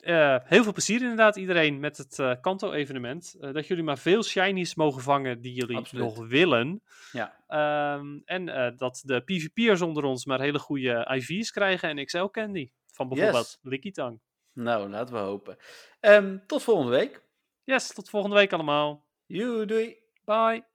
eh, 0.00 0.36
heel 0.44 0.62
veel 0.62 0.72
plezier 0.72 1.00
inderdaad 1.00 1.36
iedereen 1.36 1.80
met 1.80 1.96
het 1.96 2.18
eh, 2.18 2.32
Kanto-evenement. 2.40 3.36
Eh, 3.40 3.52
dat 3.52 3.66
jullie 3.66 3.84
maar 3.84 3.98
veel 3.98 4.22
shinies 4.22 4.74
mogen 4.74 5.02
vangen 5.02 5.40
die 5.40 5.52
jullie 5.52 5.76
Absoluut. 5.76 6.04
nog 6.04 6.26
willen. 6.28 6.82
Ja. 7.12 7.42
Ehm, 7.46 8.18
en 8.24 8.74
dat 8.76 9.02
de 9.04 9.20
PvP'ers 9.20 9.80
onder 9.80 10.04
ons 10.04 10.24
maar 10.24 10.40
hele 10.40 10.58
goede 10.58 11.10
IV's 11.14 11.50
krijgen 11.50 11.88
en 11.88 12.04
XL 12.04 12.24
Candy. 12.24 12.70
Van 12.92 13.08
bijvoorbeeld 13.08 13.46
Yes. 13.46 13.58
Lickitung. 13.62 14.20
Nou, 14.52 14.88
laten 14.90 15.14
we 15.14 15.20
hopen. 15.20 15.56
Ehm, 16.00 16.38
tot 16.46 16.62
volgende 16.62 16.90
week. 16.90 17.22
Yes, 17.64 17.92
tot 17.92 18.10
volgende 18.10 18.36
week 18.36 18.52
allemaal. 18.52 19.06
Joe, 19.26 19.66
doei. 19.66 19.96
Bye. 20.24 20.67